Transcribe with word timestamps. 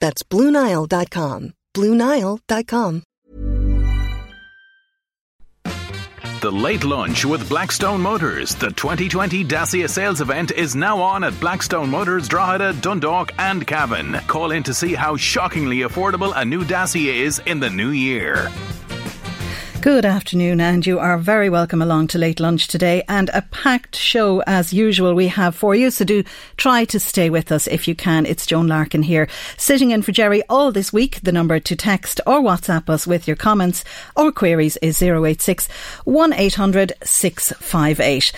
That's 0.00 0.22
BlueNile.com. 0.22 1.54
BlueNile.com. 1.74 3.02
The 6.40 6.52
Late 6.52 6.84
Lunch 6.84 7.24
with 7.24 7.48
Blackstone 7.48 8.00
Motors. 8.00 8.54
The 8.54 8.68
2020 8.68 9.42
Dacia 9.42 9.88
sales 9.88 10.20
event 10.20 10.52
is 10.52 10.76
now 10.76 11.00
on 11.00 11.24
at 11.24 11.38
Blackstone 11.40 11.90
Motors, 11.90 12.28
Drogheda, 12.28 12.74
Dundalk, 12.74 13.32
and 13.38 13.66
Cavan. 13.66 14.12
Call 14.28 14.52
in 14.52 14.62
to 14.62 14.72
see 14.72 14.94
how 14.94 15.16
shockingly 15.16 15.78
affordable 15.78 16.32
a 16.36 16.44
new 16.44 16.62
Dacia 16.62 17.12
is 17.12 17.40
in 17.46 17.58
the 17.58 17.68
new 17.68 17.90
year. 17.90 18.52
Good 19.80 20.04
afternoon, 20.04 20.60
and 20.60 20.84
you 20.84 20.98
are 20.98 21.16
very 21.16 21.48
welcome 21.48 21.80
along 21.80 22.08
to 22.08 22.18
Late 22.18 22.40
Lunch 22.40 22.66
today. 22.66 23.04
And 23.08 23.30
a 23.32 23.42
packed 23.42 23.94
show 23.94 24.42
as 24.44 24.72
usual 24.72 25.14
we 25.14 25.28
have 25.28 25.54
for 25.54 25.72
you, 25.72 25.92
so 25.92 26.04
do 26.04 26.24
try 26.56 26.84
to 26.86 26.98
stay 26.98 27.30
with 27.30 27.52
us 27.52 27.68
if 27.68 27.86
you 27.86 27.94
can. 27.94 28.26
It's 28.26 28.44
Joan 28.44 28.66
Larkin 28.66 29.04
here, 29.04 29.28
sitting 29.56 29.92
in 29.92 30.02
for 30.02 30.10
Jerry 30.10 30.42
all 30.48 30.72
this 30.72 30.92
week. 30.92 31.20
The 31.22 31.30
number 31.30 31.60
to 31.60 31.76
text 31.76 32.20
or 32.26 32.40
WhatsApp 32.40 32.90
us 32.90 33.06
with 33.06 33.28
your 33.28 33.36
comments 33.36 33.84
or 34.16 34.32
queries 34.32 34.76
is 34.78 35.00
086 35.00 35.68
1800 36.04 36.92
658. 37.04 38.32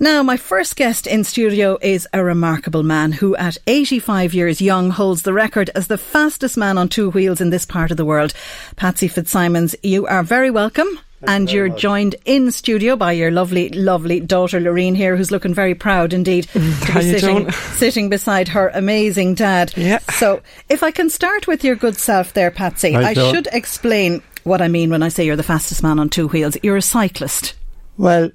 Now, 0.00 0.22
my 0.22 0.36
first 0.36 0.76
guest 0.76 1.08
in 1.08 1.24
studio 1.24 1.76
is 1.82 2.06
a 2.12 2.22
remarkable 2.22 2.84
man 2.84 3.10
who, 3.10 3.34
at 3.34 3.58
85 3.66 4.32
years 4.32 4.60
young, 4.60 4.90
holds 4.90 5.22
the 5.22 5.32
record 5.32 5.70
as 5.74 5.88
the 5.88 5.98
fastest 5.98 6.56
man 6.56 6.78
on 6.78 6.88
two 6.88 7.10
wheels 7.10 7.40
in 7.40 7.50
this 7.50 7.64
part 7.66 7.90
of 7.90 7.96
the 7.96 8.04
world. 8.04 8.32
Patsy 8.76 9.08
Fitzsimons, 9.08 9.74
you 9.82 10.06
are 10.06 10.22
very 10.22 10.52
welcome. 10.52 10.86
Thank 11.18 11.30
and 11.30 11.50
you 11.50 11.56
you're 11.56 11.68
much. 11.70 11.80
joined 11.80 12.14
in 12.26 12.52
studio 12.52 12.94
by 12.94 13.10
your 13.10 13.32
lovely, 13.32 13.70
lovely 13.70 14.20
daughter 14.20 14.60
Loreen 14.60 14.94
here, 14.94 15.16
who's 15.16 15.32
looking 15.32 15.52
very 15.52 15.74
proud 15.74 16.12
indeed 16.12 16.44
to 16.52 16.60
How 16.60 17.00
be 17.00 17.18
sitting, 17.18 17.50
sitting 17.74 18.08
beside 18.08 18.46
her 18.46 18.68
amazing 18.68 19.34
dad. 19.34 19.76
Yeah. 19.76 19.98
So, 20.12 20.42
if 20.68 20.84
I 20.84 20.92
can 20.92 21.10
start 21.10 21.48
with 21.48 21.64
your 21.64 21.74
good 21.74 21.96
self 21.96 22.34
there, 22.34 22.52
Patsy, 22.52 22.94
I 22.94 23.14
Joan. 23.14 23.34
should 23.34 23.48
explain 23.50 24.22
what 24.44 24.62
I 24.62 24.68
mean 24.68 24.90
when 24.90 25.02
I 25.02 25.08
say 25.08 25.26
you're 25.26 25.34
the 25.34 25.42
fastest 25.42 25.82
man 25.82 25.98
on 25.98 26.08
two 26.08 26.28
wheels. 26.28 26.56
You're 26.62 26.76
a 26.76 26.82
cyclist. 26.82 27.54
Well, 27.96 28.30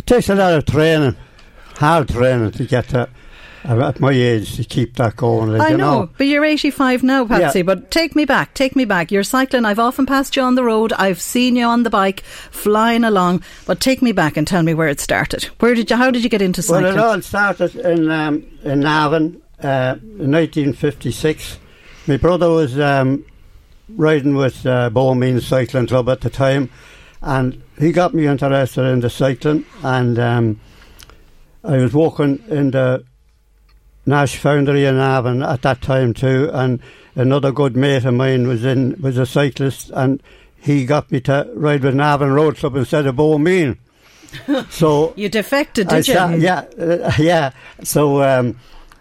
it 0.00 0.06
takes 0.06 0.30
a 0.30 0.34
lot 0.34 0.54
of 0.54 0.64
training, 0.64 1.14
hard 1.74 2.08
training 2.08 2.52
to 2.52 2.64
get 2.64 2.88
to, 2.88 3.06
uh, 3.68 3.88
at 3.88 4.00
my 4.00 4.12
age, 4.12 4.56
to 4.56 4.64
keep 4.64 4.96
that 4.96 5.14
going. 5.14 5.50
Like, 5.50 5.60
I 5.60 5.70
you 5.72 5.76
know, 5.76 6.08
but 6.16 6.26
you're 6.26 6.42
85 6.42 7.02
now, 7.02 7.26
Patsy. 7.26 7.58
Yeah. 7.58 7.64
But 7.64 7.90
take 7.90 8.16
me 8.16 8.24
back, 8.24 8.54
take 8.54 8.74
me 8.74 8.86
back. 8.86 9.12
You're 9.12 9.22
cycling. 9.22 9.66
I've 9.66 9.78
often 9.78 10.06
passed 10.06 10.36
you 10.36 10.42
on 10.42 10.54
the 10.54 10.64
road. 10.64 10.94
I've 10.94 11.20
seen 11.20 11.54
you 11.54 11.66
on 11.66 11.82
the 11.82 11.90
bike, 11.90 12.22
flying 12.22 13.04
along. 13.04 13.42
But 13.66 13.80
take 13.80 14.00
me 14.00 14.12
back 14.12 14.38
and 14.38 14.46
tell 14.46 14.62
me 14.62 14.72
where 14.72 14.88
it 14.88 15.00
started. 15.00 15.44
Where 15.60 15.74
did 15.74 15.90
you? 15.90 15.96
How 15.96 16.10
did 16.10 16.24
you 16.24 16.30
get 16.30 16.40
into 16.40 16.62
cycling? 16.62 16.94
Well, 16.94 16.94
it 16.94 16.98
all 17.16 17.20
started 17.20 17.76
in 17.76 18.10
um, 18.10 18.46
in 18.64 18.80
Navan 18.80 19.42
uh, 19.62 19.96
in 20.00 20.32
1956. 20.32 21.58
My 22.06 22.16
brother 22.16 22.48
was 22.48 22.80
um, 22.80 23.26
riding 23.90 24.34
with 24.34 24.64
uh, 24.64 24.88
Bohermeen 24.88 25.42
Cycling 25.42 25.88
Club 25.88 26.08
at 26.08 26.22
the 26.22 26.30
time, 26.30 26.70
and 27.20 27.62
he 27.80 27.92
got 27.92 28.14
me 28.14 28.26
interested 28.26 28.84
in 28.84 29.00
the 29.00 29.10
cycling. 29.10 29.64
And 29.82 30.18
um, 30.18 30.60
I 31.64 31.78
was 31.78 31.92
working 31.92 32.42
in 32.48 32.70
the 32.70 33.04
Nash 34.06 34.36
Foundry 34.38 34.84
in 34.84 34.96
Navan 34.96 35.42
at 35.42 35.62
that 35.62 35.82
time 35.82 36.14
too, 36.14 36.50
and 36.52 36.80
another 37.14 37.52
good 37.52 37.76
mate 37.76 38.04
of 38.04 38.14
mine 38.14 38.48
was 38.48 38.64
in 38.64 39.00
was 39.00 39.18
a 39.18 39.26
cyclist, 39.26 39.90
and 39.90 40.22
he 40.58 40.86
got 40.86 41.10
me 41.12 41.20
to 41.22 41.50
ride 41.54 41.82
with 41.82 41.94
Navan 41.94 42.32
Road 42.32 42.56
Club 42.56 42.76
instead 42.76 43.06
of 43.06 43.16
Bohermeen. 43.16 43.78
so 44.70 45.12
you 45.16 45.28
defected, 45.28 45.88
did 45.88 46.08
you? 46.08 46.14
yeah, 46.14 46.64
uh, 46.78 47.12
yeah. 47.18 47.52
So 47.82 48.22
um, 48.22 48.58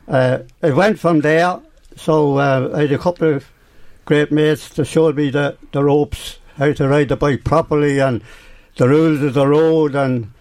uh, 0.08 0.40
I 0.62 0.72
went 0.72 1.00
from 1.00 1.22
there. 1.22 1.60
So 1.96 2.38
uh, 2.38 2.72
I 2.74 2.82
had 2.82 2.92
a 2.92 2.98
couple 2.98 3.36
of 3.36 3.50
great 4.06 4.32
mates 4.32 4.70
that 4.70 4.86
showed 4.86 5.18
me 5.18 5.30
the, 5.30 5.58
the 5.72 5.84
ropes, 5.84 6.40
how 6.56 6.72
to 6.72 6.88
ride 6.88 7.10
the 7.10 7.18
bike 7.18 7.44
properly, 7.44 8.00
and 8.00 8.22
the 8.80 8.88
rules 8.88 9.22
of 9.22 9.34
the 9.36 9.46
road. 9.46 9.94
And 9.94 10.32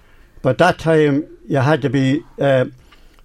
but 0.40 0.56
that 0.58 0.78
time 0.78 1.26
you 1.46 1.58
had 1.58 1.82
to 1.82 1.90
be. 1.90 2.24
Uh, 2.40 2.66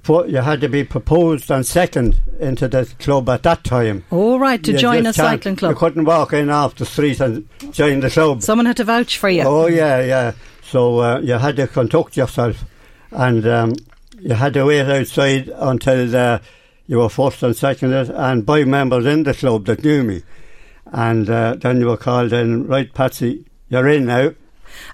you 0.06 0.42
had 0.42 0.60
to 0.60 0.68
be 0.68 0.84
proposed 0.84 1.50
and 1.50 1.66
second 1.66 2.22
into 2.38 2.68
the 2.68 2.86
club 3.00 3.30
at 3.30 3.44
that 3.44 3.64
time. 3.64 4.04
Oh, 4.12 4.38
right, 4.38 4.62
to 4.62 4.74
You 4.74 4.78
join 4.78 5.06
a 5.06 5.14
cycling 5.14 5.56
club. 5.56 5.72
You 5.72 5.78
couldn't 5.78 6.04
walk 6.04 6.34
in 6.34 6.50
off 6.50 6.76
the 6.76 6.86
street 6.86 7.22
and 7.22 7.48
join 7.72 8.02
the 8.02 8.10
club. 8.10 8.44
Someone 8.44 8.66
had 8.66 8.76
to 8.76 8.84
vouch 8.84 9.18
for 9.18 9.30
you. 9.30 9.44
Oh 9.44 9.68
yeah, 9.68 10.02
yeah. 10.02 10.34
So 10.62 11.00
uh, 11.00 11.20
you 11.20 11.36
had 11.36 11.56
to 11.56 11.68
conduct 11.68 12.18
yourself, 12.18 12.66
and 13.12 13.48
um, 13.48 13.76
you 14.20 14.34
had 14.34 14.56
to 14.56 14.66
wait 14.66 14.90
outside 14.90 15.48
until 15.48 16.14
uh, 16.14 16.40
you 16.86 16.98
were 16.98 17.08
first 17.08 17.42
and 17.42 17.56
seconded, 17.56 18.10
and 18.10 18.46
by 18.46 18.66
members 18.66 19.06
in 19.06 19.24
the 19.24 19.34
club 19.34 19.68
that 19.68 19.86
knew 19.86 20.04
me, 20.04 20.24
and 20.88 21.30
uh, 21.30 21.56
then 21.56 21.80
you 21.80 21.86
were 21.86 21.96
called 21.96 22.34
in. 22.34 22.68
Right, 22.68 22.94
Patsy, 22.94 23.46
you're 23.70 23.88
in 23.88 24.06
now. 24.08 24.34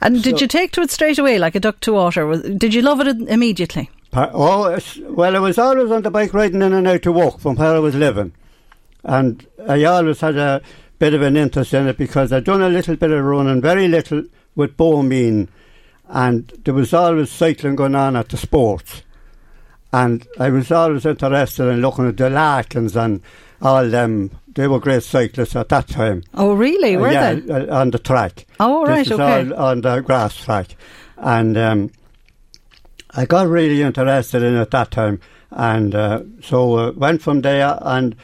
And 0.01 0.23
did 0.23 0.41
you 0.41 0.47
take 0.47 0.72
to 0.73 0.81
it 0.81 0.91
straight 0.91 1.19
away 1.19 1.40
like 1.40 1.56
a 1.56 1.59
duck 1.59 1.79
to 1.81 1.94
water? 1.94 2.35
Did 2.38 2.73
you 2.73 2.81
love 2.81 3.00
it 3.01 3.07
immediately? 3.29 3.90
Oh, 4.13 4.79
well, 5.09 5.35
I 5.35 5.40
was 5.40 5.57
always 5.57 5.91
on 5.91 6.01
the 6.01 6.09
bike 6.09 6.34
riding 6.34 6.62
in 6.62 6.73
and 6.73 6.88
out 6.88 7.03
to 7.03 7.12
work 7.12 7.40
from 7.40 7.56
where 7.56 7.75
I 7.75 7.79
was 7.79 7.95
living. 7.95 8.34
And 9.03 9.45
I 9.67 9.84
always 9.84 10.22
had 10.22 10.38
a 10.38 10.62
bit 10.97 11.13
of 11.13 11.22
an 11.22 11.38
interest 11.38 11.73
in 11.73 11.88
it 11.88 11.97
because 11.97 12.34
I'd 12.34 12.44
done 12.44 12.62
a 12.62 12.69
little 12.69 12.95
bit 12.95 13.12
of 13.12 13.23
running, 13.23 13.62
very 13.62 13.88
little 13.88 14.23
with 14.56 14.75
Bohermeen. 14.78 15.47
And 16.07 16.51
there 16.66 16.73
was 16.73 16.94
always 16.94 17.31
cycling 17.31 17.75
going 17.75 17.96
on 17.96 18.16
at 18.16 18.29
the 18.29 18.38
sports. 18.38 19.03
And 19.94 20.28
I 20.40 20.50
was 20.50 20.72
always 20.72 21.06
interested 21.06 21.67
in 21.67 21.81
looking 21.81 22.07
at 22.07 22.17
the 22.17 22.29
Larkins 22.29 22.96
and 22.96 23.22
all 23.61 23.88
them. 23.88 24.31
They 24.59 24.68
were 24.68 24.81
great 24.81 25.03
cyclists 25.03 25.56
at 25.56 25.70
that 25.70 25.88
time. 25.88 26.22
Oh, 26.34 26.53
really? 26.53 26.97
Were 26.97 27.09
yeah, 27.09 27.36
they? 27.36 27.70
uh, 27.70 27.80
on 27.80 27.92
the 27.92 27.97
track. 27.97 28.46
Oh, 28.59 28.86
This 28.86 28.90
right, 28.90 29.06
is 29.08 29.12
okay. 29.14 29.56
on 29.56 29.80
the 29.80 30.02
grass 30.02 30.36
track. 30.36 30.75
And 31.16 31.58
um, 31.58 31.92
I 33.12 33.25
got 33.25 33.47
really 33.47 33.81
interested 33.81 34.44
in 34.44 34.56
it 34.56 34.59
at 34.59 34.72
that 34.72 34.92
time. 34.92 35.22
And 35.50 35.96
uh, 35.96 36.24
so 36.42 36.78
uh, 36.78 36.92
went 36.92 37.22
from 37.22 37.40
there 37.40 37.78
and 37.81 38.18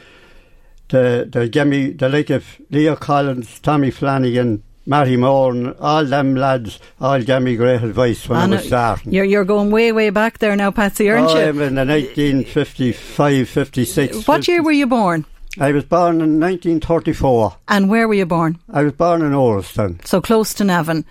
the, 0.88 1.26
the 1.32 1.48
gave 1.48 1.68
me 1.68 1.92
the 1.92 2.10
like 2.10 2.28
of 2.28 2.44
Leo 2.68 2.96
Collins, 2.96 3.58
Tommy 3.60 3.90
Flanagan, 3.90 4.62
Matty 4.84 5.16
Moore 5.16 5.52
and 5.52 5.74
all 5.80 6.04
them 6.04 6.34
lads 6.34 6.78
all 7.00 7.22
gave 7.22 7.40
me 7.40 7.56
great 7.56 7.82
advice 7.82 8.28
when 8.28 8.38
I, 8.38 8.42
And, 8.42 8.52
was 8.52 8.64
uh, 8.64 8.66
starting. 8.66 9.14
You're, 9.14 9.24
you're 9.24 9.46
going 9.46 9.70
way, 9.70 9.90
way 9.90 10.10
back 10.10 10.36
there 10.36 10.54
now, 10.54 10.70
Patsy, 10.70 11.08
aren't 11.08 11.30
oh, 11.30 11.34
you? 11.34 11.46
I'm 11.46 11.60
in 11.62 11.76
the 11.76 11.86
1955, 11.86 13.48
56. 13.48 14.28
What 14.28 14.46
year 14.46 14.62
were 14.62 14.70
you 14.72 14.86
born? 14.86 15.24
I 15.58 15.72
was 15.72 15.84
born 15.84 16.20
in 16.20 16.38
1934. 16.40 17.56
And 17.68 17.88
where 17.88 18.06
were 18.08 18.14
you 18.14 18.26
born? 18.26 18.58
I 18.72 18.82
was 18.82 18.92
born 18.92 19.22
in 19.22 19.32
Orliston. 19.32 20.04
So 20.06 20.20
close 20.20 20.52
to 20.54 20.64
Navan. 20.64 21.04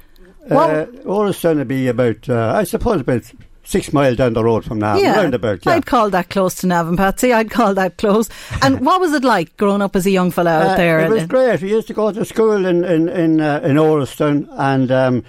What- 0.47 0.69
Uh, 0.69 0.85
Orliston 1.05 1.57
would 1.57 1.67
be 1.67 1.87
about, 1.87 2.29
uh, 2.29 2.53
I 2.55 2.63
suppose, 2.63 3.01
about 3.01 3.23
six 3.63 3.91
miles 3.91 4.17
down 4.17 4.33
the 4.33 4.43
road 4.43 4.63
from 4.63 4.77
now. 4.77 4.93
roundabout, 5.01 5.65
yeah. 5.65 5.71
I'd 5.73 5.87
call 5.87 6.11
that 6.11 6.29
close 6.29 6.53
to 6.55 6.67
Navan, 6.67 6.95
Patsy. 6.97 7.33
I'd 7.33 7.49
call 7.49 7.73
that 7.73 7.97
close. 7.97 8.29
And 8.61 8.81
what 8.85 9.01
was 9.01 9.13
it 9.13 9.23
like 9.23 9.57
growing 9.57 9.81
up 9.81 9.95
as 9.95 10.05
a 10.05 10.11
young 10.11 10.29
fella 10.29 10.51
out 10.51 10.69
Uh, 10.71 10.75
there? 10.77 10.99
It 10.99 11.09
was 11.09 11.21
And- 11.21 11.29
great. 11.29 11.61
We 11.63 11.71
used 11.71 11.87
to 11.87 11.93
go 11.95 12.11
to 12.11 12.23
school 12.25 12.63
in 12.65 12.83
in 12.83 13.09
in, 13.09 13.41
uh, 13.41 13.61
in 13.63 13.77
Orliston, 13.77 14.47
and 14.51 14.91
um, 14.91 15.23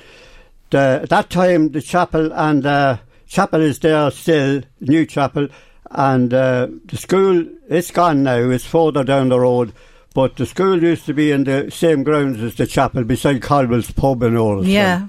the, 0.70 1.00
at 1.04 1.08
that 1.08 1.30
time 1.30 1.70
the 1.70 1.80
chapel 1.80 2.30
and 2.34 2.66
uh, 2.66 2.98
chapel 3.26 3.62
is 3.62 3.78
there 3.78 4.10
still, 4.10 4.60
new 4.80 5.06
chapel, 5.06 5.48
and 5.90 6.32
uh, 6.32 6.68
the 6.84 6.96
school 6.96 7.46
it's 7.68 7.90
gone 7.90 8.22
now. 8.22 8.50
It's 8.50 8.66
further 8.66 9.04
down 9.04 9.28
the 9.28 9.40
road, 9.40 9.72
But 10.16 10.36
the 10.36 10.46
school 10.46 10.82
used 10.82 11.04
to 11.04 11.12
be 11.12 11.30
in 11.30 11.44
the 11.44 11.70
same 11.70 12.02
grounds 12.02 12.40
as 12.42 12.54
the 12.54 12.66
chapel 12.66 13.04
beside 13.04 13.42
Caldwell's 13.42 13.90
pub 13.90 14.22
and 14.22 14.38
all. 14.38 14.66
Yeah. 14.66 15.08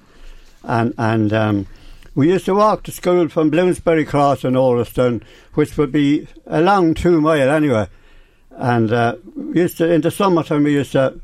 And 0.64 0.94
and 0.98 1.32
um, 1.32 1.68
we 2.14 2.28
used 2.28 2.44
to 2.48 2.56
walk 2.56 2.84
to 2.84 2.92
school 2.92 3.30
from 3.30 3.50
Bloomsbury 3.50 4.04
Cross 4.04 4.44
in 4.44 4.56
Orliston, 4.56 5.24
which 5.54 5.78
would 5.78 5.94
be 5.94 6.28
a 6.46 6.60
long 6.60 6.94
two 6.94 7.22
mile 7.22 7.50
anyway. 7.50 7.88
And 8.52 8.92
uh, 8.92 9.16
we 9.34 9.62
used 9.62 9.78
to 9.78 9.90
in 9.90 10.02
the 10.02 10.12
summertime 10.12 10.64
we 10.64 10.74
used 10.74 10.92
to 10.92 11.22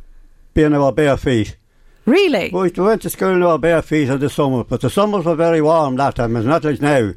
be 0.54 0.64
in 0.64 0.74
our 0.74 0.94
bare 0.94 1.18
feet. 1.18 1.58
Really? 2.06 2.52
We 2.54 2.70
went 2.70 3.02
to 3.02 3.10
school 3.10 3.32
in 3.34 3.44
our 3.44 3.60
bare 3.60 3.82
feet 3.82 4.08
in 4.08 4.20
the 4.20 4.30
summer, 4.30 4.64
but 4.64 4.80
the 4.80 4.90
summers 4.90 5.26
were 5.26 5.36
very 5.36 5.62
warm 5.62 5.98
that 5.98 6.16
time. 6.16 6.38
It's 6.38 6.46
not 6.46 6.64
like 6.64 6.80
now. 6.80 7.12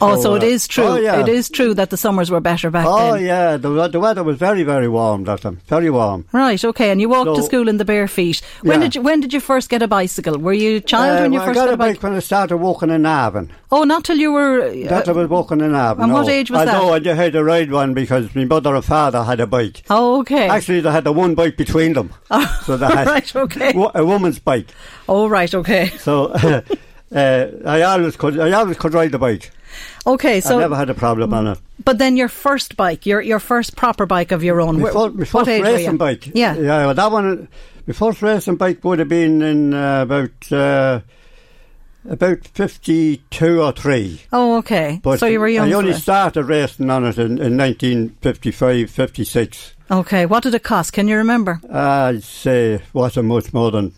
Oh, 0.00 0.16
so, 0.16 0.22
So, 0.22 0.34
it 0.36 0.42
uh, 0.42 0.46
is 0.46 0.66
true. 0.66 0.84
oh, 0.84 0.96
yeah. 0.96 1.20
It 1.20 1.28
is 1.28 1.50
true 1.50 1.74
that 1.74 1.90
the 1.90 1.96
summers 1.98 2.30
were 2.30 2.40
better 2.40 2.70
back 2.70 2.86
Oh 2.88 2.96
then. 2.98 3.12
Oh, 3.12 3.14
yeah, 3.16 3.56
the, 3.58 3.88
the 3.88 4.00
weather 4.00 4.24
was 4.24 4.38
very 4.38 4.62
very 4.62 4.88
warm 4.88 5.24
that 5.24 5.42
time. 5.42 5.60
Very 5.66 5.90
warm. 5.90 6.24
Right, 6.32 6.64
okay, 6.64 6.90
and 6.90 6.98
you 7.00 7.08
walked 7.10 7.36
to 7.36 7.42
school 7.42 7.68
in 7.68 7.76
the 7.76 7.84
bare 7.84 8.08
feet. 8.08 8.40
When 8.62 8.80
Yeah. 8.80 8.86
did 8.86 8.94
you 8.94 9.02
when 9.02 9.20
did 9.20 9.32
you 9.34 9.40
first 9.40 9.68
get 9.68 9.82
a 9.82 9.86
bicycle? 9.88 10.38
Were 10.38 10.54
you 10.54 10.76
a 10.76 10.80
child 10.80 11.18
Uh, 11.18 11.22
when 11.22 11.32
you 11.34 11.38
well, 11.40 11.48
first 11.48 11.58
I 11.58 11.60
got 11.60 11.66
got 11.66 11.74
a 11.74 11.76
bike? 11.76 11.94
bike 11.96 12.02
when 12.04 12.14
I 12.14 12.20
started 12.20 12.56
walking 12.56 12.88
in 12.90 13.02
Navan. 13.02 13.50
Oh, 13.70 13.84
not 13.84 14.04
till 14.04 14.16
you 14.16 14.32
were 14.32 14.62
uh, 14.62 14.88
That 14.88 15.08
I 15.08 15.12
was 15.12 15.28
walking 15.28 15.60
in 15.60 15.72
Navan. 15.72 16.04
and 16.04 16.12
what 16.12 16.28
age 16.28 16.50
was 16.50 16.60
I 16.60 16.64
that? 16.64 16.72
know 16.72 16.92
I 16.94 16.98
just 16.98 17.18
had 17.20 17.32
to 17.34 17.44
ride 17.44 17.70
one 17.70 17.92
because 17.92 18.34
my 18.34 18.44
mother 18.46 18.74
and 18.74 18.84
father 18.84 19.22
had 19.24 19.40
a 19.40 19.46
bike. 19.46 19.82
Oh, 19.90 20.20
okay. 20.20 20.48
Actually, 20.48 20.80
they 20.80 20.90
had 20.90 21.04
the 21.04 21.12
one 21.12 21.34
bike 21.34 21.56
between 21.58 21.92
them. 21.92 22.12
so 22.64 22.76
they 22.78 22.86
had 22.86 23.06
right, 23.06 23.36
okay. 23.36 23.72
a 23.94 24.04
woman's 24.04 24.38
bike. 24.38 24.68
Oh, 25.06 25.28
right, 25.28 25.52
okay. 25.54 25.88
So 25.98 26.26
uh, 27.14 27.46
I 27.66 27.82
always 27.82 28.16
could 28.16 28.38
I 28.40 28.52
always 28.52 28.78
could 28.78 28.94
ride 28.94 29.12
the 29.12 29.18
bike. 29.18 29.50
Okay, 30.06 30.40
so 30.40 30.58
I 30.58 30.60
never 30.60 30.76
had 30.76 30.90
a 30.90 30.94
problem 30.94 31.32
on 31.34 31.46
it. 31.46 31.58
but 31.84 31.98
then 31.98 32.16
your 32.16 32.28
first 32.28 32.76
bike, 32.76 33.06
your 33.06 33.20
your 33.20 33.38
first 33.40 33.76
proper 33.76 34.06
bike 34.06 34.32
of 34.32 34.42
your 34.44 34.60
own. 34.60 34.76
My, 34.76 34.82
where- 34.84 34.92
fir- 34.92 35.10
my 35.10 35.24
what 35.26 35.46
first 35.46 35.62
racing 35.62 35.96
bike. 35.96 36.26
Yeah. 36.34 36.56
yeah. 36.56 36.86
Well, 36.86 36.94
that 36.94 37.10
one, 37.12 37.48
my 37.86 37.92
first 37.94 38.22
racing 38.22 38.56
bike 38.56 38.82
would 38.84 38.98
have 38.98 39.08
been 39.08 39.42
in 39.42 39.74
uh, 39.74 40.02
about 40.02 40.52
uh, 40.52 41.00
about 42.08 42.46
fifty-two 42.48 43.62
or 43.62 43.72
three. 43.72 44.22
Oh, 44.32 44.56
okay. 44.58 44.98
But 45.02 45.20
so 45.20 45.26
you 45.26 45.38
were 45.40 45.48
young. 45.48 45.68
I 45.68 45.72
only 45.74 45.92
started 45.92 46.44
racing 46.44 46.90
on 46.90 47.04
it 47.04 47.16
in, 47.18 47.38
in 47.38 47.56
1955, 47.56 48.90
56. 48.90 49.72
okay, 49.90 50.26
what 50.26 50.42
did 50.42 50.54
it 50.54 50.62
cost? 50.64 50.92
Can 50.92 51.06
you 51.08 51.16
remember? 51.16 51.60
I'd 51.70 52.22
say 52.24 52.72
it 52.74 52.82
wasn't 52.92 53.26
much 53.28 53.52
more 53.52 53.70
than 53.70 53.92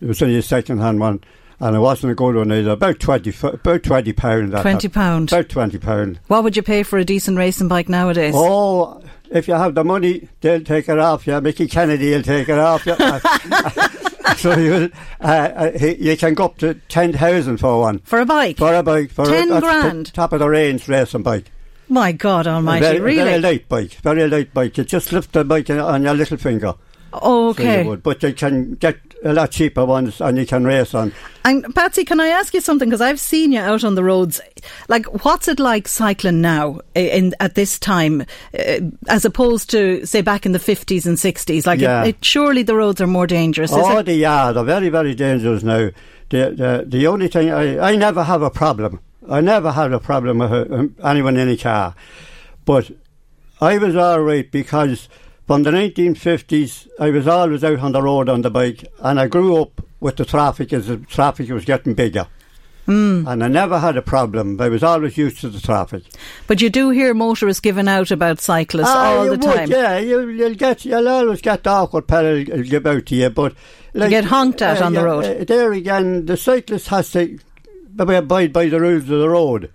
it 0.00 0.06
was 0.06 0.22
only 0.22 0.36
a 0.38 0.42
second-hand 0.42 0.98
one, 1.00 1.22
and 1.60 1.76
I 1.76 1.78
wasn't 1.78 2.12
a 2.12 2.14
good 2.14 2.34
one 2.34 2.50
either. 2.52 2.70
About 2.70 2.98
twenty, 2.98 3.32
about 3.42 3.82
twenty 3.82 4.12
pound. 4.12 4.52
Twenty 4.52 4.88
pound. 4.88 5.32
About 5.32 5.48
twenty 5.48 5.78
pound. 5.78 6.18
What 6.26 6.42
would 6.42 6.56
you 6.56 6.62
pay 6.62 6.82
for 6.82 6.98
a 6.98 7.04
decent 7.04 7.36
racing 7.36 7.68
bike 7.68 7.88
nowadays? 7.88 8.34
Oh, 8.36 9.02
if 9.30 9.46
you 9.46 9.54
have 9.54 9.74
the 9.74 9.84
money, 9.84 10.28
they'll 10.40 10.62
take 10.62 10.88
it 10.88 10.98
off 10.98 11.26
you. 11.26 11.40
Mickey 11.40 11.66
Kennedy 11.66 12.12
will 12.12 12.22
take 12.22 12.48
it 12.48 12.58
off 12.58 12.86
you. 12.86 12.96
so 14.36 14.56
you, 14.56 14.90
uh, 15.20 15.24
uh, 15.24 15.78
you 15.98 16.16
can 16.16 16.34
go 16.34 16.46
up 16.46 16.58
to 16.58 16.74
ten 16.88 17.12
thousand 17.12 17.58
for 17.58 17.80
one. 17.80 17.98
For 18.00 18.20
a 18.20 18.26
bike? 18.26 18.56
For 18.56 18.74
a 18.74 18.82
bike, 18.82 19.10
for 19.10 19.26
10 19.26 19.52
a, 19.52 19.60
grand? 19.60 20.14
top 20.14 20.32
of 20.32 20.40
the 20.40 20.48
range 20.48 20.88
racing 20.88 21.22
bike. 21.22 21.50
My 21.88 22.12
God 22.12 22.46
Almighty! 22.46 22.86
very, 22.86 23.00
really? 23.00 23.24
very 23.24 23.40
light 23.40 23.68
bike, 23.68 23.92
very 23.94 24.26
light 24.28 24.54
bike. 24.54 24.78
You 24.78 24.84
just 24.84 25.12
lift 25.12 25.32
the 25.32 25.44
bike 25.44 25.68
on 25.68 26.04
your 26.04 26.14
little 26.14 26.38
finger. 26.38 26.74
Oh, 27.12 27.52
So 27.52 27.62
you 27.62 27.68
okay. 27.68 27.96
But 27.96 28.22
you 28.22 28.32
can 28.32 28.74
get 28.76 28.96
a 29.24 29.32
lot 29.32 29.50
cheaper 29.50 29.84
ones 29.84 30.20
and 30.20 30.38
you 30.38 30.46
can 30.46 30.64
race 30.64 30.94
on. 30.94 31.12
And 31.44 31.74
Patsy, 31.74 32.04
can 32.04 32.20
I 32.20 32.28
ask 32.28 32.54
you 32.54 32.60
something? 32.60 32.88
Because 32.88 33.00
I've 33.00 33.20
seen 33.20 33.52
you 33.52 33.60
out 33.60 33.84
on 33.84 33.94
the 33.94 34.04
roads. 34.04 34.40
Like, 34.88 35.24
what's 35.24 35.48
it 35.48 35.58
like 35.58 35.88
cycling 35.88 36.40
now 36.40 36.80
in 36.94 37.34
at 37.40 37.54
this 37.54 37.78
time, 37.78 38.22
uh, 38.58 38.80
as 39.08 39.24
opposed 39.24 39.70
to 39.70 40.04
say 40.06 40.20
back 40.20 40.46
in 40.46 40.52
the 40.52 40.58
fifties 40.58 41.06
and 41.06 41.18
sixties? 41.18 41.66
Like, 41.66 41.80
Yeah. 41.80 42.04
it, 42.04 42.08
it, 42.08 42.24
surely 42.24 42.62
the 42.62 42.76
roads 42.76 43.00
are 43.00 43.06
more 43.06 43.26
dangerous. 43.26 43.72
Oh, 43.72 43.98
it? 43.98 44.06
the 44.06 44.14
yeah, 44.14 44.52
they're 44.52 44.64
very, 44.64 44.88
very 44.88 45.14
dangerous 45.14 45.62
now. 45.62 45.90
The, 46.30 46.54
the, 46.54 46.84
the 46.86 47.06
only 47.06 47.28
thing, 47.28 47.50
I, 47.50 47.90
I 47.90 47.96
never 47.96 48.22
have 48.22 48.42
a 48.42 48.50
problem. 48.50 49.00
I 49.28 49.40
never 49.40 49.72
had 49.72 49.92
a 49.92 50.00
problem 50.00 50.38
with 50.38 50.52
uh, 50.52 50.86
anyone 51.06 51.36
in 51.36 51.48
a 51.48 51.56
car. 51.56 51.94
But 52.64 52.90
I 53.60 53.78
was 53.78 53.96
all 53.96 54.20
right 54.20 54.50
because 54.50 55.08
from 55.50 55.64
the 55.64 55.72
1950s, 55.72 56.86
I 57.00 57.10
was 57.10 57.26
always 57.26 57.64
out 57.64 57.80
on 57.80 57.90
the 57.90 58.00
road 58.00 58.28
on 58.28 58.42
the 58.42 58.52
bike 58.52 58.84
and 59.00 59.18
I 59.18 59.26
grew 59.26 59.60
up 59.60 59.84
with 59.98 60.14
the 60.14 60.24
traffic 60.24 60.72
as 60.72 60.86
the 60.86 60.98
traffic 60.98 61.50
was 61.50 61.64
getting 61.64 61.94
bigger. 61.94 62.28
Hmm. 62.86 63.26
And 63.26 63.42
I 63.42 63.48
never 63.48 63.80
had 63.80 63.96
a 63.96 64.02
problem. 64.02 64.60
I 64.60 64.68
was 64.68 64.84
always 64.84 65.18
used 65.18 65.40
to 65.40 65.48
the 65.48 65.58
traffic. 65.58 66.04
But 66.46 66.60
you 66.60 66.70
do 66.70 66.90
hear 66.90 67.14
motorists 67.14 67.58
giving 67.58 67.88
out 67.88 68.12
about 68.12 68.40
cyclists 68.40 68.90
Ah, 68.90 69.16
all 69.16 69.24
the 69.24 69.30
would, 69.30 69.42
time. 69.42 69.68
Yeah, 69.68 69.98
you, 69.98 70.28
you'll 70.28 70.54
get, 70.54 70.84
you'll 70.84 71.08
always 71.08 71.40
get 71.40 71.64
the 71.64 71.70
awkward 71.70 72.06
pedal 72.06 72.44
give 72.44 72.86
out 72.86 73.06
to 73.06 73.16
you, 73.16 73.30
but 73.30 73.52
like, 73.92 74.10
get 74.10 74.26
honked 74.26 74.62
at 74.62 74.80
on 74.80 74.92
the 74.92 75.02
road. 75.02 75.24
uh, 75.24 75.42
there 75.42 75.72
again, 75.72 76.26
the 76.26 76.36
cyclist 76.36 76.86
has 76.90 77.10
to 77.10 77.40
abide 77.98 78.52
by 78.52 78.68
the 78.68 78.80
rules 78.80 79.02
of 79.02 79.18
the 79.18 79.28
road. 79.28 79.72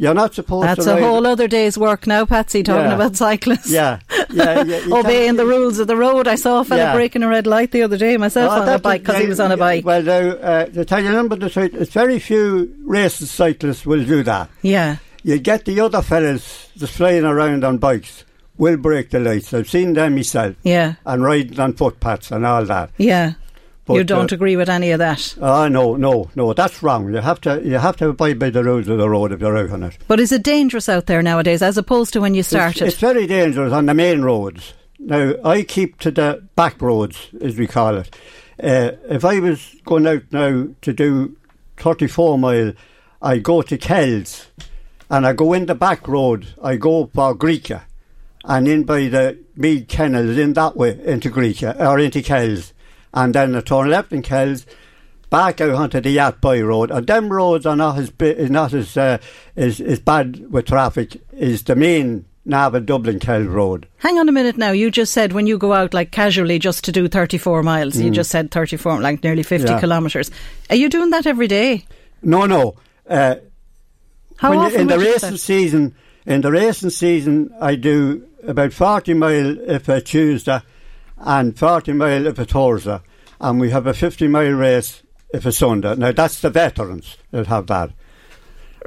You're 0.00 0.14
not 0.14 0.32
supposed 0.34 0.64
That's 0.68 0.84
to 0.84 0.90
That's 0.90 1.02
a 1.02 1.04
whole 1.04 1.26
other 1.26 1.48
day's 1.48 1.76
work 1.76 2.06
now, 2.06 2.24
Patsy, 2.24 2.62
talking 2.62 2.84
Yeah. 2.86 2.94
about 2.94 3.16
cyclists. 3.16 3.68
Yeah, 3.70 3.98
yeah, 4.30 4.62
yeah. 4.62 4.80
Obeying 4.92 5.34
the 5.36 5.44
rules 5.44 5.80
of 5.80 5.88
the 5.88 5.96
road. 5.96 6.28
I 6.28 6.36
saw 6.36 6.60
a 6.60 6.64
fella 6.64 6.82
Yeah. 6.82 6.94
breaking 6.94 7.24
a 7.24 7.28
red 7.28 7.48
light 7.48 7.72
the 7.72 7.82
other 7.82 7.96
day 7.98 8.16
myself 8.16 8.52
Oh, 8.52 8.62
on 8.62 8.68
a 8.68 8.78
bike 8.78 9.02
because 9.02 9.20
he 9.20 9.26
was 9.26 9.40
on 9.40 9.50
a 9.50 9.56
bike. 9.56 9.84
Well, 9.84 10.02
now, 10.02 10.20
uh, 10.20 10.66
to 10.66 10.84
tell 10.84 11.02
you 11.02 11.08
a 11.08 11.12
number, 11.12 11.34
the 11.34 11.50
side, 11.50 11.74
it's 11.74 11.92
very 11.92 12.20
few 12.20 12.72
racing 12.84 13.26
cyclists 13.26 13.84
will 13.84 14.04
do 14.04 14.22
that. 14.22 14.48
yeah. 14.62 14.96
You 15.24 15.38
get 15.40 15.64
the 15.64 15.80
other 15.80 16.00
fellas 16.00 16.68
just 16.76 16.92
flying 16.92 17.24
around 17.24 17.64
on 17.64 17.78
bikes, 17.78 18.24
will 18.56 18.76
break 18.76 19.10
the 19.10 19.18
lights. 19.18 19.52
I've 19.52 19.68
seen 19.68 19.94
them 19.94 20.14
myself, 20.14 20.54
Yeah. 20.62 20.94
and 21.04 21.24
riding 21.24 21.58
on 21.58 21.72
footpaths 21.72 22.30
and 22.30 22.46
all 22.46 22.64
that. 22.66 22.90
Yeah. 22.98 23.32
But, 23.88 23.94
you 23.94 24.04
don't 24.04 24.30
uh, 24.30 24.34
agree 24.34 24.54
with 24.54 24.68
any 24.68 24.90
of 24.90 24.98
that. 24.98 25.34
Oh 25.40 25.66
no, 25.66 25.96
no, 25.96 26.30
no! 26.34 26.52
That's 26.52 26.82
wrong. 26.82 27.12
You 27.12 27.20
have 27.20 27.40
to, 27.40 27.62
you 27.64 27.78
have 27.78 27.96
to 27.96 28.10
abide 28.10 28.38
by 28.38 28.50
the 28.50 28.62
rules 28.62 28.86
of 28.86 28.98
the 28.98 29.08
road 29.08 29.32
if 29.32 29.40
you're 29.40 29.56
out 29.56 29.70
on 29.70 29.82
it. 29.82 29.96
But 30.06 30.20
is 30.20 30.30
it 30.30 30.42
dangerous 30.42 30.90
out 30.90 31.06
there 31.06 31.22
nowadays 31.22 31.62
as 31.62 31.78
opposed 31.78 32.12
to 32.12 32.20
when 32.20 32.34
you 32.34 32.42
started? 32.42 32.82
it's 32.82 32.98
very 32.98 33.26
dangerous 33.26 33.72
on 33.72 33.86
the 33.86 33.94
main 33.94 34.20
roads. 34.20 34.74
Now 34.98 35.32
I 35.42 35.62
keep 35.62 35.98
to 36.00 36.10
the 36.10 36.46
back 36.54 36.82
roads, 36.82 37.30
as 37.40 37.56
we 37.56 37.66
call 37.66 37.96
it. 37.96 38.14
Uh, 38.62 38.92
if 39.08 39.24
I 39.24 39.40
was 39.40 39.74
going 39.86 40.06
out 40.06 40.24
now 40.32 40.68
to 40.82 40.92
do 40.92 41.34
34 41.78 42.38
mile, 42.38 42.72
I 43.22 43.38
go 43.38 43.62
to 43.62 43.78
Kells, 43.78 44.48
and 45.08 45.26
I 45.26 45.32
go 45.32 45.54
in 45.54 45.64
the 45.64 45.74
back 45.74 46.06
road. 46.06 46.48
I 46.62 46.76
go 46.76 47.06
for 47.06 47.34
Greekia, 47.34 47.84
and 48.44 48.68
in 48.68 48.84
by 48.84 49.08
the 49.08 49.38
Mead 49.56 49.88
Kennels 49.88 50.36
in 50.36 50.52
that 50.52 50.76
way 50.76 51.00
into 51.04 51.30
Greekia 51.30 51.80
or 51.80 51.98
into 51.98 52.20
Kells, 52.20 52.74
and 53.14 53.34
then 53.34 53.54
I 53.56 53.60
turn 53.60 53.90
left 53.90 54.12
in 54.12 54.22
Kells. 54.22 54.66
Back 55.30 55.60
out 55.60 55.70
onto 55.72 56.00
the 56.00 56.16
Athboy 56.16 56.66
Road, 56.66 56.90
and 56.90 57.06
them 57.06 57.28
roads 57.30 57.66
are 57.66 57.76
not 57.76 57.98
as 57.98 58.10
not 58.50 58.72
as 58.72 58.96
uh, 58.96 59.18
as, 59.56 59.78
as 59.78 59.98
bad 60.00 60.50
with 60.50 60.64
traffic 60.64 61.20
as 61.38 61.62
the 61.64 61.76
main 61.76 62.24
Navan 62.46 62.86
Dublin 62.86 63.18
Kells 63.18 63.46
Road. 63.46 63.86
Hang 63.98 64.18
on 64.18 64.26
a 64.30 64.32
minute 64.32 64.56
now. 64.56 64.70
You 64.70 64.90
just 64.90 65.12
said 65.12 65.34
when 65.34 65.46
you 65.46 65.58
go 65.58 65.74
out 65.74 65.92
like 65.92 66.12
casually 66.12 66.58
just 66.58 66.82
to 66.84 66.92
do 66.92 67.08
34 67.08 67.62
miles, 67.62 67.98
you 67.98 68.08
just 68.10 68.30
said 68.30 68.50
34, 68.50 69.02
like 69.02 69.22
nearly 69.22 69.42
50 69.42 69.68
Mm. 69.68 69.70
Yeah. 69.70 69.80
kilometres. 69.80 70.30
Are 70.70 70.76
you 70.76 70.88
doing 70.88 71.10
that 71.10 71.26
every 71.26 71.46
day? 71.46 71.84
No, 72.22 72.46
no. 72.46 72.76
Uh, 73.06 73.34
How 74.38 74.48
when 74.48 74.60
you- 74.60 74.64
often 74.64 74.80
in 74.80 74.86
the 74.86 74.96
would 74.96 75.02
you 75.02 75.08
do 75.08 75.12
racing 75.12 75.36
season, 75.36 75.94
in 76.24 76.40
the 76.40 76.50
racing 76.50 76.88
season, 76.88 77.52
I 77.60 77.74
do 77.74 78.24
about 78.46 78.72
forty 78.72 79.12
mile 79.12 79.58
if 79.68 79.90
a 79.90 80.00
Tuesday, 80.00 80.60
and 81.20 81.58
forty 81.58 81.92
mile 81.92 82.26
if 82.26 82.38
it's 82.38 82.52
Thursday, 82.52 83.00
and 83.40 83.60
we 83.60 83.70
have 83.70 83.86
a 83.86 83.94
fifty 83.94 84.28
mile 84.28 84.52
race 84.52 85.02
if 85.32 85.46
it's 85.46 85.58
Sunday. 85.58 85.94
Now 85.96 86.12
that's 86.12 86.40
the 86.40 86.50
veterans 86.50 87.16
that 87.30 87.46
have 87.46 87.66
that. 87.66 87.90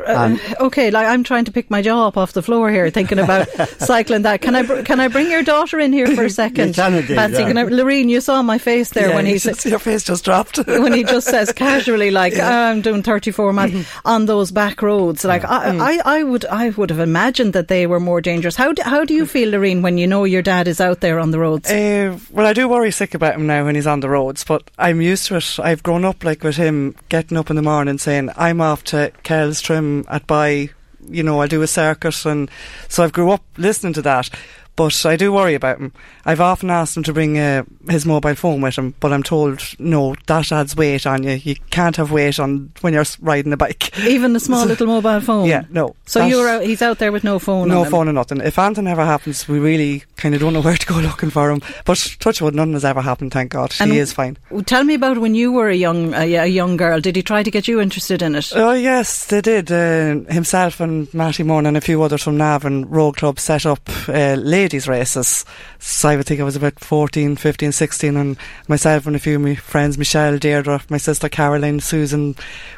And 0.08 0.40
Okay, 0.60 0.92
like 0.92 1.08
I'm 1.08 1.24
trying 1.24 1.46
to 1.46 1.52
pick 1.52 1.70
my 1.70 1.82
jaw 1.82 2.08
up 2.08 2.18
off 2.18 2.34
the 2.34 2.42
floor 2.42 2.70
here, 2.72 2.90
thinking 2.90 3.20
about 3.20 3.48
cycling. 3.80 4.24
That 4.24 4.42
can 4.42 4.56
I 4.56 4.64
br- 4.64 4.82
can 4.82 5.00
I 5.00 5.08
bring 5.08 5.30
your 5.32 5.44
daughter 5.44 5.80
in 5.80 5.94
here 5.94 6.08
for 6.16 6.26
a 6.26 6.30
second? 6.44 6.76
can 6.76 6.94
indeed, 6.94 7.16
Patsy, 7.18 7.42
yeah. 7.42 7.48
can 7.48 7.58
I, 7.58 7.64
Lorene, 7.64 8.10
you 8.10 8.22
saw 8.22 8.42
my 8.42 8.58
face 8.58 8.90
there 8.92 9.10
Yeah, 9.10 9.16
when 9.16 9.26
he 9.26 9.38
said 9.38 9.64
your 9.66 9.80
face 9.80 10.04
just 10.04 10.26
dropped. 10.26 10.58
when 10.68 10.94
he 10.94 11.04
just 11.04 11.28
says 11.28 11.52
casually, 11.54 12.12
like 12.12 12.34
"Ah, 12.40 12.70
I'm 12.70 12.82
doing 12.82 13.04
34 13.04 13.54
miles 13.54 13.72
Mm-hmm. 13.72 14.08
on 14.08 14.26
those 14.26 14.52
back 14.52 14.82
roads. 14.82 15.24
Like 15.24 15.44
I, 15.46 15.62
Mm. 15.72 15.80
I, 15.80 16.20
I 16.20 16.24
would, 16.24 16.44
I 16.46 16.70
would 16.70 16.90
have 16.90 17.00
imagined 17.00 17.54
that 17.54 17.68
they 17.68 17.86
were 17.88 18.00
more 18.00 18.20
dangerous. 18.22 18.56
How 18.56 18.74
do, 18.74 18.82
how 18.84 19.06
do 19.06 19.14
you 19.14 19.26
feel, 19.26 19.50
Lorene, 19.52 19.82
when 19.84 19.98
you 19.98 20.08
know 20.08 20.24
your 20.26 20.42
dad 20.42 20.68
is 20.68 20.82
out 20.82 21.00
there 21.02 21.20
on 21.20 21.32
the 21.32 21.40
roads? 21.40 21.70
Uh, 21.70 22.18
well, 22.32 22.46
I 22.48 22.54
do 22.54 22.68
worry 22.68 22.92
sick 22.92 23.14
about 23.14 23.36
him 23.36 23.46
now 23.48 23.64
when 23.66 23.76
he's 23.76 23.88
on 23.88 24.00
the 24.00 24.10
roads, 24.10 24.44
but 24.44 24.70
I'm 24.78 25.00
used 25.02 25.28
to 25.28 25.36
it. 25.38 25.60
I've 25.60 25.84
grown 25.84 26.04
up 26.04 26.24
like 26.24 26.44
with 26.44 26.56
him 26.58 26.96
getting 27.10 27.38
up 27.38 27.50
in 27.50 27.56
the 27.56 27.62
morning 27.62 27.98
saying, 28.00 28.32
I'm 28.36 28.60
off 28.60 28.84
to 28.86 29.12
Kells 29.24 29.62
Trim 29.62 29.91
Um, 29.92 30.06
at 30.08 30.26
by, 30.28 30.70
you 31.10 31.24
know, 31.24 31.42
I'll 31.42 31.48
do 31.48 31.62
a 31.62 31.68
circuit. 31.68 32.26
And 32.26 32.50
so 32.88 33.04
I've 33.04 33.14
grew 33.14 33.32
up 33.32 33.44
listening 33.58 33.94
to 33.94 34.02
that. 34.04 34.30
But 34.76 35.06
I 35.06 35.16
do 35.16 35.32
worry 35.34 35.54
about 35.54 35.80
him. 35.80 35.92
I've 36.26 36.42
often 36.42 36.70
asked 36.70 36.96
him 36.96 37.04
to 37.04 37.14
bring 37.14 37.38
uh, 37.38 37.64
his 37.90 38.06
mobile 38.06 38.36
phone 38.36 38.62
with 38.62 38.78
him, 38.78 38.96
but 39.00 39.12
I'm 39.12 39.24
told 39.24 39.62
no, 39.80 40.16
that 40.28 40.52
adds 40.52 40.76
weight 40.76 41.06
on 41.06 41.24
you. 41.24 41.32
You 41.32 41.56
can't 41.72 41.96
have 41.98 42.12
weight 42.12 42.40
on 42.40 42.72
when 42.82 42.94
you're 42.94 43.04
riding 43.20 43.54
a 43.54 43.58
bike. 43.58 43.98
Even 44.00 44.34
the 44.34 44.40
small 44.48 44.66
little 44.66 44.88
mobile 44.88 45.20
phone. 45.22 45.48
Yeah, 45.48 45.66
no. 45.70 45.96
So 46.06 46.26
you're 46.26 46.48
out, 46.48 46.64
he's 46.64 46.82
out 46.82 47.00
there 47.00 47.12
with 47.12 47.24
no 47.24 47.38
phone. 47.38 47.68
no 47.68 47.84
on 47.84 47.92
phone 47.92 48.08
or 48.10 48.14
nothing. 48.14 48.42
If 48.42 48.58
anything 48.58 48.88
ever 48.88 49.06
happens, 49.06 49.48
we 49.48 49.60
really 49.60 50.04
kind 50.16 50.34
of 50.36 50.42
don't 50.42 50.54
know 50.54 50.62
where 50.64 50.78
to 50.78 50.86
go 50.86 50.96
looking 51.00 51.30
for 51.30 51.52
him. 51.52 51.62
But 51.86 52.16
touch 52.20 52.42
wood, 52.42 52.56
nothing 52.56 52.74
has 52.74 52.86
ever 52.86 53.02
happened. 53.02 53.34
Thank 53.34 53.52
God, 53.52 53.74
And 53.80 53.92
he 53.92 53.98
is 54.00 54.14
fine. 54.14 54.38
Tell 54.66 54.84
me 54.84 54.94
about 54.94 55.18
when 55.18 55.36
you 55.36 55.52
were 55.52 55.70
a 55.70 55.76
young 55.76 56.14
a, 56.14 56.34
a 56.36 56.46
young 56.48 56.78
girl. 56.78 57.00
Did 57.02 57.16
he 57.16 57.22
try 57.24 57.44
to 57.44 57.52
get 57.52 57.68
you 57.68 57.82
interested 57.82 58.22
in 58.22 58.36
it? 58.36 58.52
Oh 58.56 58.74
yes, 58.74 59.26
they 59.26 59.42
did. 59.42 59.72
Uh, 59.72 60.32
himself 60.32 60.80
and 60.80 61.14
Matty 61.14 61.44
Moore 61.44 61.66
and 61.66 61.78
a 61.78 61.82
few 61.82 62.02
others 62.02 62.24
from 62.24 62.38
Navan 62.38 62.90
Road 62.90 63.18
Club 63.18 63.40
set 63.40 63.66
up 63.66 63.82
uh, 64.08 64.36
ladies 64.62 64.88
races. 64.88 65.44
So 65.80 66.10
I 66.10 66.16
would 66.16 66.28
think 66.28 66.40
I 66.40 66.44
was 66.44 66.56
about 66.56 66.80
14, 66.80 67.36
15, 67.36 67.72
16 67.72 68.16
and 68.16 68.38
myself 68.68 69.08
and 69.08 69.16
a 69.16 69.20
few 69.20 69.38
of 69.38 69.42
my 69.42 69.56
friends, 69.56 69.98
Michelle, 69.98 70.38
Deirdre, 70.38 70.82
my 70.88 70.98
sister 70.98 71.28
Caroline, 71.30 71.80
Susan, 71.80 72.36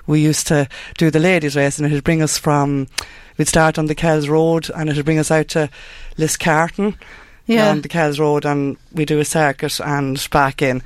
we 0.08 0.22
used 0.22 0.48
to 0.48 0.70
do 0.98 1.12
the 1.12 1.20
ladies 1.20 1.58
race 1.58 1.78
and 1.78 1.86
it 1.86 1.94
would 1.94 2.06
bring 2.06 2.22
us 2.22 2.38
from, 2.38 2.88
we'd 3.38 3.50
start 3.50 3.78
on 3.78 3.88
the 3.88 3.96
Kells 3.96 4.30
Road 4.30 4.70
and 4.74 4.90
it 4.90 4.96
would 4.96 5.04
bring 5.04 5.20
us 5.20 5.30
out 5.30 5.50
to 5.50 5.70
Liscarton 6.18 6.96
Yeah. 7.48 7.70
on 7.70 7.82
the 7.82 7.90
Kells 7.90 8.18
Road 8.18 8.46
and 8.46 8.78
we 8.94 9.04
do 9.04 9.20
a 9.20 9.26
circuit 9.26 9.82
and 9.82 10.26
back 10.32 10.62
in. 10.62 10.82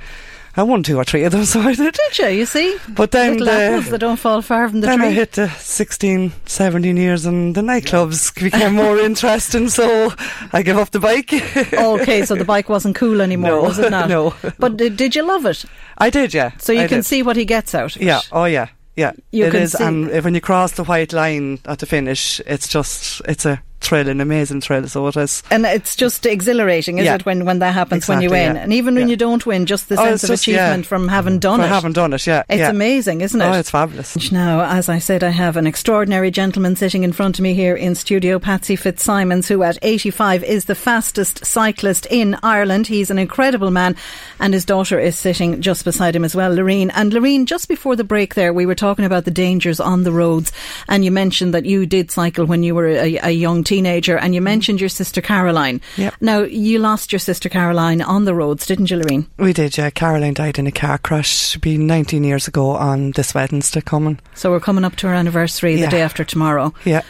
I 0.58 0.62
won 0.64 0.82
two 0.82 0.96
or 0.98 1.04
three 1.04 1.22
of 1.24 1.32
them, 1.32 1.44
so 1.46 1.60
I 1.60 1.74
did. 1.74 1.94
Did 1.94 2.18
you? 2.18 2.26
You 2.40 2.44
see, 2.46 2.76
But 2.88 3.12
then 3.12 3.38
little 3.38 3.46
the, 3.46 3.52
apples 3.52 3.90
that 3.90 3.98
don't 3.98 4.16
fall 4.18 4.42
far 4.42 4.68
from 4.68 4.80
the 4.80 4.88
then 4.88 5.00
I 5.00 5.10
hit 5.10 5.32
the 5.32 5.48
16, 5.48 6.32
17 6.46 6.96
years 6.96 7.24
and 7.26 7.54
the 7.54 7.60
nightclubs 7.60 8.34
became 8.42 8.74
more 8.74 8.98
interesting, 9.10 9.68
so 9.68 10.12
I 10.52 10.62
gave 10.62 10.76
up 10.76 10.90
the 10.90 10.98
bike. 11.00 11.32
okay, 11.72 12.24
so 12.24 12.34
the 12.34 12.44
bike 12.44 12.68
wasn't 12.68 12.96
cool 12.96 13.20
anymore, 13.22 13.50
No, 13.50 13.62
was 13.62 13.78
it 13.78 13.90
not? 13.90 14.08
no. 14.08 14.34
But 14.58 14.76
did, 14.76 14.96
did 14.96 15.14
you 15.14 15.22
love 15.22 15.46
it? 15.46 15.64
I 15.96 16.10
did, 16.10 16.34
yeah. 16.34 16.50
So 16.58 16.72
you 16.72 16.80
I 16.82 16.88
can 16.88 16.98
did. 16.98 17.06
see 17.06 17.22
what 17.22 17.36
he 17.36 17.44
gets 17.44 17.74
out 17.74 17.94
of 17.96 18.02
Yeah, 18.02 18.18
it. 18.18 18.28
oh 18.32 18.44
yeah, 18.46 18.68
yeah. 18.96 19.12
You 19.30 19.46
It 19.46 19.50
can 19.52 19.62
is, 19.62 19.72
see- 19.72 19.84
and 19.84 20.10
when 20.24 20.34
you 20.34 20.40
cross 20.40 20.72
the 20.72 20.84
white 20.84 21.12
line 21.12 21.60
at 21.66 21.78
the 21.78 21.86
finish, 21.86 22.40
it's 22.46 22.66
just, 22.68 23.22
it's 23.26 23.46
a 23.46 23.62
thrill, 23.80 24.08
an 24.08 24.20
amazing 24.20 24.60
thrill, 24.60 24.86
so 24.88 25.06
it 25.06 25.16
is. 25.16 25.42
And 25.50 25.64
it's 25.64 25.94
just 25.96 26.26
exhilarating, 26.26 26.98
is 26.98 27.04
Yeah. 27.04 27.14
it, 27.14 27.24
when, 27.26 27.44
when 27.44 27.60
that 27.60 27.74
happens 27.74 28.08
when 28.08 28.20
you 28.20 28.30
win? 28.30 28.56
yeah. 28.56 28.62
And 28.62 28.72
even 28.72 28.94
when 28.94 29.08
Yeah. 29.08 29.12
you 29.12 29.16
don't 29.16 29.44
win, 29.46 29.66
just 29.66 29.88
the 29.88 30.00
Oh, 30.00 30.04
sense 30.04 30.24
of 30.24 30.30
just- 30.30 30.42
achievement 30.42 30.84
from 30.86 31.08
having 31.08 31.36
mm. 31.38 31.40
done 31.40 31.60
For 31.60 31.66
it. 31.66 31.68
having 31.70 31.92
done 31.92 32.12
it, 32.12 32.26
yeah. 32.26 32.42
It's 32.48 32.68
amazing, 32.68 33.20
isn't 33.20 33.40
it? 33.40 33.44
Oh, 33.44 33.52
it's 33.52 33.70
fabulous. 33.70 34.30
Now, 34.32 34.64
as 34.64 34.88
I 34.88 34.98
said, 34.98 35.22
I 35.24 35.30
have 35.30 35.56
an 35.56 35.66
extraordinary 35.66 36.30
gentleman 36.30 36.76
sitting 36.76 37.02
in 37.04 37.12
front 37.12 37.38
of 37.38 37.42
me 37.42 37.54
here 37.54 37.74
in 37.76 37.94
studio, 37.94 38.38
Patsy 38.38 38.76
Fitzsimons, 38.76 39.48
who 39.48 39.62
at 39.62 39.78
85 39.82 40.42
is 40.44 40.64
the 40.66 40.74
fastest 40.74 41.44
cyclist 41.46 42.06
in 42.10 42.36
Ireland. 42.42 42.86
He's 42.88 43.10
an 43.10 43.18
incredible 43.18 43.70
man, 43.70 43.96
and 44.40 44.52
his 44.54 44.64
daughter 44.64 44.98
is 44.98 45.16
sitting 45.16 45.60
just 45.60 45.84
beside 45.84 46.14
him 46.16 46.24
as 46.24 46.34
well, 46.34 46.54
Loreen. 46.54 46.90
And 46.94 47.12
Loreen, 47.12 47.44
just 47.46 47.68
before 47.68 47.96
the 47.96 48.04
break 48.04 48.34
there, 48.34 48.52
we 48.52 48.66
were 48.66 48.74
talking 48.74 49.04
about 49.04 49.24
the 49.24 49.30
dangers 49.30 49.80
on 49.80 50.02
the 50.04 50.12
roads, 50.12 50.52
and 50.88 51.04
you 51.04 51.10
mentioned 51.10 51.54
that 51.54 51.64
you 51.64 51.86
did 51.86 52.10
cycle 52.10 52.44
when 52.44 52.62
you 52.62 52.74
were 52.74 52.88
a, 52.88 53.16
a 53.22 53.30
young 53.30 53.64
teenager, 53.68 54.16
and 54.16 54.34
you 54.34 54.40
mm. 54.40 54.44
mentioned 54.44 54.80
your 54.80 54.88
sister 54.88 55.20
Caroline. 55.20 55.80
Yep. 55.96 56.14
Now, 56.20 56.40
you 56.40 56.78
lost 56.78 57.12
your 57.12 57.18
sister 57.18 57.48
Caroline 57.48 58.00
on 58.02 58.24
the 58.24 58.34
roads, 58.34 58.66
didn't 58.66 58.90
you, 58.90 58.98
Loreen? 58.98 59.26
We 59.38 59.52
did, 59.52 59.76
yeah. 59.76 59.90
Caroline 59.90 60.34
died 60.34 60.58
in 60.58 60.66
a 60.66 60.72
car 60.72 60.98
crash, 60.98 61.56
be 61.58 61.76
19 61.76 62.24
years 62.24 62.48
ago 62.48 62.70
on 62.70 63.12
this 63.12 63.34
Wednesday 63.34 63.80
coming. 63.80 64.18
So 64.34 64.50
we're 64.50 64.60
coming 64.60 64.84
up 64.84 64.96
to 64.96 65.08
our 65.08 65.14
anniversary 65.14 65.76
the 65.76 65.88
day 65.88 66.00
after 66.00 66.24
tomorrow. 66.24 66.72
Yeah. 66.84 67.02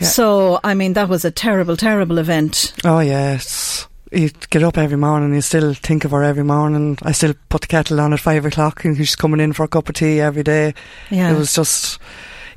yeah. 0.00 0.06
So, 0.06 0.60
I 0.62 0.74
mean, 0.74 0.92
that 0.92 1.08
was 1.08 1.24
a 1.24 1.30
terrible, 1.30 1.76
terrible 1.76 2.18
event. 2.18 2.74
Oh 2.84 3.00
yes. 3.00 3.88
You 4.10 4.28
get 4.50 4.62
up 4.62 4.76
every 4.76 4.98
morning, 4.98 5.34
you 5.34 5.40
still 5.40 5.72
think 5.72 6.04
of 6.04 6.10
her 6.10 6.22
every 6.22 6.44
morning. 6.44 6.98
I 7.02 7.12
still 7.12 7.34
put 7.48 7.62
the 7.62 7.66
kettle 7.66 8.00
on 8.00 8.12
at 8.12 8.20
five 8.20 8.44
o'clock 8.44 8.84
and 8.84 8.96
she's 8.96 9.16
coming 9.16 9.40
in 9.40 9.54
for 9.54 9.64
a 9.64 9.68
cup 9.68 9.88
of 9.88 9.94
tea 9.94 10.20
every 10.20 10.42
day. 10.42 10.74
Yeah. 11.10 11.32
It 11.32 11.38
was 11.38 11.54
just, 11.54 11.98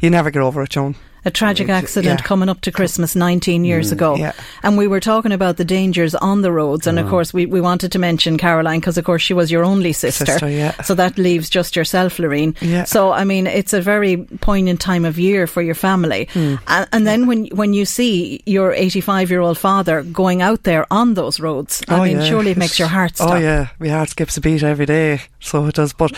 you 0.02 0.10
never 0.10 0.32
get 0.32 0.42
over 0.42 0.64
it, 0.64 0.72
Joan. 0.72 0.96
A 1.26 1.32
tragic 1.32 1.70
accident 1.70 2.20
yeah. 2.20 2.24
Mm, 2.24 2.28
coming 2.28 2.50
up 2.50 2.62
to 2.62 2.72
Christmas 2.72 3.16
19 3.16 3.66
years 3.66 3.92
ago. 3.92 4.16
yeah. 4.16 4.34
And 4.64 4.78
we 4.78 4.88
were 4.88 5.00
talking 5.00 5.32
about 5.32 5.58
the 5.58 5.66
dangers 5.66 6.14
on 6.16 6.42
the 6.42 6.52
roads. 6.52 6.86
And 6.88 7.00
of 7.00 7.10
course, 7.10 7.34
we, 7.34 7.46
we 7.48 7.60
wanted 7.62 7.92
to 7.94 8.00
mention 8.00 8.38
Caroline 8.38 8.80
because, 8.80 8.98
of 8.98 9.06
course, 9.06 9.22
she 9.24 9.34
was 9.34 9.50
your 9.52 9.64
only 9.64 9.92
sister. 9.92 10.26
Sister, 10.26 10.50
yeah. 10.50 10.80
So 10.84 10.94
that 10.96 11.18
leaves 11.18 11.50
just 11.50 11.76
yourself. 11.76 12.20
Yeah. 12.20 12.84
So, 12.84 13.12
I 13.12 13.24
mean, 13.24 13.48
it's 13.48 13.74
a 13.74 13.82
very 13.82 14.18
poignant 14.18 14.80
time 14.80 15.04
of 15.06 15.18
year 15.18 15.48
for 15.48 15.62
your 15.62 15.76
family. 15.76 16.28
Hmm. 16.32 16.56
And, 16.68 16.88
and 16.92 17.08
then 17.08 17.26
when, 17.26 17.48
when 17.48 17.74
you 17.74 17.86
see 17.86 18.42
your 18.46 18.72
85 18.74 19.32
year 19.32 19.42
old 19.42 19.58
father 19.58 20.04
going 20.04 20.42
out 20.42 20.64
there 20.64 20.86
on 20.92 21.16
those 21.16 21.40
roads, 21.40 21.82
I 21.88 22.00
Oh, 22.00 22.04
mean, 22.04 22.24
surely 22.24 22.52
it 22.52 22.58
makes 22.58 22.78
your 22.78 22.88
heart 22.88 23.16
stop. 23.18 23.32
Oh 23.32 23.36
yeah, 23.38 23.70
my 23.80 23.88
heart 23.90 24.10
skips 24.10 24.38
a 24.38 24.42
beat 24.42 24.62
every 24.64 24.86
day, 24.86 25.22
so 25.40 25.66
it 25.66 25.76
does. 25.76 25.94
But 25.94 26.14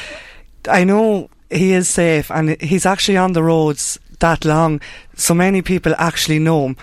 I 0.70 0.84
know 0.84 1.30
he 1.50 1.72
is 1.74 1.88
safe, 1.88 2.30
and 2.30 2.60
he's 2.62 2.86
actually 2.86 3.18
on 3.18 3.34
the 3.34 3.44
roads 3.44 3.98
that 4.20 4.46
long. 4.46 4.82
So 5.16 5.34
many 5.34 5.62
people 5.62 5.94
actually 5.98 6.40
know 6.40 6.68
him. 6.68 6.78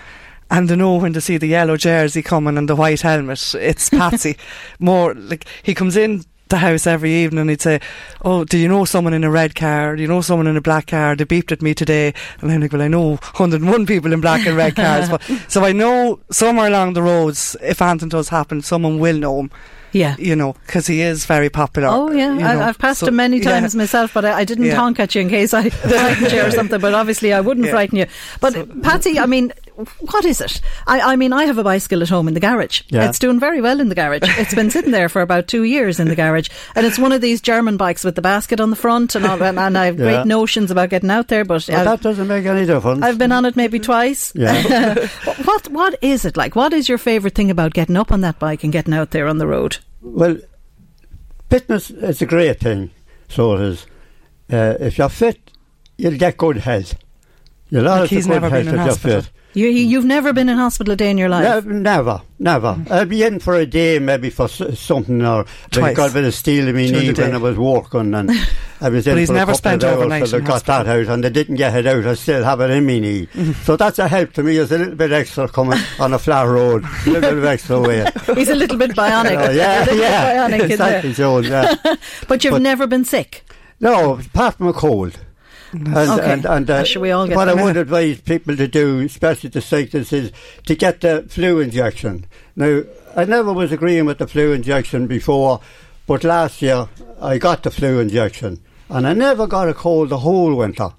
And 0.51 0.69
they 0.69 0.75
know 0.75 0.97
when 0.97 1.13
they 1.13 1.19
see 1.19 1.37
the 1.37 1.47
yellow 1.47 1.75
jersey 1.75 2.21
coming 2.21 2.57
and 2.57 2.69
the 2.69 2.75
white 2.75 3.01
helmet, 3.01 3.55
it's 3.55 3.89
Patsy. 3.89 4.37
More 4.79 5.13
like 5.15 5.45
he 5.63 5.73
comes 5.73 5.97
in 5.97 6.23
the 6.49 6.57
house 6.57 6.85
every 6.85 7.11
evening 7.11 7.41
and 7.41 7.49
he'd 7.49 7.61
say, 7.61 7.79
Oh, 8.23 8.43
do 8.43 8.57
you 8.57 8.67
know 8.67 8.85
someone 8.85 9.15
in 9.15 9.23
a 9.23 9.31
red 9.31 9.55
car? 9.55 9.95
Do 9.95 10.01
you 10.03 10.07
know 10.07 10.21
someone 10.21 10.45
in 10.45 10.55
a 10.55 10.61
black 10.61 10.87
car? 10.87 11.15
They 11.15 11.25
beeped 11.25 11.51
at 11.51 11.63
me 11.63 11.73
today. 11.73 12.13
And 12.39 12.51
I'm 12.51 12.61
like, 12.61 12.71
Well, 12.71 12.83
I 12.83 12.87
know 12.87 13.15
101 13.15 13.85
people 13.87 14.13
in 14.13 14.21
black 14.21 14.45
and 14.45 14.55
red 14.55 14.75
cars. 14.75 15.09
but, 15.11 15.23
so 15.47 15.65
I 15.65 15.71
know 15.71 16.19
somewhere 16.29 16.67
along 16.67 16.93
the 16.93 17.01
roads, 17.01 17.57
if 17.61 17.81
anything 17.81 18.09
does 18.09 18.29
happen, 18.29 18.61
someone 18.61 18.99
will 18.99 19.17
know 19.17 19.39
him 19.39 19.51
Yeah. 19.95 20.15
you 20.19 20.35
know, 20.35 20.53
because 20.65 20.87
he 20.87 21.01
is 21.01 21.25
very 21.25 21.49
popular. 21.49 21.87
Oh 21.87 22.11
yeah, 22.11 22.33
you 22.33 22.41
I, 22.45 22.53
know. 22.55 22.61
I've 22.63 22.77
passed 22.77 22.99
So, 22.99 23.07
him 23.07 23.15
many 23.15 23.37
yeah. 23.37 23.51
times 23.61 23.75
myself, 23.75 24.13
but 24.13 24.25
I, 24.25 24.39
I 24.39 24.43
didn't 24.43 24.65
Yeah. 24.65 24.75
honk 24.75 24.99
at 24.99 25.15
you 25.15 25.21
in 25.21 25.29
case 25.29 25.53
I 25.53 25.69
frightened 25.91 26.31
you 26.33 26.41
or 26.41 26.51
something. 26.51 26.81
But 26.81 26.93
obviously, 26.93 27.31
I 27.31 27.39
wouldn't 27.39 27.65
Yeah. 27.67 27.71
frighten 27.71 27.97
you. 27.99 28.05
But 28.41 28.81
Patsy, 28.83 29.17
I 29.19 29.25
mean, 29.25 29.53
what 29.99 30.23
is 30.25 30.39
it? 30.41 30.61
I, 30.87 31.13
I 31.13 31.15
mean, 31.15 31.33
I 31.33 31.45
have 31.45 31.57
a 31.57 31.63
bicycle 31.63 32.01
at 32.01 32.09
home 32.09 32.27
in 32.27 32.33
the 32.33 32.39
garage. 32.39 32.81
Yeah. 32.87 33.07
It's 33.09 33.19
doing 33.19 33.39
very 33.39 33.59
well 33.61 33.79
in 33.79 33.89
the 33.89 33.95
garage. 33.95 34.21
It's 34.39 34.53
been 34.55 34.69
sitting 34.71 34.91
there 34.91 35.09
for 35.09 35.21
about 35.21 35.47
two 35.47 35.63
years 35.63 35.99
in 35.99 36.07
the 36.07 36.15
garage, 36.15 36.49
and 36.75 36.85
it's 36.85 36.97
one 36.97 37.11
of 37.11 37.21
these 37.21 37.41
German 37.41 37.75
bikes 37.77 38.03
with 38.03 38.15
the 38.15 38.21
basket 38.21 38.59
on 38.59 38.69
the 38.69 38.75
front 38.75 39.15
and 39.15 39.25
all 39.25 39.37
that. 39.37 39.57
And 39.57 39.77
I 39.77 39.85
have 39.87 39.99
Yeah. 39.99 40.05
great 40.05 40.27
notions 40.27 40.71
about 40.71 40.89
getting 40.89 41.11
out 41.11 41.27
there, 41.27 41.43
but 41.43 41.67
Well, 41.67 41.83
that 41.85 42.01
doesn't 42.01 42.27
make 42.27 42.45
any 42.45 42.65
difference. 42.65 43.03
I've 43.03 43.17
been 43.17 43.31
on 43.31 43.45
it 43.45 43.55
maybe 43.55 43.79
twice. 43.79 44.31
Yeah. 44.35 45.07
what 45.45 45.67
what 45.69 45.97
is 46.01 46.25
it 46.25 46.37
like? 46.37 46.55
What 46.55 46.73
is 46.73 46.87
your 46.87 46.97
favourite 46.97 47.35
thing 47.35 47.51
about 47.51 47.73
getting 47.73 47.97
up 47.97 48.11
on 48.11 48.21
that 48.21 48.39
bike 48.39 48.63
and 48.63 48.71
getting 48.73 48.93
out 48.93 49.11
there 49.11 49.27
on 49.27 49.37
the 49.39 49.47
road? 49.47 49.77
Well, 50.01 50.37
fitness 51.49 51.89
is 51.89 52.21
a 52.21 52.25
great 52.25 52.59
thing. 52.59 52.91
So 53.29 53.53
it 53.55 53.61
is. 53.61 53.85
Uh, 54.51 54.75
if 54.79 54.97
you're 54.97 55.09
fit, 55.09 55.51
you'll 55.97 56.17
get 56.17 56.37
good 56.37 56.57
health. 56.57 56.95
You'll 57.69 57.87
always 57.89 58.09
he's 58.11 58.25
have 58.25 58.35
good 58.35 58.41
never 58.41 58.49
health 58.49 58.65
been 58.65 58.73
in 58.75 58.79
you're 58.79 58.83
hospital. 58.85 59.21
fit. 59.23 59.31
You 59.55 59.67
you've 59.67 60.03
never 60.03 60.33
been 60.33 60.49
in 60.49 60.57
hospital 60.57 60.93
a 60.93 60.95
day 60.97 61.09
in 61.09 61.17
your 61.17 61.29
life. 61.29 61.65
Ne- 61.65 61.75
never, 61.79 62.21
never. 62.39 62.73
Hmm. 62.73 62.91
I'll 62.91 63.05
be 63.05 63.23
in 63.23 63.39
for 63.39 63.55
a 63.55 63.65
day, 63.65 63.99
maybe 63.99 64.29
for 64.29 64.49
something, 64.49 65.21
or 65.25 65.45
I 65.45 65.69
Twice. 65.71 65.95
got 65.95 66.11
a 66.11 66.13
bit 66.13 66.25
of 66.25 66.33
steel 66.35 66.67
in 66.67 66.75
my 66.75 66.81
knee 66.81 67.11
the 67.11 67.21
when. 67.21 67.33
I 67.33 67.37
was 67.37 67.57
walking, 67.57 68.13
and 68.13 68.31
I 68.81 68.89
was 68.89 69.07
in 69.07 69.13
But 69.13 69.19
he's 69.19 69.29
for 69.29 69.33
a 69.35 69.37
never 69.37 69.51
couple 69.53 69.57
spent 69.57 69.83
of 69.83 69.89
hours, 69.89 69.97
overnight 69.99 70.27
so 70.27 70.37
in 70.37 70.43
they 70.43 70.47
got 70.49 70.65
that 70.65 70.87
out, 70.87 71.07
and 71.07 71.23
they 71.23 71.29
didn't 71.29 71.55
get 71.55 71.73
it 71.73 71.87
out. 71.87 72.05
I 72.05 72.15
still 72.15 72.43
have 72.43 72.59
it 72.59 72.69
in 72.69 72.85
my 72.85 72.99
knee, 72.99 73.27
mm-hmm. 73.33 73.53
so 73.63 73.77
that's 73.77 73.97
a 73.97 74.09
help 74.09 74.33
to 74.33 74.43
me. 74.43 74.57
It's 74.57 74.71
a 74.71 74.77
little 74.77 74.95
bit 74.95 75.13
extra 75.13 75.47
coming 75.47 75.79
on 75.99 76.13
a 76.13 76.19
flat 76.19 76.43
road, 76.47 76.83
a 76.83 77.09
little 77.09 77.21
bit 77.21 77.37
of 77.37 77.45
extra 77.45 77.79
weight. 77.79 78.09
He's 78.35 78.49
a 78.49 78.55
little 78.55 78.77
bit 78.77 78.91
bionic. 78.91 79.37
Oh, 79.47 79.51
yeah, 79.51 79.79
a 79.79 79.85
little 79.85 79.97
yeah, 79.99 80.47
bit 80.47 80.59
bionic 80.59 80.65
in 80.65 80.71
exactly. 80.71 81.13
Joan. 81.13 81.43
Yeah. 81.45 81.75
But 82.27 82.43
you've 82.43 82.51
But- 82.51 82.61
never 82.61 82.87
been 82.87 83.05
sick. 83.05 83.45
No, 83.79 84.19
apart 84.19 84.55
from 84.55 84.67
a 84.67 84.73
cold. 84.73 85.17
And, 85.75 85.97
Okay. 85.97 86.31
and, 86.33 86.45
and 86.45 86.69
uh, 86.69 86.85
we 86.99 87.11
all 87.11 87.27
get 87.27 87.35
what. 87.35 87.49
I 87.49 87.53
would 87.53 87.77
advise 87.77 88.21
people 88.21 88.55
to 88.55 88.67
do, 88.67 88.99
especially 88.99 89.49
the 89.49 89.61
cyclists, 89.61 90.13
is 90.13 90.31
to 90.65 90.75
get 90.75 91.01
the 91.01 91.25
flu 91.27 91.59
injection. 91.59 92.25
Now, 92.55 92.83
I 93.15 93.25
never 93.25 93.51
was 93.51 93.71
agreeing 93.71 94.05
with 94.05 94.19
the 94.19 94.27
flu 94.27 94.53
injection 94.53 95.07
before, 95.07 95.59
but 96.07 96.23
last 96.23 96.61
year 96.61 96.87
I 97.21 97.37
got 97.37 97.63
the 97.63 97.71
flu 97.71 97.99
injection, 97.99 98.61
and 98.89 99.05
I 99.05 99.13
never 99.13 99.47
got 99.47 99.69
a 99.69 99.73
cold 99.73 100.09
the 100.09 100.19
whole 100.19 100.55
winter. 100.55 100.89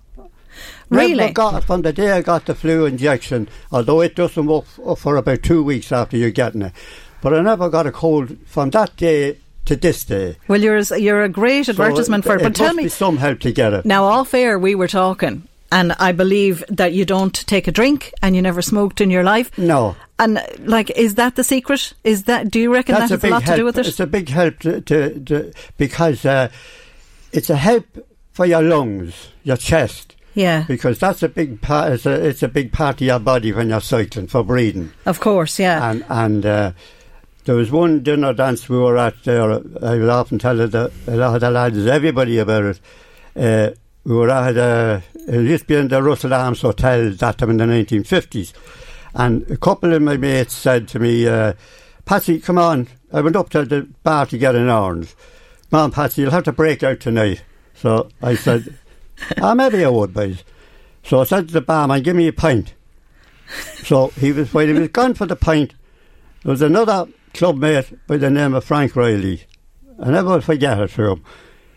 Really? 0.89 1.15
Never 1.15 1.33
got 1.33 1.65
from 1.65 1.83
the 1.83 1.93
day 1.93 2.13
I 2.13 2.23
got 2.23 2.47
the 2.47 2.55
flu 2.55 2.87
injection, 2.87 3.49
although 3.73 4.01
it 4.03 4.15
doesn't 4.15 4.47
work 4.47 4.67
for 4.99 5.17
about 5.17 5.43
two 5.43 5.63
weeks 5.63 5.91
after 5.91 6.17
you're 6.17 6.31
getting 6.31 6.63
it. 6.63 6.73
But 7.21 7.35
I 7.35 7.41
never 7.41 7.69
got 7.69 7.87
a 7.87 7.93
cold 7.93 8.37
from 8.47 8.71
that 8.71 8.97
day 8.97 9.39
to 9.67 9.77
this 9.77 10.05
day. 10.05 10.37
Well, 10.49 10.61
you're 10.61 10.77
as- 10.77 10.91
you're 10.91 11.23
a 11.23 11.29
great 11.29 11.67
So 11.67 11.73
advertisement 11.73 12.25
for 12.25 12.37
it. 12.37 12.43
But 12.43 12.55
tell 12.55 12.69
must 12.69 12.77
me 12.77 12.83
be 12.85 12.89
some 12.89 13.19
help 13.19 13.41
to 13.41 13.53
get 13.53 13.73
it. 13.73 13.85
now, 13.85 14.05
off 14.05 14.35
air 14.35 14.59
we 14.59 14.75
were 14.75 14.89
talking, 14.89 15.47
and 15.71 15.93
I 15.99 16.13
believe 16.13 16.65
that 16.69 16.93
you 16.93 17.05
don't 17.05 17.35
take 17.47 17.67
a 17.69 17.73
drink 17.73 18.13
and 18.23 18.35
you 18.35 18.43
never 18.43 18.63
smoked 18.63 19.01
in 19.01 19.11
your 19.11 19.25
life. 19.25 19.57
No. 19.59 19.97
And 20.19 20.41
like, 20.61 20.91
is 20.91 21.17
that 21.17 21.37
the 21.37 21.45
secret? 21.45 21.93
Is 22.03 22.25
that? 22.25 22.51
Do 22.51 22.59
you 22.59 22.73
reckon 22.73 22.95
That's 22.95 23.11
that 23.11 23.15
a 23.15 23.17
has 23.17 23.21
a 23.21 23.27
big 23.27 23.31
lot 23.33 23.43
help. 23.43 23.55
to 23.57 23.61
do 23.61 23.65
with 23.67 23.79
it? 23.79 23.87
It's 23.87 24.01
a 24.01 24.07
big 24.07 24.29
help 24.31 24.59
to, 24.61 24.81
to, 24.81 25.21
to 25.21 25.53
because 25.77 26.25
uh, 26.25 26.49
it's 27.33 27.51
a 27.51 27.57
help 27.57 27.85
for 28.33 28.47
your 28.47 28.63
lungs, 28.63 29.29
your 29.45 29.57
chest. 29.59 30.15
Yeah. 30.35 30.65
Because 30.69 30.99
that's 30.99 31.23
a 31.23 31.29
big 31.31 31.61
part. 31.63 31.93
It's 31.93 32.05
a, 32.07 32.13
it's 32.29 32.43
a 32.43 32.49
big 32.49 32.71
part 32.71 32.97
of 33.01 33.07
your 33.07 33.19
body 33.19 33.53
when 33.53 33.71
you're 33.71 33.81
cycling 33.81 34.27
for 34.27 34.43
breathing. 34.45 34.93
Of 35.07 35.19
course, 35.21 35.59
yeah. 35.59 35.91
And 35.91 36.05
and 36.09 36.45
uh, 36.47 36.73
there 37.47 37.55
was 37.55 37.71
one 37.71 38.03
dinner 38.03 38.33
dance 38.33 38.69
we 38.69 38.77
were 38.77 38.99
at 38.99 39.23
there. 39.23 39.51
I 39.51 39.95
will 39.95 40.11
often 40.11 40.39
tell 40.39 40.57
the, 40.57 40.93
a 41.07 41.17
lot 41.17 41.37
of 41.37 41.41
the 41.41 41.51
lads, 41.51 41.87
everybody 41.87 42.39
about 42.39 42.65
it. 42.65 42.81
Uh, 43.37 43.71
we 44.05 44.15
were 44.15 44.31
at 44.31 44.57
uh, 44.57 45.01
it 45.29 45.43
used 45.43 45.63
to 45.63 45.69
be 45.69 45.77
in 45.77 45.89
the 45.89 46.03
Russell 46.03 46.35
Arms 46.35 46.63
Hotel 46.63 47.11
that 47.11 47.39
time 47.39 47.51
in 47.51 47.57
the 47.59 47.65
1950s, 47.65 48.53
and 49.15 49.49
a 49.49 49.57
couple 49.57 49.95
of 49.95 50.03
my 50.03 50.17
mates 50.17 50.55
said 50.55 50.89
to 50.89 50.99
me, 50.99 51.27
uh, 51.27 51.53
"Patsy, 52.05 52.41
come 52.41 52.59
on." 52.59 52.89
I 53.13 53.21
went 53.21 53.37
up 53.37 53.49
to 53.51 53.65
the 53.65 53.89
bar 54.03 54.27
to 54.27 54.39
get 54.39 54.57
an 54.57 54.69
orange. 54.69 55.15
Come 55.71 55.81
on, 55.81 55.91
Patsy, 55.93 56.23
you'll 56.23 56.33
have 56.33 56.45
to 56.45 56.53
break 56.53 56.83
out 56.83 56.99
tonight. 56.99 57.43
So 57.75 58.09
I 58.21 58.35
said, 58.35 58.77
"Ah, 59.41 59.55
maybe 59.55 59.85
I 59.85 59.89
would, 59.89 60.13
boys." 60.13 60.43
So 61.05 61.21
I 61.21 61.25
said 61.25 61.47
to 61.49 61.55
the 61.55 61.61
barman, 61.61 62.03
"Give 62.03 62.17
me 62.17 62.27
a 62.27 62.33
pint." 62.33 62.75
So 63.85 64.09
he 64.09 64.33
was 64.33 64.53
when 64.53 64.67
he 64.67 64.81
was 64.81 64.89
gone 64.89 65.15
for 65.15 65.27
the 65.27 65.37
pint. 65.37 65.75
There 66.43 66.51
was 66.51 66.63
another 66.63 67.07
club 67.35 67.59
mate 67.59 67.93
by 68.07 68.17
the 68.17 68.31
name 68.31 68.55
of 68.55 68.65
Frank 68.65 68.97
Riley. 68.97 69.45
I 70.01 70.11
never 70.11 70.41
forget 70.41 70.79
it 70.81 70.91
for 70.91 71.11
him. 71.11 71.25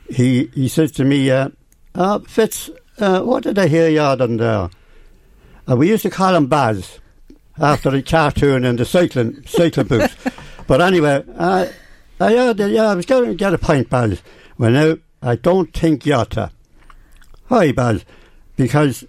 He 0.09 0.49
he 0.53 0.67
says 0.67 0.91
to 0.93 1.03
me, 1.03 1.29
uh, 1.29 1.49
uh, 1.95 2.19
Fitz, 2.19 2.69
uh, 2.97 3.21
what 3.21 3.43
did 3.43 3.59
I 3.59 3.67
hear 3.67 3.89
you 3.89 4.01
on 4.01 4.37
there? 4.37 4.69
Uh, 5.69 5.75
we 5.75 5.89
used 5.89 6.03
to 6.03 6.09
call 6.09 6.35
him 6.35 6.47
Baz 6.47 6.99
after 7.59 7.91
the 7.91 8.01
cartoon 8.01 8.65
and 8.65 8.79
the 8.79 8.85
cycling 8.85 9.43
cycling 9.45 9.87
boots. 9.87 10.15
but 10.67 10.81
anyway, 10.81 11.23
uh, 11.37 11.67
I 12.19 12.31
heard 12.33 12.57
that, 12.57 12.69
yeah, 12.69 12.87
I 12.87 12.95
was 12.95 13.05
going 13.05 13.29
to 13.29 13.35
get 13.35 13.53
a 13.53 13.57
pint, 13.57 13.89
Baz. 13.89 14.21
Well, 14.57 14.71
now, 14.71 14.97
I 15.21 15.35
don't 15.35 15.73
think 15.73 16.05
you 16.05 16.13
ought 16.13 16.31
to. 16.31 16.51
Hi, 17.45 17.71
Baz, 17.71 18.03
because 18.57 19.05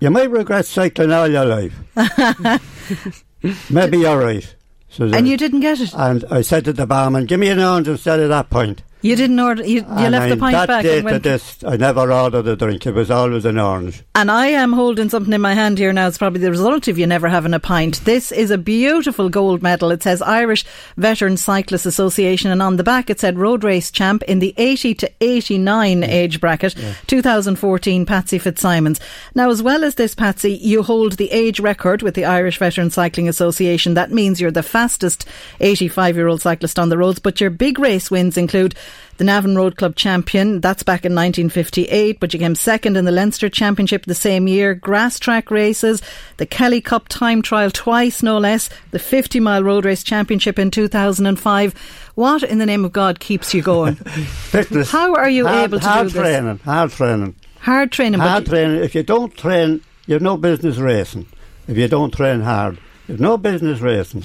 you 0.00 0.10
might 0.10 0.30
regret 0.30 0.66
cycling 0.66 1.12
all 1.12 1.28
your 1.28 1.44
life. 1.44 1.74
Maybe 3.70 3.98
you're 3.98 4.18
right. 4.18 4.54
So 4.94 5.10
and 5.12 5.26
you 5.26 5.36
didn't 5.36 5.60
get 5.60 5.80
it. 5.80 5.92
And 5.94 6.24
I 6.30 6.42
said 6.42 6.64
to 6.66 6.72
the 6.72 6.86
barman, 6.86 7.26
give 7.26 7.40
me 7.40 7.48
an 7.48 7.58
orange 7.58 7.88
instead 7.88 8.20
of 8.20 8.28
that 8.28 8.48
pint. 8.48 8.82
You 9.04 9.16
didn't 9.16 9.38
order. 9.38 9.62
You, 9.62 9.80
you 9.80 10.08
left 10.08 10.24
I, 10.24 10.28
the 10.30 10.36
pint 10.38 10.52
that 10.54 10.66
back. 10.66 10.82
day 10.82 10.96
and 10.96 11.04
went, 11.04 11.22
this, 11.22 11.62
I 11.62 11.76
never 11.76 12.10
ordered 12.10 12.48
a 12.48 12.56
drink. 12.56 12.86
It 12.86 12.94
was 12.94 13.10
always 13.10 13.44
an 13.44 13.58
orange. 13.58 14.02
And 14.14 14.30
I 14.30 14.46
am 14.46 14.72
holding 14.72 15.10
something 15.10 15.34
in 15.34 15.42
my 15.42 15.52
hand 15.52 15.76
here 15.76 15.92
now. 15.92 16.08
It's 16.08 16.16
probably 16.16 16.40
the 16.40 16.50
result 16.50 16.88
of 16.88 16.96
you 16.96 17.06
never 17.06 17.28
having 17.28 17.52
a 17.52 17.60
pint. 17.60 18.02
This 18.06 18.32
is 18.32 18.50
a 18.50 18.56
beautiful 18.56 19.28
gold 19.28 19.62
medal. 19.62 19.90
It 19.90 20.02
says 20.02 20.22
Irish 20.22 20.64
Veteran 20.96 21.36
Cyclists 21.36 21.84
Association, 21.84 22.50
and 22.50 22.62
on 22.62 22.76
the 22.76 22.82
back 22.82 23.10
it 23.10 23.20
said 23.20 23.38
road 23.38 23.62
race 23.62 23.90
champ 23.90 24.22
in 24.22 24.38
the 24.38 24.54
80 24.56 24.94
to 24.94 25.12
89 25.20 26.02
age 26.02 26.40
bracket, 26.40 26.74
2014, 27.06 28.06
Patsy 28.06 28.38
Fitzsimons. 28.38 29.00
Now, 29.34 29.50
as 29.50 29.62
well 29.62 29.84
as 29.84 29.96
this, 29.96 30.14
Patsy, 30.14 30.54
you 30.54 30.82
hold 30.82 31.18
the 31.18 31.30
age 31.30 31.60
record 31.60 32.00
with 32.00 32.14
the 32.14 32.24
Irish 32.24 32.56
Veteran 32.56 32.88
Cycling 32.88 33.28
Association. 33.28 33.92
That 33.92 34.12
means 34.12 34.40
you're 34.40 34.50
the 34.50 34.62
fastest 34.62 35.28
85 35.60 36.16
year 36.16 36.28
old 36.28 36.40
cyclist 36.40 36.78
on 36.78 36.88
the 36.88 36.96
roads, 36.96 37.18
but 37.18 37.38
your 37.38 37.50
big 37.50 37.78
race 37.78 38.10
wins 38.10 38.38
include 38.38 38.74
the 39.16 39.24
Navan 39.24 39.56
Road 39.56 39.76
Club 39.76 39.96
champion. 39.96 40.60
That's 40.60 40.82
back 40.82 41.04
in 41.04 41.12
1958, 41.12 42.20
but 42.20 42.32
you 42.32 42.38
came 42.38 42.54
second 42.54 42.96
in 42.96 43.04
the 43.04 43.12
Leinster 43.12 43.48
Championship 43.48 44.04
the 44.06 44.14
same 44.14 44.48
year. 44.48 44.74
Grass 44.74 45.18
track 45.18 45.50
races, 45.50 46.02
the 46.36 46.46
Kelly 46.46 46.80
Cup 46.80 47.08
time 47.08 47.42
trial 47.42 47.70
twice, 47.70 48.22
no 48.22 48.38
less. 48.38 48.68
The 48.90 48.98
50 48.98 49.40
mile 49.40 49.62
road 49.62 49.84
race 49.84 50.02
championship 50.02 50.58
in 50.58 50.70
2005. 50.70 51.74
What 52.14 52.42
in 52.42 52.58
the 52.58 52.66
name 52.66 52.84
of 52.84 52.92
God 52.92 53.20
keeps 53.20 53.54
you 53.54 53.62
going? 53.62 53.94
Fitness. 53.94 54.90
How 54.90 55.14
are 55.14 55.28
you 55.28 55.46
hard, 55.46 55.64
able 55.64 55.80
to 55.80 55.86
hard 55.86 56.08
do 56.08 56.12
this? 56.12 56.14
Hard 56.14 56.26
training, 56.26 56.58
hard 56.58 56.90
training. 56.90 57.34
Hard 57.60 57.92
training, 57.92 58.20
training. 58.44 58.84
If 58.84 58.94
you 58.94 59.02
don't 59.02 59.34
train, 59.36 59.80
you've 60.06 60.22
no 60.22 60.36
business 60.36 60.76
racing. 60.76 61.26
If 61.66 61.78
you 61.78 61.88
don't 61.88 62.12
train 62.12 62.40
hard, 62.40 62.78
you've 63.08 63.20
no 63.20 63.38
business 63.38 63.80
racing. 63.80 64.24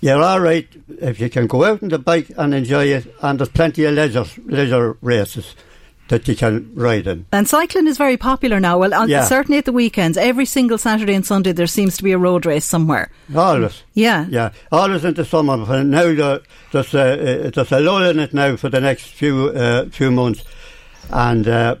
You're 0.00 0.22
all 0.22 0.40
right 0.40 0.68
if 1.00 1.18
you 1.20 1.30
can 1.30 1.46
go 1.46 1.64
out 1.64 1.82
on 1.82 1.88
the 1.88 1.98
bike 1.98 2.30
and 2.36 2.54
enjoy 2.54 2.84
it, 2.86 3.14
and 3.22 3.38
there's 3.38 3.48
plenty 3.48 3.84
of 3.84 3.94
leisure 3.94 4.26
leisure 4.44 4.96
races 5.00 5.54
that 6.08 6.28
you 6.28 6.36
can 6.36 6.70
ride 6.76 7.06
in. 7.08 7.26
And 7.32 7.48
cycling 7.48 7.88
is 7.88 7.98
very 7.98 8.16
popular 8.16 8.60
now. 8.60 8.78
Well, 8.78 9.08
Yeah. 9.08 9.24
certainly 9.24 9.58
at 9.58 9.64
the 9.64 9.72
weekends, 9.72 10.16
every 10.16 10.44
single 10.44 10.78
Saturday 10.78 11.14
and 11.14 11.26
Sunday, 11.26 11.50
there 11.50 11.66
seems 11.66 11.96
to 11.96 12.04
be 12.04 12.12
a 12.12 12.18
road 12.18 12.46
race 12.46 12.64
somewhere. 12.64 13.10
Always. 13.34 13.82
Yeah. 13.94 14.26
Yeah, 14.28 14.50
always 14.70 15.04
in 15.04 15.14
the 15.14 15.24
summer. 15.24 15.56
But 15.56 15.82
now 15.86 16.14
there- 16.14 16.40
there's 16.70 16.94
a, 16.94 17.50
there's 17.52 17.72
a 17.72 17.80
lull 17.80 18.04
in 18.04 18.20
it 18.20 18.32
now 18.32 18.54
for 18.54 18.68
the 18.68 18.80
next 18.80 19.06
few 19.06 19.48
uh, 19.48 19.86
few 19.90 20.12
months, 20.12 20.44
and 21.10 21.48
uh, 21.48 21.76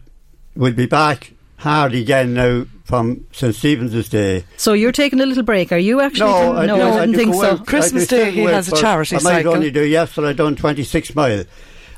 we'll 0.56 0.72
be 0.72 0.86
back 0.86 1.32
hard 1.58 1.94
again 1.94 2.34
now 2.34 2.64
from 2.86 3.26
St 3.32 3.54
Stephen's 3.54 4.08
Day. 4.08 4.44
So 4.56 4.72
you're 4.72 4.92
taking 4.92 5.20
a 5.20 5.26
little 5.26 5.42
break, 5.42 5.72
are 5.72 5.76
you 5.78 6.00
actually? 6.00 6.30
No, 6.30 6.52
no, 6.64 6.76
do- 6.76 6.82
I 6.82 7.00
didn't 7.00 7.12
do 7.12 7.18
think 7.18 7.34
so. 7.34 7.44
out. 7.44 7.66
Christmas 7.66 8.06
Day 8.06 8.30
he 8.30 8.42
go 8.44 8.46
has 8.48 8.68
a 8.68 8.70
for- 8.70 8.76
charity 8.80 9.16
I 9.16 9.18
might 9.18 9.30
cycle. 9.38 9.54
only 9.54 9.70
do 9.72 9.82
yesterday. 9.82 10.28
I 10.28 10.32
done 10.32 10.54
26 10.56 11.14
mile 11.16 11.44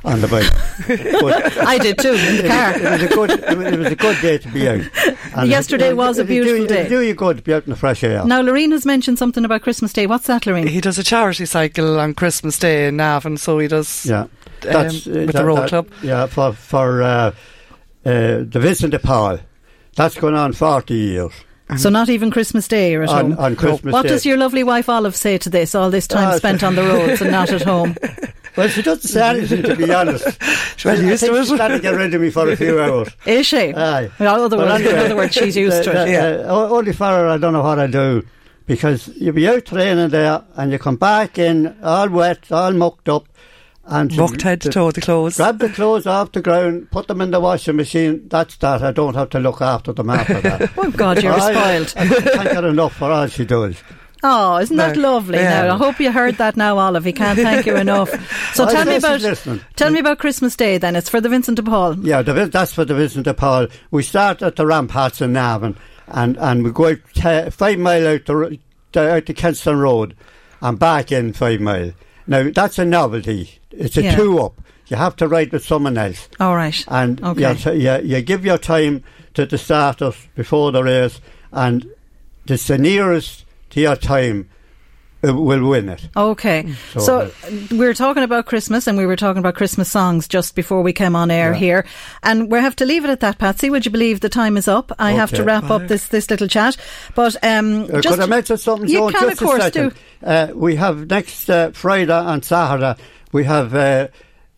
on 0.04 0.20
the 0.22 0.28
bike. 0.28 0.50
I 1.66 1.76
did 1.78 1.98
too 1.98 2.12
in 2.14 2.36
the 2.38 2.44
it, 2.44 2.48
car. 2.48 2.72
it 2.74 2.82
was 2.82 3.02
a 3.02 3.08
good 3.14 3.30
it 3.30 3.78
was- 3.78 3.86
a 3.92 3.96
good 3.96 4.20
day 4.22 4.38
to 4.38 4.48
be 4.48 4.68
out. 4.68 4.80
And 5.36 5.50
Yesterday 5.50 5.88
it- 5.90 5.96
was 5.96 6.18
a 6.18 6.22
it'll 6.22 6.28
do 6.34 6.42
beautiful 6.44 6.66
day. 6.66 6.80
it'll 6.86 7.00
do 7.00 7.06
you 7.06 7.14
good 7.14 7.36
to 7.36 7.42
be 7.42 7.52
out 7.54 7.64
in 7.64 7.70
the 7.70 7.76
fresh 7.76 8.02
air. 8.02 8.24
Now, 8.24 8.40
Lorene 8.40 8.70
has 8.72 8.84
mentioned 8.86 9.18
something 9.18 9.44
about 9.44 9.62
Christmas 9.62 9.92
Day. 9.92 10.06
What's 10.06 10.26
that, 10.26 10.46
Lorene? 10.46 10.66
He 10.66 10.80
does 10.80 10.98
a 10.98 11.04
charity 11.04 11.44
cycle 11.46 12.00
on 12.00 12.14
Christmas 12.14 12.58
Day 12.58 12.88
in 12.88 12.96
Navan, 12.96 13.36
so 13.36 13.58
he 13.58 13.68
does 13.68 14.06
Yeah, 14.06 14.22
um, 14.22 14.30
that's 14.62 15.06
uh, 15.06 15.10
with 15.10 15.26
that- 15.26 15.32
the 15.34 15.44
road 15.44 15.56
that- 15.58 15.68
club. 15.68 15.88
Yeah, 16.02 16.26
for 16.26 16.54
for 16.54 17.02
uh, 17.02 17.08
uh, 17.08 17.32
the 18.04 18.58
Vincent 18.58 18.92
de 18.92 18.98
Paul. 18.98 19.40
That's 19.98 20.14
going 20.16 20.34
on 20.34 20.52
forty 20.54 20.94
years 20.94 21.32
So 21.76 21.90
not 21.90 22.08
even 22.08 22.30
Christmas 22.30 22.66
Day 22.66 22.92
you're 22.92 23.02
at 23.02 23.10
on, 23.10 23.32
home. 23.32 23.44
on 23.44 23.56
Christmas 23.56 23.92
what 23.92 24.02
Day. 24.04 24.08
does 24.08 24.24
your 24.24 24.38
lovely 24.38 24.62
wife 24.64 24.88
Olive 24.88 25.14
say 25.14 25.36
to 25.38 25.50
this? 25.50 25.74
All 25.74 25.90
this 25.90 26.06
time 26.06 26.34
spent 26.38 26.62
on 26.62 26.74
the 26.76 26.82
roads 26.82 27.20
and 27.20 27.30
not 27.30 27.50
at 27.50 27.62
home. 27.62 27.94
well, 28.56 28.68
she 28.68 28.80
doesn't 28.80 29.06
say 29.08 29.28
anything 29.28 29.62
to 29.64 29.76
be 29.76 29.92
honest. 29.92 30.24
Well, 30.84 30.96
I 30.96 31.00
used 31.00 31.24
to 31.24 31.34
she's 31.36 31.48
trying 31.56 31.72
to 31.72 31.80
get 31.80 31.94
rid 31.96 32.14
of 32.14 32.20
me 32.20 32.30
for 32.30 32.48
a 32.48 32.56
few 32.56 32.80
hours. 32.80 33.08
Is 33.26 33.46
she? 33.46 33.74
Aye. 33.74 34.08
In 34.20 34.26
other 34.26 34.56
words, 34.56 34.80
in 34.86 34.96
other 34.96 35.16
words, 35.16 35.34
she's 35.34 35.56
used 35.56 35.82
to 35.82 35.90
the- 35.90 36.02
it. 36.02 36.04
the- 36.06 36.10
Yeah. 36.12 36.48
uh, 36.52 36.68
only 36.70 36.92
for 36.92 37.06
her, 37.06 37.26
I 37.26 37.36
don't 37.36 37.52
know 37.52 37.62
what 37.64 37.80
I 37.80 37.88
do. 37.88 38.24
Because 38.66 39.08
you 39.16 39.32
be 39.32 39.48
out 39.48 39.64
training 39.64 40.10
there 40.10 40.44
and 40.54 40.70
you 40.70 40.78
come 40.78 40.94
back 40.96 41.36
in 41.36 41.76
all 41.82 42.08
wet, 42.10 42.52
all 42.52 42.72
mucked 42.72 43.08
up. 43.08 43.28
And 43.90 44.14
Mucked 44.16 44.42
head 44.42 44.60
to 44.60 44.68
toe 44.68 44.90
the 44.90 45.00
clothes. 45.00 45.38
Grab 45.38 45.58
the 45.60 45.70
clothes 45.70 46.06
off 46.06 46.32
the 46.32 46.42
ground, 46.42 46.90
put 46.90 47.08
them 47.08 47.22
in 47.22 47.30
the 47.30 47.40
washing 47.40 47.76
machine. 47.76 48.28
That's 48.28 48.54
that. 48.58 48.82
I 48.82 48.92
don't 48.92 49.14
have 49.14 49.30
to 49.30 49.40
look 49.40 49.62
after 49.62 49.94
them 49.94 50.10
after 50.10 50.40
that. 50.42 50.70
Oh 50.78 50.90
God, 50.90 51.22
you're 51.22 51.32
I- 51.32 51.84
spoiled. 51.84 51.94
I 51.96 52.06
can't 52.08 52.44
get 52.52 52.64
enough 52.64 52.94
for 52.96 53.10
all 53.10 53.26
she 53.28 53.46
does. 53.46 53.82
Oh, 54.22 54.58
isn't 54.58 54.76
that 54.76 54.96
No. 54.96 55.12
lovely? 55.12 55.38
Yeah. 55.38 55.62
Now, 55.68 55.74
I 55.74 55.78
hope 55.78 56.00
you 56.00 56.10
heard 56.12 56.34
that 56.38 56.56
now, 56.56 56.76
Olive. 56.76 57.04
He 57.04 57.12
can't 57.12 57.38
thank 57.38 57.64
you 57.66 57.76
enough. 57.76 58.10
So 58.54 58.64
I 58.66 58.72
tell 58.72 58.84
me 58.84 58.96
about 58.96 59.20
listening. 59.20 59.60
tell 59.76 59.90
me 59.92 60.00
about 60.00 60.18
Christmas 60.18 60.56
Day. 60.56 60.76
Then 60.78 60.96
it's 60.96 61.08
for 61.08 61.20
the 61.20 61.28
Vincent 61.28 61.56
de 61.56 61.62
Paul. 61.62 62.04
Yeah, 62.04 62.22
the, 62.22 62.46
that's 62.46 62.72
for 62.74 62.84
the 62.84 62.94
Vincent 62.96 63.24
de 63.26 63.32
Paul. 63.34 63.68
We 63.92 64.02
start 64.02 64.42
at 64.42 64.56
the 64.56 64.66
ramparts 64.66 65.20
in 65.22 65.32
Navan 65.32 65.76
and, 66.08 66.36
and 66.38 66.64
we 66.64 66.72
go 66.72 66.88
out 66.88 66.98
te- 67.14 67.50
five 67.50 67.78
mile 67.78 68.06
out 68.08 68.26
to, 68.26 68.58
out 68.96 69.26
to 69.26 69.34
Kentstown 69.34 69.80
Road 69.80 70.16
and 70.60 70.78
back 70.78 71.12
in 71.12 71.32
five 71.32 71.60
mile. 71.60 71.92
Now, 72.26 72.50
that's 72.50 72.78
a 72.80 72.84
novelty. 72.84 73.57
It's 73.70 73.96
a 73.96 74.02
Yeah. 74.02 74.16
two 74.16 74.38
up. 74.40 74.54
You 74.88 74.96
have 74.96 75.16
to 75.16 75.28
ride 75.28 75.52
with 75.52 75.64
someone 75.64 75.98
else. 75.98 76.28
All 76.40 76.56
right. 76.56 76.82
And 76.88 77.22
Okay. 77.22 77.48
you, 77.50 77.54
t- 77.56 77.84
you, 77.84 77.98
you 78.16 78.22
give 78.22 78.44
your 78.44 78.58
time 78.58 79.02
to 79.34 79.44
the 79.44 79.58
starters 79.58 80.16
before 80.34 80.72
the 80.72 80.82
race 80.82 81.20
and 81.52 81.86
it's 82.46 82.66
the 82.68 82.78
nearest 82.78 83.44
to 83.70 83.80
your 83.80 83.96
time 83.96 84.48
uh, 85.26 85.34
will 85.34 85.68
win 85.68 85.88
it. 85.90 86.08
Okay. 86.16 86.72
So, 86.94 87.00
So, 87.00 87.20
uh, 87.20 87.30
we 87.72 87.78
were 87.78 87.92
talking 87.92 88.22
about 88.22 88.46
Christmas 88.46 88.86
and 88.86 88.96
we 88.96 89.04
were 89.04 89.16
talking 89.16 89.40
about 89.40 89.56
Christmas 89.56 89.90
songs 89.90 90.26
just 90.28 90.54
before 90.54 90.80
we 90.80 90.92
came 90.92 91.14
on 91.16 91.30
air 91.30 91.52
Yeah. 91.52 91.58
here. 91.58 91.86
And 92.22 92.50
we 92.50 92.58
have 92.60 92.76
to 92.76 92.86
leave 92.86 93.04
it 93.04 93.10
at 93.10 93.20
that, 93.20 93.36
Patsy. 93.38 93.68
Would 93.68 93.84
you 93.84 93.90
believe 93.90 94.20
the 94.20 94.28
time 94.28 94.56
is 94.56 94.68
up? 94.68 94.92
I 94.98 95.10
have 95.12 95.30
to 95.30 95.38
Okay. 95.38 95.44
wrap 95.44 95.70
up 95.70 95.88
this, 95.88 96.06
this 96.08 96.30
little 96.30 96.46
chat. 96.48 96.76
But 97.14 97.36
um, 97.44 97.84
Uh, 97.92 98.00
just 98.00 98.14
could 98.14 98.20
I 98.24 98.26
mention 98.26 98.56
something? 98.58 98.88
You 98.88 98.98
Joan, 98.98 99.12
can, 99.12 99.28
just 99.28 99.42
of 99.42 99.46
course, 99.48 99.58
a 99.60 99.62
second. 99.64 99.94
Uh, 100.24 100.46
we 100.54 100.76
have 100.76 101.10
next 101.10 101.50
uh, 101.50 101.72
Friday 101.72 102.12
and 102.16 102.44
Saturday. 102.44 102.94
We 103.32 103.44
have 103.44 103.74
uh, 103.74 104.08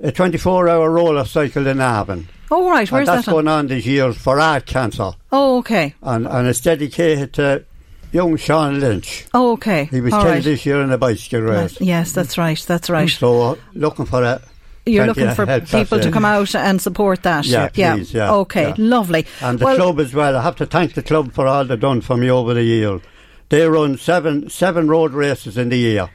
a 0.00 0.12
24-hour 0.12 0.90
roller 0.90 1.24
cycle 1.24 1.66
in 1.66 1.78
Navan. 1.78 2.28
Oh, 2.50 2.68
right. 2.70 2.90
Where's 2.90 3.08
and 3.08 3.16
that's 3.18 3.26
that? 3.26 3.32
On? 3.32 3.44
going 3.44 3.48
on 3.48 3.66
this 3.68 3.86
year 3.86 4.12
for 4.12 4.40
art 4.40 4.66
cancer, 4.66 5.12
Oh, 5.30 5.58
okay. 5.58 5.94
and 6.02 6.26
and 6.26 6.48
it's 6.48 6.60
dedicated 6.60 7.32
to 7.34 7.64
young 8.12 8.36
Sean 8.36 8.80
Lynch. 8.80 9.26
Oh, 9.32 9.52
okay. 9.52 9.84
He 9.84 10.00
was 10.00 10.12
All 10.12 10.22
10 10.22 10.32
right. 10.32 10.42
this 10.42 10.66
year 10.66 10.82
in 10.82 10.90
a 10.90 10.98
bicycle 10.98 11.42
race. 11.42 11.80
Yes, 11.80 12.12
that's 12.12 12.36
right. 12.38 12.58
That's 12.66 12.90
right. 12.90 13.08
So 13.08 13.56
looking 13.74 14.04
for 14.04 14.24
a 14.24 14.40
You're 14.84 15.06
looking 15.06 15.30
for 15.30 15.46
people 15.60 16.00
to 16.00 16.10
come 16.10 16.24
out 16.24 16.52
and 16.56 16.80
support 16.82 17.22
that. 17.22 17.46
Yeah, 17.46 17.68
please, 17.68 18.12
yeah, 18.12 18.32
Okay, 18.32 18.68
yeah. 18.70 18.74
lovely. 18.78 19.26
And 19.40 19.58
the 19.60 19.64
well, 19.66 19.76
club 19.76 20.00
as 20.00 20.12
well. 20.12 20.36
I 20.36 20.42
have 20.42 20.56
to 20.56 20.66
thank 20.66 20.94
the 20.94 21.02
club 21.04 21.32
for 21.32 21.46
all 21.46 21.64
they've 21.64 21.78
done 21.78 22.00
for 22.00 22.16
me 22.16 22.28
over 22.30 22.52
the 22.54 22.64
year. 22.64 23.00
They 23.48 23.68
run 23.68 23.96
seven 23.96 24.48
seven 24.50 24.88
road 24.88 25.12
races 25.12 25.56
in 25.56 25.68
the 25.68 25.78
year. 25.78 26.08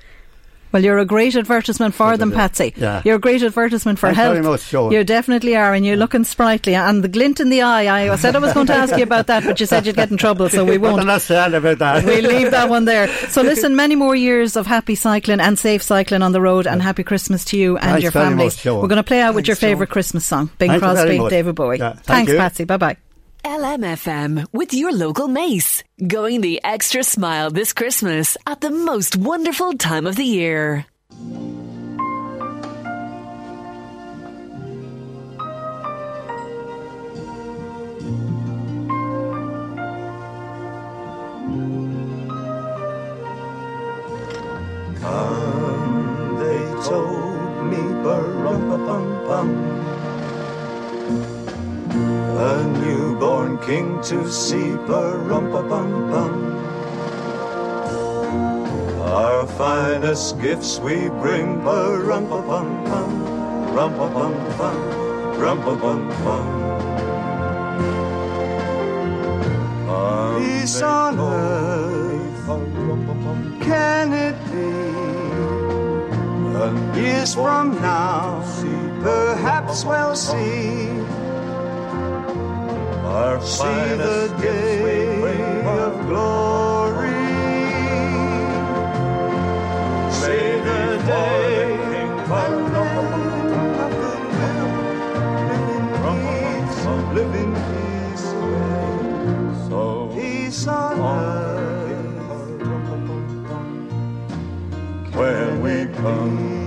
Well, 0.76 0.84
you're 0.84 0.98
a 0.98 1.06
great 1.06 1.38
advertisement 1.38 1.96
for 1.96 2.18
them, 2.18 2.34
Patsy. 2.34 2.74
Yeah. 2.76 3.02
You're 3.06 3.16
a 3.16 3.20
great 3.20 3.42
advertisement 3.42 3.98
for 3.98 4.08
Thanks 4.08 4.18
health. 4.18 4.34
very 4.34 4.44
much, 4.44 4.70
Joan. 4.70 4.92
You 4.92 5.06
definitely 5.06 5.56
are, 5.56 5.74
and 5.74 5.86
you're 5.86 5.96
looking 5.96 6.26
sprightly. 6.26 6.76
And 6.76 7.02
the 7.02 7.08
glint 7.08 7.40
in 7.40 7.48
the 7.50 7.62
eye, 7.62 8.12
I 8.12 8.14
said 8.18 8.36
I 8.36 8.40
was 8.40 8.52
going 8.52 8.68
to 8.68 8.74
ask 8.74 8.94
you 8.98 9.04
about 9.04 9.28
that, 9.28 9.46
but 9.46 9.58
you 9.58 9.68
said 9.68 9.86
you'd 9.86 9.96
get 9.96 10.12
in 10.12 10.18
trouble, 10.18 10.50
so 10.50 10.66
we 10.66 10.74
I'm 10.76 10.82
won't. 10.82 11.06
not 11.06 11.22
sad 11.22 11.54
about 11.54 11.78
that. 11.80 12.04
We'll 12.04 12.26
leave 12.26 12.52
that 12.52 12.68
one 12.68 12.84
there. 12.84 13.08
So 13.30 13.42
listen, 13.52 13.78
many 13.78 13.96
more 13.96 14.18
years 14.18 14.58
of 14.58 14.68
happy 14.68 14.96
cycling 14.96 15.40
and 15.40 15.58
safe 15.58 15.82
cycling 15.82 16.22
on 16.22 16.34
the 16.34 16.42
road, 16.42 16.68
and 16.68 16.82
happy 16.82 17.06
Christmas 17.06 17.46
to 17.46 17.58
you 17.58 17.78
and 17.78 17.86
Thanks 17.92 18.04
your 18.04 18.12
very 18.12 18.26
families. 18.26 18.58
much. 18.58 18.66
We're 18.66 18.90
going 18.90 18.98
to 18.98 19.04
play 19.04 19.22
out 19.22 19.34
with 19.34 19.48
your 19.48 19.56
favourite 19.56 19.90
Christmas 19.90 20.26
song, 20.26 20.48
Bing 20.58 20.72
Thank 20.72 20.82
you 20.84 20.94
very 20.94 21.18
Crosby. 21.20 21.30
David 21.30 21.56
Bowie. 21.56 21.78
Yeah, 21.78 21.94
thank 21.94 22.04
Thanks, 22.06 22.32
you. 22.34 22.38
Patsy. 22.38 22.64
Bye 22.66 22.76
bye. 22.76 22.98
LMFM 23.46 24.48
with 24.54 24.74
your 24.74 24.92
local 24.92 25.28
mace. 25.28 25.84
Going 26.08 26.42
the 26.42 26.60
extra 26.64 27.04
smile 27.04 27.52
this 27.52 27.74
Christmas 27.74 28.38
at 28.48 28.60
the 28.60 28.72
most 28.72 29.16
wonderful 29.18 29.74
time 29.74 30.08
of 30.08 30.16
the 30.16 30.26
year. 30.26 30.88
They 46.42 46.62
told 46.90 47.66
me 47.70 47.78
bum 48.04 48.46
A 53.16 53.18
newborn 53.18 53.58
king 53.60 54.02
to 54.02 54.30
see. 54.30 54.76
Rumpa 54.88 55.70
bum 55.70 56.12
bum. 56.12 56.34
Our 59.04 59.48
finest 59.48 60.42
gifts 60.42 60.80
we 60.80 61.08
bring. 61.22 61.64
Bum 61.64 62.28
bum 62.28 62.48
bum. 62.86 63.24
Rum 63.74 63.96
bum 63.96 64.34
bum. 64.58 64.78
Rum 65.40 65.60
bum 65.64 66.10
bum. 66.24 66.48
Peace 70.40 70.82
on 70.82 71.20
earth. 71.20 72.48
Can 73.62 74.12
it 74.12 74.36
be? 74.52 74.76
Years 77.00 77.34
from 77.36 77.76
now, 77.82 78.42
perhaps 79.02 79.86
we'll 79.86 80.16
see. 80.16 81.25
Our 83.06 83.40
see 83.42 83.64
the 83.64 84.36
day 84.42 85.62
of 85.66 86.08
glory. 86.08 87.10
See 90.12 90.60
the 90.70 90.84
day 91.06 91.46
of 92.30 92.56
live 97.16 97.36
in 97.36 97.52
peace, 97.54 98.28
so 99.70 99.82
peace 100.14 100.68
on 100.68 101.00
earth 101.00 101.86
when 105.16 105.62
we 105.62 105.76
come. 105.94 106.65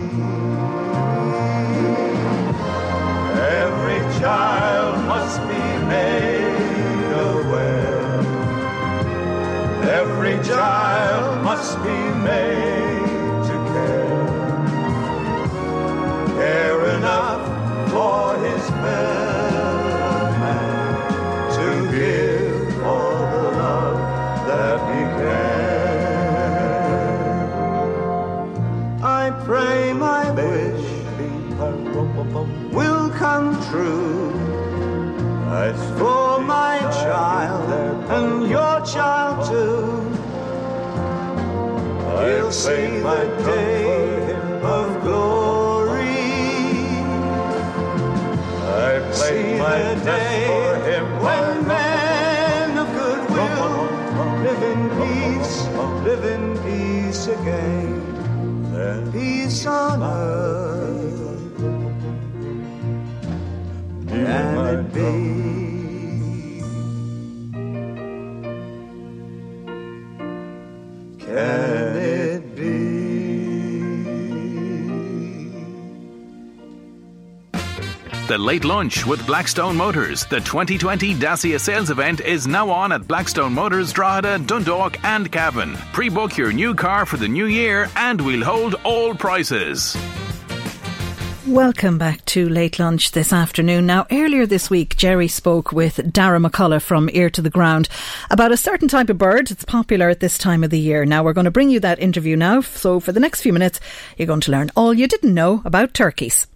Child 10.49 11.45
must 11.45 11.77
be 11.85 12.08
He'll 42.49 42.55
see 42.55 43.01
the 43.01 43.43
day 43.45 44.33
of 44.63 45.03
glory. 45.03 46.07
I 48.65 49.11
play 49.13 49.59
my 49.59 50.03
day 50.03 50.47
for 50.49 50.77
him 50.89 51.07
when 51.23 51.69
men 51.69 52.79
of 52.79 52.89
good 52.95 53.23
will 53.35 53.85
live 54.47 54.63
in 54.73 54.81
peace, 54.99 55.67
live 56.07 56.25
in 56.25 56.57
peace 56.65 57.27
again. 57.27 59.13
Peace 59.13 59.67
on 59.67 60.03
earth. 60.03 60.38
The 78.29 78.37
Late 78.37 78.67
Lunch 78.67 79.07
with 79.07 79.27
Blackstone 79.27 79.75
Motors. 79.75 80.27
The 80.27 80.41
2020 80.41 81.15
Dacia 81.15 81.59
sales 81.59 81.89
event 81.89 82.21
is 82.21 82.47
now 82.47 82.69
on 82.69 82.93
at 82.93 83.09
Blackstone 83.09 83.55
Motors, 83.55 83.91
Drogheda, 83.91 84.39
Dundalk, 84.41 85.03
and 85.03 85.33
Cavan. 85.33 85.79
Pre 85.95 86.11
book 86.11 86.37
your 86.37 86.53
new 86.53 86.75
car 86.75 87.07
for 87.07 87.17
the 87.17 87.27
new 87.27 87.47
year 87.47 87.89
and 87.97 88.21
we'll 88.21 88.45
hold 88.45 88.75
all 88.85 89.15
prices. 89.15 89.97
Welcome 91.47 91.97
back 91.97 92.23
to 92.27 92.51
Late 92.51 92.79
Lunch 92.79 93.13
this 93.13 93.33
afternoon. 93.33 93.87
Now, 93.87 94.07
earlier 94.11 94.45
this 94.45 94.69
week, 94.69 94.99
Jerry 94.99 95.29
spoke 95.29 95.73
with 95.73 95.97
Darragh 96.13 96.43
McCullough 96.43 96.83
from 96.83 97.09
Ear 97.15 97.31
to 97.31 97.41
the 97.41 97.49
Ground 97.49 97.89
about 98.31 98.53
a 98.53 98.59
certain 98.59 98.89
type 98.89 99.09
of 99.09 99.17
bird 99.17 99.47
that's 99.47 99.65
popular 99.65 100.11
at 100.11 100.21
this 100.21 100.37
time 100.37 100.63
of 100.63 100.69
the 100.69 100.79
year. 100.79 101.07
Now, 101.07 101.25
we're 101.25 101.33
going 101.33 101.47
to 101.47 101.51
bring 101.51 101.71
you 101.71 101.81
that 101.81 101.99
interview 101.99 102.37
now. 102.37 102.61
So, 102.61 103.01
for 103.01 103.13
the 103.13 103.21
next 103.21 103.41
few 103.41 103.55
minutes, 103.55 103.81
you're 104.19 104.27
going 104.27 104.43
to 104.43 104.53
learn 104.53 104.71
all 104.77 104.93
you 104.93 105.09
didn't 105.09 105.33
know 105.33 105.63
about 105.65 105.95
turkeys. 105.95 106.47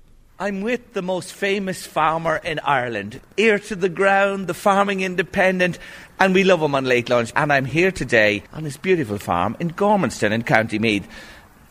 I'm 0.43 0.63
with 0.63 0.93
the 0.93 1.03
most 1.03 1.33
famous 1.33 1.87
farmer 1.87 2.35
in 2.35 2.59
Ireland, 2.59 3.21
ear 3.37 3.61
to 3.61 3.77
the 3.77 3.89
ground, 3.89 4.49
the 4.49 4.55
farming 4.55 5.01
independent, 5.01 5.79
and 6.19 6.35
we 6.35 6.43
love 6.43 6.61
him 6.61 6.75
on 6.75 6.85
late 6.85 7.09
lunch. 7.09 7.33
And 7.37 7.53
I'm 7.53 7.65
here 7.65 7.93
today 7.93 8.43
on 8.53 8.65
his 8.65 8.77
beautiful 8.77 9.19
farm 9.19 9.57
in 9.61 9.71
Gormanston 9.71 10.33
in 10.33 10.43
County 10.43 10.81
Meath. 10.81 11.07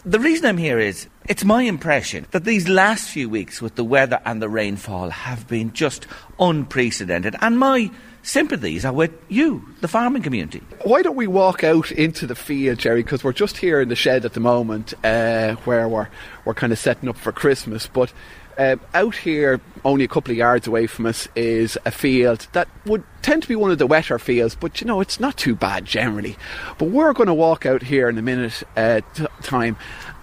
The 0.05 0.21
reason 0.21 0.45
I'm 0.45 0.57
here 0.57 0.79
is 0.79 1.09
it's 1.27 1.43
my 1.43 1.63
impression 1.63 2.27
that 2.31 2.45
these 2.45 2.69
last 2.69 3.09
few 3.09 3.27
weeks 3.27 3.61
with 3.61 3.75
the 3.75 3.83
weather 3.83 4.21
and 4.23 4.41
the 4.41 4.47
rainfall 4.47 5.09
have 5.09 5.49
been 5.49 5.73
just 5.73 6.07
unprecedented. 6.39 7.35
And 7.41 7.59
my 7.59 7.91
sympathies 8.23 8.85
are 8.85 8.93
with 8.93 9.11
you, 9.27 9.67
the 9.81 9.87
farming 9.89 10.21
community. 10.21 10.61
Why 10.83 11.01
don't 11.01 11.17
we 11.17 11.27
walk 11.27 11.65
out 11.65 11.91
into 11.91 12.25
the 12.25 12.35
field, 12.35 12.79
Jerry? 12.79 13.03
Because 13.03 13.21
we're 13.21 13.33
just 13.33 13.57
here 13.57 13.81
in 13.81 13.89
the 13.89 13.95
shed 13.95 14.23
at 14.23 14.33
the 14.33 14.39
moment, 14.39 14.93
uh, 15.03 15.55
where 15.65 15.89
we're 15.89 16.07
we're 16.45 16.53
kind 16.53 16.71
of 16.71 16.79
setting 16.79 17.09
up 17.09 17.17
for 17.17 17.31
Christmas. 17.31 17.87
But 17.87 18.13
uh, 18.57 18.75
out 18.93 19.15
here, 19.15 19.59
only 19.83 20.03
a 20.03 20.07
couple 20.07 20.31
of 20.31 20.37
yards 20.37 20.67
away 20.67 20.87
from 20.87 21.05
us, 21.05 21.27
is 21.35 21.77
a 21.85 21.91
field 21.91 22.47
that 22.53 22.67
would 22.85 23.03
tend 23.21 23.43
to 23.43 23.47
be 23.47 23.55
one 23.55 23.71
of 23.71 23.77
the 23.77 23.87
wetter 23.87 24.19
fields, 24.19 24.55
but 24.55 24.81
you 24.81 24.87
know 24.87 25.01
it's 25.01 25.19
not 25.19 25.37
too 25.37 25.55
bad 25.55 25.85
generally. 25.85 26.37
But 26.77 26.89
we're 26.89 27.13
going 27.13 27.27
to 27.27 27.33
walk 27.33 27.65
out 27.65 27.83
here 27.83 28.09
in 28.09 28.17
a 28.17 28.21
minute 28.21 28.63
uh, 28.75 29.01
t- 29.13 29.27
time. 29.41 29.77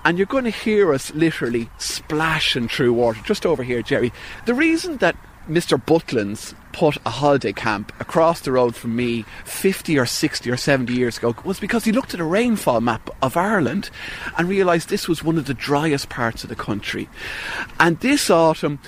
And 0.04 0.16
you're 0.16 0.26
going 0.26 0.44
to 0.44 0.50
hear 0.50 0.92
us 0.92 1.12
literally 1.14 1.68
splashing 1.78 2.68
through 2.68 2.94
water 2.94 3.20
just 3.24 3.44
over 3.44 3.62
here, 3.62 3.82
Jerry. 3.82 4.12
The 4.46 4.54
reason 4.54 4.98
that 4.98 5.16
Mr. 5.48 5.82
Butlins 5.82 6.54
put 6.72 6.96
a 7.04 7.10
holiday 7.10 7.52
camp 7.52 7.92
across 8.00 8.40
the 8.40 8.52
road 8.52 8.74
from 8.74 8.96
me 8.96 9.24
50 9.44 9.98
or 9.98 10.06
60 10.06 10.50
or 10.50 10.56
70 10.56 10.92
years 10.92 11.18
ago 11.18 11.34
was 11.44 11.60
because 11.60 11.84
he 11.84 11.92
looked 11.92 12.14
at 12.14 12.20
a 12.20 12.24
rainfall 12.24 12.80
map 12.80 13.10
of 13.22 13.36
Ireland 13.36 13.90
and 14.36 14.48
realised 14.48 14.88
this 14.88 15.08
was 15.08 15.22
one 15.22 15.38
of 15.38 15.46
the 15.46 15.54
driest 15.54 16.08
parts 16.08 16.42
of 16.42 16.48
the 16.48 16.56
country. 16.56 17.08
And 17.80 17.98
this 18.00 18.30
autumn, 18.30 18.78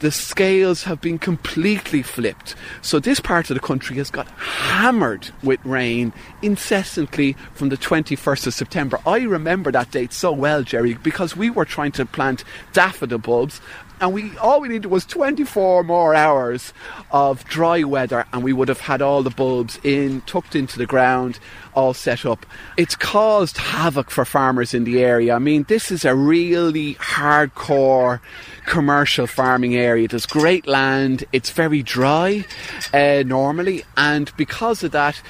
the 0.00 0.10
scales 0.10 0.84
have 0.84 1.00
been 1.00 1.18
completely 1.18 2.02
flipped. 2.02 2.54
So 2.82 3.00
this 3.00 3.20
part 3.20 3.50
of 3.50 3.54
the 3.54 3.60
country 3.60 3.96
has 3.96 4.10
got 4.10 4.28
hammered 4.28 5.30
with 5.42 5.64
rain 5.64 6.12
incessantly 6.42 7.34
from 7.54 7.68
the 7.68 7.76
21st 7.76 8.46
of 8.46 8.54
September. 8.54 9.00
I 9.06 9.20
remember 9.22 9.72
that 9.72 9.90
date 9.90 10.12
so 10.12 10.32
well, 10.32 10.62
Jerry, 10.62 10.94
because 10.94 11.36
we 11.36 11.50
were 11.50 11.64
trying 11.64 11.92
to 11.92 12.06
plant 12.06 12.44
daffodil 12.72 13.18
bulbs 13.18 13.60
and 14.00 14.12
we 14.12 14.36
all 14.38 14.60
we 14.60 14.68
needed 14.68 14.86
was 14.86 15.04
24 15.04 15.84
more 15.84 16.14
hours 16.14 16.72
of 17.10 17.44
dry 17.44 17.82
weather, 17.84 18.24
and 18.32 18.42
we 18.42 18.52
would 18.52 18.68
have 18.68 18.80
had 18.80 19.02
all 19.02 19.22
the 19.22 19.30
bulbs 19.30 19.78
in, 19.82 20.20
tucked 20.22 20.54
into 20.54 20.78
the 20.78 20.86
ground, 20.86 21.38
all 21.74 21.94
set 21.94 22.24
up. 22.26 22.44
It's 22.76 22.94
caused 22.94 23.56
havoc 23.56 24.10
for 24.10 24.24
farmers 24.24 24.74
in 24.74 24.84
the 24.84 25.02
area. 25.02 25.34
I 25.34 25.38
mean, 25.38 25.64
this 25.68 25.90
is 25.90 26.04
a 26.04 26.14
really 26.14 26.94
hardcore 26.96 28.20
commercial 28.66 29.26
farming 29.26 29.76
area. 29.76 30.08
There's 30.08 30.26
great 30.26 30.66
land. 30.66 31.24
It's 31.32 31.50
very 31.50 31.82
dry 31.82 32.44
uh, 32.92 33.22
normally, 33.26 33.84
and 33.96 34.30
because 34.36 34.82
of 34.82 34.92
that, 34.92 35.20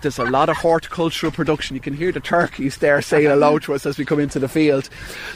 there's 0.00 0.18
a 0.18 0.24
lot 0.24 0.48
of 0.48 0.56
horticultural 0.56 1.32
production. 1.32 1.74
You 1.74 1.80
can 1.80 1.94
hear 1.94 2.12
the 2.12 2.20
turkeys 2.20 2.78
there 2.78 3.02
saying 3.02 3.26
hello 3.26 3.58
to 3.60 3.74
us 3.74 3.86
as 3.86 3.98
we 3.98 4.04
come 4.04 4.20
into 4.20 4.38
the 4.38 4.48
field. 4.48 4.88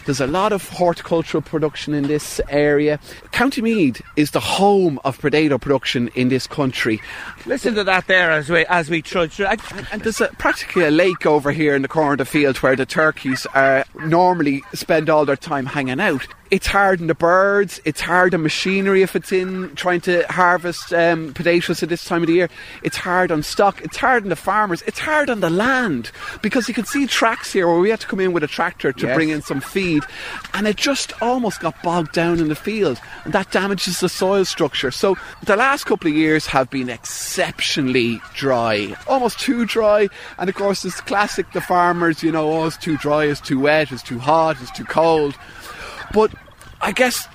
There's 0.04 0.20
a 0.20 0.26
lot 0.26 0.52
of 0.52 0.68
horticultural 0.68 1.42
production 1.42 1.94
in 1.94 2.04
this 2.04 2.40
area. 2.48 2.98
County 3.32 3.62
Meath 3.62 4.02
is 4.16 4.30
the 4.30 4.40
home 4.40 4.98
of 5.04 5.18
potato 5.18 5.58
production 5.58 6.08
in 6.14 6.28
this 6.28 6.46
country. 6.46 7.00
Listen 7.44 7.74
to 7.74 7.84
that 7.84 8.06
there 8.06 8.30
as 8.30 8.48
we 8.48 8.64
as 8.66 8.90
we 8.90 9.02
trudge 9.02 9.32
through. 9.32 9.46
I, 9.46 9.56
And 9.92 10.02
there's 10.02 10.20
a, 10.20 10.28
practically 10.38 10.84
a 10.84 10.90
lake 10.90 11.26
over 11.26 11.52
here 11.52 11.74
in 11.74 11.82
the 11.82 11.88
corner 11.88 12.12
of 12.12 12.18
the 12.18 12.24
field 12.24 12.56
where 12.58 12.76
the 12.76 12.86
turkeys 12.86 13.46
are 13.54 13.84
normally 14.04 14.62
spend 14.72 15.10
all 15.10 15.24
their 15.24 15.36
time 15.36 15.66
hanging 15.66 16.00
out. 16.00 16.26
It's 16.48 16.66
hard 16.68 17.00
on 17.00 17.08
the 17.08 17.14
birds, 17.14 17.80
it's 17.84 18.00
hard 18.00 18.32
on 18.32 18.42
machinery 18.42 19.02
if 19.02 19.16
it's 19.16 19.32
in 19.32 19.74
trying 19.74 20.00
to 20.02 20.24
harvest 20.28 20.92
um, 20.92 21.32
potatoes 21.34 21.82
at 21.82 21.88
this 21.88 22.04
time 22.04 22.22
of 22.22 22.28
the 22.28 22.34
year. 22.34 22.48
It's 22.84 22.96
hard 22.96 23.32
on 23.32 23.42
stock, 23.42 23.82
it's 23.82 23.96
hard 23.96 24.22
on 24.22 24.28
the 24.28 24.36
farmers, 24.36 24.82
it's 24.82 25.00
hard 25.00 25.28
on 25.28 25.40
the 25.40 25.50
land 25.50 26.12
because 26.42 26.68
you 26.68 26.74
can 26.74 26.84
see 26.84 27.06
tracks 27.08 27.52
here 27.52 27.66
where 27.66 27.78
we 27.80 27.90
had 27.90 27.98
to 28.00 28.06
come 28.06 28.20
in 28.20 28.32
with 28.32 28.44
a 28.44 28.46
tractor 28.48 28.92
to 28.92 29.06
Yes. 29.06 29.14
bring 29.16 29.30
in 29.30 29.42
some 29.42 29.60
feed 29.60 30.04
and 30.54 30.68
it 30.68 30.76
just 30.76 31.12
almost 31.20 31.60
got 31.60 31.82
bogged 31.82 32.12
down 32.12 32.38
in 32.38 32.48
the 32.48 32.54
field 32.54 33.00
and 33.24 33.32
that 33.32 33.50
damages 33.50 33.98
the 33.98 34.08
soil 34.08 34.44
structure. 34.44 34.92
So 34.92 35.16
the 35.42 35.56
last 35.56 35.84
couple 35.84 36.08
of 36.08 36.14
years 36.16 36.46
have 36.46 36.70
been 36.70 36.88
exceptionally 36.88 38.20
dry, 38.34 38.94
almost 39.08 39.40
too 39.40 39.66
dry. 39.66 40.08
And 40.38 40.48
of 40.48 40.54
course, 40.54 40.84
it's 40.84 41.00
classic 41.00 41.50
the 41.52 41.60
farmers, 41.60 42.22
you 42.22 42.30
know, 42.30 42.52
oh, 42.52 42.66
it's 42.66 42.76
too 42.76 42.96
dry, 42.96 43.24
it's 43.24 43.40
too 43.40 43.58
wet, 43.60 43.90
it's 43.90 44.02
too 44.02 44.18
hot, 44.20 44.56
it's 44.62 44.70
too 44.70 44.84
cold. 44.84 45.36
But 46.12 46.32
I 46.80 46.92
guess. 46.92 47.26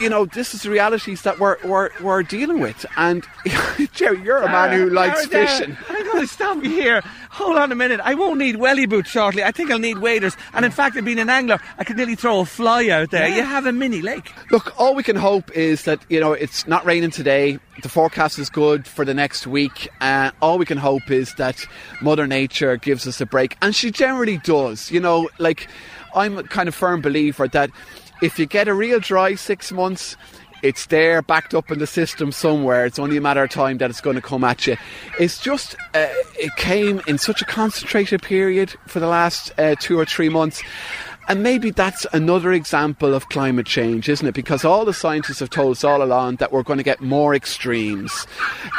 You 0.00 0.08
know, 0.08 0.26
this 0.26 0.54
is 0.54 0.62
the 0.62 0.70
realities 0.70 1.22
that 1.22 1.40
we're, 1.40 1.56
we're, 1.64 1.90
we're 2.00 2.22
dealing 2.22 2.60
with. 2.60 2.86
And, 2.96 3.26
Jerry, 3.94 4.22
you're 4.22 4.42
a 4.42 4.46
man 4.46 4.78
who 4.78 4.90
likes 4.90 5.26
Darragh, 5.26 5.48
fishing. 5.48 5.76
I'm 5.88 6.04
going 6.04 6.20
to 6.20 6.26
stop 6.28 6.62
you 6.62 6.70
here. 6.70 7.02
Hold 7.30 7.56
on 7.56 7.72
a 7.72 7.74
minute. 7.74 8.00
I 8.02 8.14
won't 8.14 8.38
need 8.38 8.56
welly 8.56 8.86
boots 8.86 9.10
shortly. 9.10 9.42
I 9.42 9.50
think 9.50 9.70
I'll 9.70 9.78
need 9.78 9.98
waders. 9.98 10.36
And 10.54 10.64
in 10.64 10.70
fact, 10.70 11.02
being 11.04 11.18
an 11.18 11.28
angler, 11.28 11.58
I 11.78 11.84
could 11.84 11.96
nearly 11.96 12.14
throw 12.14 12.40
a 12.40 12.44
fly 12.44 12.88
out 12.88 13.10
there. 13.10 13.28
You 13.28 13.42
have 13.42 13.66
a 13.66 13.72
mini 13.72 14.00
lake. 14.00 14.32
Look, 14.50 14.78
all 14.78 14.94
we 14.94 15.02
can 15.02 15.16
hope 15.16 15.50
is 15.50 15.82
that 15.84 16.00
you 16.08 16.20
know 16.20 16.32
it's 16.32 16.66
not 16.66 16.84
raining 16.84 17.10
today. 17.10 17.58
The 17.82 17.88
forecast 17.88 18.38
is 18.38 18.50
good 18.50 18.86
for 18.86 19.04
the 19.04 19.14
next 19.14 19.46
week. 19.46 19.88
Uh, 20.00 20.30
all 20.42 20.58
we 20.58 20.64
can 20.64 20.78
hope 20.78 21.10
is 21.10 21.34
that 21.34 21.64
Mother 22.02 22.26
Nature 22.26 22.76
gives 22.76 23.06
us 23.06 23.20
a 23.20 23.26
break, 23.26 23.56
and 23.62 23.74
she 23.74 23.90
generally 23.90 24.38
does. 24.38 24.90
You 24.90 25.00
know, 25.00 25.28
like 25.38 25.68
I'm 26.14 26.38
a 26.38 26.42
kind 26.42 26.68
of 26.68 26.74
firm 26.74 27.00
believer 27.00 27.46
that 27.48 27.70
if 28.22 28.38
you 28.38 28.46
get 28.46 28.68
a 28.68 28.74
real 28.74 29.00
dry 29.00 29.34
six 29.34 29.72
months. 29.72 30.16
It's 30.60 30.86
there, 30.86 31.22
backed 31.22 31.54
up 31.54 31.70
in 31.70 31.78
the 31.78 31.86
system 31.86 32.32
somewhere. 32.32 32.84
It's 32.84 32.98
only 32.98 33.16
a 33.16 33.20
matter 33.20 33.44
of 33.44 33.50
time 33.50 33.78
that 33.78 33.90
it's 33.90 34.00
going 34.00 34.16
to 34.16 34.22
come 34.22 34.42
at 34.42 34.66
you. 34.66 34.76
It's 35.20 35.38
just, 35.38 35.76
uh, 35.94 36.08
it 36.34 36.50
came 36.56 37.00
in 37.06 37.16
such 37.18 37.40
a 37.40 37.44
concentrated 37.44 38.22
period 38.22 38.74
for 38.88 38.98
the 38.98 39.06
last 39.06 39.52
uh, 39.56 39.76
two 39.78 40.00
or 40.00 40.04
three 40.04 40.28
months. 40.28 40.60
And 41.28 41.42
maybe 41.42 41.70
that's 41.70 42.06
another 42.14 42.52
example 42.52 43.12
of 43.12 43.28
climate 43.28 43.66
change, 43.66 44.08
isn't 44.08 44.26
it? 44.26 44.34
Because 44.34 44.64
all 44.64 44.86
the 44.86 44.94
scientists 44.94 45.40
have 45.40 45.50
told 45.50 45.72
us 45.72 45.84
all 45.84 46.02
along 46.02 46.36
that 46.36 46.52
we're 46.52 46.62
going 46.62 46.78
to 46.78 46.82
get 46.82 47.02
more 47.02 47.34
extremes. 47.34 48.26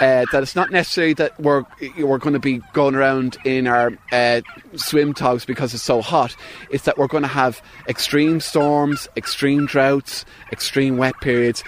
Uh, 0.02 0.26
that 0.32 0.42
it's 0.42 0.56
not 0.56 0.72
necessarily 0.72 1.14
that 1.14 1.40
we're 1.40 1.64
we're 2.00 2.18
going 2.18 2.34
to 2.34 2.40
be 2.40 2.60
going 2.74 2.96
around 2.96 3.38
in 3.46 3.68
our 3.68 3.96
uh, 4.12 4.42
swim 4.76 5.14
togs 5.14 5.46
because 5.46 5.76
it's 5.76 5.84
so 5.84 6.02
hot. 6.02 6.36
It's 6.72 6.86
that 6.86 6.98
we're 6.98 7.08
going 7.08 7.22
to 7.22 7.28
have 7.28 7.62
extreme 7.88 8.40
storms, 8.40 9.08
extreme 9.16 9.68
droughts, 9.68 10.26
extreme 10.52 10.98
wet 10.98 11.22
periods, 11.22 11.64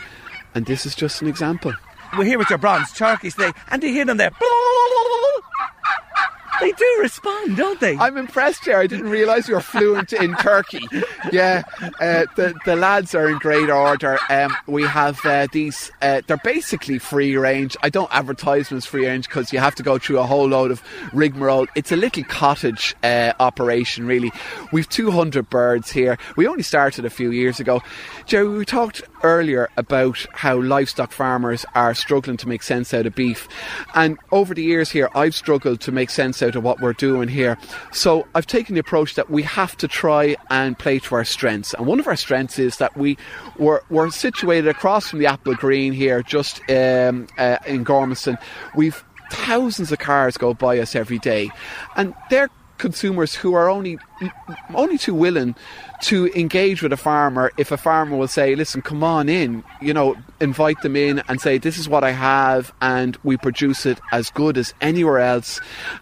and 0.56 0.66
this 0.66 0.88
is 0.88 0.96
just 0.96 1.22
an 1.22 1.28
example. 1.28 1.74
We're 2.18 2.26
here 2.26 2.40
with 2.40 2.50
your 2.50 2.60
bronze 2.60 2.92
turkeys 2.92 3.36
today, 3.36 3.52
and 3.70 3.84
you 3.84 3.90
hear 3.90 4.06
them 4.06 4.18
there. 4.18 4.32
They 6.62 6.72
do 6.72 6.98
respond, 7.02 7.58
don't 7.58 7.80
they? 7.80 7.98
I'm 7.98 8.18
impressed 8.18 8.66
here. 8.66 8.78
I 8.78 8.86
didn't 8.88 9.10
realise 9.10 9.48
you 9.48 9.56
were 9.56 9.62
fluent 9.62 10.14
in 10.14 10.36
Turkey. 10.36 10.84
Yeah, 11.32 11.64
uh, 12.00 12.26
the 12.36 12.54
the 12.66 12.76
lads 12.76 13.16
are 13.16 13.28
in 13.30 13.38
great 13.40 13.70
order. 13.70 14.20
Um, 14.30 14.56
we 14.68 14.84
have 14.84 15.20
uh, 15.26 15.48
these. 15.52 15.92
Uh, 16.02 16.22
they're 16.28 16.38
basically 16.38 17.00
free 17.00 17.36
range. 17.36 17.76
I 17.82 17.90
don't 17.90 18.14
advertise 18.14 18.72
as 18.72 18.86
free 18.86 19.08
range 19.08 19.28
because 19.28 19.52
you 19.52 19.60
have 19.60 19.76
to 19.76 19.84
go 19.84 19.98
through 19.98 20.20
a 20.20 20.24
whole 20.24 20.48
load 20.48 20.72
of 20.72 20.84
rigmarole. 21.14 21.68
It's 21.76 21.92
a 21.92 21.96
little 21.96 22.24
cottage 22.24 22.96
uh, 23.04 23.34
operation, 23.40 24.06
really. 24.06 24.32
We've 24.72 24.88
200 24.88 25.50
birds 25.50 25.92
here. 25.92 26.18
We 26.38 26.48
only 26.48 26.64
started 26.64 27.06
a 27.06 27.10
few 27.10 27.32
years 27.32 27.60
ago. 27.60 27.82
Jerry, 28.26 28.48
we 28.48 28.66
talked 28.66 29.02
earlier 29.24 29.70
about 29.78 30.26
how 30.34 30.62
livestock 30.62 31.12
farmers 31.12 31.66
are 31.76 31.94
struggling 31.94 32.38
to 32.38 32.48
make 32.48 32.64
sense 32.64 32.94
out 32.94 33.06
of 33.06 33.16
beef, 33.16 33.48
and 33.96 34.18
over 34.32 34.54
the 34.54 34.64
years 34.64 34.92
here, 34.92 35.10
I've 35.16 35.36
struggled 35.36 35.82
to 35.82 35.92
make 35.92 36.10
sense 36.10 36.42
out 36.42 36.51
of 36.56 36.64
what 36.64 36.80
we're 36.80 36.94
doing 36.94 37.28
here. 37.28 37.58
So 37.92 38.28
I've 38.36 38.48
taken 38.48 38.76
the 38.76 38.82
approach 38.82 39.16
that 39.16 39.30
we 39.30 39.44
have 39.44 39.76
to 39.78 39.88
try 39.88 40.36
and 40.50 40.78
play 40.78 41.00
to 41.00 41.16
our 41.16 41.26
strengths. 41.26 41.74
And 41.74 41.88
one 41.88 42.00
of 42.00 42.08
our 42.08 42.16
strengths 42.16 42.60
is 42.60 42.78
that 42.78 42.96
we 42.98 43.18
we're, 43.58 43.82
we're 43.90 44.10
situated 44.10 44.68
across 44.68 45.10
from 45.10 45.20
the 45.20 45.26
Applegreen 45.26 45.94
here, 45.94 46.22
just 46.24 46.62
um, 46.70 47.28
uh, 47.38 47.58
in 47.66 47.86
Gormanston. 47.86 48.38
We've 48.76 49.04
thousands 49.32 49.92
of 49.92 50.00
cars 50.00 50.38
go 50.38 50.54
by 50.54 50.80
us 50.80 50.96
every 50.96 51.20
day, 51.20 51.50
and 51.96 52.14
they're 52.30 52.50
consumers 52.78 53.36
who 53.36 53.54
are 53.54 53.70
only 53.70 53.98
only 54.76 54.98
too 54.98 55.14
willing 55.14 55.56
to 56.02 56.28
engage 56.36 56.82
with 56.82 56.92
a 56.92 56.98
farmer 56.98 57.52
if 57.58 57.72
a 57.72 57.78
farmer 57.78 58.18
will 58.18 58.28
say 58.28 58.56
listen 58.56 58.82
come 58.82 59.04
on 59.04 59.30
in 59.30 59.64
you 59.82 59.94
know 59.94 60.16
invite 60.40 60.82
them 60.82 60.96
in 60.96 61.22
and 61.28 61.40
say 61.40 61.58
this 61.60 61.78
is 61.78 61.88
what 61.88 62.04
I 62.04 62.12
have 62.12 62.74
and 62.82 63.18
we 63.24 63.38
produce 63.38 63.86
it 63.86 64.00
as 64.12 64.32
good 64.32 64.58
as 64.58 64.74
anywhere 64.82 65.20
else 65.20 65.60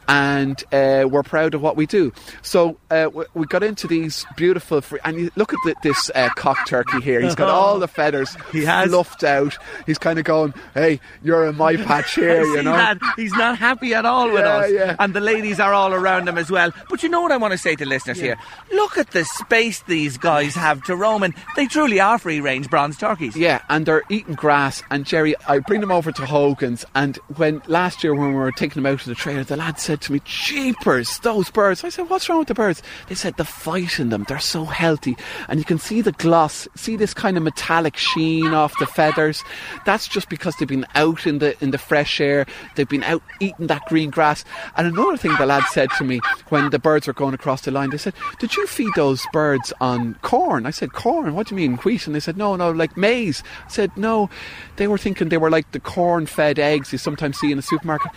and 0.07 0.61
uh, 0.71 1.05
we're 1.09 1.23
proud 1.23 1.53
of 1.53 1.61
what 1.61 1.75
we 1.75 1.85
do 1.85 2.13
so 2.41 2.77
uh, 2.91 3.09
we, 3.33 3.45
got 3.45 3.61
into 3.63 3.87
these 3.87 4.25
beautiful 4.37 4.79
free, 4.81 4.99
and 5.03 5.17
you 5.19 5.31
look 5.35 5.53
at 5.53 5.59
the, 5.65 5.75
this 5.83 6.09
uh, 6.15 6.29
cock 6.35 6.65
turkey 6.67 7.01
here 7.01 7.19
he's 7.19 7.35
got 7.35 7.49
all 7.49 7.79
the 7.79 7.87
feathers 7.99 8.35
He 8.51 8.63
has. 8.65 8.89
fluffed 8.89 9.23
out 9.23 9.57
he's 9.85 9.97
kind 9.97 10.17
of 10.19 10.25
going 10.25 10.53
hey 10.73 10.99
you're 11.23 11.45
in 11.45 11.57
my 11.57 11.75
patch 11.75 12.15
here 12.15 12.43
you 12.55 12.63
know 12.63 12.71
that. 12.73 12.97
He's 13.17 13.33
not 13.33 13.57
happy 13.57 13.93
at 13.93 14.05
all 14.05 14.31
with 14.31 14.41
Yeah, 14.43 14.55
us. 14.57 14.71
yeah. 14.71 14.95
And 14.99 15.13
the 15.13 15.19
ladies 15.19 15.59
are 15.59 15.73
all 15.73 15.93
around 15.93 16.27
him 16.29 16.37
as 16.37 16.49
well. 16.49 16.71
But 16.89 17.03
you 17.03 17.09
know 17.09 17.21
what 17.21 17.31
I 17.31 17.37
want 17.37 17.51
to 17.51 17.57
say 17.57 17.75
to 17.75 17.85
listeners 17.85 18.08
here? 18.17 18.37
Look 18.71 18.97
at 18.97 19.11
the 19.11 19.25
space 19.25 19.81
these 19.81 20.17
guys 20.17 20.55
have 20.55 20.83
to 20.83 20.95
roam 20.95 21.23
in. 21.23 21.33
They 21.55 21.67
truly 21.67 21.99
are 21.99 22.17
free 22.17 22.41
range 22.41 22.69
bronze 22.69 22.97
turkeys. 22.97 23.35
Yeah, 23.35 23.61
and 23.69 23.85
they're 23.85 24.03
eating 24.09 24.35
grass. 24.35 24.83
And 24.89 25.05
Jerry, 25.05 25.35
I 25.47 25.59
bring 25.59 25.81
them 25.81 25.91
over 25.91 26.11
to 26.11 26.25
Hogan's. 26.25 26.85
And 26.95 27.17
when 27.35 27.61
last 27.67 28.03
year 28.03 28.15
when 28.15 28.29
we 28.29 28.35
were 28.35 28.51
taking 28.51 28.81
them 28.81 28.91
out 28.91 29.01
of 29.01 29.07
the 29.07 29.15
trailer, 29.15 29.43
the 29.43 29.57
lad 29.57 29.79
said 29.79 30.01
to 30.01 30.11
me, 30.11 30.21
"Jeepers, 30.25 31.19
those 31.19 31.49
birds!" 31.49 31.83
I 31.83 31.89
said, 31.89 32.09
"What's 32.09 32.29
wrong 32.29 32.39
with 32.39 32.47
the 32.47 32.53
birds?" 32.53 32.81
They 33.07 33.15
said 33.15 33.37
the 33.37 33.45
fight 33.45 33.99
in 33.99 34.09
them. 34.09 34.25
They're 34.27 34.39
so 34.39 34.65
healthy, 34.65 35.15
and 35.47 35.59
you 35.59 35.65
can 35.65 35.79
see 35.79 36.01
the 36.01 36.11
gloss, 36.13 36.67
see 36.75 36.95
this 36.95 37.13
kind 37.13 37.37
of 37.37 37.43
metallic 37.43 37.97
sheen 37.97 38.53
off 38.53 38.77
the 38.79 38.85
feathers. 38.85 39.43
That's 39.85 40.07
just 40.07 40.29
because 40.29 40.55
they've 40.55 40.67
been 40.67 40.85
out 40.95 41.25
in 41.25 41.39
the 41.39 41.55
in 41.63 41.71
the 41.71 41.77
fresh 41.77 42.19
air. 42.19 42.45
They've 42.75 42.89
been 42.89 43.03
out 43.03 43.23
eating 43.39 43.67
that 43.67 43.85
green 43.87 44.09
grass. 44.09 44.43
And 44.75 44.87
another 44.87 45.17
thing 45.17 45.35
the 45.35 45.45
lad 45.45 45.63
said 45.71 45.89
to 45.97 46.03
me 46.03 46.19
when 46.49 46.69
the 46.69 46.79
birds 46.79 47.07
were 47.07 47.13
going 47.13 47.33
across 47.33 47.61
the 47.61 47.71
line, 47.71 47.89
they 47.89 47.97
said, 47.99 48.13
"Did 48.39 48.55
you 48.55 48.65
feed 48.67 48.91
those 48.95 49.25
birds 49.31 49.71
on 49.79 50.15
corn?" 50.21 50.65
I 50.65 50.71
said, 50.71 50.93
"Corn? 50.93 51.33
What 51.35 51.47
do 51.47 51.55
you 51.55 51.61
mean 51.61 51.77
wheat?" 51.77 52.07
And 52.07 52.15
they 52.15 52.19
said, 52.19 52.37
"No, 52.37 52.55
no, 52.55 52.71
like 52.71 52.97
maize." 52.97 53.43
I 53.65 53.69
said, 53.69 53.95
"No." 53.95 54.29
They 54.77 54.87
were 54.87 54.97
thinking 54.97 55.29
they 55.29 55.37
were 55.37 55.49
like 55.49 55.71
the 55.71 55.79
corn-fed 55.79 56.59
eggs 56.59 56.91
you 56.91 56.97
sometimes 56.97 57.37
see 57.37 57.51
in 57.51 57.59
a 57.59 57.63
supermarket. 57.63 58.11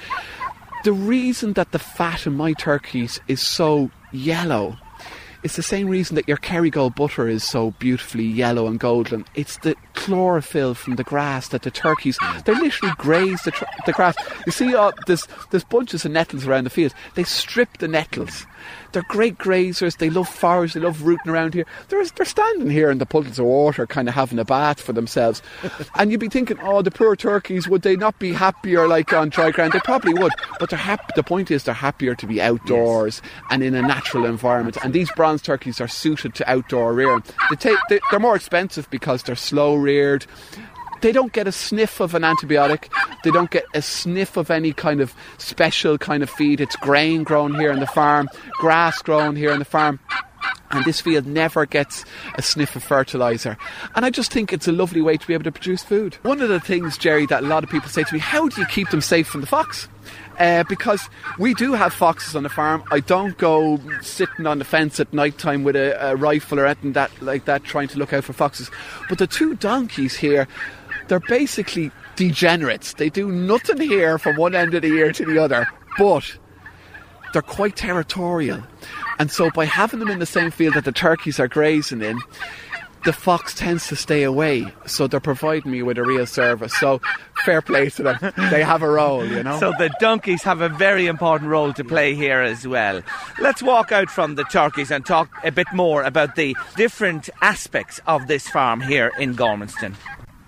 The 0.84 0.92
reason 0.92 1.52
that 1.52 1.72
the 1.72 1.78
fat 1.78 2.26
in 2.26 2.34
my 2.34 2.54
turkeys 2.54 3.20
is 3.28 3.40
so 3.40 3.90
yellow 4.10 4.76
it's 5.42 5.56
the 5.56 5.62
same 5.62 5.88
reason 5.88 6.14
that 6.14 6.28
your 6.28 6.36
Kerrygold 6.36 6.94
butter 6.94 7.26
is 7.26 7.42
so 7.42 7.72
beautifully 7.72 8.24
yellow 8.24 8.68
and 8.68 8.78
golden. 8.78 9.24
It's 9.34 9.58
the 9.58 9.74
chlorophyll 9.94 10.74
from 10.74 10.94
the 10.96 11.02
grass 11.02 11.48
that 11.48 11.62
the 11.62 11.70
turkeys 11.70 12.16
they 12.44 12.54
literally 12.54 12.94
graze 12.98 13.42
the, 13.42 13.50
tr- 13.50 13.64
the 13.84 13.92
grass. 13.92 14.14
You 14.46 14.52
see, 14.52 14.74
uh, 14.74 14.92
there's 15.06 15.26
there's 15.50 15.64
bunches 15.64 16.04
of 16.04 16.12
nettles 16.12 16.46
around 16.46 16.64
the 16.64 16.70
field. 16.70 16.94
They 17.14 17.24
strip 17.24 17.78
the 17.78 17.88
nettles. 17.88 18.46
They're 18.92 19.04
great 19.08 19.38
grazers. 19.38 19.98
They 19.98 20.10
love 20.10 20.28
forage. 20.28 20.74
They 20.74 20.80
love 20.80 21.02
rooting 21.02 21.30
around 21.30 21.54
here. 21.54 21.66
They're 21.88 22.04
they're 22.04 22.26
standing 22.26 22.70
here 22.70 22.90
in 22.90 22.98
the 22.98 23.06
puddles 23.06 23.38
of 23.38 23.46
water, 23.46 23.86
kind 23.86 24.08
of 24.08 24.14
having 24.14 24.38
a 24.38 24.44
bath 24.44 24.80
for 24.80 24.92
themselves. 24.92 25.42
and 25.96 26.10
you'd 26.10 26.20
be 26.20 26.28
thinking, 26.28 26.58
oh, 26.62 26.82
the 26.82 26.90
poor 26.90 27.16
turkeys 27.16 27.68
would 27.68 27.82
they 27.82 27.96
not 27.96 28.18
be 28.18 28.32
happier 28.32 28.86
like 28.88 29.12
on 29.12 29.28
dry 29.28 29.50
ground? 29.50 29.72
They 29.72 29.80
probably 29.80 30.14
would, 30.14 30.32
but 30.58 30.70
they're 30.70 30.78
happy. 30.78 31.04
The 31.16 31.22
point 31.22 31.50
is, 31.50 31.64
they're 31.64 31.74
happier 31.74 32.14
to 32.14 32.26
be 32.26 32.40
outdoors 32.40 33.22
and 33.50 33.62
in 33.62 33.74
a 33.74 33.82
natural 33.82 34.24
environment. 34.24 34.76
And 34.82 34.92
these 34.92 35.10
bronze 35.12 35.42
turkeys 35.42 35.80
are 35.80 35.88
suited 35.88 36.34
to 36.34 36.50
outdoor 36.50 36.92
rearing. 36.94 37.22
They 37.50 37.56
take 37.56 37.78
they, 37.88 38.00
they're 38.10 38.20
more 38.20 38.36
expensive 38.36 38.88
because 38.90 39.22
they're 39.22 39.36
slow 39.36 39.74
reared. 39.74 40.26
They 41.02 41.10
don't 41.12 41.32
get 41.32 41.48
a 41.48 41.52
sniff 41.52 42.00
of 42.00 42.14
an 42.14 42.22
antibiotic. 42.22 42.88
They 43.24 43.32
don't 43.32 43.50
get 43.50 43.64
a 43.74 43.82
sniff 43.82 44.36
of 44.36 44.50
any 44.50 44.72
kind 44.72 45.00
of 45.00 45.14
special 45.36 45.98
kind 45.98 46.22
of 46.22 46.30
feed. 46.30 46.60
It's 46.60 46.76
grain 46.76 47.24
grown 47.24 47.54
here 47.54 47.72
on 47.72 47.80
the 47.80 47.88
farm, 47.88 48.28
grass 48.52 49.02
grown 49.02 49.34
here 49.34 49.52
on 49.52 49.58
the 49.58 49.64
farm. 49.64 49.98
And 50.70 50.84
this 50.84 51.00
field 51.00 51.26
never 51.26 51.66
gets 51.66 52.04
a 52.36 52.42
sniff 52.42 52.74
of 52.76 52.82
fertiliser. 52.82 53.58
And 53.94 54.06
I 54.06 54.10
just 54.10 54.32
think 54.32 54.52
it's 54.52 54.66
a 54.66 54.72
lovely 54.72 55.02
way 55.02 55.16
to 55.16 55.26
be 55.26 55.34
able 55.34 55.44
to 55.44 55.52
produce 55.52 55.82
food. 55.82 56.14
One 56.22 56.40
of 56.40 56.48
the 56.48 56.60
things, 56.60 56.96
Jerry, 56.96 57.26
that 57.26 57.42
a 57.42 57.46
lot 57.46 57.62
of 57.62 57.68
people 57.68 57.90
say 57.90 58.04
to 58.04 58.14
me, 58.14 58.20
how 58.20 58.48
do 58.48 58.60
you 58.60 58.66
keep 58.68 58.88
them 58.90 59.02
safe 59.02 59.26
from 59.26 59.42
the 59.42 59.46
fox? 59.46 59.88
Uh, 60.38 60.64
because 60.64 61.10
we 61.38 61.52
do 61.54 61.74
have 61.74 61.92
foxes 61.92 62.34
on 62.34 62.42
the 62.42 62.48
farm. 62.48 62.82
I 62.90 63.00
don't 63.00 63.36
go 63.36 63.80
sitting 64.00 64.46
on 64.46 64.58
the 64.58 64.64
fence 64.64 64.98
at 64.98 65.12
night 65.12 65.36
time 65.36 65.62
with 65.62 65.76
a, 65.76 66.10
a 66.12 66.16
rifle 66.16 66.58
or 66.58 66.66
anything 66.66 66.92
that 66.94 67.10
like 67.20 67.44
that 67.44 67.64
trying 67.64 67.88
to 67.88 67.98
look 67.98 68.12
out 68.12 68.24
for 68.24 68.32
foxes. 68.32 68.70
But 69.10 69.18
the 69.18 69.26
two 69.26 69.54
donkeys 69.56 70.16
here, 70.16 70.48
they're 71.12 71.20
basically 71.20 71.90
degenerates. 72.16 72.94
They 72.94 73.10
do 73.10 73.30
nothing 73.30 73.78
here 73.78 74.16
from 74.16 74.36
one 74.36 74.54
end 74.54 74.72
of 74.72 74.80
the 74.80 74.88
year 74.88 75.12
to 75.12 75.26
the 75.26 75.36
other, 75.36 75.68
but 75.98 76.38
they're 77.34 77.42
quite 77.42 77.76
territorial. 77.76 78.62
And 79.18 79.30
so 79.30 79.50
by 79.50 79.66
having 79.66 80.00
them 80.00 80.08
in 80.08 80.20
the 80.20 80.24
same 80.24 80.50
field 80.50 80.72
that 80.72 80.86
the 80.86 80.90
turkeys 80.92 81.38
are 81.38 81.48
grazing 81.48 82.00
in, 82.00 82.18
the 83.04 83.12
fox 83.12 83.52
tends 83.52 83.88
to 83.88 83.96
stay 83.96 84.22
away. 84.22 84.72
So 84.86 85.06
they're 85.06 85.20
providing 85.20 85.70
me 85.70 85.82
with 85.82 85.98
a 85.98 86.02
real 86.02 86.24
service. 86.24 86.72
So 86.80 87.02
fair 87.44 87.60
play 87.60 87.90
to 87.90 88.04
them. 88.04 88.32
They 88.50 88.62
have 88.62 88.80
a 88.80 88.88
role, 88.88 89.26
you 89.26 89.42
know. 89.42 89.60
So 89.60 89.72
the 89.72 89.94
donkeys 90.00 90.42
have 90.44 90.62
a 90.62 90.70
very 90.70 91.08
important 91.08 91.50
role 91.50 91.74
to 91.74 91.84
play 91.84 92.14
here 92.14 92.40
as 92.40 92.66
well. 92.66 93.02
Let's 93.38 93.62
walk 93.62 93.92
out 93.92 94.08
from 94.08 94.36
the 94.36 94.44
turkeys 94.44 94.90
and 94.90 95.04
talk 95.04 95.28
a 95.44 95.52
bit 95.52 95.66
more 95.74 96.04
about 96.04 96.36
the 96.36 96.56
different 96.74 97.28
aspects 97.42 98.00
of 98.06 98.28
this 98.28 98.48
farm 98.48 98.80
here 98.80 99.12
in 99.18 99.34
Gormanston. 99.34 99.94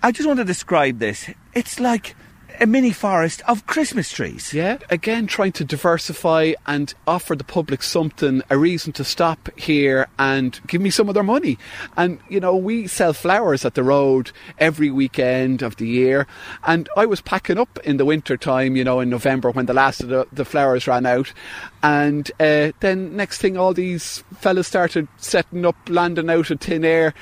I 0.05 0.11
just 0.11 0.27
want 0.27 0.37
to 0.37 0.45
describe 0.45 0.99
this. 0.99 1.31
It's 1.55 1.79
like 1.79 2.15
a 2.61 2.67
mini 2.67 2.91
forest 2.91 3.41
of 3.47 3.65
Christmas 3.65 4.11
trees. 4.11 4.53
Yeah, 4.53 4.77
again, 4.91 5.25
trying 5.25 5.53
to 5.53 5.65
diversify 5.65 6.53
and 6.67 6.93
offer 7.07 7.35
the 7.35 7.43
public 7.43 7.81
something, 7.81 8.43
a 8.51 8.55
reason 8.55 8.93
to 8.93 9.03
stop 9.03 9.49
here 9.57 10.07
and 10.19 10.59
give 10.67 10.79
me 10.79 10.91
some 10.91 11.07
of 11.09 11.15
their 11.15 11.23
money. 11.23 11.57
And, 11.97 12.19
you 12.29 12.39
know, 12.39 12.55
we 12.55 12.85
sell 12.85 13.13
flowers 13.13 13.65
at 13.65 13.73
the 13.73 13.81
road 13.81 14.31
every 14.59 14.91
weekend 14.91 15.63
of 15.63 15.77
the 15.77 15.87
year. 15.87 16.27
And 16.65 16.87
I 16.95 17.07
was 17.07 17.19
packing 17.19 17.57
up 17.57 17.79
in 17.83 17.97
the 17.97 18.05
winter 18.05 18.37
time, 18.37 18.75
you 18.75 18.83
know, 18.83 18.99
in 18.99 19.09
November 19.09 19.49
when 19.49 19.65
the 19.65 19.73
last 19.73 20.01
of 20.01 20.09
the, 20.09 20.27
the 20.31 20.45
flowers 20.45 20.85
ran 20.85 21.07
out. 21.07 21.33
And 21.81 22.29
uh, 22.39 22.73
then 22.79 23.15
next 23.15 23.39
thing, 23.39 23.57
all 23.57 23.73
these 23.73 24.23
fellas 24.37 24.67
started 24.67 25.07
setting 25.17 25.65
up, 25.65 25.77
landing 25.89 26.29
out 26.29 26.51
of 26.51 26.59
tin 26.59 26.85
air, 26.85 27.15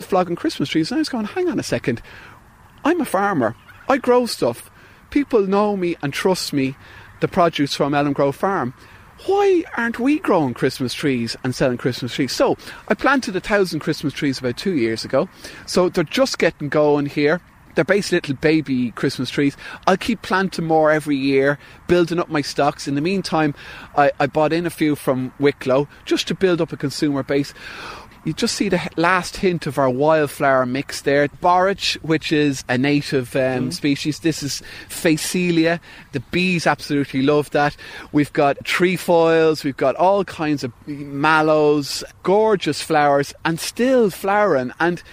flogging 0.00 0.36
Christmas 0.36 0.68
trees. 0.68 0.90
And 0.90 0.96
I 0.96 1.00
was 1.00 1.08
going, 1.08 1.26
hang 1.26 1.48
on 1.48 1.58
a 1.58 1.64
second. 1.64 2.02
I'm 2.84 3.00
a 3.00 3.04
farmer. 3.04 3.56
I 3.88 3.98
grow 3.98 4.26
stuff 4.26 4.70
people 5.10 5.46
know 5.46 5.76
me 5.76 5.96
and 6.02 6.12
trust 6.12 6.52
me, 6.52 6.76
the 7.20 7.28
produce 7.28 7.74
from 7.74 7.94
Elm 7.94 8.12
Grove 8.12 8.36
Farm. 8.36 8.74
Why 9.24 9.64
aren't 9.76 9.98
we 9.98 10.18
growing 10.18 10.52
Christmas 10.52 10.92
trees 10.92 11.36
and 11.42 11.54
selling 11.54 11.78
Christmas 11.78 12.14
trees? 12.14 12.32
So 12.32 12.56
I 12.88 12.94
planted 12.94 13.34
a 13.34 13.40
thousand 13.40 13.80
Christmas 13.80 14.12
trees 14.12 14.38
about 14.38 14.58
two 14.58 14.74
years 14.74 15.04
ago. 15.04 15.28
So 15.64 15.88
they're 15.88 16.04
just 16.04 16.38
getting 16.38 16.68
going 16.68 17.06
here. 17.06 17.40
They're 17.74 17.84
basically 17.84 18.16
little 18.16 18.36
baby 18.36 18.90
Christmas 18.90 19.30
trees. 19.30 19.56
I'll 19.86 19.96
keep 19.96 20.22
planting 20.22 20.66
more 20.66 20.90
every 20.90 21.16
year, 21.16 21.58
building 21.88 22.18
up 22.18 22.28
my 22.28 22.40
stocks. 22.40 22.88
In 22.88 22.94
the 22.94 23.00
meantime, 23.00 23.54
I, 23.96 24.12
I 24.20 24.26
bought 24.26 24.52
in 24.52 24.66
a 24.66 24.70
few 24.70 24.96
from 24.96 25.32
Wicklow 25.38 25.88
just 26.04 26.28
to 26.28 26.34
build 26.34 26.60
up 26.60 26.72
a 26.72 26.76
consumer 26.76 27.22
base 27.22 27.52
you 28.26 28.32
just 28.32 28.56
see 28.56 28.68
the 28.68 28.80
last 28.96 29.36
hint 29.36 29.68
of 29.68 29.78
our 29.78 29.88
wildflower 29.88 30.66
mix 30.66 31.02
there. 31.02 31.28
Borage, 31.40 31.94
which 32.02 32.32
is 32.32 32.64
a 32.68 32.76
native 32.76 33.36
um, 33.36 33.70
mm. 33.70 33.72
species. 33.72 34.18
This 34.18 34.42
is 34.42 34.62
Phacelia. 34.88 35.78
The 36.10 36.18
bees 36.18 36.66
absolutely 36.66 37.22
love 37.22 37.50
that. 37.50 37.76
We've 38.10 38.32
got 38.32 38.62
trefoils. 38.64 39.62
We've 39.62 39.76
got 39.76 39.94
all 39.94 40.24
kinds 40.24 40.64
of 40.64 40.72
mallows, 40.88 42.02
gorgeous 42.24 42.82
flowers, 42.82 43.32
and 43.44 43.60
still 43.60 44.10
flowering. 44.10 44.72
And 44.80 45.04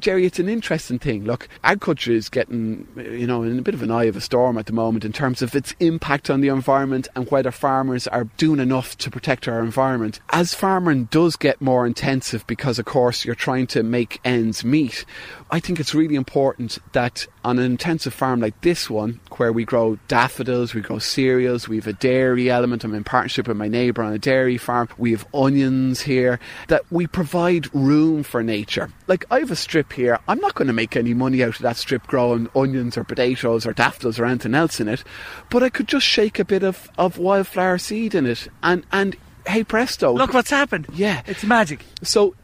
Jerry, 0.00 0.26
it's 0.26 0.38
an 0.38 0.48
interesting 0.48 0.98
thing. 0.98 1.24
Look, 1.24 1.48
agriculture 1.64 2.12
is 2.12 2.28
getting, 2.28 2.86
you 2.96 3.26
know, 3.26 3.42
in 3.42 3.58
a 3.58 3.62
bit 3.62 3.74
of 3.74 3.82
an 3.82 3.90
eye 3.90 4.04
of 4.04 4.16
a 4.16 4.20
storm 4.20 4.58
at 4.58 4.66
the 4.66 4.72
moment 4.72 5.04
in 5.04 5.12
terms 5.12 5.42
of 5.42 5.54
its 5.54 5.74
impact 5.80 6.30
on 6.30 6.40
the 6.40 6.48
environment 6.48 7.08
and 7.14 7.30
whether 7.30 7.50
farmers 7.50 8.06
are 8.06 8.24
doing 8.36 8.60
enough 8.60 8.96
to 8.98 9.10
protect 9.10 9.48
our 9.48 9.60
environment. 9.60 10.20
As 10.30 10.54
farming 10.54 11.04
does 11.06 11.36
get 11.36 11.60
more 11.60 11.86
intensive 11.86 12.46
because, 12.46 12.78
of 12.78 12.84
course, 12.84 13.24
you're 13.24 13.34
trying 13.34 13.66
to 13.68 13.82
make 13.82 14.20
ends 14.24 14.64
meet, 14.64 15.04
I 15.50 15.60
think 15.60 15.80
it's 15.80 15.94
really 15.94 16.14
important 16.14 16.78
that 16.92 17.26
on 17.44 17.58
an 17.58 17.64
intensive 17.64 18.12
farm 18.14 18.40
like 18.40 18.60
this 18.62 18.90
one, 18.90 19.20
where 19.36 19.52
we 19.52 19.64
grow 19.64 19.98
daffodils, 20.08 20.74
we 20.74 20.80
grow 20.80 20.98
cereals, 20.98 21.68
we 21.68 21.76
have 21.76 21.86
a 21.86 21.92
dairy 21.92 22.50
element. 22.50 22.84
I'm 22.84 22.94
in 22.94 23.04
partnership 23.04 23.48
with 23.48 23.56
my 23.56 23.68
neighbour 23.68 24.02
on 24.02 24.12
a 24.12 24.18
dairy 24.18 24.56
farm. 24.56 24.88
We 24.98 25.12
have 25.12 25.26
onions 25.32 26.00
here, 26.00 26.40
that 26.68 26.90
we 26.90 27.06
provide 27.06 27.74
room 27.74 28.22
for 28.22 28.42
nature. 28.42 28.90
Like 29.06 29.24
I 29.30 29.38
have 29.40 29.50
a 29.50 29.56
strip 29.56 29.92
here, 29.92 30.18
I'm 30.28 30.40
not 30.40 30.54
going 30.54 30.68
to 30.68 30.74
make 30.74 30.96
any 30.96 31.14
money 31.14 31.42
out 31.42 31.56
of 31.56 31.62
that 31.62 31.76
strip 31.76 32.06
growing 32.06 32.48
onions 32.54 32.96
or 32.96 33.04
potatoes 33.04 33.66
or 33.66 33.72
daffodils 33.72 34.18
or 34.18 34.24
anything 34.24 34.54
else 34.54 34.80
in 34.80 34.88
it, 34.88 35.04
but 35.50 35.62
I 35.62 35.68
could 35.68 35.88
just 35.88 36.06
shake 36.06 36.38
a 36.38 36.44
bit 36.44 36.62
of, 36.62 36.90
of 36.98 37.18
wildflower 37.18 37.78
seed 37.78 38.14
in 38.14 38.26
it 38.26 38.48
and, 38.62 38.84
and 38.92 39.16
hey 39.46 39.64
presto. 39.64 40.12
Look 40.12 40.34
what's 40.34 40.50
happened. 40.50 40.86
Yeah. 40.92 41.22
It's 41.26 41.44
magic. 41.44 41.84
So 42.02 42.34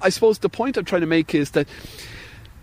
I 0.00 0.10
suppose 0.10 0.38
the 0.38 0.48
point 0.48 0.76
I'm 0.76 0.84
trying 0.84 1.00
to 1.00 1.06
make 1.06 1.34
is 1.34 1.52
that 1.52 1.68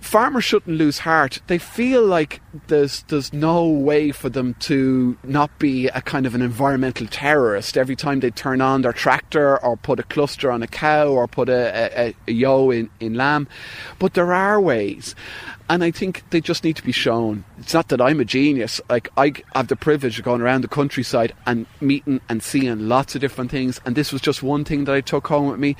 farmers 0.01 0.43
shouldn't 0.43 0.77
lose 0.77 0.99
heart. 0.99 1.39
They 1.47 1.57
feel 1.57 2.03
like 2.03 2.41
there's 2.67 3.03
there's 3.03 3.31
no 3.31 3.65
way 3.65 4.11
for 4.11 4.29
them 4.29 4.55
to 4.61 5.17
not 5.23 5.57
be 5.59 5.87
a 5.87 6.01
kind 6.01 6.25
of 6.25 6.35
an 6.35 6.41
environmental 6.41 7.07
terrorist 7.07 7.77
every 7.77 7.95
time 7.95 8.19
they 8.19 8.31
turn 8.31 8.59
on 8.59 8.81
their 8.81 8.93
tractor 8.93 9.63
or 9.63 9.77
put 9.77 9.99
a 9.99 10.03
cluster 10.03 10.51
on 10.51 10.63
a 10.63 10.67
cow 10.67 11.07
or 11.07 11.27
put 11.27 11.47
a, 11.47 12.09
a, 12.09 12.15
a 12.27 12.31
yo 12.31 12.71
in, 12.71 12.89
in 12.99 13.13
lamb. 13.13 13.47
But 13.99 14.15
there 14.15 14.33
are 14.33 14.59
ways. 14.59 15.15
And 15.71 15.86
I 15.86 15.91
think 15.91 16.29
they 16.31 16.41
just 16.41 16.65
need 16.65 16.75
to 16.75 16.84
be 16.84 16.91
shown. 16.91 17.45
It's 17.57 17.73
not 17.73 17.88
that 17.88 18.01
I'm 18.01 18.19
a 18.19 18.25
genius. 18.25 18.81
Like 18.89 19.07
I 19.15 19.31
have 19.55 19.69
the 19.69 19.77
privilege 19.77 20.19
of 20.19 20.25
going 20.25 20.41
around 20.41 20.65
the 20.65 20.67
countryside 20.67 21.31
and 21.45 21.65
meeting 21.79 22.19
and 22.27 22.43
seeing 22.43 22.89
lots 22.89 23.15
of 23.15 23.21
different 23.21 23.51
things. 23.51 23.79
And 23.86 23.95
this 23.95 24.12
was 24.12 24.21
just 24.21 24.43
one 24.43 24.65
thing 24.65 24.84
that 24.84 24.93
I 24.93 24.99
took 24.99 25.27
home 25.27 25.47
with 25.47 25.62
me, 25.62 25.77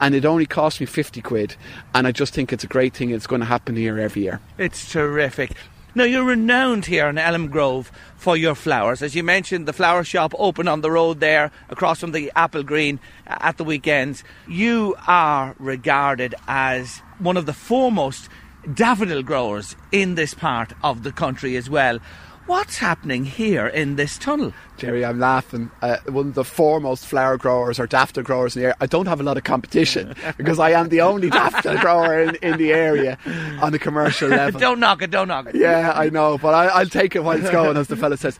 and 0.00 0.14
it 0.14 0.24
only 0.24 0.46
cost 0.46 0.78
me 0.78 0.86
fifty 0.86 1.20
quid. 1.20 1.56
And 1.92 2.06
I 2.06 2.12
just 2.12 2.32
think 2.32 2.52
it's 2.52 2.62
a 2.62 2.68
great 2.68 2.94
thing. 2.94 3.10
It's 3.10 3.26
going 3.26 3.40
to 3.40 3.46
happen 3.46 3.74
here 3.74 3.98
every 3.98 4.22
year. 4.22 4.40
It's 4.58 4.92
terrific. 4.92 5.56
Now, 5.96 6.04
you're 6.04 6.24
renowned 6.24 6.86
here 6.86 7.08
in 7.08 7.18
Elm 7.18 7.48
Grove 7.48 7.90
for 8.16 8.36
your 8.36 8.54
flowers. 8.54 9.02
As 9.02 9.16
you 9.16 9.24
mentioned, 9.24 9.66
the 9.66 9.74
flower 9.74 10.04
shop 10.04 10.34
open 10.38 10.68
on 10.68 10.82
the 10.82 10.90
road 10.90 11.18
there 11.18 11.50
across 11.68 11.98
from 11.98 12.12
the 12.12 12.30
Applegreen 12.36 13.00
at 13.26 13.58
the 13.58 13.64
weekends. 13.64 14.22
You 14.46 14.94
are 15.08 15.56
regarded 15.58 16.36
as 16.46 17.02
one 17.18 17.36
of 17.36 17.44
the 17.44 17.52
foremost 17.52 18.30
daffodil 18.72 19.22
growers 19.22 19.76
in 19.90 20.14
this 20.14 20.34
part 20.34 20.72
of 20.82 21.02
the 21.02 21.12
country 21.12 21.56
as 21.56 21.68
well. 21.68 21.98
What's 22.46 22.78
happening 22.78 23.24
here 23.24 23.68
in 23.68 23.94
this 23.94 24.18
tunnel? 24.18 24.52
Jerry, 24.76 25.04
I'm 25.04 25.20
laughing. 25.20 25.70
Uh, 25.80 25.98
one 26.08 26.28
of 26.28 26.34
the 26.34 26.44
foremost 26.44 27.06
flower 27.06 27.36
growers 27.36 27.78
or 27.78 27.86
daffodil 27.86 28.24
growers 28.24 28.56
in 28.56 28.62
the 28.62 28.66
area. 28.66 28.76
I 28.80 28.86
don't 28.86 29.06
have 29.06 29.20
a 29.20 29.22
lot 29.22 29.36
of 29.36 29.44
competition 29.44 30.16
because 30.36 30.58
I 30.58 30.70
am 30.70 30.88
the 30.88 31.02
only 31.02 31.30
daffodil 31.30 31.78
grower 31.78 32.20
in, 32.20 32.34
in 32.36 32.58
the 32.58 32.72
area 32.72 33.16
on 33.60 33.72
a 33.72 33.78
commercial 33.78 34.28
level. 34.30 34.58
don't 34.58 34.80
knock 34.80 35.02
it, 35.02 35.12
don't 35.12 35.28
knock 35.28 35.46
it. 35.46 35.54
Yeah, 35.54 35.92
I 35.94 36.10
know, 36.10 36.36
but 36.36 36.52
I, 36.52 36.66
I'll 36.66 36.86
take 36.86 37.14
it 37.14 37.22
while 37.22 37.38
it's 37.38 37.50
going, 37.50 37.76
as 37.76 37.86
the 37.86 37.96
fella 37.96 38.16
says 38.16 38.38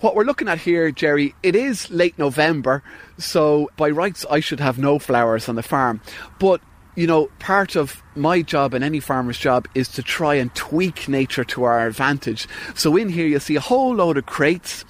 what 0.00 0.14
we're 0.14 0.24
looking 0.24 0.48
at 0.48 0.58
here, 0.58 0.90
Jerry, 0.90 1.34
it 1.42 1.54
is 1.54 1.90
late 1.90 2.18
November, 2.18 2.82
so 3.18 3.70
by 3.76 3.90
rights 3.90 4.24
I 4.30 4.40
should 4.40 4.60
have 4.60 4.78
no 4.78 4.98
flowers 4.98 5.48
on 5.48 5.56
the 5.56 5.62
farm. 5.62 6.00
But 6.38 6.60
you 7.00 7.06
know, 7.06 7.30
part 7.38 7.76
of 7.76 8.02
my 8.14 8.42
job 8.42 8.74
and 8.74 8.84
any 8.84 9.00
farmer's 9.00 9.38
job 9.38 9.66
is 9.74 9.88
to 9.88 10.02
try 10.02 10.34
and 10.34 10.54
tweak 10.54 11.08
nature 11.08 11.44
to 11.44 11.64
our 11.64 11.86
advantage. 11.86 12.46
So 12.74 12.94
in 12.94 13.08
here 13.08 13.26
you'll 13.26 13.40
see 13.40 13.56
a 13.56 13.60
whole 13.60 13.94
load 13.94 14.18
of 14.18 14.26
crates. 14.26 14.84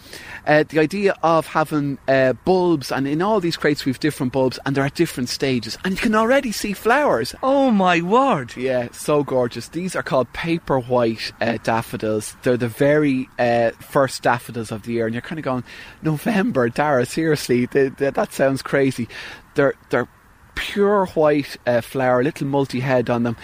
Uh, 0.44 0.64
the 0.68 0.80
idea 0.80 1.14
of 1.22 1.46
having 1.46 1.98
uh, 2.08 2.32
bulbs, 2.32 2.90
and 2.90 3.06
in 3.06 3.22
all 3.22 3.38
these 3.38 3.56
crates 3.56 3.84
we've 3.84 4.00
different 4.00 4.32
bulbs, 4.32 4.58
and 4.64 4.74
they're 4.74 4.86
at 4.86 4.94
different 4.96 5.28
stages, 5.28 5.78
and 5.84 5.94
you 5.94 6.00
can 6.00 6.14
already 6.16 6.50
see 6.50 6.72
flowers. 6.72 7.32
Oh 7.42 7.70
my 7.70 8.00
word! 8.00 8.56
Yeah, 8.56 8.88
so 8.90 9.22
gorgeous. 9.22 9.68
These 9.68 9.94
are 9.94 10.02
called 10.02 10.32
paper 10.32 10.80
white 10.80 11.30
uh, 11.42 11.58
daffodils. 11.62 12.36
They're 12.42 12.56
the 12.56 12.68
very 12.68 13.28
uh, 13.38 13.72
first 13.80 14.22
daffodils 14.22 14.72
of 14.72 14.82
the 14.82 14.94
year, 14.94 15.04
and 15.04 15.14
you're 15.14 15.20
kind 15.20 15.38
of 15.38 15.44
going, 15.44 15.64
November, 16.02 16.70
Darragh, 16.70 17.06
seriously, 17.06 17.66
they, 17.66 17.88
they, 17.88 18.10
that 18.10 18.32
sounds 18.32 18.62
crazy. 18.62 19.08
They're 19.54 19.74
they're 19.90 20.08
pure 20.54 21.06
white 21.06 21.56
uh, 21.66 21.80
flower, 21.80 22.22
little 22.22 22.46
multi 22.46 22.80
head 22.80 23.10
on 23.10 23.22
them. 23.22 23.36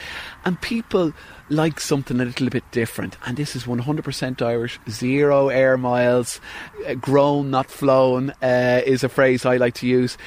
and 0.45 0.61
people 0.61 1.13
like 1.49 1.79
something 1.81 2.21
a 2.21 2.25
little 2.25 2.49
bit 2.51 2.69
different. 2.73 3.17
And 3.25 3.37
this 3.37 3.55
is 3.55 3.65
100% 3.65 4.43
Irish, 4.43 4.81
zero 4.89 5.49
air 5.49 5.77
miles, 5.77 6.41
uh, 6.87 6.95
grown, 6.95 7.51
not 7.51 7.71
flown, 7.71 8.31
uh, 8.43 8.83
is 8.85 9.05
a 9.05 9.09
phrase 9.09 9.47
I 9.47 9.57
like 9.57 9.75
to 9.75 9.87
use 9.87 10.19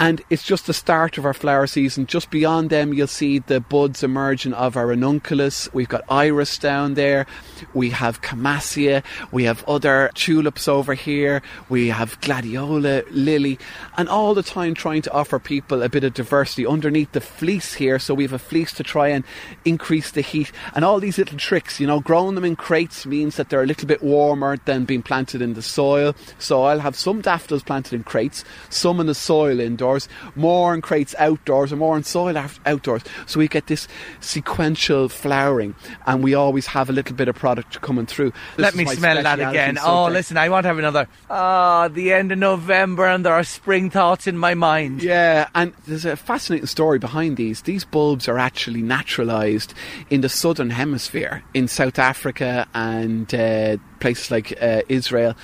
and 0.00 0.22
it's 0.30 0.42
just 0.42 0.66
the 0.66 0.72
start 0.72 1.18
of 1.18 1.26
our 1.26 1.34
flower 1.34 1.66
season. 1.66 2.06
Just 2.06 2.30
beyond 2.30 2.70
them, 2.70 2.94
you'll 2.94 3.06
see 3.06 3.38
the 3.38 3.60
buds 3.60 4.02
emerging 4.02 4.54
of 4.54 4.74
our 4.74 4.86
ranunculus. 4.86 5.68
We've 5.74 5.90
got 5.90 6.04
iris 6.08 6.56
down 6.56 6.94
there. 6.94 7.26
We 7.74 7.90
have 7.90 8.22
camassia. 8.22 9.04
We 9.30 9.44
have 9.44 9.62
other 9.68 10.10
tulips 10.14 10.68
over 10.68 10.94
here. 10.94 11.42
We 11.68 11.88
have 11.88 12.18
gladiola, 12.22 13.02
lily, 13.10 13.58
and 13.98 14.08
all 14.08 14.32
the 14.32 14.42
time 14.42 14.72
trying 14.72 15.02
to 15.02 15.12
offer 15.12 15.38
people 15.38 15.82
a 15.82 15.90
bit 15.90 16.04
of 16.04 16.14
diversity 16.14 16.66
underneath 16.66 17.12
the 17.12 17.20
fleece 17.20 17.74
here. 17.74 17.98
So 17.98 18.14
we 18.14 18.24
have 18.24 18.32
a 18.32 18.38
fleece 18.38 18.72
to 18.74 18.82
try 18.82 19.08
and 19.08 19.22
increase 19.66 20.12
the 20.12 20.22
heat, 20.22 20.50
and 20.74 20.82
all 20.82 20.98
these 20.98 21.18
little 21.18 21.36
tricks. 21.36 21.78
You 21.78 21.86
know, 21.86 22.00
growing 22.00 22.36
them 22.36 22.46
in 22.46 22.56
crates 22.56 23.04
means 23.04 23.36
that 23.36 23.50
they're 23.50 23.62
a 23.62 23.66
little 23.66 23.86
bit 23.86 24.02
warmer 24.02 24.56
than 24.64 24.86
being 24.86 25.02
planted 25.02 25.42
in 25.42 25.52
the 25.52 25.62
soil. 25.62 26.16
So 26.38 26.62
I'll 26.62 26.80
have 26.80 26.96
some 26.96 27.20
daffodils 27.20 27.64
planted 27.64 27.92
in 27.92 28.04
crates, 28.04 28.46
some 28.70 28.98
in 28.98 29.06
the 29.06 29.14
soil 29.14 29.60
indoors 29.60 29.89
indoors, 29.90 30.08
more 30.34 30.74
in 30.74 30.80
crates 30.80 31.14
outdoors, 31.18 31.72
and 31.72 31.78
more 31.78 31.96
in 31.96 32.04
soil 32.04 32.36
outdoors. 32.66 33.02
So 33.26 33.38
we 33.38 33.48
get 33.48 33.66
this 33.66 33.88
sequential 34.20 35.08
flowering, 35.08 35.74
and 36.06 36.22
we 36.22 36.34
always 36.34 36.66
have 36.68 36.88
a 36.88 36.92
little 36.92 37.16
bit 37.16 37.28
of 37.28 37.36
product 37.36 37.80
coming 37.80 38.06
through. 38.06 38.32
This 38.56 38.64
Let 38.64 38.74
me 38.74 38.86
smell 38.86 39.22
that 39.22 39.40
again. 39.40 39.78
Oh, 39.82 40.06
listen, 40.06 40.36
I 40.36 40.48
want 40.48 40.64
to 40.64 40.68
have 40.68 40.78
another. 40.78 41.08
Ah, 41.28 41.84
oh, 41.84 41.88
the 41.88 42.12
end 42.12 42.32
of 42.32 42.38
November, 42.38 43.06
and 43.06 43.24
there 43.24 43.34
are 43.34 43.44
spring 43.44 43.90
thoughts 43.90 44.26
in 44.26 44.36
my 44.38 44.54
mind. 44.54 45.02
Yeah, 45.02 45.48
and 45.54 45.72
there's 45.86 46.04
a 46.04 46.16
fascinating 46.16 46.66
story 46.66 46.98
behind 46.98 47.36
these. 47.36 47.62
These 47.62 47.84
bulbs 47.84 48.28
are 48.28 48.38
actually 48.38 48.82
naturalised 48.82 49.74
in 50.08 50.20
the 50.20 50.28
southern 50.28 50.70
hemisphere, 50.70 51.42
in 51.54 51.68
South 51.68 51.98
Africa 51.98 52.66
and 52.74 53.32
uh, 53.34 53.76
places 54.00 54.30
like 54.30 54.56
uh, 54.60 54.82
Israel 54.88 55.34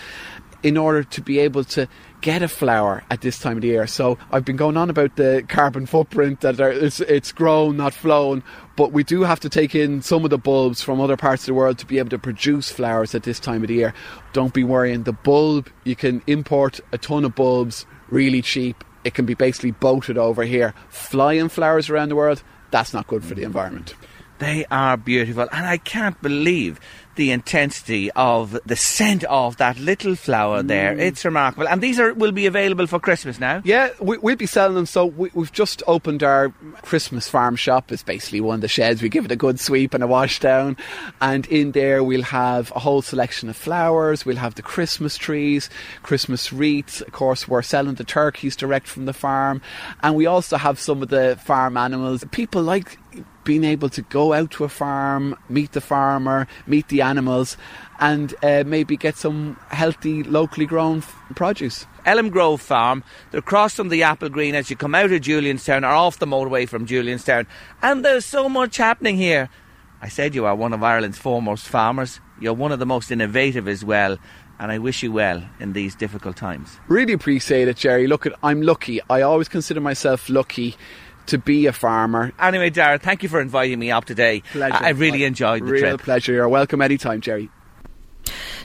in 0.62 0.76
order 0.76 1.05
to 1.05 1.20
be 1.20 1.38
able 1.38 1.62
to 1.62 1.88
get 2.27 2.43
a 2.43 2.49
flower 2.49 3.05
at 3.09 3.20
this 3.20 3.39
time 3.39 3.57
of 3.57 3.62
the 3.62 3.68
year. 3.68 3.87
So 3.87 4.18
I've 4.33 4.45
been 4.45 4.57
going 4.57 4.77
on 4.77 4.91
about 4.91 5.14
the 5.14 5.45
carbon 5.49 5.87
footprint 5.87 6.41
that 6.41 6.59
it's, 6.59 6.99
it's 6.99 7.31
grown, 7.31 7.77
not 7.77 7.95
flown, 7.95 8.43
but 8.74 8.91
we 8.91 9.05
do 9.05 9.22
have 9.22 9.39
to 9.41 9.49
take 9.49 9.77
in 9.77 10.03
some 10.03 10.24
of 10.24 10.31
the 10.31 10.37
bulbs 10.37 10.83
from 10.83 11.01
other 11.01 11.16
parts 11.16 11.45
of 11.45 11.47
the 11.47 11.55
world 11.55 11.79
to 11.79 11.87
be 11.87 12.01
able 12.01 12.11
to 12.11 12.18
produce 12.18 12.68
flowers 12.68 13.14
at 13.14 13.22
this 13.22 13.39
time 13.39 13.62
of 13.62 13.68
the 13.68 13.74
year. 13.74 13.95
Don't 14.33 14.53
be 14.53 14.64
worrying. 14.64 15.05
The 15.05 15.12
bulb, 15.12 15.70
you 15.85 15.95
can 15.95 16.20
import 16.27 16.81
a 16.91 16.99
ton 16.99 17.24
of 17.24 17.37
bulbs 17.37 17.87
really 18.09 18.43
cheap. 18.43 18.83
It 19.05 19.14
can 19.14 19.24
be 19.24 19.35
basically 19.35 19.70
boated 19.70 20.18
over 20.18 20.43
here. 20.43 20.74
Flying 20.89 21.49
flowers 21.49 21.89
around 21.89 22.09
the 22.09 22.16
world, 22.16 22.43
that's 22.72 22.93
not 22.93 23.07
good 23.07 23.24
for 23.24 23.37
the 23.37 23.45
environment. 23.45 23.95
They 24.39 24.66
are 24.68 24.97
beautiful, 24.97 25.49
and 25.53 25.64
I 25.64 25.79
can't 25.79 26.20
believe 26.20 26.81
the 27.16 27.30
intensity 27.30 28.10
of 28.12 28.58
the 28.64 28.76
scent 28.76 29.24
of 29.24 29.56
that 29.56 29.78
little 29.78 30.14
flower 30.14 30.62
there. 30.62 30.94
Mm. 30.94 31.00
It's 31.00 31.24
remarkable. 31.24 31.68
And 31.68 31.82
these 31.82 31.98
are 31.98 32.14
will 32.14 32.32
be 32.32 32.46
available 32.46 32.86
for 32.86 33.00
Christmas 33.00 33.40
now? 33.40 33.62
Yeah, 33.64 33.90
we, 34.00 34.18
will 34.18 34.36
be 34.36 34.46
selling 34.46 34.74
them. 34.74 34.86
So 34.86 35.06
we, 35.06 35.30
have 35.30 35.52
just 35.52 35.82
opened 35.86 36.22
our 36.22 36.50
Christmas 36.82 37.28
farm 37.28 37.56
shop. 37.56 37.90
It's 37.90 38.02
basically 38.02 38.40
one 38.40 38.56
of 38.56 38.60
the 38.60 38.68
sheds. 38.68 39.02
We 39.02 39.08
give 39.08 39.24
it 39.24 39.32
a 39.32 39.36
good 39.36 39.58
sweep 39.58 39.94
and 39.94 40.04
a 40.04 40.06
wash 40.06 40.40
down. 40.40 40.76
And 41.20 41.46
in 41.46 41.72
there 41.72 42.04
we'll 42.04 42.22
have 42.22 42.72
a 42.74 42.78
whole 42.78 43.02
selection 43.02 43.48
of 43.48 43.56
flowers. 43.56 44.24
We'll 44.24 44.36
have 44.36 44.54
the 44.54 44.62
Christmas 44.62 45.16
trees, 45.16 45.68
Christmas 46.02 46.52
wreaths. 46.52 47.00
Of 47.00 47.12
course, 47.12 47.48
we're 47.48 47.62
selling 47.62 47.94
the 47.94 48.04
turkeys 48.04 48.56
direct 48.56 48.86
from 48.86 49.06
the 49.06 49.12
farm. 49.12 49.62
And 50.02 50.14
we 50.14 50.26
also 50.26 50.56
have 50.56 50.78
some 50.78 51.02
of 51.02 51.08
the 51.08 51.38
farm 51.44 51.76
animals. 51.76 52.24
People 52.30 52.62
like 52.62 52.98
being 53.44 53.64
able 53.64 53.88
to 53.90 54.02
go 54.02 54.32
out 54.32 54.50
to 54.52 54.64
a 54.64 54.68
farm, 54.68 55.36
meet 55.48 55.72
the 55.72 55.80
farmer, 55.80 56.46
meet 56.66 56.88
the 56.88 57.00
animals, 57.00 57.56
and 58.00 58.34
uh, 58.42 58.64
maybe 58.66 58.96
get 58.96 59.16
some 59.16 59.58
healthy, 59.68 60.22
locally 60.24 60.66
grown 60.66 60.98
f- 60.98 61.22
produce. 61.34 61.86
Elm 62.04 62.30
Grove 62.30 62.60
Farm. 62.60 63.02
They're 63.30 63.40
across 63.40 63.74
from 63.74 63.88
the 63.88 64.02
Applegreen 64.02 64.54
as 64.54 64.70
you 64.70 64.76
come 64.76 64.94
out 64.94 65.12
of 65.12 65.20
Julianstown 65.20 65.82
or 65.82 65.92
off 65.92 66.18
the 66.18 66.26
motorway 66.26 66.68
from 66.68 66.86
Julianstown. 66.86 67.46
And 67.82 68.04
there's 68.04 68.24
so 68.24 68.48
much 68.48 68.76
happening 68.76 69.16
here. 69.16 69.48
I 70.00 70.08
said 70.08 70.34
you 70.34 70.44
are 70.44 70.54
one 70.54 70.72
of 70.72 70.82
Ireland's 70.82 71.18
foremost 71.18 71.66
farmers. 71.66 72.20
You're 72.40 72.54
one 72.54 72.70
of 72.70 72.78
the 72.78 72.86
most 72.86 73.10
innovative 73.10 73.66
as 73.66 73.84
well. 73.84 74.18
And 74.58 74.72
I 74.72 74.78
wish 74.78 75.02
you 75.02 75.12
well 75.12 75.42
in 75.60 75.72
these 75.72 75.94
difficult 75.94 76.36
times. 76.36 76.78
Really 76.88 77.12
appreciate 77.12 77.68
it, 77.68 77.76
Jerry. 77.76 78.06
Look, 78.06 78.24
at, 78.24 78.32
I'm 78.42 78.62
lucky. 78.62 79.00
I 79.10 79.22
always 79.22 79.48
consider 79.48 79.80
myself 79.80 80.30
lucky 80.30 80.76
to 81.27 81.39
be 81.39 81.66
a 81.66 81.72
farmer. 81.72 82.33
Anyway, 82.39 82.70
Darragh, 82.70 83.01
thank 83.03 83.22
you 83.22 83.29
for 83.29 83.41
inviting 83.41 83.79
me 83.79 83.91
up 83.91 84.05
today. 84.05 84.41
Pleasure. 84.53 84.74
I, 84.74 84.87
I 84.87 84.91
really 84.91 85.24
enjoyed 85.24 85.62
the 85.62 85.72
Real 85.72 85.81
trip. 85.81 86.01
pleasure. 86.03 86.33
You're 86.33 86.49
welcome 86.49 86.81
anytime, 86.83 87.20
Jerry. 87.20 87.51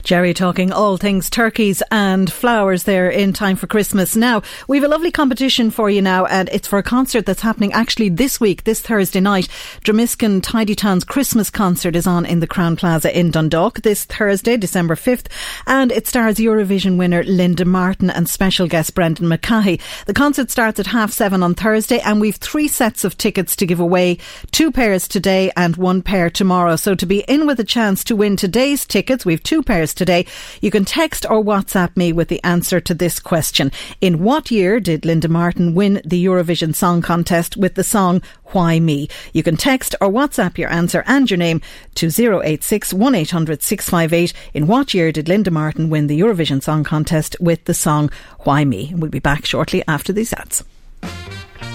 Jerry 0.02 0.34
talking 0.34 0.72
all 0.72 0.96
things 0.96 1.30
turkeys 1.30 1.82
and 1.90 2.30
flowers 2.30 2.82
there 2.84 3.08
in 3.08 3.32
time 3.32 3.56
for 3.56 3.66
Christmas. 3.66 4.16
Now, 4.16 4.42
we 4.66 4.76
have 4.76 4.84
a 4.84 4.88
lovely 4.88 5.12
competition 5.12 5.70
for 5.70 5.88
you 5.88 6.02
now, 6.02 6.26
and 6.26 6.48
it's 6.48 6.66
for 6.66 6.78
a 6.78 6.82
concert 6.82 7.26
that's 7.26 7.40
happening 7.40 7.72
actually 7.72 8.08
this 8.08 8.40
week, 8.40 8.64
this 8.64 8.80
Thursday 8.80 9.20
night. 9.20 9.48
Dromiskin 9.84 10.42
Tidy 10.42 10.74
Town's 10.74 11.04
Christmas 11.04 11.50
concert 11.50 11.94
is 11.94 12.06
on 12.06 12.26
in 12.26 12.40
the 12.40 12.48
Crowne 12.48 12.76
Plaza 12.76 13.16
in 13.16 13.30
Dundalk 13.30 13.82
this 13.82 14.04
Thursday, 14.04 14.56
December 14.56 14.96
5th, 14.96 15.26
and 15.66 15.92
it 15.92 16.06
stars 16.06 16.36
Eurovision 16.36 16.98
winner 16.98 17.22
Linda 17.22 17.64
Martin 17.64 18.10
and 18.10 18.28
special 18.28 18.66
guest 18.66 18.94
Brendan 18.94 19.28
McCahey. 19.28 19.80
The 20.06 20.14
concert 20.14 20.50
starts 20.50 20.80
at 20.80 20.86
half 20.86 21.12
seven 21.12 21.42
on 21.42 21.54
Thursday, 21.54 22.00
and 22.00 22.20
we've 22.20 22.36
three 22.36 22.68
sets 22.68 23.04
of 23.04 23.16
tickets 23.16 23.54
to 23.56 23.66
give 23.66 23.80
away 23.80 24.18
two 24.50 24.72
pairs 24.72 25.06
today 25.06 25.52
and 25.56 25.76
one 25.76 26.02
pair 26.02 26.30
tomorrow. 26.30 26.76
So 26.76 26.94
to 26.94 27.06
be 27.06 27.20
in 27.20 27.46
with 27.46 27.60
a 27.60 27.64
chance 27.64 28.02
to 28.04 28.16
win 28.16 28.36
today's 28.36 28.86
tickets, 28.86 29.24
we've 29.24 29.42
two 29.42 29.51
pairs 29.60 29.92
today. 29.92 30.24
You 30.60 30.70
can 30.70 30.84
text 30.84 31.26
or 31.28 31.42
WhatsApp 31.42 31.96
me 31.96 32.12
with 32.12 32.28
the 32.28 32.40
answer 32.44 32.80
to 32.80 32.94
this 32.94 33.18
question. 33.18 33.72
In 34.00 34.22
what 34.22 34.52
year 34.52 34.78
did 34.78 35.04
Linda 35.04 35.26
Martin 35.26 35.74
win 35.74 36.00
the 36.04 36.24
Eurovision 36.24 36.72
Song 36.72 37.02
Contest 37.02 37.56
with 37.56 37.74
the 37.74 37.82
song 37.82 38.22
Why 38.52 38.78
Me? 38.78 39.08
You 39.32 39.42
can 39.42 39.56
text 39.56 39.96
or 40.00 40.08
WhatsApp 40.08 40.58
your 40.58 40.70
answer 40.70 41.02
and 41.08 41.28
your 41.28 41.38
name 41.38 41.60
to 41.96 42.06
086 42.06 42.94
1800 42.94 43.62
658. 43.62 44.32
In 44.54 44.68
what 44.68 44.94
year 44.94 45.10
did 45.10 45.28
Linda 45.28 45.50
Martin 45.50 45.90
win 45.90 46.06
the 46.06 46.20
Eurovision 46.20 46.62
Song 46.62 46.84
Contest 46.84 47.34
with 47.40 47.64
the 47.64 47.74
song 47.74 48.10
Why 48.44 48.64
Me? 48.64 48.92
We'll 48.94 49.10
be 49.10 49.18
back 49.18 49.44
shortly 49.44 49.82
after 49.88 50.12
these 50.12 50.32
ads. 50.32 50.62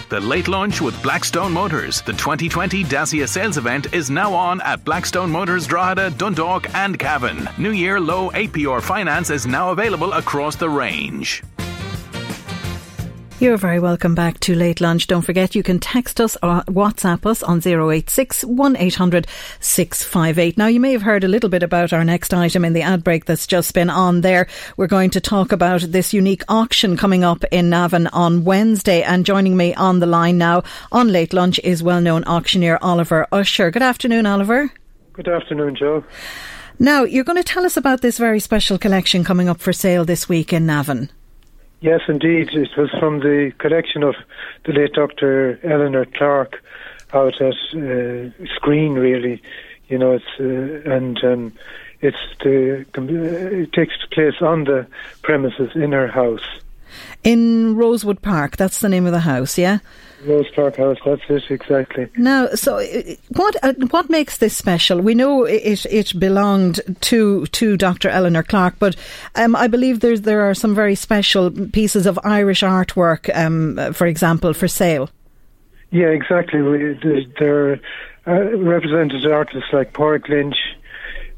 The 0.10 0.22
late 0.22 0.48
lunch 0.48 0.80
with 0.80 1.02
Blackstone 1.04 1.52
Motors. 1.52 2.02
The 2.02 2.14
2020 2.14 2.86
Dacia 2.86 3.28
sales 3.28 3.58
event 3.58 3.94
is 3.94 4.10
now 4.10 4.34
on 4.34 4.62
at 4.62 4.86
Blackstone 4.86 5.30
Motors 5.30 5.68
Drogheda, 5.68 6.12
Dundalk, 6.12 6.74
and 6.74 6.98
Cavan. 6.98 7.50
New 7.58 7.72
Year 7.72 8.00
low 8.00 8.30
APR 8.32 8.82
finance 8.82 9.30
is 9.30 9.46
now 9.46 9.72
available 9.72 10.14
across 10.14 10.56
the 10.56 10.70
range. 10.70 11.44
You're 13.40 13.58
very 13.58 13.80
welcome 13.80 14.16
back 14.16 14.40
to 14.40 14.56
Late 14.56 14.82
Lunch. 14.82 15.06
Don't 15.06 15.22
forget 15.22 15.54
you 15.54 15.62
can 15.62 15.78
text 15.78 16.20
us 16.20 16.36
or 16.38 16.64
WhatsApp 16.64 17.24
us 17.24 17.44
on 17.44 17.60
086 17.64 18.44
1800 18.44 19.28
658. 19.60 20.58
Now, 20.58 20.66
you 20.66 20.80
may 20.80 20.92
have 20.94 21.04
heard 21.04 21.24
a 21.24 21.28
little 21.28 21.52
bit 21.52 21.62
about 21.62 21.94
our 21.94 22.04
next 22.04 22.34
item 22.34 22.66
in 22.66 22.74
the 22.74 22.82
ad 22.82 23.04
break 23.04 23.26
that's 23.26 23.46
just 23.46 23.76
been 23.76 23.92
on 23.92 24.22
there. 24.22 24.48
We're 24.76 24.88
going 24.88 25.12
to 25.12 25.22
talk 25.22 25.52
about 25.52 25.82
this 25.82 26.16
unique 26.16 26.42
auction 26.50 26.98
coming 26.98 27.24
up 27.24 27.44
in 27.52 27.70
Navan 27.70 28.08
on 28.08 28.44
Wednesday. 28.44 29.04
And 29.04 29.24
joining 29.24 29.56
me 29.56 29.76
on 29.76 30.00
the 30.00 30.08
line 30.08 30.40
now 30.40 30.64
on 30.92 31.12
Late 31.12 31.32
Lunch 31.32 31.60
is 31.64 31.84
well 31.84 32.02
known 32.02 32.24
auctioneer 32.24 32.80
Oliver 32.82 33.28
Usher. 33.32 33.70
Good 33.70 33.84
afternoon, 33.84 34.26
Oliver. 34.26 34.72
Good 35.14 35.28
afternoon, 35.28 35.76
Joe. 35.76 36.04
Now, 36.80 37.04
you're 37.04 37.24
going 37.24 37.38
to 37.38 37.44
tell 37.44 37.68
us 37.68 37.78
about 37.78 38.02
this 38.02 38.18
very 38.18 38.40
special 38.40 38.80
collection 38.80 39.24
coming 39.24 39.48
up 39.48 39.60
for 39.60 39.74
sale 39.74 40.06
this 40.06 40.28
week 40.28 40.54
in 40.54 40.66
Navan. 40.66 41.12
Yes, 41.80 42.02
indeed. 42.08 42.50
It 42.54 42.76
was 42.76 42.90
from 43.00 43.20
the 43.20 43.52
collection 43.60 44.04
of 44.04 44.16
the 44.66 44.74
late 44.74 44.94
Dr. 44.94 45.60
Eleanor 45.64 46.06
Clark 46.06 46.64
out 47.14 47.40
at 47.42 47.54
uh, 47.54 48.30
Skryne, 48.58 48.96
really. 48.96 49.42
You 49.88 49.98
know, 49.98 50.14
it's 50.14 50.26
uh, 50.40 50.92
and 50.92 51.24
um, 51.24 51.54
it's 52.02 52.18
the 52.44 52.86
it 52.96 53.74
takes 53.74 53.94
place 54.12 54.42
on 54.42 54.66
the 54.66 54.88
premises 55.22 55.72
in 55.76 55.92
her 55.94 56.08
house 56.08 56.60
in 57.24 57.76
Rosewood 57.76 58.22
Park. 58.22 58.58
That's 58.58 58.80
the 58.80 58.90
name 58.90 59.06
of 59.06 59.12
the 59.12 59.20
house, 59.20 59.58
yeah. 59.58 59.80
Rose 60.26 60.50
Park 60.56 60.78
House. 60.78 60.98
That's 61.06 61.22
it 61.30 61.44
exactly. 61.50 62.08
Now, 62.18 62.48
so 62.50 62.78
uh, 62.78 63.16
what 63.30 63.56
uh, 63.64 63.74
what 63.92 64.10
makes 64.10 64.38
this 64.38 64.56
special? 64.58 65.00
We 65.00 65.14
know 65.14 65.46
it 65.46 65.86
it 65.86 66.20
belonged 66.20 66.80
to 67.02 67.46
to 67.46 67.78
Dr. 67.78 68.10
Eleanor 68.10 68.44
Clark, 68.44 68.76
but 68.80 68.96
um, 69.36 69.56
I 69.56 69.68
believe 69.68 70.00
there's 70.00 70.22
there 70.22 70.50
are 70.50 70.54
some 70.54 70.74
very 70.74 70.96
special 70.96 71.52
pieces 71.52 72.06
of 72.06 72.20
Irish 72.24 72.62
artwork, 72.62 73.30
um, 73.36 73.94
for 73.94 74.08
example, 74.08 74.54
for 74.54 74.68
sale. 74.68 75.10
Yeah, 75.92 76.08
exactly. 76.08 76.62
We, 76.62 77.00
there 77.40 77.72
are 77.72 77.80
uh, 78.28 78.58
represented 78.58 79.26
artists 79.26 79.70
like 79.72 79.94
Pádraig 79.94 80.28
Lynch, 80.28 80.58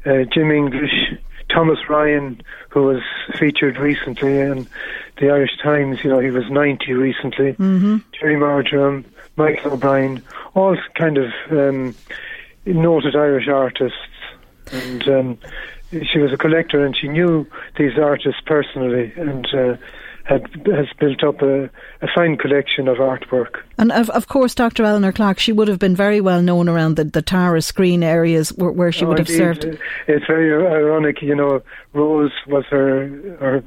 uh, 0.04 0.24
Jim 0.32 0.50
English, 0.50 1.14
Thomas 1.48 1.78
Ryan, 1.88 2.40
who 2.70 2.84
was 2.84 3.02
featured 3.38 3.76
recently 3.76 4.38
in 4.38 4.66
the 5.20 5.30
Irish 5.30 5.56
Times. 5.62 5.98
You 6.02 6.10
know, 6.10 6.18
he 6.20 6.30
was 6.30 6.44
90 6.50 6.92
recently. 6.94 7.52
Mm-hmm. 7.52 7.98
Jerry 8.18 8.36
Marjoram, 8.36 9.04
Michael 9.36 9.72
O'Brien, 9.72 10.22
all 10.54 10.76
kind 10.96 11.18
of 11.18 11.30
um, 11.50 11.94
noted 12.66 13.14
Irish 13.16 13.48
artists, 13.48 13.96
and 14.72 15.08
um, 15.08 15.38
she 15.90 16.18
was 16.18 16.32
a 16.32 16.36
collector, 16.36 16.84
and 16.84 16.96
she 16.96 17.08
knew 17.08 17.46
these 17.78 17.98
artists 17.98 18.40
personally, 18.46 19.12
and 19.16 19.46
uh, 19.54 19.76
had 20.24 20.42
has 20.66 20.86
built 21.00 21.24
up 21.24 21.42
a, 21.42 21.64
a 22.02 22.08
fine 22.14 22.36
collection 22.36 22.86
of 22.86 22.98
artwork. 22.98 23.62
And 23.78 23.90
of, 23.90 24.10
of 24.10 24.28
course, 24.28 24.54
Dr. 24.54 24.84
Eleanor 24.84 25.12
Clark, 25.12 25.38
she 25.40 25.50
would 25.52 25.66
have 25.68 25.78
been 25.80 25.96
very 25.96 26.20
well 26.20 26.42
known 26.42 26.68
around 26.68 26.96
the, 26.96 27.04
the 27.04 27.22
Tara 27.22 27.58
Skryne 27.60 28.04
areas 28.04 28.50
where, 28.50 28.70
where 28.70 28.92
she 28.92 29.04
Oh, 29.04 29.08
would 29.08 29.18
have 29.18 29.28
indeed. 29.28 29.38
served. 29.38 29.78
It's 30.06 30.26
very 30.26 30.52
ironic, 30.66 31.20
you 31.22 31.34
know. 31.34 31.62
Rose 31.94 32.30
was 32.46 32.64
her 32.70 33.08
her 33.40 33.64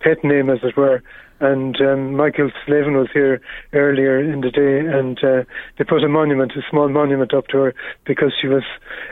pet 0.00 0.22
name, 0.24 0.50
as 0.50 0.58
it 0.62 0.76
were, 0.76 1.02
and 1.40 1.80
um, 1.80 2.16
Michael 2.16 2.50
Slavin 2.66 2.96
was 2.96 3.08
here 3.12 3.40
earlier 3.72 4.18
in 4.20 4.40
the 4.40 4.50
day, 4.50 4.80
and 4.80 5.22
uh, 5.22 5.44
they 5.76 5.84
put 5.84 6.02
a 6.02 6.08
monument, 6.08 6.52
a 6.56 6.62
small 6.68 6.88
monument, 6.88 7.32
up 7.32 7.46
to 7.48 7.58
her 7.58 7.74
because 8.04 8.32
she 8.40 8.48
was 8.48 8.64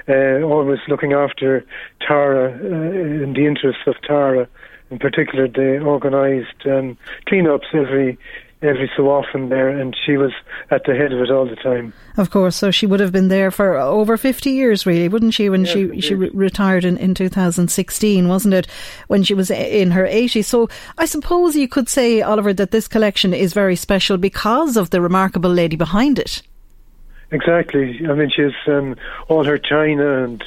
uh, 0.08 0.44
always 0.44 0.80
looking 0.88 1.12
after 1.12 1.64
Tara 2.00 2.50
uh, 2.50 3.22
in 3.22 3.34
the 3.34 3.46
interests 3.46 3.82
of 3.86 3.94
Tara. 4.02 4.48
In 4.90 4.98
particular, 4.98 5.48
they 5.48 5.78
organised 5.78 6.64
um, 6.66 6.96
cleanups 7.28 7.74
every 7.74 8.18
every 8.62 8.90
so 8.96 9.10
often 9.10 9.48
there, 9.48 9.68
and 9.68 9.96
she 10.04 10.16
was 10.16 10.32
at 10.70 10.84
the 10.84 10.94
head 10.94 11.12
of 11.12 11.20
it 11.20 11.30
all 11.30 11.46
the 11.46 11.56
time. 11.56 11.92
Of 12.16 12.30
course, 12.30 12.56
so 12.56 12.70
she 12.70 12.86
would 12.86 13.00
have 13.00 13.12
been 13.12 13.28
there 13.28 13.50
for 13.50 13.76
over 13.76 14.16
50 14.16 14.50
years, 14.50 14.86
really, 14.86 15.08
wouldn't 15.08 15.34
she, 15.34 15.48
when 15.48 15.64
she, 15.64 16.00
she 16.00 16.14
re- 16.14 16.30
retired 16.32 16.84
in, 16.84 16.96
in 16.96 17.14
2016, 17.14 18.28
wasn't 18.28 18.54
it, 18.54 18.66
when 19.08 19.22
she 19.22 19.34
was 19.34 19.50
in 19.50 19.90
her 19.90 20.04
80s? 20.04 20.44
So 20.46 20.68
I 20.96 21.04
suppose 21.04 21.54
you 21.54 21.68
could 21.68 21.88
say, 21.88 22.22
Oliver, 22.22 22.54
that 22.54 22.70
this 22.70 22.88
collection 22.88 23.34
is 23.34 23.52
very 23.52 23.76
special 23.76 24.16
because 24.16 24.76
of 24.76 24.90
the 24.90 25.00
remarkable 25.00 25.50
lady 25.50 25.76
behind 25.76 26.18
it. 26.18 26.42
Exactly. 27.30 28.00
I 28.08 28.14
mean, 28.14 28.30
she 28.34 28.42
has 28.42 28.52
um, 28.68 28.96
all 29.28 29.44
her 29.44 29.58
china 29.58 30.24
and 30.24 30.44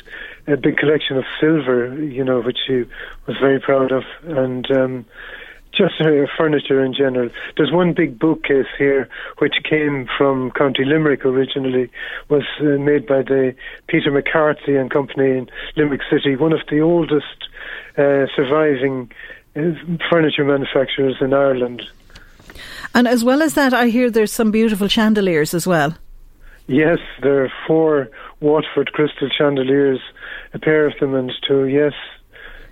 a 0.47 0.57
big 0.57 0.77
collection 0.77 1.17
of 1.17 1.25
silver, 1.39 1.93
you 2.01 2.23
know, 2.23 2.41
which 2.41 2.57
she 2.65 2.85
was 3.27 3.37
very 3.39 3.59
proud 3.59 3.91
of, 3.91 4.03
and 4.23 4.69
um, 4.71 5.05
just 5.73 5.95
her 5.99 6.27
furniture 6.37 6.83
in 6.83 6.93
general. 6.93 7.29
There's 7.55 7.71
one 7.71 7.93
big 7.93 8.19
bookcase 8.19 8.67
here, 8.77 9.07
which 9.37 9.55
came 9.69 10.07
from 10.17 10.51
County 10.51 10.83
Limerick 10.83 11.25
originally, 11.25 11.89
was 12.29 12.43
uh, 12.59 12.63
made 12.79 13.07
by 13.07 13.21
the 13.21 13.55
Peter 13.87 14.11
McCarthy 14.11 14.75
and 14.75 14.91
Company 14.91 15.37
in 15.37 15.49
Limerick 15.75 16.01
City, 16.09 16.35
one 16.35 16.53
of 16.53 16.61
the 16.69 16.81
oldest 16.81 17.47
uh, 17.97 18.25
surviving 18.35 19.11
uh, 19.55 19.61
furniture 20.09 20.43
manufacturers 20.43 21.15
in 21.21 21.33
Ireland. 21.33 21.83
And 22.93 23.07
as 23.07 23.23
well 23.23 23.41
as 23.41 23.53
that, 23.53 23.73
I 23.73 23.87
hear 23.87 24.09
there's 24.09 24.33
some 24.33 24.51
beautiful 24.51 24.87
chandeliers 24.87 25.53
as 25.53 25.67
well. 25.67 25.95
Yes, 26.67 26.99
there 27.21 27.43
are 27.43 27.51
four 27.65 28.09
Waterford 28.41 28.91
crystal 28.93 29.29
chandeliers, 29.35 29.99
a 30.53 30.59
pair 30.59 30.85
of 30.85 30.93
them, 30.99 31.15
and 31.15 31.31
two. 31.47 31.65
Yes, 31.65 31.93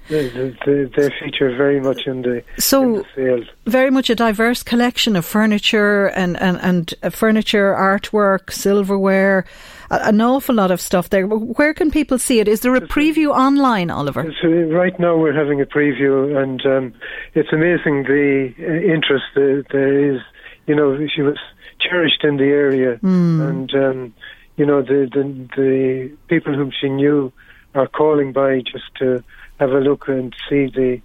they, 0.09 0.29
they, 0.65 0.83
they 0.95 1.09
feature 1.19 1.55
very 1.55 1.79
much 1.79 2.07
in 2.07 2.21
the, 2.21 2.43
So- 2.59 2.83
in 2.83 3.03
the. 3.15 3.47
Very 3.65 3.91
much 3.91 4.09
a 4.09 4.15
diverse 4.15 4.63
collection 4.63 5.15
of 5.15 5.25
furniture 5.25 6.07
and, 6.07 6.39
and, 6.39 6.57
and 6.61 6.93
uh, 7.03 7.09
furniture, 7.09 7.73
artwork, 7.73 8.51
silverware, 8.51 9.45
an 9.89 10.21
awful 10.21 10.55
lot 10.55 10.71
of 10.71 10.79
stuff 10.81 11.09
there. 11.09 11.27
Where 11.27 11.73
can 11.73 11.91
people 11.91 12.17
see 12.17 12.39
it? 12.39 12.47
Is 12.47 12.61
there 12.61 12.75
a 12.75 12.81
preview 12.81 13.29
online, 13.35 13.89
Oliver? 13.89 14.33
So 14.41 14.47
right 14.49 14.97
now 14.99 15.17
we're 15.17 15.33
having 15.33 15.61
a 15.61 15.65
preview, 15.65 16.41
and 16.41 16.65
um, 16.65 16.93
it's 17.33 17.51
amazing 17.53 18.03
the 18.03 18.53
uh, 18.59 18.93
interest 18.93 19.25
that 19.35 19.65
there 19.71 20.13
is. 20.15 20.21
You 20.65 20.75
know, 20.75 20.97
she 21.13 21.21
was 21.21 21.37
cherished 21.79 22.23
in 22.23 22.37
the 22.37 22.45
area, 22.45 22.99
and 23.01 23.73
um, 23.75 24.13
you 24.57 24.65
know 24.65 24.81
the, 24.81 25.09
the 25.13 25.23
the 25.55 26.11
people 26.27 26.53
whom 26.53 26.71
she 26.71 26.89
knew 26.89 27.31
are 27.75 27.87
calling 27.87 28.33
by 28.33 28.59
just 28.61 28.93
to 28.99 29.23
have 29.59 29.71
a 29.71 29.79
look 29.79 30.07
and 30.07 30.35
see 30.49 30.67
the 30.67 31.01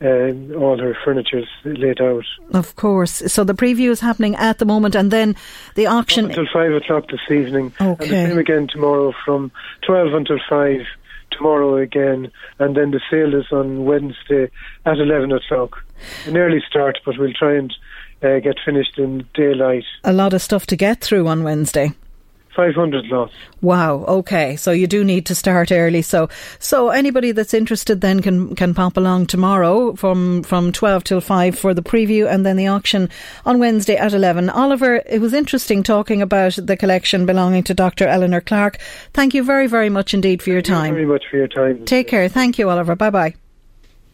um, 0.00 0.52
all 0.60 0.78
her 0.78 0.96
furniture's 1.04 1.46
laid 1.64 2.00
out. 2.00 2.24
Of 2.52 2.74
course. 2.74 3.22
So 3.32 3.44
the 3.44 3.54
preview 3.54 3.90
is 3.90 4.00
happening 4.00 4.34
at 4.34 4.58
the 4.58 4.64
moment, 4.64 4.96
and 4.96 5.10
then 5.12 5.36
the 5.76 5.86
auction. 5.86 6.24
until 6.24 6.46
five 6.52 6.72
o'clock 6.72 7.04
this 7.08 7.20
evening. 7.30 7.72
And 7.78 7.98
the 7.98 8.04
Okay. 8.04 8.26
same 8.28 8.38
again 8.38 8.66
tomorrow 8.66 9.12
from 9.24 9.52
twelve 9.86 10.12
until 10.14 10.38
five. 10.48 10.80
Tomorrow 11.30 11.76
again, 11.78 12.30
and 12.58 12.76
then 12.76 12.90
the 12.90 13.00
sale 13.10 13.34
is 13.34 13.46
on 13.52 13.84
Wednesday 13.86 14.50
at 14.84 14.98
eleven 14.98 15.32
o'clock. 15.32 15.82
An 16.26 16.36
early 16.36 16.62
start, 16.68 16.98
but 17.06 17.16
we'll 17.18 17.32
try 17.32 17.54
and 17.56 17.72
uh, 18.22 18.38
get 18.40 18.56
finished 18.64 18.98
in 18.98 19.24
daylight. 19.32 19.84
a 20.04 20.12
lot 20.12 20.34
of 20.34 20.42
stuff 20.42 20.66
to 20.66 20.76
get 20.76 21.00
through 21.00 21.26
on 21.28 21.42
Wednesday. 21.42 21.92
Five 22.54 22.74
hundred 22.74 23.06
lots. 23.06 23.32
Wow. 23.62 24.04
Okay. 24.06 24.56
So 24.56 24.72
you 24.72 24.86
do 24.86 25.04
need 25.04 25.24
to 25.26 25.34
start 25.34 25.72
early. 25.72 26.02
So 26.02 26.28
so 26.58 26.90
anybody 26.90 27.32
that's 27.32 27.54
interested 27.54 28.02
then 28.02 28.20
can 28.20 28.54
can 28.54 28.74
pop 28.74 28.98
along 28.98 29.26
tomorrow 29.26 29.94
from 29.94 30.42
from 30.42 30.70
twelve 30.70 31.02
till 31.04 31.22
five 31.22 31.58
for 31.58 31.72
the 31.72 31.82
preview 31.82 32.30
and 32.30 32.44
then 32.44 32.56
the 32.56 32.66
auction 32.66 33.08
on 33.46 33.58
Wednesday 33.58 33.96
at 33.96 34.12
eleven. 34.12 34.50
Oliver, 34.50 35.02
it 35.06 35.20
was 35.20 35.32
interesting 35.32 35.82
talking 35.82 36.20
about 36.20 36.58
the 36.62 36.76
collection 36.76 37.24
belonging 37.24 37.62
to 37.64 37.74
Dr. 37.74 38.06
Eleanor 38.06 38.42
Clark. 38.42 38.78
Thank 39.14 39.32
you 39.32 39.42
very 39.42 39.66
very 39.66 39.88
much 39.88 40.12
indeed 40.12 40.42
for 40.42 40.50
your 40.50 40.62
time. 40.62 40.94
Thank 40.94 40.98
you 40.98 41.06
very 41.06 41.06
much 41.06 41.24
for 41.30 41.36
your 41.38 41.48
time. 41.48 41.84
Take 41.86 42.08
care. 42.08 42.28
Thank 42.28 42.58
you, 42.58 42.68
Oliver. 42.68 42.94
Bye 42.94 43.10
bye. 43.10 43.41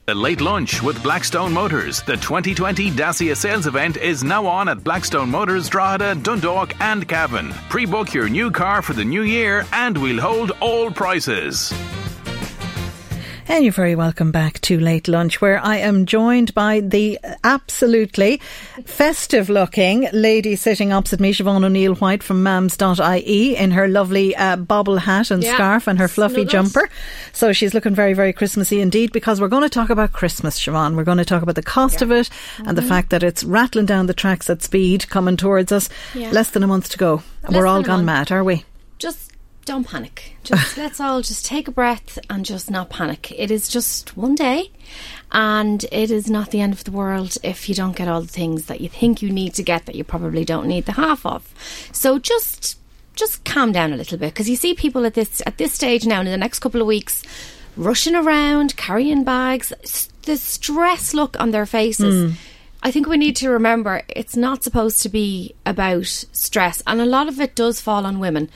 The 0.08 0.14
Late 0.14 0.40
Lunch 0.40 0.82
with 0.82 1.02
Blackstone 1.02 1.52
Motors. 1.52 2.00
The 2.00 2.16
2020 2.16 2.92
Dacia 2.92 3.36
sales 3.36 3.66
event 3.66 3.98
is 3.98 4.24
now 4.24 4.46
on 4.46 4.70
at 4.70 4.82
Blackstone 4.82 5.28
Motors, 5.28 5.68
Drogheda, 5.68 6.14
Dundalk, 6.22 6.72
and 6.80 7.06
Cavan. 7.06 7.52
Pre 7.68 7.84
book 7.84 8.14
your 8.14 8.26
new 8.26 8.50
car 8.50 8.80
for 8.80 8.94
the 8.94 9.04
new 9.04 9.20
year, 9.20 9.66
and 9.70 9.98
we'll 9.98 10.18
hold 10.18 10.52
all 10.62 10.90
prices. 10.90 11.74
And 13.50 13.64
you're 13.64 13.72
very 13.72 13.94
welcome 13.94 14.30
back 14.30 14.60
to 14.60 14.78
Late 14.78 15.08
Lunch, 15.08 15.40
where 15.40 15.58
I 15.64 15.76
am 15.78 16.04
joined 16.04 16.52
by 16.52 16.80
the 16.80 17.18
absolutely 17.42 18.42
festive 18.84 19.48
looking 19.48 20.06
lady 20.12 20.54
sitting 20.54 20.92
opposite 20.92 21.18
me, 21.18 21.32
Siobhan 21.32 21.64
O'Neill 21.64 21.94
White 21.94 22.22
from 22.22 22.44
mams.ie 22.44 23.56
in 23.56 23.70
her 23.70 23.88
lovely 23.88 24.36
uh, 24.36 24.56
bobble 24.56 24.98
hat 24.98 25.30
and 25.30 25.42
Yeah, 25.42 25.54
scarf 25.54 25.86
and 25.88 25.98
her 25.98 26.08
fluffy 26.08 26.44
jumper. 26.44 26.90
So 27.32 27.54
she's 27.54 27.72
looking 27.72 27.94
very, 27.94 28.12
very 28.12 28.34
Christmassy 28.34 28.82
indeed 28.82 29.12
because 29.12 29.40
we're 29.40 29.48
going 29.48 29.62
to 29.62 29.70
talk 29.70 29.88
about 29.88 30.12
Christmas, 30.12 30.60
Siobhan. 30.60 30.94
We're 30.94 31.04
going 31.04 31.16
to 31.18 31.24
talk 31.24 31.42
about 31.42 31.54
the 31.54 31.62
cost 31.62 32.02
of 32.02 32.12
it 32.12 32.28
and 32.58 32.76
the 32.76 32.82
Mhm. 32.82 32.88
fact 32.88 33.10
that 33.10 33.22
it's 33.22 33.44
rattling 33.44 33.86
down 33.86 34.06
the 34.06 34.14
tracks 34.14 34.50
at 34.50 34.62
speed 34.62 35.08
coming 35.08 35.38
towards 35.38 35.72
us. 35.72 35.88
Yeah. 36.14 36.30
Less 36.32 36.50
than 36.50 36.62
a 36.62 36.66
month 36.68 36.90
to 36.90 36.98
go. 36.98 37.22
Less 37.48 37.54
we're 37.58 37.66
all 37.66 37.82
gone 37.82 38.04
mad, 38.04 38.30
are 38.30 38.44
we? 38.44 38.64
Just 38.98 39.27
don't 39.68 39.86
panic. 39.86 40.36
Just 40.42 40.76
let's 40.76 40.98
all 40.98 41.22
just 41.22 41.46
take 41.46 41.68
a 41.68 41.70
breath 41.70 42.18
and 42.28 42.44
just 42.44 42.70
not 42.70 42.90
panic. 42.90 43.32
It 43.38 43.50
is 43.50 43.68
just 43.68 44.16
one 44.16 44.34
day 44.34 44.72
and 45.30 45.84
it 45.92 46.10
is 46.10 46.28
not 46.28 46.50
the 46.50 46.60
end 46.60 46.72
of 46.72 46.84
the 46.84 46.90
world 46.90 47.36
if 47.42 47.68
you 47.68 47.74
don't 47.74 47.94
get 47.94 48.08
all 48.08 48.22
the 48.22 48.26
things 48.26 48.66
that 48.66 48.80
you 48.80 48.88
think 48.88 49.22
you 49.22 49.30
need 49.30 49.54
to 49.54 49.62
get 49.62 49.86
that 49.86 49.94
you 49.94 50.04
probably 50.04 50.44
don't 50.44 50.66
need 50.66 50.86
the 50.86 50.92
half 50.92 51.24
of. 51.24 51.54
So 51.92 52.18
just 52.18 52.78
just 53.14 53.44
calm 53.44 53.72
down 53.72 53.92
a 53.92 53.96
little 53.96 54.16
bit 54.16 54.32
because 54.32 54.48
you 54.48 54.56
see 54.56 54.74
people 54.74 55.04
at 55.04 55.14
this 55.14 55.42
at 55.44 55.58
this 55.58 55.74
stage 55.74 56.06
now 56.06 56.20
in 56.20 56.26
the 56.26 56.36
next 56.36 56.60
couple 56.60 56.80
of 56.80 56.86
weeks 56.86 57.22
rushing 57.76 58.14
around 58.14 58.76
carrying 58.76 59.24
bags 59.24 59.72
the 60.22 60.36
stress 60.36 61.14
look 61.14 61.38
on 61.40 61.50
their 61.50 61.66
faces 61.66 62.30
hmm. 62.30 62.36
I 62.80 62.92
think 62.92 63.08
we 63.08 63.16
need 63.16 63.34
to 63.36 63.50
remember 63.50 64.02
it's 64.08 64.36
not 64.36 64.62
supposed 64.62 65.02
to 65.02 65.08
be 65.08 65.54
about 65.66 66.06
stress, 66.06 66.80
and 66.86 67.00
a 67.00 67.06
lot 67.06 67.28
of 67.28 67.40
it 67.40 67.56
does 67.56 67.80
fall 67.80 68.06
on 68.06 68.20
women. 68.20 68.50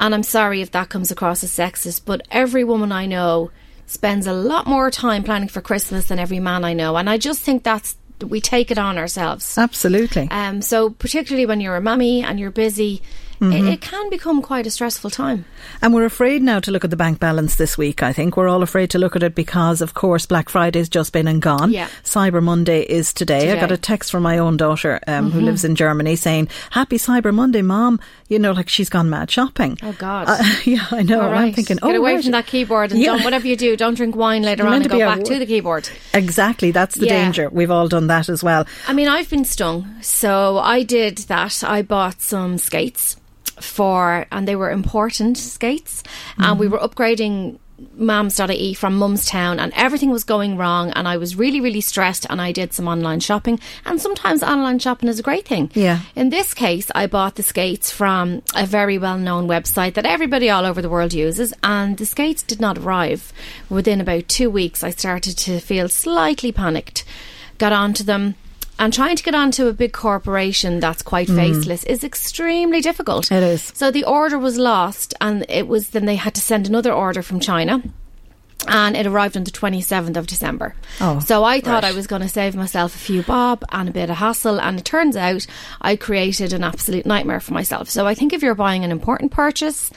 And 0.00 0.14
I'm 0.14 0.24
sorry 0.24 0.62
if 0.62 0.72
that 0.72 0.88
comes 0.88 1.10
across 1.12 1.44
as 1.44 1.52
sexist, 1.52 2.02
but 2.04 2.22
every 2.30 2.64
woman 2.64 2.90
I 2.90 3.06
know 3.06 3.50
spends 3.86 4.26
a 4.26 4.32
lot 4.32 4.66
more 4.66 4.90
time 4.90 5.22
planning 5.22 5.48
for 5.48 5.60
Christmas 5.60 6.06
than 6.08 6.18
every 6.18 6.40
man 6.40 6.64
I 6.64 6.72
know, 6.72 6.96
and 6.96 7.08
I 7.08 7.18
just 7.18 7.40
think 7.42 7.62
that's 7.62 7.96
we 8.26 8.38
take 8.40 8.70
it 8.70 8.76
on 8.78 8.98
ourselves. 8.98 9.56
Absolutely. 9.56 10.28
Um, 10.30 10.60
so 10.60 10.90
particularly 10.90 11.46
when 11.46 11.58
you're 11.60 11.76
a 11.76 11.80
mummy 11.80 12.22
and 12.22 12.38
you're 12.38 12.50
busy, 12.50 13.00
Mhm. 13.40 13.54
it, 13.68 13.72
it 13.72 13.80
can 13.80 14.10
become 14.10 14.42
quite 14.42 14.66
a 14.66 14.70
stressful 14.70 15.08
time. 15.08 15.46
And 15.80 15.94
we're 15.94 16.04
afraid 16.04 16.42
now 16.42 16.60
to 16.60 16.70
look 16.70 16.84
at 16.84 16.90
the 16.90 16.96
bank 16.98 17.18
balance 17.18 17.54
this 17.54 17.78
week, 17.78 18.02
I 18.02 18.12
think. 18.12 18.36
We're 18.36 18.48
all 18.50 18.62
afraid 18.62 18.90
to 18.90 18.98
look 18.98 19.16
at 19.16 19.22
it 19.22 19.34
because, 19.34 19.80
of 19.80 19.94
course, 19.94 20.26
Black 20.26 20.50
Friday's 20.50 20.90
just 20.90 21.14
been 21.14 21.26
and 21.26 21.40
gone. 21.40 21.70
Yeah. 21.72 21.88
Cyber 22.04 22.42
Monday 22.42 22.82
is 22.82 23.14
today. 23.14 23.50
I 23.50 23.58
got 23.58 23.72
a 23.72 23.78
text 23.78 24.10
from 24.10 24.22
my 24.22 24.36
own 24.36 24.58
daughter 24.58 25.00
um, 25.06 25.30
who 25.30 25.40
Mhm. 25.40 25.44
lives 25.44 25.64
in 25.64 25.74
Germany 25.74 26.14
saying, 26.16 26.48
Happy 26.68 26.98
Cyber 26.98 27.32
Monday, 27.32 27.62
Mom. 27.62 27.98
You 28.30 28.38
know, 28.38 28.52
like 28.52 28.68
she's 28.68 28.88
gone 28.88 29.10
mad 29.10 29.28
shopping. 29.28 29.76
Oh 29.82 29.92
God! 29.92 30.28
Uh, 30.28 30.38
yeah, 30.64 30.86
I 30.92 31.02
know. 31.02 31.20
And 31.20 31.30
I'm 31.30 31.32
right. 31.32 31.54
thinking, 31.54 31.78
get 31.78 31.84
oh, 31.84 31.98
away 31.98 32.14
right. 32.14 32.22
from 32.22 32.30
that 32.30 32.46
keyboard 32.46 32.92
and 32.92 33.00
Yeah. 33.00 33.14
don't, 33.14 33.24
whatever 33.24 33.46
you 33.48 33.56
do, 33.56 33.76
don't 33.76 33.94
drink 33.94 34.14
wine 34.14 34.42
later 34.42 34.62
You're 34.62 34.72
on 34.72 34.82
and 34.82 34.88
go 34.88 34.98
back 35.00 35.24
to 35.24 35.38
the 35.38 35.46
keyboard. 35.46 35.88
Exactly. 36.14 36.70
That's 36.70 36.94
the 36.94 37.06
Yeah. 37.06 37.24
danger. 37.24 37.48
We've 37.50 37.72
all 37.72 37.88
done 37.88 38.06
that 38.06 38.28
as 38.28 38.44
well. 38.44 38.66
I 38.86 38.92
mean, 38.92 39.08
I've 39.08 39.28
been 39.28 39.44
stung. 39.44 39.96
So 40.00 40.58
I 40.58 40.84
did 40.84 41.18
that. 41.26 41.64
I 41.64 41.82
bought 41.82 42.22
some 42.22 42.56
skates 42.56 43.16
for, 43.60 44.26
and 44.30 44.46
they 44.46 44.56
were 44.56 44.70
important 44.70 45.36
skates, 45.36 46.02
and 46.38 46.58
we 46.58 46.68
were 46.68 46.78
upgrading 46.78 47.58
mums.ie 47.96 48.74
from 48.74 48.98
Mumstown 48.98 49.58
and 49.58 49.72
everything 49.74 50.10
was 50.10 50.24
going 50.24 50.56
wrong 50.56 50.90
and 50.92 51.06
I 51.06 51.16
was 51.16 51.36
really, 51.36 51.60
really 51.60 51.80
stressed 51.80 52.26
and 52.28 52.40
I 52.40 52.52
did 52.52 52.72
some 52.72 52.88
online 52.88 53.20
shopping 53.20 53.58
and 53.84 54.00
sometimes 54.00 54.42
online 54.42 54.78
shopping 54.78 55.08
is 55.08 55.18
a 55.18 55.22
great 55.22 55.46
thing. 55.46 55.70
Yeah. 55.74 56.00
In 56.14 56.30
this 56.30 56.54
case, 56.54 56.90
I 56.94 57.06
bought 57.06 57.36
the 57.36 57.42
skates 57.42 57.90
from 57.90 58.42
a 58.54 58.66
very 58.66 58.98
well 58.98 59.18
known 59.18 59.46
website 59.48 59.94
that 59.94 60.06
everybody 60.06 60.50
all 60.50 60.64
over 60.64 60.82
the 60.82 60.88
world 60.88 61.12
uses 61.12 61.52
and 61.62 61.96
the 61.96 62.06
skates 62.06 62.42
did 62.42 62.60
not 62.60 62.78
arrive. 62.78 63.32
Within 63.68 64.00
about 64.00 64.28
two 64.28 64.50
weeks, 64.50 64.82
I 64.82 64.90
started 64.90 65.36
to 65.38 65.60
feel 65.60 65.88
slightly 65.88 66.52
panicked. 66.52 67.04
Got 67.58 67.72
onto 67.72 68.04
them. 68.04 68.34
And 68.80 68.94
trying 68.94 69.14
to 69.14 69.22
get 69.22 69.34
onto 69.34 69.66
a 69.66 69.74
big 69.74 69.92
corporation 69.92 70.80
that's 70.80 71.02
quite 71.02 71.28
mm. 71.28 71.36
faceless 71.36 71.84
is 71.84 72.02
extremely 72.02 72.80
difficult. 72.80 73.30
It 73.30 73.42
is. 73.42 73.70
So 73.74 73.90
the 73.90 74.04
order 74.04 74.38
was 74.38 74.56
lost, 74.56 75.12
and 75.20 75.44
it 75.50 75.68
was 75.68 75.90
then 75.90 76.06
they 76.06 76.16
had 76.16 76.34
to 76.36 76.40
send 76.40 76.66
another 76.66 76.90
order 76.90 77.20
from 77.20 77.40
China. 77.40 77.82
And 78.66 78.96
it 78.96 79.06
arrived 79.06 79.36
on 79.36 79.44
the 79.44 79.50
27th 79.50 80.16
of 80.16 80.26
December. 80.26 80.74
Oh, 80.98 81.18
so 81.20 81.44
I 81.44 81.60
thought 81.60 81.82
right. 81.82 81.92
I 81.92 81.96
was 81.96 82.06
going 82.06 82.22
to 82.22 82.28
save 82.28 82.56
myself 82.56 82.94
a 82.94 82.98
few 82.98 83.22
bob 83.22 83.64
and 83.70 83.88
a 83.88 83.92
bit 83.92 84.08
of 84.08 84.16
hassle. 84.16 84.58
And 84.58 84.78
it 84.78 84.84
turns 84.86 85.16
out 85.16 85.46
I 85.82 85.96
created 85.96 86.54
an 86.54 86.64
absolute 86.64 87.04
nightmare 87.04 87.40
for 87.40 87.52
myself. 87.52 87.90
So 87.90 88.06
I 88.06 88.14
think 88.14 88.32
if 88.32 88.42
you're 88.42 88.54
buying 88.54 88.84
an 88.84 88.92
important 88.92 89.30
purchase, 89.30 89.90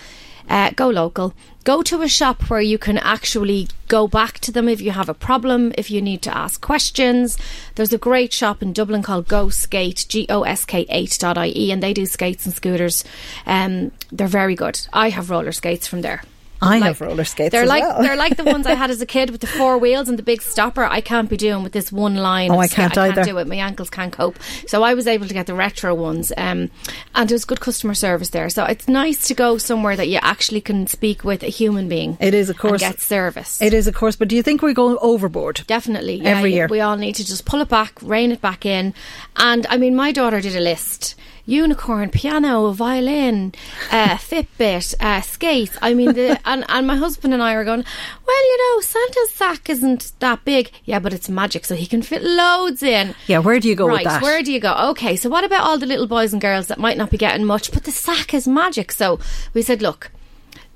uh, 0.50 0.72
go 0.72 0.90
local. 0.90 1.34
Go 1.64 1.82
to 1.84 2.02
a 2.02 2.08
shop 2.08 2.50
where 2.50 2.62
you 2.62 2.78
can 2.78 2.98
actually 2.98 3.70
go 3.88 4.08
back 4.08 4.40
to 4.40 4.52
them 4.52 4.68
if 4.68 4.82
you 4.82 4.92
have 4.92 5.08
a 5.08 5.14
problem, 5.14 5.72
if 5.78 5.90
you 5.90 6.02
need 6.02 6.22
to 6.24 6.38
ask 6.38 6.60
questions. 6.60 7.38
There's 7.76 7.94
a 7.94 7.98
great 7.98 8.34
shop 8.34 8.62
in 8.62 8.74
Dublin 8.74 9.02
called 9.04 9.28
Go 9.28 9.50
Skate, 9.50 10.06
G 10.10 10.26
O 10.30 10.44
S 10.44 10.66
K 10.66 10.86
8.ie, 10.86 11.72
and 11.72 11.82
they 11.82 11.94
do 11.94 12.06
skates 12.06 12.46
and 12.46 12.54
scooters. 12.54 13.04
Um, 13.46 13.92
they're 14.12 14.28
very 14.28 14.56
good. 14.56 14.86
I 14.92 15.10
have 15.10 15.30
roller 15.30 15.54
skates 15.54 15.88
from 15.88 16.02
there. 16.02 16.24
I 16.64 16.80
Like, 16.80 16.84
have 16.84 17.02
roller 17.02 17.24
skates. 17.24 17.52
They're 17.52 17.66
like 17.66 17.84
well. 17.84 18.02
they're 18.02 18.16
like 18.16 18.38
the 18.38 18.44
ones 18.44 18.66
I 18.66 18.74
had 18.74 18.90
as 18.90 19.02
a 19.02 19.06
kid 19.06 19.30
with 19.30 19.42
the 19.42 19.48
four 19.60 19.78
wheels 19.78 20.10
and 20.10 20.18
the 20.18 20.24
big 20.24 20.42
stopper. 20.42 20.84
I 20.84 21.02
can't 21.02 21.30
be 21.30 21.38
doing 21.38 21.64
with 21.64 21.74
this 21.74 21.92
one 21.92 22.16
line. 22.16 22.52
Oh, 22.52 22.60
I 22.60 22.68
can't 22.68 22.98
I 22.98 23.06
either. 23.08 23.16
can't 23.16 23.28
do 23.28 23.38
it. 23.38 23.48
My 23.48 23.56
ankles 23.56 23.90
can't 23.90 24.12
cope. 24.14 24.38
So 24.68 24.84
I 24.84 24.94
was 24.94 25.08
able 25.08 25.28
to 25.28 25.34
get 25.34 25.46
the 25.48 25.54
retro 25.56 25.94
ones, 25.94 26.32
um, 26.38 26.70
and 27.16 27.30
it 27.30 27.34
was 27.34 27.46
good 27.46 27.60
customer 27.60 27.94
service 27.94 28.30
there. 28.30 28.50
So 28.50 28.66
it's 28.66 28.88
nice 28.88 29.28
to 29.28 29.34
go 29.34 29.58
somewhere 29.58 29.96
that 29.96 30.08
you 30.08 30.20
actually 30.22 30.62
can 30.62 30.88
speak 30.88 31.24
with 31.24 31.44
a 31.44 31.48
human 31.50 31.88
being. 31.90 32.18
It 32.20 32.34
is, 32.34 32.50
of 32.50 32.58
course. 32.58 32.82
and 32.82 32.94
get 32.94 33.00
service. 33.02 33.62
It 33.62 33.74
is, 33.74 33.88
of 33.88 33.96
course, 33.96 34.16
but 34.16 34.28
do 34.28 34.36
you 34.36 34.44
think 34.44 34.62
we're 34.62 34.74
going 34.74 34.98
overboard? 35.02 35.64
Definitely. 35.68 36.16
yeah, 36.22 36.30
Every 36.38 36.54
year. 36.54 36.68
We 36.70 36.82
all 36.82 36.98
need 36.98 37.16
to 37.16 37.26
just 37.26 37.46
pull 37.46 37.62
it 37.62 37.70
back, 37.70 38.00
rein 38.02 38.32
it 38.32 38.42
back 38.42 38.66
in. 38.66 38.94
And 39.38 39.66
I 39.68 39.78
mean, 39.78 39.96
my 39.96 40.12
daughter 40.12 40.42
did 40.42 40.56
a 40.56 40.60
list. 40.62 41.16
Unicorn, 41.46 42.10
piano, 42.10 42.72
violin, 42.72 43.54
uh, 43.92 44.16
Fitbit, 44.18 44.96
uh, 45.00 45.22
skates. 45.22 45.78
I 45.82 45.94
mean, 45.94 46.14
the, 46.14 46.40
and, 46.46 46.64
and 46.70 46.88
my 46.88 46.96
husband 46.96 47.34
and 47.34 47.44
I 47.44 47.56
were 47.56 47.66
going, 47.66 47.84
well, 48.26 48.44
you 48.46 48.58
know, 48.58 48.82
Santa's 48.82 49.32
sack 49.32 49.70
isn't 49.70 50.14
that 50.20 50.46
big. 50.46 50.72
Yeah, 50.86 51.00
but 51.00 51.14
it's 51.14 51.28
magic, 51.28 51.66
so 51.66 51.76
he 51.76 51.86
can 51.86 52.02
fit 52.02 52.24
loads 52.24 52.82
in. 52.82 53.14
Yeah, 53.28 53.40
where 53.40 53.60
do 53.60 53.68
you 53.68 53.76
go 53.76 53.88
with 53.88 53.96
right, 53.96 54.06
that? 54.06 54.22
where 54.22 54.42
do 54.42 54.54
you 54.54 54.60
go? 54.60 54.74
Okay, 54.92 55.16
so 55.18 55.30
what 55.30 55.44
about 55.44 55.64
all 55.64 55.78
the 55.78 55.86
little 55.86 56.08
boys 56.08 56.32
and 56.32 56.42
girls 56.42 56.68
that 56.68 56.80
might 56.80 56.98
not 56.98 57.10
be 57.10 57.18
getting 57.18 57.46
much, 57.46 57.72
but 57.74 57.84
the 57.84 57.92
sack 57.92 58.34
is 58.34 58.48
magic? 58.48 58.94
So 58.94 59.20
we 59.54 59.62
said, 59.62 59.82
look, 59.82 60.12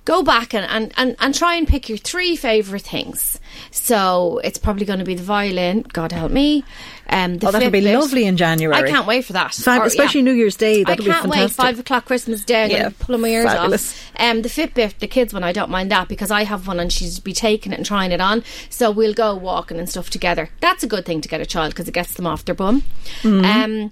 go 0.07 0.23
back 0.23 0.53
and, 0.53 0.65
and, 0.69 0.93
and, 0.95 1.15
and 1.19 1.35
try 1.35 1.55
and 1.55 1.67
pick 1.67 1.89
your 1.89 1.97
three 1.97 2.37
favourite 2.37 2.81
things. 2.83 3.39
So 3.71 4.39
it's 4.41 4.57
probably 4.57 4.85
going 4.85 4.99
to 4.99 5.05
be 5.05 5.15
the 5.15 5.23
violin, 5.23 5.81
God 5.81 6.13
help 6.13 6.31
me. 6.31 6.63
Um, 7.09 7.37
the 7.37 7.47
Oh, 7.47 7.51
that'll 7.51 7.69
be 7.71 7.81
lovely 7.81 8.25
in 8.25 8.37
January. 8.37 8.75
I 8.75 8.89
can't 8.89 9.05
wait 9.05 9.25
for 9.25 9.33
that. 9.33 9.53
Fab- 9.53 9.81
Or, 9.81 9.85
especially 9.85 10.21
yeah. 10.21 10.25
New 10.31 10.33
Year's 10.33 10.55
Day. 10.55 10.83
That'll 10.85 11.03
I 11.03 11.05
be 11.07 11.11
can't 11.11 11.29
wait. 11.29 11.51
Five 11.51 11.79
o'clock 11.79 12.05
Christmas 12.05 12.45
Day. 12.45 12.63
I'm 12.65 12.71
Yeah, 12.71 12.79
going 12.83 12.91
to 12.93 12.97
pull 13.05 13.17
my 13.17 13.27
ears 13.27 13.45
fabulous. 13.45 13.91
off. 13.91 14.11
Um, 14.21 14.41
the 14.43 14.49
Fitbit, 14.49 14.99
the 14.99 15.07
kids 15.07 15.33
one, 15.33 15.43
I 15.43 15.51
don't 15.51 15.69
mind 15.69 15.91
that 15.91 16.07
because 16.07 16.31
I 16.31 16.43
have 16.45 16.67
one 16.67 16.79
and 16.79 16.91
she's 16.91 17.19
be 17.19 17.33
taking 17.33 17.73
it 17.73 17.75
and 17.75 17.85
trying 17.85 18.11
it 18.13 18.21
on. 18.21 18.43
So 18.69 18.89
we'll 18.91 19.13
go 19.13 19.35
walking 19.35 19.77
and 19.77 19.89
stuff 19.89 20.09
together. 20.09 20.49
That's 20.61 20.83
a 20.83 20.87
good 20.87 21.05
thing 21.05 21.19
to 21.21 21.27
get 21.29 21.41
a 21.41 21.45
child 21.45 21.71
because 21.73 21.87
it 21.89 21.93
gets 21.93 22.13
them 22.13 22.25
off 22.27 22.45
their 22.45 22.55
bum. 22.55 22.83
Mm-hmm. 23.23 23.45
Um, 23.45 23.91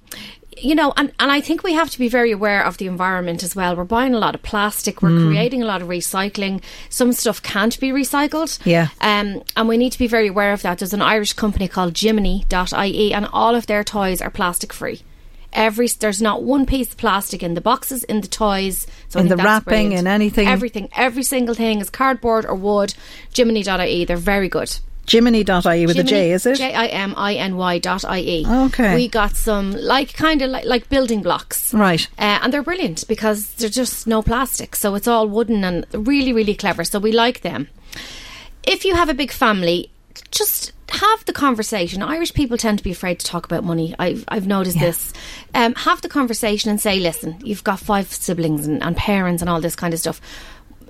you 0.57 0.73
know, 0.75 0.93
and, 0.95 1.11
and 1.19 1.31
I 1.31 1.41
think 1.41 1.63
we 1.63 1.73
have 1.73 1.89
to 1.91 1.99
be 1.99 2.07
very 2.07 2.31
aware 2.31 2.63
of 2.65 2.77
the 2.77 2.87
environment 2.87 3.43
as 3.43 3.55
well. 3.55 3.75
We're 3.75 3.83
buying 3.83 4.15
a 4.15 4.19
lot 4.19 4.35
of 4.35 4.41
plastic. 4.43 5.01
We're 5.01 5.09
Mm. 5.09 5.27
creating 5.27 5.61
a 5.61 5.65
lot 5.65 5.81
of 5.81 5.87
recycling. 5.89 6.61
Some 6.89 7.11
stuff 7.13 7.41
can't 7.43 7.77
be 7.79 7.89
recycled. 7.89 8.59
Yeah. 8.65 8.87
Um, 9.01 9.43
and 9.57 9.67
we 9.67 9.77
need 9.77 9.91
to 9.91 9.99
be 9.99 10.07
very 10.07 10.27
aware 10.27 10.53
of 10.53 10.61
that. 10.61 10.79
There's 10.79 10.93
an 10.93 11.01
Irish 11.01 11.33
company 11.33 11.67
called 11.67 11.97
Jiminy.ie, 11.97 13.13
and 13.13 13.27
all 13.33 13.53
of 13.55 13.67
their 13.67 13.83
toys 13.83 14.21
are 14.21 14.29
plastic 14.29 14.71
free. 14.73 15.01
Every 15.53 15.87
there's 15.87 16.21
not 16.21 16.43
one 16.43 16.65
piece 16.65 16.91
of 16.91 16.97
plastic 16.97 17.41
in 17.41 17.53
the 17.53 17.61
boxes, 17.61 18.03
in 18.03 18.19
the 18.21 18.27
toys, 18.27 18.87
so 19.07 19.19
In 19.19 19.29
the 19.29 19.37
wrapping, 19.37 19.93
in 19.93 20.05
anything. 20.05 20.47
Everything, 20.47 20.89
every 20.95 21.23
single 21.23 21.55
thing 21.55 21.79
is 21.79 21.89
cardboard 21.89 22.45
or 22.45 22.55
wood. 22.55 22.93
Jiminy.ie, 23.33 24.03
they're 24.05 24.17
very 24.17 24.49
good. 24.49 24.77
Jiminy.ie 25.07 25.85
with 25.85 25.97
a 25.97 26.03
J, 26.03 26.31
is 26.31 26.45
it? 26.45 26.57
J 26.57 26.73
I 26.73 26.87
M 26.87 27.13
I 27.17 27.35
N 27.35 27.57
Y 27.57 27.79
dot 27.79 28.05
I 28.05 28.19
E. 28.19 28.45
Okay. 28.47 28.95
We 28.95 29.07
got 29.07 29.35
some 29.35 29.71
like 29.71 30.13
kind 30.13 30.41
of 30.41 30.49
like, 30.49 30.65
like 30.65 30.89
building 30.89 31.21
blocks. 31.21 31.73
Right. 31.73 32.07
Uh, 32.17 32.39
and 32.41 32.53
they're 32.53 32.63
brilliant 32.63 33.07
because 33.07 33.51
they're 33.53 33.69
just 33.69 34.07
no 34.07 34.21
plastic. 34.21 34.75
So 34.75 34.95
it's 34.95 35.07
all 35.07 35.27
wooden 35.27 35.63
and 35.63 35.85
really, 35.93 36.33
really 36.33 36.55
clever. 36.55 36.83
So 36.83 36.99
we 36.99 37.11
like 37.11 37.41
them. 37.41 37.67
If 38.63 38.83
you 38.83 38.95
have 38.95 39.09
a 39.09 39.13
big 39.13 39.31
family, 39.31 39.91
just 40.31 40.71
have 40.89 41.25
the 41.25 41.33
conversation. 41.33 42.01
Irish 42.01 42.33
people 42.33 42.57
tend 42.57 42.77
to 42.77 42.83
be 42.83 42.91
afraid 42.91 43.19
to 43.19 43.25
talk 43.25 43.45
about 43.45 43.63
money. 43.63 43.95
I've, 43.99 44.23
I've 44.27 44.47
noticed 44.47 44.79
this. 44.79 45.13
Um, 45.53 45.73
have 45.75 46.01
the 46.01 46.09
conversation 46.09 46.69
and 46.69 46.79
say, 46.79 46.99
listen, 46.99 47.37
you've 47.43 47.63
got 47.63 47.79
five 47.79 48.11
siblings 48.11 48.67
and, 48.67 48.81
and 48.81 48.95
parents 48.95 49.41
and 49.41 49.49
all 49.49 49.61
this 49.61 49.75
kind 49.75 49.93
of 49.93 49.99
stuff. 49.99 50.21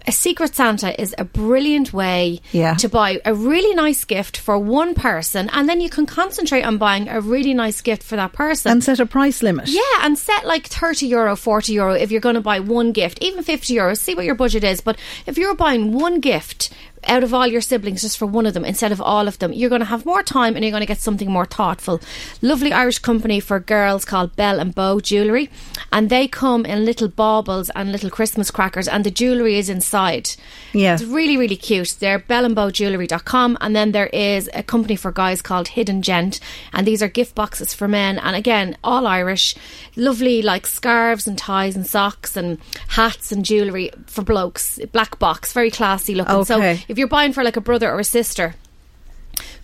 A 0.08 0.12
Secret 0.12 0.56
Santa 0.56 1.00
is 1.02 1.16
a 1.18 1.24
brilliant 1.24 1.92
way 1.92 2.40
Yeah. 2.52 2.76
to 2.76 2.88
buy 2.88 3.20
a 3.26 3.34
really 3.34 3.74
nice 3.74 4.04
gift 4.06 4.38
for 4.38 4.58
one 4.60 4.94
person, 4.94 5.50
and 5.52 5.68
then 5.68 5.82
you 5.82 5.90
can 5.90 6.06
concentrate 6.06 6.62
on 6.64 6.78
buying 6.78 7.08
a 7.10 7.20
really 7.20 7.54
nice 7.56 7.82
gift 7.82 8.04
for 8.04 8.16
that 8.16 8.32
person. 8.34 8.72
And 8.72 8.84
set 8.84 9.00
a 9.00 9.06
price 9.08 9.42
limit. 9.42 9.68
Yeah, 9.68 9.82
and 10.04 10.16
set 10.18 10.46
like 10.46 10.68
30 10.68 11.08
euro, 11.08 11.36
40 11.36 11.74
euro 11.74 11.94
if 11.96 12.12
you're 12.12 12.22
going 12.22 12.36
to 12.36 12.42
buy 12.42 12.60
one 12.60 12.92
gift, 12.92 13.18
even 13.24 13.44
50 13.44 13.74
euros, 13.76 13.98
see 13.98 14.14
what 14.14 14.26
your 14.26 14.36
budget 14.36 14.64
is. 14.64 14.80
But 14.82 14.98
if 15.26 15.38
you're 15.40 15.56
buying 15.56 15.92
one 15.92 16.20
gift 16.20 16.70
out 17.08 17.24
of 17.24 17.34
all 17.34 17.48
your 17.48 17.62
siblings 17.62 18.02
just 18.02 18.18
for 18.18 18.26
one 18.26 18.46
of 18.46 18.54
them 18.54 18.66
instead 18.66 18.92
of 18.92 19.02
all 19.02 19.28
of 19.28 19.40
them, 19.40 19.54
you're 19.54 19.70
going 19.70 19.82
to 19.82 19.86
have 19.86 20.06
more 20.06 20.24
time 20.24 20.56
and 20.56 20.64
you're 20.64 20.72
going 20.72 20.82
to 20.82 20.88
get 20.88 21.00
something 21.00 21.30
more 21.32 21.46
thoughtful. 21.46 22.00
Lovely 22.42 22.72
Irish 22.72 23.00
company 23.00 23.40
for 23.40 23.60
girls 23.60 24.06
called 24.06 24.36
Bell 24.36 24.60
and 24.60 24.74
Bow 24.74 25.00
Jewellery, 25.00 25.50
and 25.92 26.10
they 26.10 26.28
come 26.28 26.66
in 26.66 26.86
little 26.86 27.08
baubles 27.08 27.70
and 27.76 27.92
little 27.92 28.10
Christmas 28.10 28.52
crackers, 28.52 28.88
and 28.88 29.04
the 29.04 29.12
jewellery 29.12 29.58
is 29.58 29.70
inside. 29.70 30.32
Yeah. 30.74 30.94
It's 30.96 31.04
really, 31.04 31.38
really 31.38 31.56
cute. 31.58 31.96
They're 32.00 32.20
bellandbowjewellery.com 32.20 33.58
and 33.62 33.76
then 33.76 33.92
there 33.92 34.08
is 34.08 34.50
a 34.54 34.64
company 34.64 34.96
for 34.96 35.12
guys 35.12 35.42
called 35.42 35.70
Hidden 35.70 36.02
Gent 36.02 36.40
and 36.74 36.86
these 36.86 37.02
are 37.02 37.08
gift 37.08 37.36
boxes 37.36 37.74
for 37.74 37.88
men 37.88 38.18
and 38.20 38.36
again, 38.36 38.78
all 38.84 39.08
Irish. 39.08 39.56
Lovely 39.96 40.42
like 40.42 40.68
scarves 40.68 41.28
and 41.28 41.38
ties 41.38 41.76
and 41.76 41.86
socks 41.88 42.36
and 42.36 42.58
hats 42.90 43.32
and 43.32 43.46
jewellery 43.46 43.92
for 44.08 44.22
blokes. 44.24 44.80
Black 44.92 45.18
box, 45.20 45.54
very 45.54 45.72
classy 45.72 46.16
looking. 46.16 46.44
So 46.46 46.58
Okay. 46.58 46.84
If 46.96 47.00
you're 47.00 47.10
buying 47.10 47.34
for 47.34 47.44
like 47.44 47.58
a 47.58 47.62
brother 47.62 47.92
or 47.92 48.00
a 48.00 48.06
sister, 48.06 48.56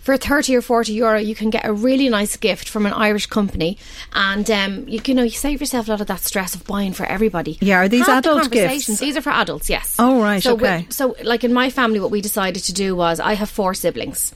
for 0.00 0.16
30 0.18 0.56
or 0.56 0.60
40 0.62 0.92
euro 0.92 1.18
you 1.18 1.34
can 1.34 1.48
get 1.48 1.64
a 1.64 1.72
really 1.72 2.08
nice 2.10 2.36
gift 2.36 2.68
from 2.68 2.84
an 2.86 2.92
Irish 2.92 3.26
company 3.26 3.78
and 4.12 4.50
um, 4.50 4.86
you, 4.88 5.00
you 5.06 5.14
know 5.14 5.22
you 5.22 5.30
save 5.30 5.60
yourself 5.60 5.86
a 5.88 5.92
lot 5.92 6.00
of 6.00 6.08
that 6.08 6.20
stress 6.20 6.54
of 6.56 6.66
buying 6.66 6.92
for 6.92 7.06
everybody 7.06 7.56
Yeah, 7.60 7.78
are 7.78 7.88
these 7.88 8.06
Have 8.06 8.18
adult 8.18 8.42
conversations. 8.42 8.86
gifts? 8.86 9.00
these 9.00 9.16
are 9.16 9.22
for 9.22 9.30
adults 9.30 9.70
yes 9.70 9.96
Oh, 10.00 10.20
right, 10.20 10.42
so 10.42 10.56
we- 10.56 10.64
okay. 10.64 10.86
so 10.90 11.14
like 11.22 11.44
in 11.44 11.52
my 11.54 11.70
family 11.70 12.00
what 12.00 12.10
we 12.10 12.20
decided 12.20 12.64
to 12.64 12.72
do 12.72 12.96
was 12.96 13.20
I 13.20 13.34
have 13.34 13.48
four 13.48 13.72
siblings 13.74 14.34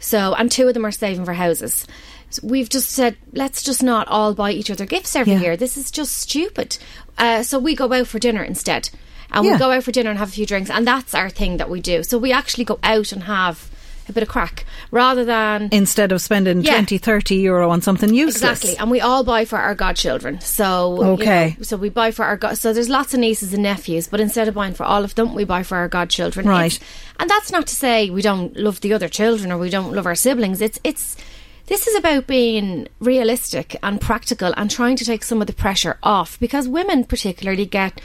so 0.00 0.34
and 0.34 0.50
two 0.50 0.66
of 0.68 0.74
them 0.74 0.84
are 0.84 0.90
saving 0.90 1.24
for 1.24 1.32
houses 1.34 1.86
So 2.30 2.42
we've 2.44 2.68
just 2.68 2.90
said 2.90 3.16
let's 3.32 3.62
just 3.62 3.82
not 3.84 4.08
all 4.08 4.34
buy 4.34 4.50
each 4.50 4.70
other 4.70 4.84
gifts 4.84 5.14
every 5.16 5.34
Yeah. 5.34 5.40
year 5.40 5.56
this 5.56 5.76
is 5.76 5.92
just 5.92 6.12
stupid 6.18 6.76
uh, 7.16 7.44
so 7.44 7.58
we 7.60 7.76
go 7.76 7.90
out 7.92 8.08
for 8.08 8.18
dinner 8.18 8.42
instead 8.42 8.90
and 9.34 9.44
Yeah. 9.44 9.52
we 9.52 9.58
go 9.58 9.70
out 9.70 9.82
for 9.84 9.92
dinner 9.92 10.08
and 10.10 10.18
have 10.18 10.28
a 10.28 10.32
few 10.32 10.46
drinks 10.46 10.70
and 10.70 10.86
that's 10.86 11.14
our 11.14 11.28
thing 11.28 11.58
that 11.58 11.68
we 11.68 11.80
do 11.80 12.02
so 12.02 12.16
we 12.16 12.32
actually 12.32 12.64
go 12.64 12.78
out 12.82 13.12
and 13.12 13.24
have 13.24 13.68
a 14.08 14.12
bit 14.12 14.22
of 14.22 14.28
crack 14.28 14.66
rather 14.90 15.24
than 15.24 15.68
Instead 15.72 16.12
of 16.12 16.20
spending 16.20 16.60
Yeah. 16.60 16.72
twenty, 16.72 16.98
thirty 16.98 17.36
20, 17.36 17.36
30 17.36 17.36
euro 17.36 17.70
on 17.70 17.80
something 17.80 18.12
useless. 18.12 18.58
Exactly, 18.62 18.76
and 18.78 18.90
we 18.90 19.00
all 19.00 19.24
buy 19.24 19.46
for 19.46 19.58
our 19.58 19.74
godchildren. 19.74 20.42
So 20.42 20.96
you 21.00 21.08
Okay. 21.12 21.56
know, 21.58 21.62
so 21.64 21.78
we 21.78 21.88
buy 21.88 22.10
for 22.10 22.22
our 22.26 22.36
god. 22.36 22.58
So 22.58 22.74
there's 22.74 22.90
lots 22.90 23.14
of 23.14 23.20
nieces 23.20 23.54
and 23.54 23.62
nephews, 23.62 24.06
but 24.06 24.20
instead 24.20 24.46
of 24.46 24.54
buying 24.54 24.74
for 24.74 24.84
all 24.84 25.04
of 25.04 25.14
them, 25.14 25.32
we 25.34 25.44
buy 25.44 25.62
for 25.62 25.78
our 25.78 25.88
godchildren. 25.88 26.46
Right. 26.46 26.66
It's- 26.74 26.86
and 27.18 27.30
that's 27.30 27.50
not 27.50 27.66
to 27.66 27.74
say 27.74 28.10
we 28.10 28.20
don't 28.20 28.54
love 28.58 28.82
the 28.82 28.92
other 28.92 29.08
children 29.08 29.50
or 29.50 29.56
we 29.56 29.70
don't 29.70 29.94
love 29.94 30.04
our 30.06 30.14
siblings. 30.14 30.60
It's 30.60 30.78
it's. 30.84 31.16
This 31.66 31.86
is 31.86 31.94
about 31.96 32.26
being 32.26 32.88
realistic 33.00 33.74
and 33.82 33.98
practical 33.98 34.52
and 34.54 34.70
trying 34.70 34.96
to 34.96 35.04
take 35.06 35.24
some 35.24 35.40
of 35.40 35.46
the 35.46 35.54
pressure 35.54 35.96
off 36.02 36.38
because 36.38 36.68
women 36.68 37.04
particularly 37.04 37.64
get 37.64 38.02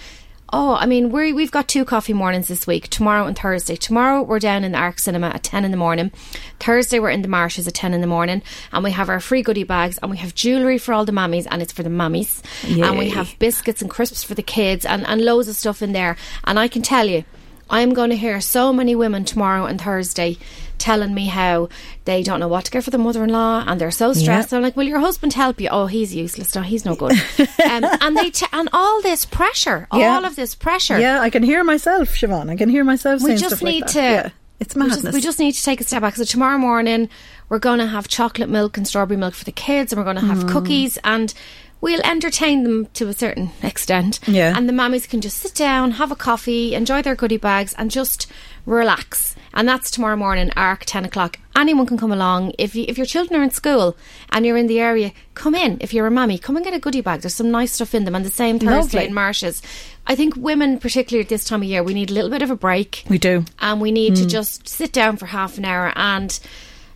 Oh, 0.51 0.75
I 0.75 0.87
mean, 0.87 1.11
we 1.11 1.31
we've 1.31 1.51
got 1.51 1.67
two 1.67 1.85
coffee 1.85 2.13
mornings 2.13 2.47
this 2.47 2.65
week, 2.65 2.87
tomorrow 2.87 3.27
and 3.27 3.37
Thursday. 3.37 3.75
Tomorrow 3.75 4.23
we're 4.23 4.39
down 4.39 4.63
in 4.63 4.71
the 4.71 4.79
Arc 4.79 4.97
Cinema 4.97 5.27
at 5.27 5.43
ten 5.43 5.63
in 5.63 5.69
the 5.69 5.77
morning. 5.77 6.11
Thursday 6.59 6.99
we're 6.99 7.11
in 7.11 7.21
the 7.21 7.27
Marshes 7.27 7.67
at 7.67 7.75
ten 7.75 7.93
in 7.93 8.01
the 8.01 8.07
morning, 8.07 8.41
and 8.71 8.83
we 8.83 8.91
have 8.91 9.09
our 9.09 9.19
free 9.19 9.43
goodie 9.43 9.63
bags, 9.63 9.99
and 9.99 10.09
we 10.09 10.17
have 10.17 10.33
jewellery 10.33 10.79
for 10.79 10.93
all 10.93 11.05
the 11.05 11.11
mummies 11.11 11.45
and 11.45 11.61
it's 11.61 11.71
for 11.71 11.83
the 11.83 11.89
mammies, 11.89 12.41
and 12.83 12.97
we 12.97 13.09
have 13.09 13.37
biscuits 13.37 13.81
and 13.81 13.91
crisps 13.91 14.23
for 14.23 14.33
the 14.33 14.41
kids, 14.41 14.85
and 14.85 15.05
and 15.05 15.21
loads 15.23 15.47
of 15.47 15.55
stuff 15.55 15.83
in 15.83 15.91
there. 15.91 16.17
And 16.45 16.57
I 16.57 16.67
can 16.67 16.81
tell 16.81 17.07
you. 17.07 17.23
I'm 17.71 17.93
going 17.93 18.09
to 18.09 18.17
hear 18.17 18.41
so 18.41 18.73
many 18.73 18.95
women 18.95 19.25
tomorrow 19.25 19.67
and 19.67 19.79
Thursday 19.79 20.39
telling 20.79 21.13
me 21.13 21.25
how 21.27 21.69
they 22.05 22.23
don't 22.23 22.39
know 22.39 22.47
what 22.47 22.65
to 22.65 22.71
get 22.71 22.83
for 22.83 22.89
the 22.91 22.97
mother-in-law 22.97 23.65
and 23.67 23.79
they're 23.79 23.91
so 23.91 24.13
stressed. 24.13 24.51
Yeah. 24.51 24.57
I'm 24.57 24.63
like, 24.63 24.75
"Will 24.77 24.87
your 24.87 24.99
husband 24.99 25.33
help 25.33 25.59
you?" 25.61 25.69
Oh, 25.69 25.85
he's 25.87 26.15
useless. 26.15 26.55
No, 26.55 26.61
he's 26.61 26.85
no 26.85 26.95
good. 26.95 27.11
um, 27.39 27.85
and 28.01 28.17
they 28.17 28.29
t- 28.31 28.45
and 28.51 28.69
all 28.73 29.01
this 29.01 29.25
pressure, 29.25 29.87
Yeah. 29.93 30.15
all 30.15 30.25
of 30.25 30.35
this 30.35 30.55
pressure. 30.55 30.99
Yeah, 30.99 31.19
I 31.21 31.29
can 31.29 31.43
hear 31.43 31.63
myself, 31.63 32.09
Siobhan. 32.09 32.49
I 32.49 32.55
can 32.55 32.69
hear 32.69 32.83
myself 32.83 33.21
we 33.21 33.27
saying 33.27 33.39
just 33.39 33.55
stuff 33.57 33.61
like 33.61 33.73
need 33.73 33.83
that. 33.83 33.89
to. 33.93 33.99
Yeah. 33.99 34.29
It's 34.59 34.75
we 34.75 34.79
madness. 34.79 35.01
just, 35.03 35.13
we 35.13 35.21
just 35.21 35.39
need 35.39 35.53
to 35.53 35.63
take 35.63 35.79
a 35.79 35.83
step 35.85 36.01
back. 36.01 36.15
So 36.17 36.25
tomorrow 36.25 36.57
morning 36.57 37.07
we're 37.47 37.59
going 37.59 37.79
to 37.79 37.87
have 37.87 38.07
chocolate 38.09 38.49
milk 38.49 38.75
and 38.77 38.85
strawberry 38.87 39.17
milk 39.17 39.33
for 39.33 39.45
the 39.45 39.51
kids, 39.53 39.91
and 39.93 39.97
we're 39.99 40.03
going 40.03 40.17
to 40.17 40.25
have 40.25 40.43
Mm. 40.43 40.49
cookies, 40.51 40.97
and 41.03 41.33
we'll 41.81 42.01
entertain 42.03 42.63
them 42.63 42.87
to 42.93 43.07
a 43.07 43.13
certain 43.13 43.51
extent. 43.63 44.19
Yeah. 44.27 44.53
And 44.55 44.67
the 44.67 44.73
mammies 44.73 45.07
can 45.09 45.21
just 45.21 45.37
sit 45.37 45.55
down, 45.55 45.91
have 45.91 46.11
a 46.11 46.15
coffee, 46.15 46.75
enjoy 46.75 47.01
their 47.01 47.15
goodie 47.15 47.37
bags, 47.37 47.73
and 47.77 47.89
just 47.89 48.27
relax. 48.65 49.35
And 49.53 49.67
that's 49.67 49.89
tomorrow 49.91 50.15
morning, 50.15 50.51
arc 50.55 50.85
ten 50.85 51.05
o'clock. 51.05 51.37
Anyone 51.55 51.85
can 51.87 51.97
come 51.97 52.11
along. 52.11 52.53
If 52.57 52.75
you, 52.75 52.85
if 52.87 52.97
your 52.97 53.05
children 53.07 53.39
are 53.39 53.43
in 53.43 53.49
school 53.51 53.97
and 54.31 54.45
you're 54.45 54.57
in 54.57 54.67
the 54.67 54.79
area, 54.79 55.11
come 55.33 55.55
in. 55.55 55.77
If 55.81 55.93
you're 55.93 56.07
a 56.07 56.11
mammy, 56.11 56.37
come 56.37 56.55
and 56.55 56.63
get 56.63 56.73
a 56.73 56.79
goodie 56.79 57.01
bag. 57.01 57.21
There's 57.21 57.33
some 57.35 57.51
nice 57.51 57.71
stuff 57.73 57.93
in 57.95 58.05
them. 58.05 58.15
And 58.15 58.23
the 58.25 58.29
same 58.31 58.59
Thursday 58.59 58.97
Lovely. 58.97 59.05
in 59.07 59.13
Marshes. 59.13 59.61
I 60.07 60.15
think 60.15 60.35
women, 60.35 60.79
particularly 60.79 61.23
at 61.23 61.29
this 61.29 61.43
time 61.45 61.61
of 61.61 61.67
year, 61.67 61.83
we 61.83 61.93
need 61.93 62.09
a 62.09 62.13
little 62.13 62.29
bit 62.29 62.41
of 62.41 62.49
a 62.51 62.55
break 62.55 63.03
we 63.09 63.17
do. 63.17 63.43
and 63.59 63.81
we 63.81 63.91
need 63.91 64.15
to 64.17 64.23
Mm. 64.23 64.29
just 64.29 64.67
sit 64.69 64.91
down 64.93 65.17
for 65.17 65.25
half 65.25 65.57
an 65.57 65.65
hour 65.65 65.91
and 65.95 66.39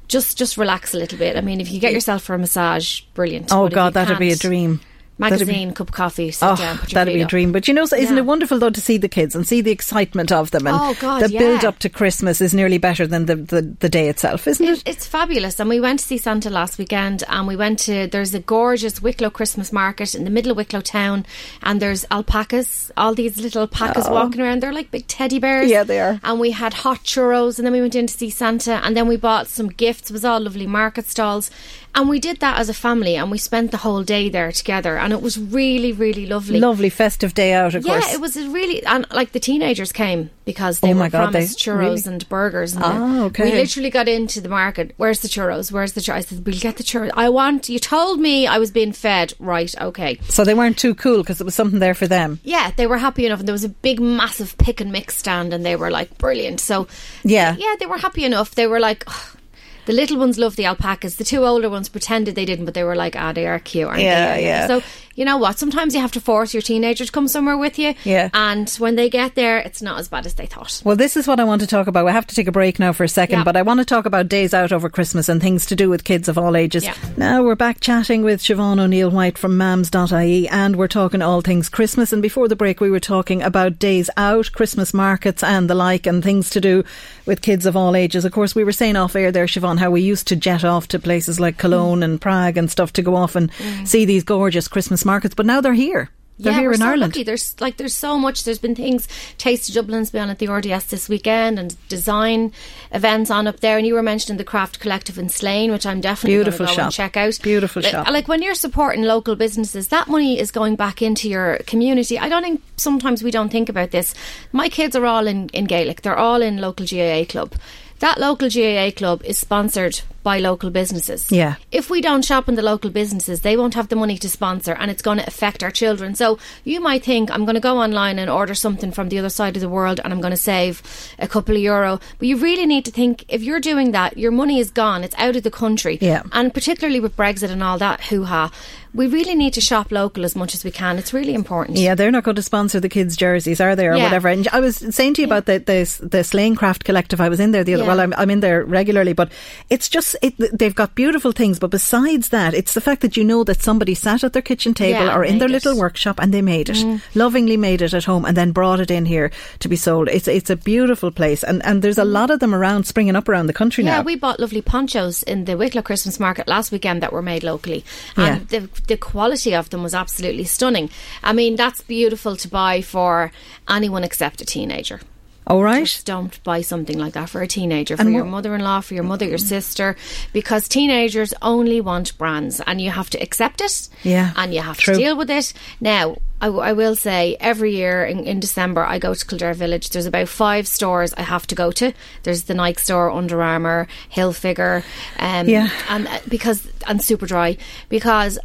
just 0.07 0.37
just 0.37 0.57
relax 0.57 0.93
a 0.93 0.97
little 0.97 1.17
bit. 1.17 1.35
I 1.37 1.41
mean, 1.41 1.59
if 1.59 1.71
you 1.71 1.79
get 1.79 1.91
yourself 1.93 2.23
for 2.23 2.33
a 2.35 2.39
massage, 2.39 3.01
brilliant. 3.15 3.51
Oh 3.51 3.63
But 3.65 3.73
God, 3.73 3.93
that'd 3.95 4.19
be 4.19 4.31
a 4.31 4.35
dream. 4.35 4.79
That'd 5.19 5.39
be- 5.39 5.45
Magazine, 5.45 5.73
cup 5.73 5.89
of 5.89 5.93
coffee, 5.95 6.31
sit 6.31 6.43
Oh, 6.45 6.55
down, 6.55 6.79
that'd 6.91 7.13
be 7.13 7.21
a 7.21 7.25
up. 7.25 7.29
dream. 7.29 7.51
But 7.51 7.67
you 7.67 7.73
know, 7.73 7.83
isn't 7.83 7.99
Yeah. 8.01 8.17
it 8.17 8.25
wonderful 8.25 8.57
though 8.57 8.71
to 8.71 8.81
see 8.81 8.97
the 8.97 9.07
kids 9.07 9.35
and 9.35 9.47
see 9.47 9.61
the 9.61 9.69
excitement 9.71 10.31
of 10.31 10.49
them 10.51 10.65
and 10.65 10.75
Oh, 10.79 10.95
God, 10.99 11.21
the 11.21 11.29
yeah. 11.31 11.39
build 11.39 11.63
up 11.65 11.77
to 11.79 11.89
Christmas 11.89 12.41
is 12.41 12.53
nearly 12.53 12.79
better 12.79 13.05
than 13.05 13.27
the, 13.27 13.35
the, 13.35 13.61
the 13.79 13.89
day 13.89 14.09
itself, 14.09 14.47
isn't 14.47 14.67
it? 14.67 14.83
It's 14.87 15.05
fabulous. 15.05 15.59
And 15.59 15.69
we 15.69 15.79
went 15.79 15.99
to 15.99 16.05
see 16.05 16.17
Santa 16.17 16.49
last 16.49 16.77
weekend 16.79 17.23
and 17.29 17.47
we 17.47 17.55
went 17.55 17.77
to, 17.79 18.07
there's 18.07 18.33
a 18.33 18.39
gorgeous 18.39 19.01
Wicklow 19.03 19.29
Christmas 19.29 19.71
market 19.71 20.15
in 20.15 20.23
the 20.23 20.31
middle 20.31 20.51
of 20.51 20.57
Wicklow 20.57 20.81
town 20.81 21.25
and 21.61 21.79
there's 21.79 22.05
alpacas, 22.09 22.91
all 22.97 23.13
these 23.13 23.39
little 23.39 23.61
alpacas 23.61 24.05
Oh. 24.07 24.13
walking 24.13 24.41
around. 24.41 24.61
They're 24.63 24.73
like 24.73 24.89
big 24.89 25.07
teddy 25.07 25.37
bears. 25.37 25.69
Yeah, 25.69 25.83
they 25.83 25.99
are. 25.99 26.19
And 26.23 26.39
we 26.39 26.51
had 26.51 26.73
hot 26.73 27.03
churros 27.03 27.59
and 27.59 27.65
then 27.67 27.73
we 27.73 27.81
went 27.81 27.95
in 27.95 28.07
to 28.07 28.13
see 28.17 28.31
Santa 28.31 28.83
and 28.83 28.97
then 28.97 29.07
we 29.07 29.17
bought 29.17 29.47
some 29.47 29.67
gifts. 29.67 30.09
It 30.09 30.13
was 30.13 30.25
all 30.25 30.39
lovely 30.41 30.65
market 30.67 31.07
stalls. 31.07 31.51
And 31.95 32.09
we 32.09 32.19
did 32.19 32.39
that 32.39 32.57
as 32.57 32.69
a 32.69 32.73
family 32.73 33.15
and 33.15 33.29
we 33.29 33.37
spent 33.37 33.69
the 33.69 33.77
whole 33.77 34.01
day 34.01 34.27
there 34.27 34.51
together 34.51 34.97
and 35.03 35.13
it 35.13 35.21
was 35.21 35.37
really, 35.37 35.91
really 35.91 36.25
lovely. 36.25 36.59
Lovely 36.59 36.89
festive 36.89 37.33
day 37.33 37.53
out, 37.53 37.75
of 37.75 37.85
yeah, 37.85 37.93
course. 37.93 38.07
Yeah, 38.09 38.15
it 38.15 38.21
was 38.21 38.35
a 38.37 38.49
really 38.49 38.83
and 38.85 39.05
like 39.11 39.31
the 39.33 39.39
teenagers 39.39 39.91
came 39.91 40.29
because 40.45 40.79
they 40.79 40.93
Oh 40.93 40.97
were 40.97 41.09
God, 41.09 41.33
they- 41.33 41.43
churros 41.43 41.77
really? 41.79 42.01
and 42.05 42.29
burgers. 42.29 42.73
And 42.75 42.83
Ah, 42.83 42.89
the- 43.15 43.23
okay. 43.25 43.43
We 43.45 43.51
literally 43.57 43.89
got 43.89 44.07
into 44.07 44.41
the 44.41 44.49
market. 44.49 44.93
Where's 44.97 45.19
the 45.21 45.27
churros? 45.27 45.71
Where's 45.71 45.93
the 45.93 46.01
churros? 46.01 46.13
I 46.15 46.21
said, 46.21 46.45
"We'll 46.45 46.59
get 46.59 46.77
the 46.77 46.83
churros. 46.83 47.11
I 47.15 47.29
want." 47.29 47.69
You 47.69 47.79
told 47.79 48.19
me 48.19 48.47
I 48.47 48.57
was 48.59 48.71
being 48.71 48.91
fed. 48.93 49.33
Right? 49.39 49.73
Okay. 49.79 50.19
So 50.29 50.43
they 50.43 50.53
weren't 50.53 50.77
too 50.77 50.95
cool 50.95 51.17
because 51.17 51.39
it 51.39 51.45
was 51.45 51.55
something 51.55 51.79
there 51.79 51.93
for 51.93 52.07
them. 52.07 52.39
Yeah, 52.43 52.71
they 52.75 52.87
were 52.87 52.97
happy 52.97 53.25
enough, 53.25 53.39
and 53.39 53.47
there 53.47 53.53
was 53.53 53.63
a 53.63 53.69
big, 53.69 53.99
massive 53.99 54.57
pick 54.57 54.81
and 54.81 54.91
mix 54.91 55.17
stand, 55.17 55.53
and 55.53 55.65
they 55.65 55.75
were 55.75 55.91
like 55.91 56.17
brilliant. 56.17 56.59
So 56.59 56.87
Yeah. 57.23 57.55
yeah, 57.57 57.75
they 57.79 57.85
were 57.85 57.97
happy 57.97 58.23
enough. 58.25 58.55
They 58.55 58.67
were 58.67 58.79
like. 58.79 59.03
"Ugh." 59.07 59.37
The 59.85 59.93
little 59.93 60.17
ones 60.17 60.37
love 60.37 60.55
the 60.55 60.65
alpacas. 60.65 61.17
The 61.17 61.23
two 61.23 61.45
older 61.45 61.69
ones 61.69 61.89
pretended 61.89 62.35
they 62.35 62.45
didn't, 62.45 62.65
but 62.65 62.73
they 62.73 62.83
were 62.83 62.95
like, 62.95 63.15
"Ah, 63.15 63.33
they 63.33 63.45
are 63.45 63.59
cute, 63.59 63.87
aren't 63.87 64.01
Yeah, 64.01 64.35
they?" 64.35 64.43
yeah. 64.45 64.67
So 64.67 64.81
you 65.15 65.25
know 65.25 65.37
what? 65.37 65.59
Sometimes 65.59 65.93
you 65.93 66.01
have 66.01 66.11
to 66.13 66.21
force 66.21 66.53
your 66.53 66.61
teenager 66.61 67.05
to 67.05 67.11
come 67.11 67.27
somewhere 67.27 67.57
with 67.57 67.77
you. 67.77 67.93
Yeah. 68.03 68.29
And 68.33 68.69
when 68.79 68.95
they 68.95 69.09
get 69.09 69.35
there, 69.35 69.59
it's 69.59 69.81
not 69.81 69.99
as 69.99 70.07
bad 70.07 70.25
as 70.25 70.33
they 70.35 70.45
thought. 70.45 70.81
Well, 70.83 70.95
this 70.95 71.15
is 71.17 71.27
what 71.27 71.39
I 71.39 71.43
want 71.43 71.61
to 71.61 71.67
talk 71.67 71.87
about. 71.87 72.05
We 72.05 72.11
have 72.11 72.27
to 72.27 72.35
take 72.35 72.47
a 72.47 72.51
break 72.51 72.79
now 72.79 72.93
for 72.93 73.03
a 73.03 73.09
second, 73.09 73.39
Yeah. 73.39 73.43
but 73.43 73.55
I 73.55 73.61
want 73.61 73.79
to 73.79 73.85
talk 73.85 74.05
about 74.05 74.27
days 74.29 74.53
out 74.53 74.71
over 74.71 74.89
Christmas 74.89 75.29
and 75.29 75.41
things 75.41 75.65
to 75.67 75.75
do 75.75 75.89
with 75.89 76.03
kids 76.03 76.27
of 76.27 76.37
all 76.37 76.55
ages. 76.55 76.83
Yeah. 76.83 76.95
Now 77.17 77.43
we're 77.43 77.55
back 77.55 77.79
chatting 77.79 78.23
with 78.23 78.41
Siobhan 78.41 78.79
O'Neill 78.79 79.11
White 79.11 79.37
from 79.37 79.57
mams.ie 79.57 80.47
and 80.49 80.75
we're 80.75 80.87
talking 80.87 81.21
all 81.21 81.41
things 81.41 81.69
Christmas. 81.69 82.11
And 82.13 82.21
before 82.21 82.47
the 82.47 82.55
break, 82.55 82.79
we 82.81 82.89
were 82.89 82.99
talking 82.99 83.41
about 83.41 83.79
days 83.79 84.09
out, 84.17 84.51
Christmas 84.53 84.93
markets 84.93 85.43
and 85.43 85.69
the 85.69 85.75
like, 85.75 86.07
and 86.07 86.23
things 86.23 86.49
to 86.51 86.61
do 86.61 86.83
with 87.25 87.41
kids 87.41 87.65
of 87.65 87.75
all 87.77 87.95
ages. 87.95 88.25
Of 88.25 88.31
course, 88.31 88.55
we 88.55 88.63
were 88.63 88.71
saying 88.71 88.95
off 88.95 89.15
air 89.15 89.31
there, 89.31 89.45
Siobhan, 89.45 89.77
how 89.79 89.91
we 89.91 90.01
used 90.01 90.27
to 90.29 90.35
jet 90.35 90.63
off 90.63 90.87
to 90.89 90.99
places 90.99 91.39
like 91.39 91.57
Cologne 91.57 91.99
Mm. 91.99 92.03
and 92.03 92.21
Prague 92.21 92.57
and 92.57 92.71
stuff 92.71 92.93
to 92.93 93.01
go 93.01 93.15
off 93.15 93.35
and 93.35 93.51
see 93.85 94.05
these 94.05 94.23
gorgeous 94.23 94.67
Christmas 94.67 95.02
markets, 95.05 95.35
but 95.35 95.45
now 95.45 95.61
they're 95.61 95.73
here. 95.73 96.09
They're 96.39 96.51
yeah, 96.51 96.59
here 96.61 96.71
in 96.71 96.79
so 96.79 96.85
Ireland. 96.85 97.13
Lucky. 97.13 97.23
There's 97.23 97.59
like 97.61 97.77
there's 97.77 97.95
so 97.95 98.17
much. 98.17 98.43
There's 98.43 98.57
been 98.57 98.73
things. 98.73 99.07
Taste 99.37 99.69
of 99.69 99.75
Dublin's 99.75 100.09
been 100.09 100.23
on 100.23 100.29
at 100.31 100.39
the 100.39 100.47
RDS 100.47 100.85
this 100.85 101.07
weekend, 101.07 101.59
and 101.59 101.75
design 101.89 102.51
events 102.91 103.29
on 103.29 103.45
up 103.45 103.59
there. 103.59 103.77
And 103.77 103.85
you 103.85 103.93
were 103.93 104.01
mentioning 104.01 104.37
the 104.37 104.43
Craft 104.43 104.79
Collective 104.79 105.19
in 105.19 105.29
Slane, 105.29 105.71
which 105.71 105.85
I'm 105.85 106.01
definitely 106.01 106.37
Beautiful 106.37 106.65
going 106.65 106.75
to 106.75 106.81
go 106.81 106.83
shop. 106.85 106.93
check 106.93 107.17
out. 107.17 107.39
Beautiful 107.43 107.83
like, 107.83 107.91
shop. 107.91 108.09
Like 108.09 108.27
when 108.27 108.41
you're 108.41 108.55
supporting 108.55 109.03
local 109.03 109.35
businesses, 109.35 109.89
that 109.89 110.07
money 110.07 110.39
is 110.39 110.49
going 110.49 110.75
back 110.75 111.03
into 111.03 111.29
your 111.29 111.57
community. 111.67 112.17
I 112.17 112.29
don't 112.29 112.41
think 112.41 112.63
sometimes 112.77 113.21
we 113.21 113.29
don't 113.29 113.49
think 113.49 113.69
about 113.69 113.91
this. 113.91 114.15
My 114.51 114.69
kids 114.69 114.95
are 114.95 115.05
all 115.05 115.27
in 115.27 115.49
in 115.49 115.65
Gaelic. 115.65 116.01
They're 116.01 116.17
all 116.17 116.41
in 116.41 116.57
local 116.57 116.87
GAA 116.87 117.25
club. 117.25 117.53
That 117.99 118.19
local 118.19 118.49
GAA 118.49 118.89
club 118.91 119.23
is 119.23 119.37
sponsored 119.37 120.01
by 120.23 120.39
local 120.39 120.69
businesses. 120.71 121.31
Yeah. 121.31 121.55
If 121.71 121.89
we 121.89 122.01
don't 122.01 122.23
shop 122.25 122.47
in 122.49 122.55
the 122.55 122.61
local 122.61 122.89
businesses, 122.89 123.41
they 123.41 123.57
won't 123.57 123.73
have 123.75 123.89
the 123.89 123.95
money 123.95 124.17
to 124.17 124.29
sponsor 124.29 124.73
and 124.73 124.89
it's 124.89 125.01
going 125.01 125.17
to 125.19 125.27
affect 125.27 125.61
our 125.63 125.71
children. 125.71 126.15
So 126.15 126.39
you 126.63 126.79
might 126.79 127.03
think, 127.03 127.29
I'm 127.29 127.45
going 127.45 127.55
to 127.55 127.61
go 127.61 127.77
online 127.77 128.19
and 128.19 128.29
order 128.29 128.53
something 128.55 128.91
from 128.91 129.09
the 129.09 129.19
other 129.19 129.29
side 129.29 129.55
of 129.57 129.61
the 129.61 129.69
world 129.69 129.99
and 130.03 130.13
I'm 130.13 130.21
going 130.21 130.31
to 130.31 130.37
save 130.37 130.81
a 131.19 131.27
couple 131.27 131.55
of 131.55 131.61
euro. 131.61 131.99
But 132.19 132.27
you 132.27 132.37
really 132.37 132.65
need 132.65 132.85
to 132.85 132.91
think, 132.91 133.25
if 133.27 133.43
you're 133.43 133.59
doing 133.59 133.91
that, 133.91 134.17
your 134.17 134.31
money 134.31 134.59
is 134.59 134.71
gone. 134.71 135.03
It's 135.03 135.15
out 135.17 135.35
of 135.35 135.43
the 135.43 135.51
country. 135.51 135.97
Yeah. 136.01 136.23
And 136.31 136.53
particularly 136.53 136.99
with 136.99 137.15
Brexit 137.17 137.49
and 137.49 137.61
all 137.61 137.77
that 137.79 138.01
hoo 138.01 138.23
ha, 138.23 138.51
we 138.93 139.07
really 139.07 139.33
need 139.33 139.53
to 139.55 139.61
shop 139.61 139.91
local 139.91 140.23
as 140.23 140.35
much 140.35 140.53
as 140.53 140.63
we 140.63 140.69
can. 140.69 140.99
It's 140.99 141.13
really 141.13 141.33
important. 141.33 141.79
Yeah, 141.79 141.95
they're 141.95 142.11
not 142.11 142.23
going 142.23 142.35
to 142.35 142.43
sponsor 142.43 142.79
the 142.79 142.89
kids' 142.89 143.17
jerseys, 143.17 143.59
are 143.59 143.75
they, 143.75 143.87
or 143.87 143.95
Yeah. 143.95 144.03
whatever? 144.03 144.27
And 144.27 144.47
I 144.53 144.59
was 144.59 144.75
saying 144.95 145.15
to 145.15 145.21
you 145.21 145.25
about 145.25 145.47
the 145.47 145.57
the, 145.57 146.07
the 146.07 146.23
Slane 146.23 146.55
Craft 146.55 146.83
Collective. 146.83 147.19
I 147.19 147.27
was 147.27 147.39
in 147.39 147.51
there 147.51 147.63
the 147.63 147.73
other. 147.73 147.83
Yeah. 147.83 147.87
Well, 147.89 147.99
I'm, 147.99 148.13
I'm 148.15 148.29
in 148.29 148.41
there 148.41 148.63
regularly, 148.63 149.13
but 149.13 149.31
it's 149.71 149.89
just 149.89 150.12
it, 150.21 150.35
they've 150.57 150.75
got 150.75 150.95
beautiful 150.95 151.31
things. 151.31 151.59
But 151.59 151.71
besides 151.71 152.29
that, 152.29 152.53
it's 152.53 152.73
the 152.73 152.81
fact 152.81 153.01
that 153.01 153.17
you 153.17 153.23
know 153.23 153.43
that 153.43 153.61
somebody 153.61 153.95
sat 153.95 154.23
at 154.23 154.33
their 154.33 154.41
kitchen 154.41 154.73
table 154.73 155.05
Yeah, 155.05 155.15
or 155.15 155.23
in 155.23 155.37
their 155.39 155.47
it. 155.47 155.51
little 155.51 155.77
workshop 155.77 156.19
and 156.21 156.33
they 156.33 156.41
made 156.41 156.69
it, 156.69 156.77
Mm. 156.77 157.01
lovingly 157.15 157.57
made 157.57 157.81
it 157.81 157.93
at 157.93 158.03
home, 158.05 158.25
and 158.25 158.35
then 158.37 158.51
brought 158.51 158.79
it 158.79 158.91
in 158.91 159.05
here 159.05 159.31
to 159.59 159.67
be 159.69 159.75
sold. 159.75 160.09
It's 160.09 160.27
it's 160.27 160.49
a 160.49 160.55
beautiful 160.55 161.11
place, 161.11 161.43
and 161.43 161.63
and 161.65 161.81
there's 161.81 161.97
a 161.97 162.05
lot 162.05 162.29
of 162.31 162.39
them 162.39 162.53
around, 162.53 162.85
springing 162.85 163.15
up 163.15 163.27
around 163.29 163.47
the 163.47 163.53
country 163.53 163.83
Yeah, 163.83 163.91
now. 163.91 163.97
Yeah, 163.97 164.03
we 164.03 164.15
bought 164.15 164.39
lovely 164.39 164.61
ponchos 164.61 165.23
in 165.23 165.45
the 165.45 165.55
Wicklow 165.57 165.81
Christmas 165.81 166.19
market 166.19 166.47
last 166.47 166.71
weekend 166.71 167.01
that 167.01 167.11
were 167.13 167.21
made 167.21 167.43
locally, 167.43 167.83
Yeah. 168.17 168.25
and 168.35 168.47
the 168.49 168.69
the 168.87 168.97
quality 168.97 169.53
of 169.55 169.69
them 169.69 169.83
was 169.83 169.93
absolutely 169.93 170.43
stunning. 170.45 170.89
I 171.23 171.33
mean, 171.33 171.55
that's 171.55 171.81
beautiful 171.81 172.35
to 172.37 172.47
buy 172.47 172.81
for 172.81 173.31
anyone 173.69 174.03
except 174.03 174.41
a 174.41 174.45
teenager. 174.45 174.99
All 175.45 175.61
right. 175.61 176.01
Don't 176.05 176.41
buy 176.43 176.61
something 176.61 176.97
like 176.97 177.13
that 177.13 177.29
for 177.29 177.41
a 177.41 177.47
teenager, 177.47 177.97
for 177.97 178.03
And 178.03 178.13
your 178.13 178.25
mother-in-law, 178.25 178.81
for 178.81 178.93
your 178.93 179.03
mother, 179.03 179.25
your 179.25 179.37
sister, 179.37 179.95
because 180.31 180.67
teenagers 180.67 181.33
only 181.41 181.81
want 181.81 182.17
brands, 182.17 182.61
and 182.65 182.79
you 182.79 182.89
have 182.91 183.09
to 183.11 183.21
accept 183.21 183.59
it. 183.61 183.89
Yeah, 184.03 184.31
and 184.35 184.53
you 184.53 184.61
have 184.61 184.77
true. 184.77 184.93
to 184.93 184.99
deal 184.99 185.17
with 185.17 185.29
it. 185.29 185.53
Now, 185.81 186.17
I, 186.41 186.47
w- 186.47 186.63
I 186.63 186.73
will 186.73 186.95
say, 186.95 187.35
every 187.39 187.73
year 187.75 188.05
in, 188.05 188.25
in 188.25 188.39
December, 188.39 188.83
I 188.85 188.99
go 188.99 189.13
to 189.13 189.25
Kildare 189.25 189.53
Village. 189.53 189.89
There's 189.89 190.05
about 190.05 190.27
five 190.29 190.67
stores 190.67 191.13
I 191.13 191.21
have 191.23 191.45
to 191.47 191.55
go 191.55 191.71
to. 191.71 191.93
There's 192.23 192.43
the 192.43 192.53
Nike 192.53 192.79
store, 192.81 193.09
Under 193.11 193.41
Armour, 193.41 193.87
Hilfiger, 194.13 194.83
um, 195.19 195.47
Yeah. 195.49 195.69
and 195.89 196.07
uh, 196.07 196.19
because 196.27 196.67
and 196.87 196.99
Superdry 196.99 197.57
because 197.89 198.39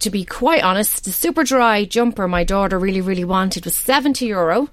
to 0.00 0.08
be 0.10 0.24
quite 0.24 0.62
honest, 0.62 1.04
the 1.04 1.10
Superdry 1.10 1.86
jumper 1.86 2.26
my 2.26 2.42
daughter 2.42 2.78
really, 2.78 3.02
really 3.02 3.24
wanted 3.24 3.66
was 3.66 3.76
70 3.76 4.24
euro. 4.24 4.70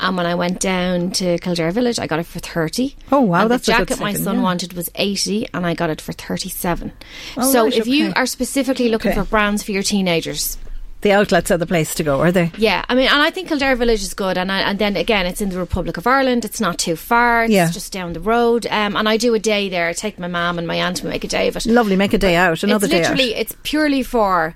And 0.00 0.16
when 0.16 0.26
I 0.26 0.34
went 0.36 0.60
down 0.60 1.10
to 1.12 1.38
Kildare 1.38 1.70
Village, 1.72 1.98
I 1.98 2.06
got 2.06 2.18
it 2.20 2.26
for 2.26 2.38
30. 2.38 2.94
Oh, 3.10 3.20
wow, 3.20 3.42
And 3.42 3.50
that's 3.50 3.66
a 3.68 3.72
the 3.72 3.78
jacket 3.78 3.98
my 4.00 4.12
son 4.12 4.36
yeah. 4.36 4.42
wanted 4.42 4.72
was 4.74 4.88
80, 4.94 5.48
and 5.52 5.66
I 5.66 5.74
got 5.74 5.90
it 5.90 6.00
for 6.00 6.12
37. 6.12 6.92
Oh, 7.36 7.52
so 7.52 7.64
right, 7.64 7.74
if 7.76 7.86
you 7.86 8.12
are 8.14 8.26
specifically 8.26 8.88
looking 8.90 9.10
Okay. 9.10 9.20
for 9.20 9.26
brands 9.26 9.62
for 9.64 9.72
your 9.72 9.82
teenagers, 9.82 10.56
The 11.00 11.12
outlets 11.12 11.50
are 11.52 11.56
the 11.58 11.66
place 11.66 11.94
to 11.96 12.02
go, 12.02 12.20
are 12.20 12.32
they? 12.32 12.50
yeah, 12.58 12.84
I 12.88 12.94
mean, 12.94 13.08
and 13.08 13.22
I 13.22 13.30
think 13.30 13.48
Kildare 13.48 13.76
Village 13.76 14.02
is 14.02 14.14
good, 14.14 14.36
and 14.38 14.50
I, 14.50 14.60
and 14.70 14.78
then 14.78 14.96
again, 14.96 15.26
it's 15.26 15.40
in 15.40 15.48
the 15.50 15.58
Republic 15.58 15.96
of 15.96 16.06
Ireland. 16.06 16.44
It's 16.44 16.60
not 16.60 16.78
too 16.78 16.94
far. 16.96 17.44
It's 17.44 17.52
Yeah. 17.52 17.70
just 17.70 17.92
down 17.92 18.12
the 18.14 18.20
road. 18.20 18.66
Um, 18.66 18.96
and 18.96 19.08
I 19.08 19.16
do 19.16 19.34
a 19.34 19.38
day 19.40 19.68
there. 19.68 19.88
I 19.88 19.92
take 19.92 20.18
my 20.18 20.26
mum 20.28 20.58
and 20.58 20.66
my 20.66 20.76
aunt 20.76 20.98
and 21.00 21.04
we 21.04 21.10
make 21.10 21.24
a 21.24 21.28
day 21.28 21.46
of 21.48 21.56
it. 21.56 21.66
Lovely, 21.66 21.96
make 21.96 22.14
a 22.14 22.18
day 22.18 22.34
out, 22.36 22.62
another 22.64 22.86
it's 22.86 22.92
day 22.92 23.04
out. 23.04 23.10
literally, 23.16 23.34
It's 23.34 23.54
purely 23.64 24.02
for. 24.02 24.54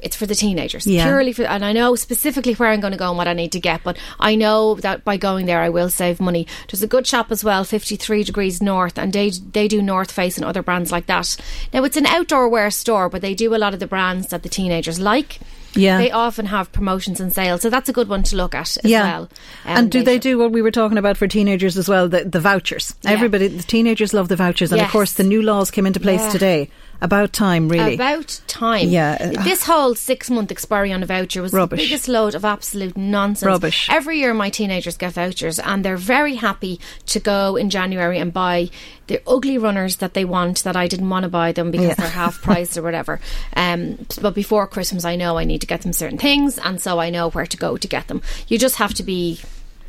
It's 0.00 0.14
for 0.16 0.26
the 0.26 0.34
teenagers, 0.34 0.86
Yeah. 0.86 1.04
purely 1.04 1.32
for, 1.32 1.42
and 1.42 1.64
I 1.64 1.72
know 1.72 1.96
specifically 1.96 2.54
where 2.54 2.68
I'm 2.70 2.80
going 2.80 2.92
to 2.92 2.98
go 2.98 3.08
and 3.08 3.16
what 3.18 3.26
I 3.26 3.32
need 3.32 3.52
to 3.52 3.60
get. 3.60 3.82
But 3.82 3.98
I 4.20 4.36
know 4.36 4.76
that 4.76 5.04
by 5.04 5.16
going 5.16 5.46
there, 5.46 5.60
I 5.60 5.68
will 5.70 5.88
save 5.90 6.20
money. 6.20 6.46
There's 6.70 6.82
a 6.82 6.86
good 6.86 7.06
shop 7.06 7.32
as 7.32 7.42
well, 7.42 7.64
53 7.64 8.22
degrees 8.22 8.62
north, 8.62 8.98
and 8.98 9.12
they 9.12 9.30
they 9.30 9.66
do 9.68 9.82
North 9.82 10.12
Face 10.12 10.36
and 10.36 10.44
other 10.44 10.62
brands 10.62 10.92
like 10.92 11.06
that. 11.06 11.36
Now 11.72 11.82
it's 11.84 11.96
an 11.96 12.06
outdoor 12.06 12.48
wear 12.48 12.70
store, 12.70 13.08
but 13.08 13.22
they 13.22 13.34
do 13.34 13.54
a 13.54 13.58
lot 13.58 13.74
of 13.74 13.80
the 13.80 13.86
brands 13.88 14.28
that 14.28 14.42
the 14.42 14.48
teenagers 14.48 15.00
like. 15.00 15.40
Yeah. 15.74 15.98
They 15.98 16.10
often 16.10 16.46
have 16.46 16.72
promotions 16.72 17.20
and 17.20 17.32
sales, 17.32 17.60
so 17.62 17.68
that's 17.70 17.88
a 17.88 17.92
good 17.92 18.08
one 18.08 18.22
to 18.24 18.36
look 18.36 18.54
at 18.54 18.76
as 18.78 18.90
yeah. 18.90 19.02
well. 19.02 19.22
Um, 19.64 19.76
and 19.76 19.90
do 19.92 20.02
they 20.02 20.18
do 20.18 20.38
what 20.38 20.50
we 20.50 20.62
were 20.62 20.70
talking 20.70 20.96
about 20.98 21.16
for 21.16 21.28
teenagers 21.28 21.76
as 21.76 21.88
well? 21.88 22.08
The, 22.08 22.24
the 22.24 22.40
vouchers. 22.40 22.94
Yeah. 23.02 23.10
Everybody, 23.10 23.48
the 23.48 23.62
teenagers 23.62 24.14
love 24.14 24.28
the 24.28 24.36
vouchers, 24.36 24.72
and 24.72 24.80
of 24.80 24.88
course 24.90 25.12
the 25.12 25.24
new 25.24 25.42
laws 25.42 25.70
came 25.70 25.86
into 25.86 26.00
place 26.00 26.20
Yeah. 26.20 26.30
today. 26.30 26.70
About 27.00 27.32
time, 27.32 27.68
really. 27.68 27.94
About 27.94 28.40
time. 28.48 28.88
Yeah. 28.88 29.16
This 29.44 29.64
whole 29.64 29.94
six 29.94 30.28
month 30.30 30.50
expiry 30.50 30.92
on 30.92 31.02
a 31.02 31.06
voucher 31.06 31.40
was 31.42 31.52
Rubbish. 31.52 31.78
the 31.78 31.84
biggest 31.86 32.08
load 32.08 32.34
of 32.34 32.44
absolute 32.44 32.96
nonsense. 32.96 33.46
Rubbish. 33.46 33.88
Every 33.88 34.18
year 34.18 34.34
my 34.34 34.50
teenagers 34.50 34.96
get 34.96 35.12
vouchers 35.12 35.60
and 35.60 35.84
they're 35.84 35.96
very 35.96 36.34
happy 36.34 36.80
to 37.06 37.20
go 37.20 37.54
in 37.54 37.70
January 37.70 38.18
and 38.18 38.32
buy 38.32 38.70
the 39.06 39.20
ugly 39.28 39.58
runners 39.58 39.96
that 39.96 40.14
they 40.14 40.24
want 40.24 40.64
that 40.64 40.74
I 40.74 40.88
didn't 40.88 41.08
want 41.08 41.22
to 41.22 41.28
buy 41.28 41.52
them 41.52 41.70
because 41.70 41.86
Yeah. 41.88 41.94
they're 41.94 42.08
half 42.08 42.42
price 42.42 42.76
or 42.76 42.82
whatever. 42.82 43.20
Um, 43.54 44.04
but 44.20 44.34
before 44.34 44.66
Christmas 44.66 45.04
I 45.04 45.14
know 45.14 45.38
I 45.38 45.44
need 45.44 45.60
to 45.60 45.66
get 45.68 45.82
them 45.82 45.92
certain 45.92 46.18
things 46.18 46.58
and 46.58 46.80
so 46.80 46.98
I 46.98 47.10
know 47.10 47.30
where 47.30 47.46
to 47.46 47.56
go 47.56 47.76
to 47.76 47.86
get 47.88 48.08
them. 48.08 48.22
You 48.48 48.58
just 48.58 48.76
have 48.76 48.92
to 48.94 49.04
be 49.04 49.38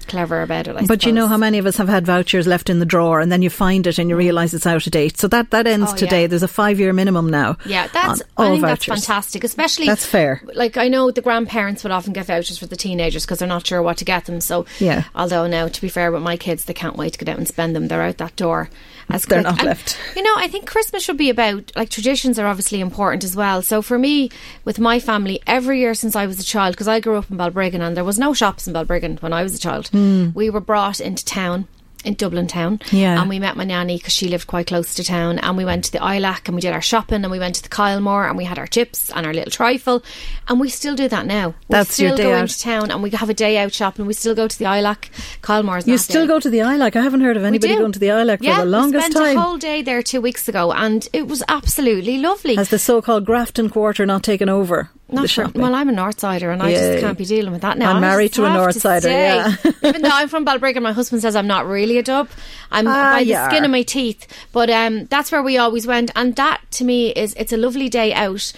clever 0.10 0.42
about 0.42 0.68
it. 0.68 0.76
I 0.76 0.86
but 0.86 1.06
you 1.06 1.12
know 1.12 1.28
how 1.28 1.38
many 1.38 1.58
of 1.58 1.66
us 1.66 1.78
have 1.78 1.88
had 1.88 2.06
vouchers 2.06 2.48
left 2.48 2.70
in 2.70 2.80
the 2.80 2.86
drawer, 2.86 3.20
and 3.22 3.32
then 3.32 3.42
you 3.42 3.50
find 3.50 3.88
it 3.88 3.98
and 3.98 4.10
you 4.10 4.16
mm. 4.16 4.20
realise 4.20 4.54
it's 4.54 4.66
out 4.68 4.86
of 4.86 4.92
date. 4.92 5.18
So 5.18 5.28
that 5.30 5.52
that 5.52 5.68
ends 5.68 5.92
Oh, 5.92 5.96
today. 5.96 6.22
yeah. 6.22 6.28
There's 6.28 6.44
a 6.44 6.48
five 6.48 6.80
year 6.80 6.92
minimum 6.94 7.30
now. 7.30 7.58
Yeah, 7.66 7.88
that's 7.88 8.22
on 8.22 8.28
all 8.38 8.46
I 8.46 8.50
think 8.52 8.62
vouchers. 8.62 8.86
that's 8.88 9.06
fantastic, 9.06 9.44
especially 9.44 9.86
That's 9.88 10.06
fair. 10.06 10.42
Like 10.54 10.78
I 10.78 10.88
know 10.88 11.12
the 11.12 11.22
grandparents 11.22 11.84
would 11.84 11.92
often 11.92 12.14
get 12.14 12.26
vouchers 12.26 12.58
for 12.58 12.66
the 12.66 12.76
teenagers 12.76 13.26
because 13.26 13.40
they're 13.40 13.48
not 13.48 13.66
sure 13.66 13.82
what 13.82 13.98
to 13.98 14.06
get 14.06 14.26
them. 14.26 14.42
So 14.42 14.66
Yeah. 14.80 15.04
although 15.16 15.48
now 15.48 15.68
to 15.68 15.82
be 15.82 15.90
fair 15.90 16.12
with 16.12 16.22
my 16.22 16.38
kids, 16.38 16.66
they 16.66 16.74
can't 16.74 16.98
wait 16.98 17.14
to 17.14 17.20
get 17.20 17.30
out 17.30 17.38
and 17.38 17.48
spend 17.48 17.76
them. 17.76 17.88
They're 17.88 18.02
out 18.02 18.18
that 18.18 18.36
door. 18.36 18.70
As 19.12 19.24
They're 19.26 19.40
quick. 19.42 19.52
not 19.52 19.60
And, 19.62 19.68
left. 19.70 19.98
You 20.16 20.22
know, 20.22 20.34
I 20.38 20.48
think 20.48 20.68
Christmas 20.68 21.04
should 21.04 21.18
be 21.18 21.32
about 21.32 21.72
like 21.76 21.90
traditions 21.90 22.38
are 22.38 22.46
obviously 22.46 22.80
important 22.80 23.24
as 23.24 23.36
well. 23.36 23.64
So 23.64 23.82
for 23.82 23.98
me, 23.98 24.30
with 24.66 24.78
my 24.80 25.00
family, 25.00 25.42
every 25.48 25.80
year 25.80 25.96
since 25.96 26.16
I 26.16 26.28
was 26.28 26.40
a 26.40 26.44
child, 26.44 26.74
because 26.76 26.88
I 26.88 27.00
grew 27.00 27.16
up 27.16 27.32
in 27.32 27.38
Balbriggan 27.38 27.82
and 27.82 27.98
there 27.98 28.04
was 28.04 28.20
no 28.20 28.34
shops 28.36 28.68
in 28.68 28.74
Balbriggan 28.74 29.20
when 29.24 29.34
I 29.34 29.42
was 29.42 29.56
a 29.56 29.60
child, 29.60 29.90
Hmm. 30.00 30.30
we 30.34 30.50
were 30.50 30.62
brought 30.62 31.00
into 31.00 31.26
town. 31.26 31.68
In 32.06 32.14
Dublin 32.14 32.48
town, 32.48 32.80
Yeah. 32.94 33.20
and 33.20 33.28
we 33.30 33.40
met 33.40 33.58
my 33.58 33.66
nanny 33.66 33.98
because 33.98 34.14
she 34.14 34.30
lived 34.30 34.48
quite 34.48 34.68
close 34.68 34.94
to 34.94 35.04
town, 35.04 35.38
and 35.38 35.58
we 35.58 35.66
went 35.66 35.84
to 35.84 35.92
the 35.92 35.98
Ilac 35.98 36.48
and 36.48 36.56
we 36.56 36.62
did 36.62 36.72
our 36.72 36.82
shopping, 36.82 37.24
and 37.26 37.30
we 37.30 37.40
went 37.40 37.56
to 37.56 37.62
the 37.62 37.68
Kylemore 37.68 38.26
and 38.26 38.38
we 38.38 38.46
had 38.46 38.58
our 38.58 38.68
chips 38.68 39.12
and 39.14 39.26
our 39.26 39.34
little 39.34 39.52
trifle, 39.52 40.02
and 40.48 40.62
we 40.62 40.70
still 40.70 40.96
do 40.96 41.10
that 41.10 41.26
now. 41.26 41.48
We 41.50 41.54
That's 41.68 41.94
still 41.96 42.08
your 42.08 42.16
day 42.18 42.24
go 42.24 42.36
out. 42.36 42.42
into 42.44 42.58
town 42.58 42.90
and 42.90 43.04
we 43.04 43.10
have 43.10 43.30
a 43.30 43.34
day 43.34 43.58
out 43.58 43.74
shopping. 43.74 44.06
We 44.06 44.14
still 44.14 44.34
go 44.34 44.48
to 44.48 44.58
the 44.58 44.64
Ilac. 44.64 45.10
Kylemore's 45.42 45.88
You 45.90 45.98
still 45.98 46.22
there. 46.26 46.36
go 46.36 46.40
to 46.40 46.50
the 46.50 46.60
ILAC. 46.60 46.96
I 46.96 47.02
haven't 47.02 47.20
heard 47.20 47.36
of 47.36 47.44
anybody 47.44 47.76
going 47.76 47.92
to 47.92 48.00
the 48.00 48.08
ILAC 48.08 48.38
yeah, 48.40 48.60
for 48.60 48.64
the 48.64 48.72
longest 48.72 49.08
we 49.08 49.12
spent 49.12 49.26
time. 49.26 49.38
a 49.38 49.42
whole 49.42 49.58
day 49.58 49.82
there 49.82 50.02
two 50.02 50.22
weeks 50.22 50.48
ago, 50.48 50.72
and 50.72 51.06
it 51.12 51.28
was 51.28 51.44
absolutely 51.50 52.18
lovely. 52.18 52.56
Has 52.56 52.70
the 52.70 52.80
so-called 52.80 53.26
Grafton 53.26 53.70
Quarter 53.70 54.06
not 54.06 54.24
taken 54.24 54.48
over 54.48 54.90
Not 55.12 55.30
shopping? 55.30 55.62
well, 55.62 55.74
I'm 55.74 55.90
a 55.90 55.92
Northsider, 55.92 56.52
and 56.54 56.62
I 56.62 56.72
just 56.72 57.00
can't 57.02 57.18
be 57.18 57.26
dealing 57.26 57.52
with 57.52 57.62
that 57.62 57.78
now. 57.78 57.90
I'm 57.92 57.98
I 57.98 58.00
married 58.02 58.34
to 58.34 58.46
a 58.46 58.50
Northsider, 58.50 59.10
yeah. 59.10 59.56
Even 59.88 60.02
though 60.02 60.10
I'm 60.12 60.30
from 60.30 60.46
Balbriggan, 60.46 60.82
my 60.82 60.92
husband 60.92 61.22
says 61.22 61.36
I'm 61.36 61.48
not 61.48 61.66
really 61.68 61.98
a 61.98 62.04
dub. 62.04 62.30
I'm 62.72 62.88
Ah, 62.88 63.14
by 63.16 63.24
the 63.24 63.46
skin 63.50 63.66
of 63.66 63.72
my 63.72 63.82
teeth. 63.82 64.28
But 64.52 64.70
um, 64.70 65.06
that's 65.06 65.32
where 65.32 65.42
we 65.44 65.58
always 65.58 65.88
went, 65.88 66.12
and 66.16 66.36
that 66.36 66.62
to 66.72 66.84
me 66.84 67.10
is 67.12 67.34
it's 67.36 67.52
a 67.52 67.58
lovely 67.58 67.90
day 67.90 68.14
out. 68.14 68.52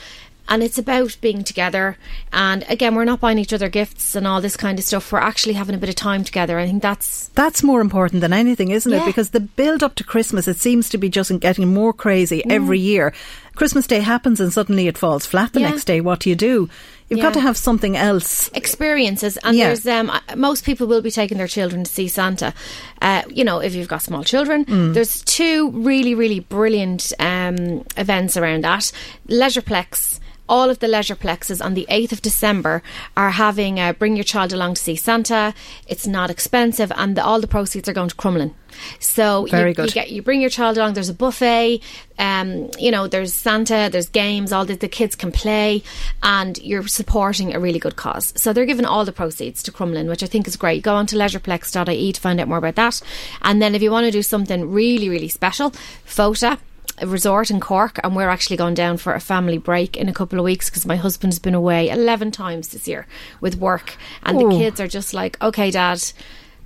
And 0.52 0.62
it's 0.62 0.78
about 0.78 1.16
being 1.22 1.44
together. 1.46 1.98
And 2.34 2.64
again, 2.68 2.94
we're 2.94 3.06
not 3.06 3.22
buying 3.22 3.40
each 3.40 3.54
other 3.54 3.70
gifts 3.70 4.16
and 4.16 4.28
all 4.28 4.42
this 4.42 4.58
kind 4.58 4.78
of 4.78 4.84
stuff. 4.86 5.10
We're 5.12 5.20
actually 5.20 5.54
having 5.54 5.76
a 5.76 5.78
bit 5.78 5.88
of 5.90 5.96
time 5.96 6.24
together. 6.26 6.60
I 6.60 6.66
think 6.68 6.82
that's 6.84 7.30
That's 7.36 7.64
more 7.64 7.80
important 7.80 8.20
than 8.22 8.34
anything, 8.34 8.72
isn't 8.72 8.92
it? 8.92 9.06
Because 9.06 9.30
the 9.30 9.40
build 9.40 9.82
up 9.82 9.96
to 9.96 10.04
Christmas, 10.04 10.48
it 10.50 10.58
seems 10.60 10.90
to 10.90 10.98
be 10.98 11.08
just 11.10 11.32
getting 11.40 11.74
more 11.74 11.94
crazy 11.94 12.44
every 12.50 12.80
year. 12.80 13.14
Christmas 13.56 13.88
Day 13.88 14.00
happens 14.02 14.40
and 14.42 14.52
suddenly 14.54 14.88
it 14.88 14.98
falls 14.98 15.26
flat 15.26 15.54
the 15.54 15.62
Yeah. 15.62 15.70
next 15.70 15.86
day. 15.86 16.02
What 16.02 16.20
do 16.20 16.30
you 16.30 16.36
do? 16.36 16.70
You've 17.10 17.20
got 17.22 17.34
to 17.34 17.42
have 17.42 17.58
something 17.58 17.98
else. 17.98 18.50
experiences 18.54 19.38
and 19.44 19.58
Yeah. 19.58 19.68
there's 19.68 19.86
um 19.88 20.10
most 20.38 20.64
people 20.66 20.88
will 20.88 21.02
be 21.02 21.12
taking 21.12 21.38
their 21.38 21.48
children 21.48 21.84
to 21.84 21.92
see 21.92 22.08
Santa 22.08 22.54
uh, 23.02 23.22
you 23.30 23.44
know 23.44 23.60
if 23.60 23.76
you've 23.76 23.90
got 23.90 24.02
small 24.02 24.24
children 24.24 24.64
Mm. 24.66 24.94
there's 24.94 25.22
two 25.24 25.72
really 25.72 26.16
really 26.16 26.40
brilliant 26.40 27.12
um 27.20 27.84
events 27.98 28.38
around 28.38 28.64
that 28.64 28.94
Leisureplex 29.28 30.20
all 30.52 30.70
of 30.70 30.80
the 30.80 30.88
leisureplexes 30.88 31.64
on 31.64 31.76
the 31.76 31.88
8th 31.90 32.12
of 32.12 32.22
December 32.22 32.84
are 33.16 33.32
having 33.32 33.80
uh, 33.80 33.94
bring 33.94 34.18
your 34.18 34.26
child 34.26 34.52
along 34.52 34.74
to 34.74 34.82
see 34.82 34.98
Santa. 34.98 35.54
It's 35.88 36.06
not 36.06 36.30
expensive 36.30 36.92
and 36.98 37.16
the, 37.16 37.24
all 37.24 37.40
the 37.40 37.48
proceeds 37.48 37.88
are 37.88 37.94
going 37.94 38.10
to 38.10 38.16
Crumlin. 38.16 38.54
So 39.00 39.46
Very 39.46 39.70
you, 39.70 39.76
good. 39.76 39.86
you 39.88 39.94
get 39.94 40.12
you 40.12 40.22
bring 40.22 40.42
your 40.42 40.50
child 40.50 40.78
along 40.78 40.94
there's 40.94 41.10
a 41.10 41.14
buffet 41.14 41.82
um, 42.20 42.70
you 42.78 42.92
know 42.92 43.08
there's 43.08 43.34
Santa 43.34 43.90
there's 43.92 44.10
games 44.10 44.52
all 44.52 44.66
the, 44.66 44.76
the 44.76 44.88
kids 44.88 45.16
can 45.16 45.32
play 45.32 45.84
and 46.24 46.58
you're 46.60 46.88
supporting 46.88 47.54
a 47.56 47.60
really 47.60 47.80
good 47.80 47.96
cause. 47.96 48.34
So 48.36 48.52
they're 48.52 48.66
giving 48.66 48.86
all 48.86 49.06
the 49.06 49.14
proceeds 49.14 49.64
to 49.64 49.72
Crumlin 49.72 50.10
which 50.10 50.24
I 50.24 50.28
think 50.28 50.48
is 50.48 50.58
great. 50.58 50.84
Go 50.84 50.96
on 50.96 51.06
to 51.08 51.16
leisureplex.ie 51.16 52.12
to 52.12 52.22
find 52.22 52.42
out 52.42 52.50
more 52.50 52.58
about 52.58 52.76
that. 52.76 53.02
And 53.42 53.62
then 53.62 53.74
if 53.74 53.82
you 53.82 53.90
want 53.90 54.06
to 54.06 54.12
do 54.12 54.22
something 54.22 54.70
really 54.70 55.08
really 55.08 55.30
special 55.30 55.72
FOTA 56.06 56.60
a 57.02 57.08
resort 57.08 57.50
in 57.52 57.60
Cork 57.60 58.00
and 58.04 58.16
we're 58.16 58.30
actually 58.30 58.58
going 58.58 58.74
down 58.76 58.98
for 58.98 59.14
a 59.14 59.20
family 59.20 59.58
break 59.58 59.98
in 59.98 60.08
a 60.08 60.14
couple 60.14 60.40
of 60.40 60.46
weeks 60.46 60.70
because 60.70 60.86
my 60.86 60.96
husband's 60.96 61.40
been 61.40 61.56
away 61.56 61.90
11 61.90 62.32
times 62.32 62.70
this 62.70 62.88
year 62.88 63.08
with 63.42 63.56
work 63.56 63.98
and 64.24 64.42
Ooh. 64.42 64.50
the 64.50 64.58
kids 64.58 64.80
are 64.80 64.88
just 64.88 65.14
like 65.14 65.42
okay 65.42 65.72
dad 65.72 66.02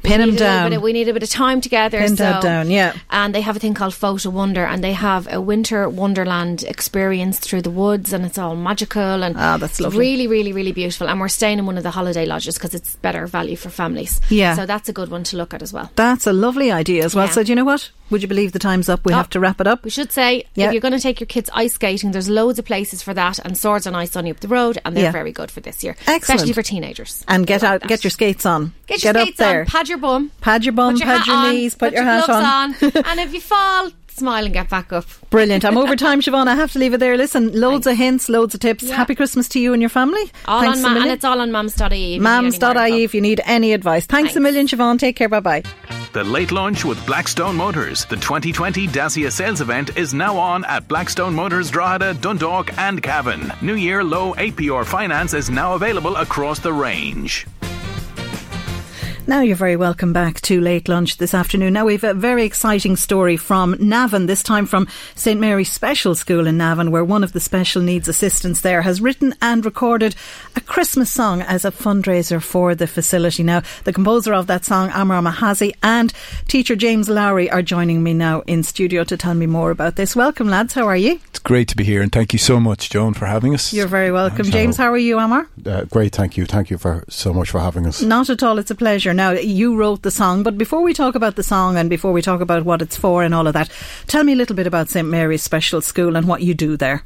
Pin 0.03 0.11
Pin 0.19 0.21
'em 0.21 0.29
need 0.29 0.41
a 0.41 0.43
little 0.43 0.47
down. 0.69 0.73
of- 0.73 0.81
we 0.83 0.93
need 0.93 1.09
a 1.09 1.13
bit 1.13 1.23
of 1.23 1.29
time 1.29 1.61
together 1.61 1.97
Pin 1.97 2.15
so 2.15 2.39
down, 2.39 2.69
yeah. 2.69 2.93
and 3.09 3.33
they 3.33 3.41
have 3.41 3.55
a 3.55 3.59
thing 3.59 3.73
called 3.73 3.93
Fota 3.93 4.27
Wonder, 4.31 4.63
and 4.63 4.83
they 4.83 4.93
have 4.93 5.27
a 5.33 5.41
winter 5.41 5.89
wonderland 5.89 6.63
experience 6.67 7.39
through 7.39 7.63
the 7.63 7.71
woods, 7.71 8.13
and 8.13 8.23
it's 8.23 8.37
all 8.37 8.55
magical 8.55 9.23
and 9.23 9.35
Ah, 9.35 9.57
that's 9.57 9.79
lovely. 9.79 9.97
really, 9.97 10.27
really, 10.27 10.53
really 10.53 10.71
beautiful. 10.73 11.07
And 11.09 11.19
we're 11.19 11.27
staying 11.27 11.57
in 11.57 11.65
one 11.65 11.75
of 11.77 11.81
the 11.83 11.89
holiday 11.89 12.27
lodges 12.27 12.53
because 12.53 12.75
it's 12.75 12.95
better 12.97 13.25
value 13.25 13.55
for 13.55 13.69
families. 13.71 14.21
Yeah. 14.29 14.55
so 14.55 14.67
that's 14.67 14.87
a 14.89 14.93
good 14.93 15.09
one 15.09 15.23
to 15.23 15.37
look 15.37 15.55
at 15.55 15.63
as 15.63 15.73
well. 15.73 15.89
That's 15.95 16.27
a 16.27 16.33
lovely 16.33 16.71
idea 16.71 17.03
as 17.03 17.15
well. 17.15 17.25
Yeah. 17.25 17.31
So, 17.31 17.43
do 17.43 17.51
you 17.51 17.55
know 17.55 17.65
what? 17.65 17.89
Would 18.11 18.21
you 18.21 18.27
believe 18.27 18.51
the 18.51 18.59
time's 18.59 18.87
up? 18.89 19.03
We 19.05 19.13
Oh. 19.13 19.15
have 19.17 19.29
to 19.31 19.39
wrap 19.39 19.59
it 19.59 19.67
up. 19.67 19.83
We 19.83 19.89
should 19.89 20.11
say 20.11 20.45
Yeah. 20.53 20.67
if 20.67 20.73
you're 20.73 20.81
going 20.81 20.93
to 20.93 20.99
take 20.99 21.19
your 21.19 21.27
kids 21.27 21.49
ice 21.53 21.73
skating, 21.73 22.11
there's 22.11 22.29
loads 22.29 22.59
of 22.59 22.65
places 22.65 23.01
for 23.01 23.13
that, 23.15 23.39
and 23.39 23.57
Swords 23.57 23.87
on 23.87 23.95
Ice 23.95 24.15
only 24.15 24.31
up 24.31 24.39
the 24.41 24.47
road, 24.47 24.77
and 24.85 24.95
they're 24.95 25.05
Yeah. 25.05 25.11
very 25.11 25.31
good 25.31 25.49
for 25.49 25.59
this 25.59 25.83
year, 25.83 25.95
Excellent. 26.01 26.23
especially 26.23 26.53
for 26.53 26.61
teenagers. 26.61 27.23
And 27.27 27.47
get 27.47 27.63
out, 27.63 27.81
that. 27.81 27.87
get 27.87 28.03
your 28.03 28.11
skates 28.11 28.45
on. 28.45 28.73
Get 28.87 29.03
your 29.03 29.17
up 29.17 29.23
skates 29.23 29.37
there. 29.39 29.61
on, 29.61 29.65
pad 29.65 29.89
your 29.89 29.97
bum, 29.97 30.31
Pad 30.41 30.65
your 30.65 30.73
bum, 30.73 30.93
put 30.93 30.99
your 30.99 31.07
pad 31.17 31.27
your 31.27 31.35
on, 31.35 31.49
knees, 31.55 31.75
put, 31.75 31.93
your, 31.93 32.03
your 32.03 32.11
hat 32.11 32.25
gloves 32.25 32.83
on. 32.85 32.91
and 33.05 33.19
if 33.19 33.33
you 33.33 33.41
fall, 33.41 33.89
smile 34.17 34.45
and 34.45 34.53
get 34.53 34.69
back 34.69 34.91
up. 34.93 35.05
Brilliant. 35.29 35.65
I'm 35.65 35.77
over 35.77 35.95
time, 36.07 36.21
Siobhan. 36.21 36.47
I 36.47 36.55
have 36.55 36.71
to 36.73 36.79
leave 36.79 36.93
it 36.93 36.99
there. 36.99 37.17
Listen, 37.17 37.59
loads 37.59 37.87
of 37.87 37.97
hints, 37.97 38.29
loads 38.29 38.53
of 38.53 38.59
tips. 38.61 38.83
Yeah. 38.83 38.95
Happy 38.95 39.15
Christmas 39.15 39.47
to 39.49 39.59
you 39.59 39.73
and 39.73 39.81
your 39.81 39.89
family. 39.89 40.31
All 40.47 40.61
Thanks 40.61 40.79
on 40.79 40.85
a 40.85 40.87
ma- 40.87 40.93
million. 40.93 41.03
and 41.03 41.11
it's 41.11 41.25
all 41.25 41.41
on 41.41 41.51
mums.ie. 41.51 42.15
if 42.15 42.21
you 42.21 42.21
need 42.21 42.21
any 42.25 42.41
more 42.41 42.51
Mams.ie 42.51 43.03
if 43.03 43.13
you 43.15 43.21
need 43.21 43.41
any 43.45 43.73
advice. 43.73 44.05
Thanks, 44.05 44.35
a 44.35 44.39
million, 44.39 44.67
Siobhan. 44.67 44.99
Take 44.99 45.15
care. 45.15 45.29
Bye 45.29 45.39
bye. 45.39 45.63
The 46.13 46.23
Late 46.23 46.53
Lunch 46.53 46.85
with 46.85 47.05
Blackstone 47.05 47.57
Motors. 47.57 48.05
The 48.05 48.15
2020 48.15 48.87
Dacia 48.87 49.29
sales 49.31 49.59
event 49.59 49.97
is 49.97 50.13
now 50.13 50.37
on 50.37 50.63
at 50.63 50.87
Blackstone 50.87 51.33
Motors 51.35 51.69
Drogheda, 51.69 52.13
Dundalk, 52.15 52.77
and 52.77 53.03
Cavan. 53.03 53.51
New 53.61 53.73
Year 53.75 54.01
low 54.01 54.33
APR 54.35 54.85
finance 54.85 55.33
is 55.33 55.49
now 55.49 55.73
available 55.73 56.15
across 56.15 56.59
the 56.59 56.71
range. 56.71 57.45
Now 59.27 59.41
you're 59.41 59.55
very 59.55 59.75
welcome 59.75 60.13
back 60.13 60.39
to 60.41 60.61
Late 60.61 60.87
Lunch 60.87 61.17
this 61.17 61.33
afternoon. 61.33 61.73
Now 61.73 61.85
we've 61.85 62.03
a 62.03 62.13
very 62.13 62.45
exciting 62.45 62.95
story 62.95 63.37
from 63.37 63.75
Navan, 63.79 64.27
this 64.27 64.43
time 64.43 64.67
from 64.67 64.87
St 65.15 65.39
Mary's 65.39 65.71
Special 65.71 66.13
School 66.13 66.45
in 66.45 66.57
Navan, 66.57 66.91
where 66.91 67.03
one 67.03 67.23
of 67.23 67.33
the 67.33 67.39
special 67.39 67.81
needs 67.81 68.07
assistants 68.07 68.61
there 68.61 68.83
has 68.83 69.01
written 69.01 69.33
and 69.41 69.65
recorded 69.65 70.15
a 70.55 70.61
Christmas 70.61 71.11
song 71.11 71.41
as 71.41 71.65
a 71.65 71.71
fundraiser 71.71 72.39
for 72.39 72.75
the 72.75 72.85
facility. 72.85 73.41
Now, 73.41 73.63
the 73.83 73.93
composer 73.93 74.31
of 74.31 74.45
that 74.45 74.63
song, 74.63 74.91
Amar 74.93 75.23
Mahazi, 75.23 75.75
and 75.81 76.13
teacher 76.47 76.75
James 76.75 77.09
Lowry 77.09 77.49
are 77.49 77.63
joining 77.63 78.03
me 78.03 78.13
now 78.13 78.41
in 78.41 78.61
studio 78.61 79.03
to 79.05 79.17
tell 79.17 79.33
me 79.33 79.47
more 79.47 79.71
about 79.71 79.95
this. 79.95 80.15
Welcome, 80.15 80.49
lads. 80.49 80.75
How 80.75 80.85
are 80.85 80.95
you? 80.95 81.19
It's 81.29 81.39
great 81.39 81.67
to 81.69 81.75
be 81.75 81.83
here, 81.83 82.03
and 82.03 82.11
thank 82.11 82.31
you 82.31 82.39
so 82.39 82.59
much, 82.59 82.91
Joan, 82.91 83.15
for 83.15 83.25
having 83.25 83.55
us. 83.55 83.73
You're 83.73 83.87
very 83.87 84.11
welcome. 84.11 84.37
Thanks, 84.37 84.51
James, 84.51 84.77
how 84.77 84.91
are 84.91 84.99
you, 84.99 85.17
Amar? 85.17 85.47
Uh, 85.65 85.85
great, 85.85 86.13
thank 86.13 86.37
you. 86.37 86.45
Thank 86.45 86.69
you 86.69 86.77
for 86.77 87.03
so 87.09 87.33
much 87.33 87.49
for 87.49 87.59
having 87.59 87.87
us. 87.87 88.03
Not 88.03 88.29
at 88.29 88.43
all. 88.43 88.59
It's 88.59 88.69
a 88.69 88.75
pleasure. 88.75 89.14
Now, 89.15 89.31
you 89.31 89.75
wrote 89.75 90.01
the 90.01 90.11
song, 90.11 90.43
but 90.43 90.57
before 90.57 90.81
we 90.81 90.93
talk 90.93 91.15
about 91.15 91.35
the 91.35 91.43
song 91.43 91.77
and 91.77 91.89
before 91.89 92.11
we 92.11 92.21
talk 92.21 92.41
about 92.41 92.65
what 92.65 92.81
it's 92.81 92.97
for 92.97 93.23
and 93.23 93.33
all 93.33 93.47
of 93.47 93.53
that, 93.53 93.69
tell 94.07 94.23
me 94.23 94.33
a 94.33 94.35
little 94.35 94.55
bit 94.55 94.67
about 94.67 94.89
St 94.89 95.07
Mary's 95.07 95.43
Special 95.43 95.81
School 95.81 96.15
and 96.15 96.27
what 96.27 96.41
you 96.41 96.53
do 96.53 96.77
there. 96.77 97.03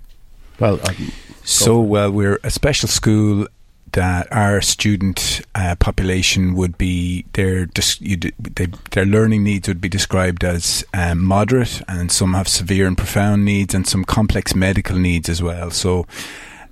Well, 0.60 0.80
um, 0.88 1.12
So, 1.44 1.80
well, 1.80 2.12
we're 2.12 2.40
a 2.44 2.52
special 2.52 2.90
school 2.90 3.48
that 3.94 4.32
our 4.32 4.62
student 4.62 5.42
uh, 5.56 5.76
population 5.80 6.54
would 6.54 6.78
be 6.78 7.26
their 7.34 7.66
dis- 7.66 8.00
you 8.02 8.18
d- 8.18 8.34
they, 8.38 8.68
their 8.92 9.06
learning 9.06 9.44
needs 9.44 9.68
would 9.68 9.82
be 9.82 9.90
described 9.90 10.44
as 10.44 10.86
um, 10.94 11.24
moderate, 11.24 11.82
and 11.88 12.12
some 12.12 12.34
have 12.34 12.48
severe 12.48 12.86
and 12.86 12.98
profound 12.98 13.46
needs, 13.46 13.74
and 13.74 13.88
some 13.88 14.04
complex 14.04 14.54
medical 14.54 14.98
needs 14.98 15.28
as 15.30 15.42
well. 15.42 15.72
So, 15.72 16.06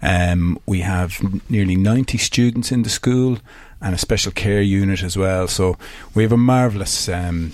um, 0.02 0.60
we 0.68 0.82
have 0.82 1.20
nearly 1.50 1.76
ninety 1.76 2.20
students 2.20 2.72
in 2.72 2.84
the 2.84 2.90
school 2.90 3.40
and 3.82 3.94
a 3.96 3.98
special 3.98 4.32
care 4.32 4.62
unit 4.62 5.04
as 5.04 5.16
well. 5.18 5.48
So, 5.48 5.78
we 6.16 6.24
have 6.24 6.32
a 6.32 6.38
marvelous. 6.38 7.10
Um, 7.10 7.54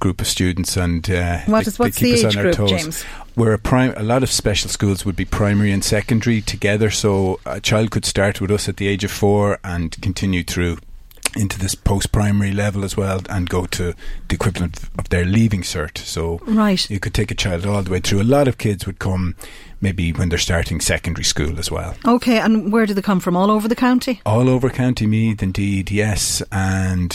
group 0.00 0.20
of 0.20 0.26
students, 0.26 0.76
and 0.76 1.08
uh, 1.08 1.38
What 1.46 1.64
they, 1.64 1.70
what's 1.76 1.98
they 1.98 2.10
keep 2.12 2.20
the 2.20 2.26
us 2.28 2.34
on 2.34 2.38
our 2.38 2.42
group, 2.52 2.56
toes. 2.56 2.70
James? 2.70 3.04
We're 3.36 3.54
a 3.54 3.58
prime. 3.58 3.94
A 3.96 4.02
lot 4.02 4.22
of 4.22 4.30
special 4.30 4.68
schools 4.68 5.06
would 5.06 5.16
be 5.16 5.24
primary 5.24 5.70
and 5.72 5.82
secondary 5.82 6.42
together, 6.42 6.90
so 6.90 7.40
a 7.46 7.60
child 7.60 7.90
could 7.90 8.04
start 8.04 8.38
with 8.40 8.50
us 8.50 8.68
at 8.68 8.76
the 8.76 8.86
age 8.88 9.04
of 9.04 9.10
four 9.10 9.58
and 9.64 9.96
continue 10.02 10.42
through 10.42 10.78
into 11.36 11.58
this 11.58 11.74
post-primary 11.74 12.52
level 12.52 12.84
as 12.84 12.96
well, 12.96 13.20
and 13.30 13.48
go 13.48 13.66
to 13.66 13.94
the 14.28 14.34
equivalent 14.34 14.80
of 14.98 15.08
their 15.08 15.24
leaving 15.24 15.62
cert. 15.62 15.96
So 15.98 16.40
Right. 16.44 16.88
you 16.90 17.00
could 17.00 17.14
take 17.14 17.30
a 17.30 17.34
child 17.34 17.64
all 17.64 17.82
the 17.82 17.90
way 17.90 18.00
through. 18.00 18.20
A 18.20 18.24
lot 18.24 18.46
of 18.46 18.58
kids 18.58 18.84
would 18.86 18.98
come 18.98 19.34
maybe 19.84 20.12
when 20.12 20.28
they're 20.30 20.38
starting 20.38 20.80
secondary 20.80 21.24
school 21.24 21.58
as 21.60 21.70
well. 21.70 21.94
Okay, 22.04 22.38
and 22.40 22.72
where 22.72 22.86
do 22.86 22.94
they 22.94 23.02
come 23.02 23.20
from? 23.20 23.36
All 23.36 23.50
over 23.50 23.68
the 23.68 23.76
county? 23.76 24.20
All 24.26 24.48
over 24.48 24.68
County 24.70 25.06
Meath, 25.06 25.42
indeed, 25.42 25.90
yes, 25.92 26.42
and 26.50 27.10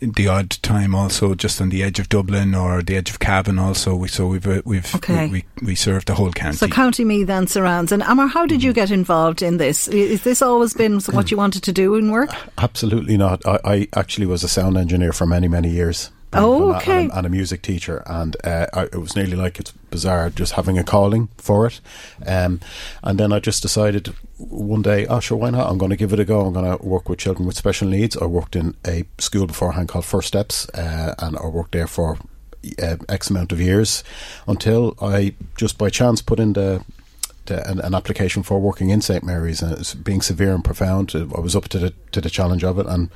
the 0.00 0.28
odd 0.28 0.50
time 0.62 0.94
also 0.94 1.34
just 1.34 1.60
on 1.60 1.68
the 1.68 1.82
edge 1.82 1.98
of 1.98 2.08
Dublin 2.08 2.54
or 2.54 2.80
the 2.82 2.96
edge 2.96 3.10
of 3.10 3.18
Cavan. 3.18 3.58
Also, 3.58 3.94
we 3.94 4.08
so 4.08 4.26
we've 4.28 4.46
uh, 4.46 4.62
we've 4.64 4.94
Okay. 4.94 5.26
we, 5.26 5.44
we, 5.60 5.66
we 5.66 5.74
serve 5.74 6.04
the 6.06 6.14
whole 6.14 6.32
county. 6.32 6.56
So 6.56 6.68
County 6.68 7.04
Meath 7.04 7.28
and 7.28 7.50
surrounds. 7.50 7.92
And 7.92 8.02
Amar, 8.02 8.28
how 8.28 8.46
did 8.46 8.62
you 8.62 8.70
Mm-hmm. 8.70 8.80
get 8.80 8.90
involved 8.90 9.42
in 9.42 9.58
this? 9.58 9.88
I- 9.88 9.92
Is 10.14 10.22
this 10.22 10.40
always 10.40 10.72
been 10.74 11.00
what 11.12 11.30
you 11.30 11.36
wanted 11.36 11.62
to 11.64 11.72
do 11.72 11.94
in 11.96 12.10
work? 12.10 12.30
Absolutely 12.58 13.16
not. 13.16 13.44
I, 13.46 13.58
I 13.64 13.88
actually 13.94 14.26
was 14.26 14.42
a 14.44 14.48
sound 14.48 14.76
engineer 14.76 15.12
for 15.12 15.26
many, 15.26 15.48
many 15.48 15.68
years. 15.70 16.10
Oh, 16.34 16.66
And 16.68 16.74
a- 16.74 16.76
okay. 16.78 17.02
And 17.02 17.10
a, 17.12 17.16
and 17.18 17.26
a 17.26 17.30
music 17.30 17.62
teacher, 17.62 18.02
and 18.06 18.36
uh, 18.44 18.66
I, 18.72 18.82
it 18.84 18.96
was 19.00 19.14
nearly 19.16 19.36
like 19.36 19.58
it's 19.60 19.72
bizarre 19.90 20.30
just 20.30 20.52
having 20.52 20.78
a 20.78 20.84
calling 20.84 21.28
for 21.38 21.66
it. 21.66 21.80
Um, 22.26 22.60
and 23.02 23.18
then 23.18 23.32
I 23.32 23.38
just 23.40 23.62
decided 23.62 24.14
one 24.38 24.82
day, 24.82 25.06
oh 25.06 25.20
sure, 25.20 25.38
why 25.38 25.50
not? 25.50 25.70
I'm 25.70 25.78
going 25.78 25.90
to 25.90 25.96
give 25.96 26.12
it 26.12 26.20
a 26.20 26.24
go. 26.24 26.40
I'm 26.46 26.52
going 26.52 26.78
to 26.78 26.84
work 26.84 27.08
with 27.08 27.18
children 27.20 27.46
with 27.46 27.56
special 27.56 27.88
needs. 27.88 28.16
I 28.16 28.26
worked 28.26 28.56
in 28.56 28.74
a 28.86 29.04
school 29.18 29.46
beforehand 29.46 29.88
called 29.88 30.04
First 30.04 30.28
Steps, 30.28 30.68
uh, 30.70 31.14
and 31.18 31.36
I 31.38 31.46
worked 31.46 31.72
there 31.72 31.86
for 31.86 32.18
uh, 32.82 32.96
X 33.08 33.30
amount 33.30 33.52
of 33.52 33.60
years 33.60 34.02
until 34.48 34.96
I 35.00 35.34
just 35.56 35.78
by 35.78 35.90
chance 35.90 36.22
put 36.22 36.40
in 36.40 36.54
the 36.54 36.84
an, 37.46 37.78
an 37.80 37.94
application 37.94 38.42
for 38.42 38.58
working 38.58 38.88
in 38.88 39.02
St 39.02 39.22
Mary's, 39.22 39.60
and 39.62 39.72
it's 39.78 39.92
being 39.94 40.22
severe 40.22 40.54
and 40.54 40.64
profound. 40.64 41.12
I 41.14 41.40
was 41.40 41.54
up 41.54 41.68
to 41.68 41.78
the 41.78 41.92
to 42.12 42.20
the 42.22 42.30
challenge 42.30 42.64
of 42.64 42.78
it, 42.78 42.86
and 42.86 43.10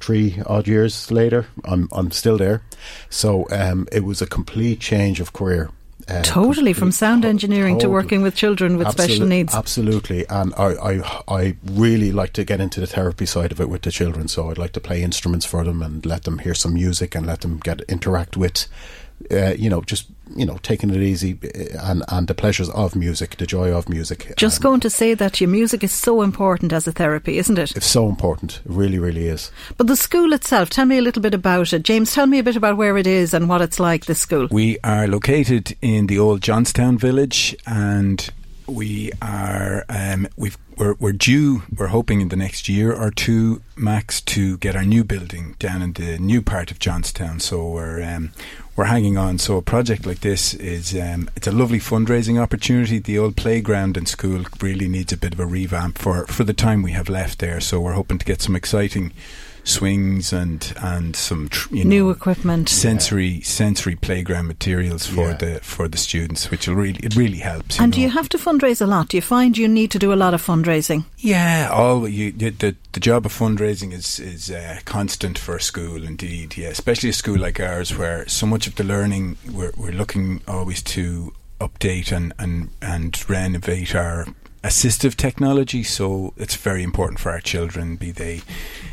three 0.00 0.42
odd 0.46 0.68
years 0.68 1.10
later, 1.10 1.46
I'm 1.64 1.88
I'm 1.92 2.10
still 2.10 2.38
there. 2.38 2.62
So 3.10 3.46
um, 3.50 3.86
it 3.92 4.04
was 4.04 4.22
a 4.22 4.26
complete 4.26 4.80
change 4.80 5.20
of 5.20 5.32
career. 5.32 5.70
Uh, 6.08 6.22
Totally, 6.22 6.72
from 6.72 6.92
sound 6.92 7.24
engineering 7.24 7.80
to 7.80 7.88
working 7.88 8.22
with 8.22 8.36
children 8.36 8.76
with 8.76 8.88
special 8.92 9.26
needs. 9.26 9.52
Absolutely, 9.54 10.24
and 10.28 10.54
I, 10.56 10.74
I 10.74 11.22
I 11.26 11.56
really 11.64 12.12
like 12.12 12.32
to 12.34 12.44
get 12.44 12.60
into 12.60 12.78
the 12.78 12.86
therapy 12.86 13.26
side 13.26 13.50
of 13.50 13.60
it 13.60 13.68
with 13.68 13.82
the 13.82 13.90
children. 13.90 14.28
So 14.28 14.48
I'd 14.48 14.58
like 14.58 14.72
to 14.72 14.80
play 14.80 15.02
instruments 15.02 15.46
for 15.46 15.64
them 15.64 15.82
and 15.82 16.06
let 16.06 16.22
them 16.22 16.38
hear 16.38 16.54
some 16.54 16.74
music 16.74 17.16
and 17.16 17.26
let 17.26 17.40
them 17.40 17.58
get 17.58 17.80
interact 17.88 18.36
with, 18.36 18.68
uh, 19.32 19.54
you 19.58 19.68
know, 19.68 19.80
just 19.80 20.06
you 20.34 20.44
know, 20.44 20.58
taking 20.62 20.90
it 20.90 21.00
easy 21.00 21.38
uh, 21.44 21.78
and 21.82 22.02
and 22.08 22.28
the 22.28 22.34
pleasures 22.34 22.68
of 22.70 22.96
music, 22.96 23.36
the 23.36 23.46
joy 23.46 23.72
of 23.72 23.88
music. 23.88 24.34
Just 24.36 24.62
going 24.62 24.80
to 24.80 24.90
say 24.90 25.14
that 25.14 25.40
your 25.40 25.50
music 25.50 25.84
is 25.84 25.92
so 25.92 26.22
important 26.22 26.72
as 26.72 26.86
a 26.86 26.92
therapy, 26.92 27.38
isn't 27.38 27.58
it? 27.58 27.76
It's 27.76 27.86
so 27.86 28.08
important. 28.08 28.60
It 28.64 28.72
really, 28.72 28.98
really 28.98 29.28
is. 29.28 29.50
But 29.76 29.86
the 29.86 29.96
school 29.96 30.32
itself, 30.32 30.70
tell 30.70 30.86
me 30.86 30.98
a 30.98 31.02
little 31.02 31.22
bit 31.22 31.34
about 31.34 31.72
it. 31.72 31.82
James, 31.82 32.12
tell 32.12 32.26
me 32.26 32.38
a 32.38 32.42
bit 32.42 32.56
about 32.56 32.76
where 32.76 32.96
it 32.96 33.06
is 33.06 33.34
and 33.34 33.48
what 33.48 33.62
it's 33.62 33.78
like, 33.78 34.06
this 34.06 34.20
school. 34.20 34.48
We 34.50 34.78
are 34.82 35.06
located 35.06 35.76
in 35.80 36.06
the 36.06 36.18
old 36.18 36.40
Johnstown 36.40 36.98
village, 36.98 37.56
and 37.66 38.28
we 38.66 39.12
are 39.22 39.84
um, 39.88 40.26
we've 40.36 40.58
we're, 40.76 40.94
we're 40.94 41.12
due. 41.12 41.62
We're 41.74 41.86
hoping 41.86 42.20
in 42.20 42.28
the 42.28 42.36
next 42.36 42.68
year 42.68 42.92
or 42.92 43.10
two 43.10 43.62
max 43.76 44.20
to 44.22 44.58
get 44.58 44.76
our 44.76 44.84
new 44.84 45.04
building 45.04 45.56
down 45.58 45.82
in 45.82 45.94
the 45.94 46.18
new 46.18 46.42
part 46.42 46.70
of 46.70 46.78
Johnstown. 46.78 47.40
So 47.40 47.68
we're 47.68 48.02
um, 48.02 48.32
we're 48.76 48.84
hanging 48.84 49.16
on. 49.16 49.38
So 49.38 49.56
a 49.56 49.62
project 49.62 50.06
like 50.06 50.20
this 50.20 50.54
is 50.54 50.94
um, 50.94 51.30
it's 51.34 51.46
a 51.46 51.52
lovely 51.52 51.80
fundraising 51.80 52.40
opportunity. 52.40 52.98
The 52.98 53.18
old 53.18 53.36
playground 53.36 53.96
and 53.96 54.06
school 54.06 54.44
really 54.60 54.88
needs 54.88 55.12
a 55.12 55.16
bit 55.16 55.32
of 55.32 55.40
a 55.40 55.46
revamp 55.46 55.98
for 55.98 56.26
for 56.26 56.44
the 56.44 56.52
time 56.52 56.82
we 56.82 56.92
have 56.92 57.08
left 57.08 57.38
there. 57.38 57.60
So 57.60 57.80
we're 57.80 57.94
hoping 57.94 58.18
to 58.18 58.26
get 58.26 58.42
some 58.42 58.54
exciting 58.54 59.12
swings 59.66 60.32
and 60.32 60.72
and 60.80 61.16
some 61.16 61.48
tr- 61.48 61.74
you 61.74 61.84
New 61.84 62.04
know, 62.04 62.10
equipment. 62.10 62.68
sensory 62.68 63.40
sensory 63.42 63.96
playground 63.96 64.46
materials 64.46 65.06
for 65.06 65.30
Yeah. 65.30 65.36
the 65.36 65.60
for 65.62 65.88
the 65.88 65.98
students, 65.98 66.50
which 66.50 66.68
will 66.68 66.76
really 66.76 67.00
it 67.02 67.16
really 67.16 67.38
helps. 67.38 67.78
And 67.80 67.92
do 67.92 68.00
you 68.00 68.08
have 68.10 68.28
to 68.30 68.38
fundraise 68.38 68.80
a 68.80 68.86
lot? 68.86 69.08
Do 69.08 69.16
you 69.16 69.22
find 69.22 69.58
you 69.58 69.68
need 69.68 69.90
to 69.90 69.98
do 69.98 70.12
a 70.12 70.14
lot 70.24 70.34
of 70.34 70.42
fundraising? 70.42 71.04
Yeah, 71.18 71.68
all 71.72 72.08
you, 72.08 72.32
you 72.38 72.50
the 72.52 72.76
the 72.92 73.00
job 73.00 73.26
of 73.26 73.32
fundraising 73.32 73.92
is 73.92 74.18
is 74.20 74.50
uh, 74.50 74.78
constant 74.84 75.36
for 75.38 75.56
a 75.56 75.60
school 75.60 76.04
indeed. 76.04 76.56
Yeah, 76.56 76.68
especially 76.68 77.10
a 77.10 77.12
school 77.12 77.38
like 77.38 77.60
ours 77.60 77.96
where 77.98 78.26
so 78.28 78.46
much 78.46 78.66
of 78.68 78.74
the 78.76 78.84
learning 78.84 79.36
we're 79.52 79.72
we're 79.76 79.92
looking 79.98 80.40
always 80.46 80.82
to 80.82 81.32
update 81.60 82.12
and 82.16 82.32
and 82.38 82.68
and 82.80 83.28
renovate 83.28 83.94
our 83.96 84.26
assistive 84.66 85.14
technology. 85.14 85.82
So 85.82 86.34
it's 86.36 86.56
very 86.56 86.82
important 86.82 87.20
for 87.20 87.30
our 87.30 87.40
children, 87.40 87.96
be 87.96 88.10
they 88.10 88.42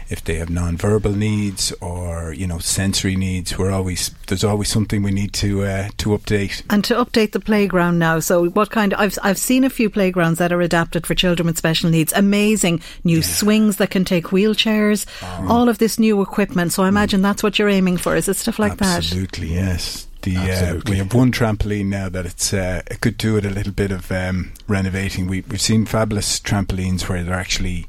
if 0.09 0.23
they 0.23 0.35
have 0.35 0.49
non-verbal 0.49 1.13
needs 1.13 1.71
or 1.81 2.33
you 2.33 2.45
know 2.45 2.59
sensory 2.59 3.15
needs. 3.15 3.57
We're 3.57 3.71
always 3.71 4.11
there's 4.27 4.43
always 4.43 4.69
something 4.69 5.01
we 5.01 5.11
need 5.11 5.33
to 5.33 5.63
uh, 5.63 5.89
to 5.97 6.09
update. 6.09 6.61
And 6.69 6.83
to 6.85 6.95
update 6.95 7.31
the 7.31 7.39
playground 7.39 7.97
now, 7.99 8.19
so 8.19 8.49
what 8.49 8.69
kind? 8.69 8.93
I've 8.93 9.17
I've 9.23 9.39
seen 9.39 9.63
a 9.63 9.69
few 9.69 9.89
playgrounds 9.89 10.39
that 10.39 10.51
are 10.51 10.61
adapted 10.61 11.07
for 11.07 11.15
children 11.15 11.47
with 11.47 11.57
special 11.57 11.89
needs. 11.89 12.13
Amazing 12.13 12.81
new 13.03 13.21
swings 13.21 13.77
that 13.77 13.89
can 13.89 14.05
take 14.05 14.25
wheelchairs. 14.25 15.05
Oh. 15.21 15.47
All 15.49 15.69
of 15.69 15.79
this 15.79 15.97
new 15.97 16.21
equipment. 16.21 16.73
So 16.73 16.83
I 16.83 16.87
imagine 16.87 17.21
that's 17.21 17.41
what 17.41 17.57
you're 17.57 17.69
aiming 17.69 17.97
for. 17.97 18.15
Is 18.15 18.29
it 18.29 18.35
stuff 18.35 18.59
like 18.59 18.77
that? 18.77 18.97
Absolutely, 18.97 19.53
yes. 19.53 20.07
The 20.23 20.37
uh, 20.37 20.81
we 20.89 20.97
have 20.97 21.13
one 21.13 21.31
trampoline 21.31 21.85
now 21.87 22.09
that 22.09 22.25
it's 22.25 22.53
uh, 22.53 22.81
it 22.89 23.01
could 23.01 23.17
do 23.17 23.33
with 23.35 23.45
a 23.45 23.49
little 23.49 23.73
bit 23.73 23.91
of 23.91 24.11
um, 24.11 24.53
renovating. 24.67 25.27
We 25.27 25.41
we've 25.41 25.61
seen 25.61 25.85
fabulous 25.85 26.39
trampolines 26.39 27.07
where 27.09 27.23
they're 27.23 27.33
actually 27.33 27.87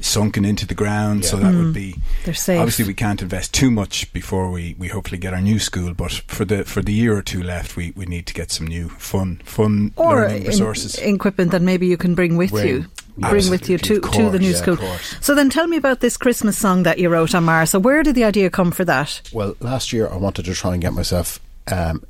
sunken 0.00 0.44
into 0.44 0.66
the 0.66 0.74
ground, 0.74 1.24
so 1.24 1.36
that 1.38 1.54
would 1.54 1.72
be 1.72 1.94
They're 2.24 2.34
safe. 2.34 2.58
Obviously, 2.60 2.84
we 2.84 2.94
can't 2.94 3.22
invest 3.22 3.54
too 3.54 3.70
much 3.70 4.12
before 4.12 4.50
we, 4.50 4.74
we 4.78 4.88
hopefully 4.88 5.16
get 5.18 5.32
our 5.32 5.40
new 5.40 5.58
school. 5.58 5.94
But 5.94 6.12
for 6.12 6.44
the 6.44 6.64
for 6.64 6.82
the 6.82 6.92
year 6.92 7.16
or 7.16 7.22
two 7.22 7.42
left, 7.42 7.76
we, 7.76 7.92
we 7.96 8.04
need 8.04 8.26
to 8.26 8.34
get 8.34 8.50
some 8.50 8.66
new 8.66 8.88
fun 8.90 9.40
fun 9.44 9.92
Or 9.96 10.16
learning 10.22 10.42
in- 10.42 10.48
resources. 10.48 10.96
equipment 10.98 11.50
that 11.52 11.62
maybe 11.62 11.86
you 11.86 11.96
can 11.96 12.14
bring 12.14 12.36
with 12.36 12.50
Bring. 12.50 12.66
you. 12.66 12.86
Bring 13.16 13.48
with 13.48 13.70
you 13.70 13.78
to, 13.78 13.96
Absolutely, 13.96 14.08
of 14.26 14.26
to 14.26 14.30
the 14.30 14.38
new 14.38 14.50
yeah, 14.50 14.56
school. 14.56 14.76
So 15.22 15.34
then 15.34 15.48
tell 15.48 15.66
me 15.66 15.78
about 15.78 16.00
this 16.00 16.18
Christmas 16.18 16.58
song 16.58 16.82
that 16.82 16.98
you 16.98 17.08
wrote, 17.08 17.32
Amar. 17.32 17.64
So 17.64 17.78
where 17.78 18.02
did 18.02 18.14
the 18.14 18.24
idea 18.24 18.50
come 18.50 18.70
for 18.72 18.84
that? 18.84 19.22
Well, 19.32 19.56
last 19.60 19.90
year 19.90 20.06
I 20.06 20.16
wanted 20.16 20.44
to 20.44 20.52
try 20.54 20.74
and 20.74 20.82
get 20.82 20.92
myself 20.92 21.40
um, 21.70 22.04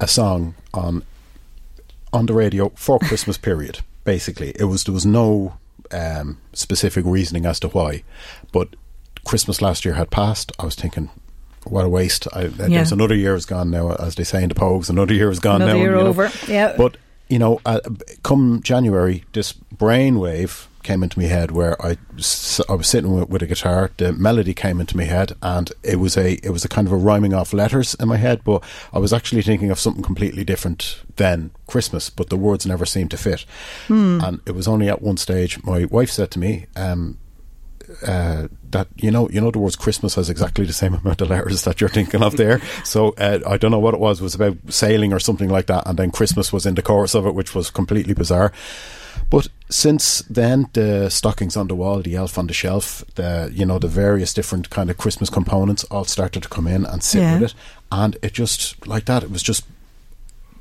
a 0.00 0.08
song 0.08 0.54
on 0.72 1.04
on 2.12 2.26
the 2.26 2.34
radio 2.34 2.70
for 2.70 2.98
Christmas 2.98 3.36
period. 3.38 3.80
Basically, 4.04 4.52
it 4.58 4.64
was 4.64 4.84
there 4.84 4.94
was 4.94 5.06
no 5.06 5.58
um, 5.90 6.38
specific 6.52 7.04
reasoning 7.04 7.46
as 7.46 7.60
to 7.60 7.68
why, 7.68 8.02
but 8.52 8.68
Christmas 9.24 9.60
last 9.60 9.84
year 9.84 9.94
had 9.94 10.10
passed. 10.10 10.52
I 10.58 10.64
was 10.64 10.74
thinking. 10.74 11.10
What 11.64 11.84
a 11.84 11.88
waste! 11.88 12.26
I, 12.32 12.44
Yeah. 12.44 12.68
There's 12.68 12.92
another 12.92 13.16
year 13.16 13.34
has 13.34 13.44
gone 13.44 13.70
now, 13.70 13.92
as 13.92 14.14
they 14.14 14.24
say 14.24 14.42
in 14.42 14.48
the 14.48 14.54
Pogues. 14.54 14.88
Another 14.88 15.12
year 15.12 15.28
has 15.28 15.40
gone 15.40 15.60
Another 15.60 15.74
now. 15.76 15.82
year 15.82 15.94
know. 15.96 16.06
over, 16.06 16.30
yeah. 16.46 16.74
But 16.78 16.96
you 17.28 17.38
know, 17.38 17.60
uh, 17.66 17.80
come 18.22 18.62
January, 18.62 19.24
this 19.32 19.52
brainwave 19.76 20.66
came 20.88 21.02
into 21.02 21.18
my 21.18 21.26
head 21.26 21.50
where 21.50 21.80
I, 21.84 21.98
I 22.68 22.74
was 22.74 22.86
sitting 22.86 23.14
with, 23.14 23.28
with 23.28 23.42
a 23.42 23.46
guitar. 23.46 23.90
The 23.98 24.14
melody 24.14 24.54
came 24.54 24.80
into 24.80 24.96
my 24.96 25.04
head, 25.04 25.32
and 25.42 25.70
it 25.82 25.96
was 25.96 26.16
a 26.16 26.34
it 26.46 26.50
was 26.50 26.64
a 26.64 26.68
kind 26.68 26.86
of 26.86 26.92
a 26.94 26.96
rhyming 26.96 27.34
off 27.34 27.52
letters 27.52 27.94
in 28.00 28.08
my 28.08 28.16
head. 28.16 28.40
But 28.42 28.64
I 28.92 28.98
was 28.98 29.12
actually 29.12 29.42
thinking 29.42 29.70
of 29.70 29.78
something 29.78 30.02
completely 30.02 30.44
different 30.44 31.02
than 31.16 31.50
Christmas. 31.66 32.08
But 32.08 32.30
the 32.30 32.36
words 32.36 32.64
never 32.64 32.86
seemed 32.86 33.10
to 33.10 33.18
fit. 33.18 33.44
And 34.24 34.40
it 34.46 34.52
was 34.52 34.66
only 34.66 34.88
at 34.88 35.02
one 35.02 35.18
stage 35.18 35.62
my 35.62 35.84
wife 35.84 36.10
said 36.10 36.30
to 36.32 36.38
me. 36.38 36.66
Um, 36.74 37.18
uh, 38.06 38.48
that 38.70 38.86
you 38.96 39.10
know, 39.10 39.28
you 39.30 39.40
know, 39.40 39.50
the 39.50 39.58
words 39.58 39.76
Christmas 39.76 40.14
has 40.14 40.28
exactly 40.28 40.64
the 40.64 40.74
same 40.74 40.94
amount 40.94 41.20
of 41.20 41.30
letters 41.30 41.64
that 41.64 41.80
you're 41.80 41.88
thinking 41.88 42.22
of 42.22 42.36
there. 42.36 42.60
So 42.84 43.14
uh, 43.18 43.40
I 43.46 43.58
don't 43.58 43.70
know 43.70 43.78
what 43.78 43.94
it 43.94 44.00
was. 44.00 44.20
It 44.20 44.22
was 44.22 44.34
about 44.34 44.56
sailing 44.68 45.12
or 45.12 45.18
something 45.18 45.50
like 45.50 45.66
that, 45.66 45.86
and 45.86 45.98
then 45.98 46.10
Christmas 46.10 46.52
was 46.52 46.64
in 46.64 46.74
the 46.74 46.82
chorus 46.82 47.14
of 47.14 47.26
it, 47.26 47.34
which 47.34 47.54
was 47.54 47.70
completely 47.70 48.14
bizarre. 48.14 48.52
But 49.30 49.48
since 49.68 50.22
then, 50.30 50.68
the 50.72 51.10
stockings 51.10 51.56
on 51.56 51.68
the 51.68 51.74
wall, 51.74 52.00
the 52.00 52.16
elf 52.16 52.38
on 52.38 52.46
the 52.46 52.54
shelf, 52.54 53.04
the 53.14 53.50
you 53.52 53.66
know 53.66 53.78
the 53.78 53.88
various 53.88 54.32
different 54.34 54.70
kind 54.70 54.90
of 54.90 54.96
Christmas 54.96 55.30
components 55.30 55.84
all 55.90 56.04
started 56.04 56.42
to 56.42 56.48
come 56.48 56.66
in 56.66 56.86
and 56.86 57.02
sit 57.02 57.20
Yeah. 57.20 57.34
with 57.34 57.50
it, 57.50 57.54
and 57.92 58.16
it 58.22 58.32
just 58.32 58.86
like 58.86 59.04
that. 59.04 59.22
It 59.22 59.30
was 59.30 59.42
just 59.42 59.64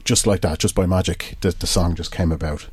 just 0.04 0.28
like 0.28 0.42
that, 0.42 0.60
just 0.60 0.76
by 0.76 0.86
magic, 0.86 1.36
the, 1.42 1.52
the 1.52 1.68
song 1.68 1.96
just 1.96 2.12
came 2.12 2.32
about. 2.32 2.68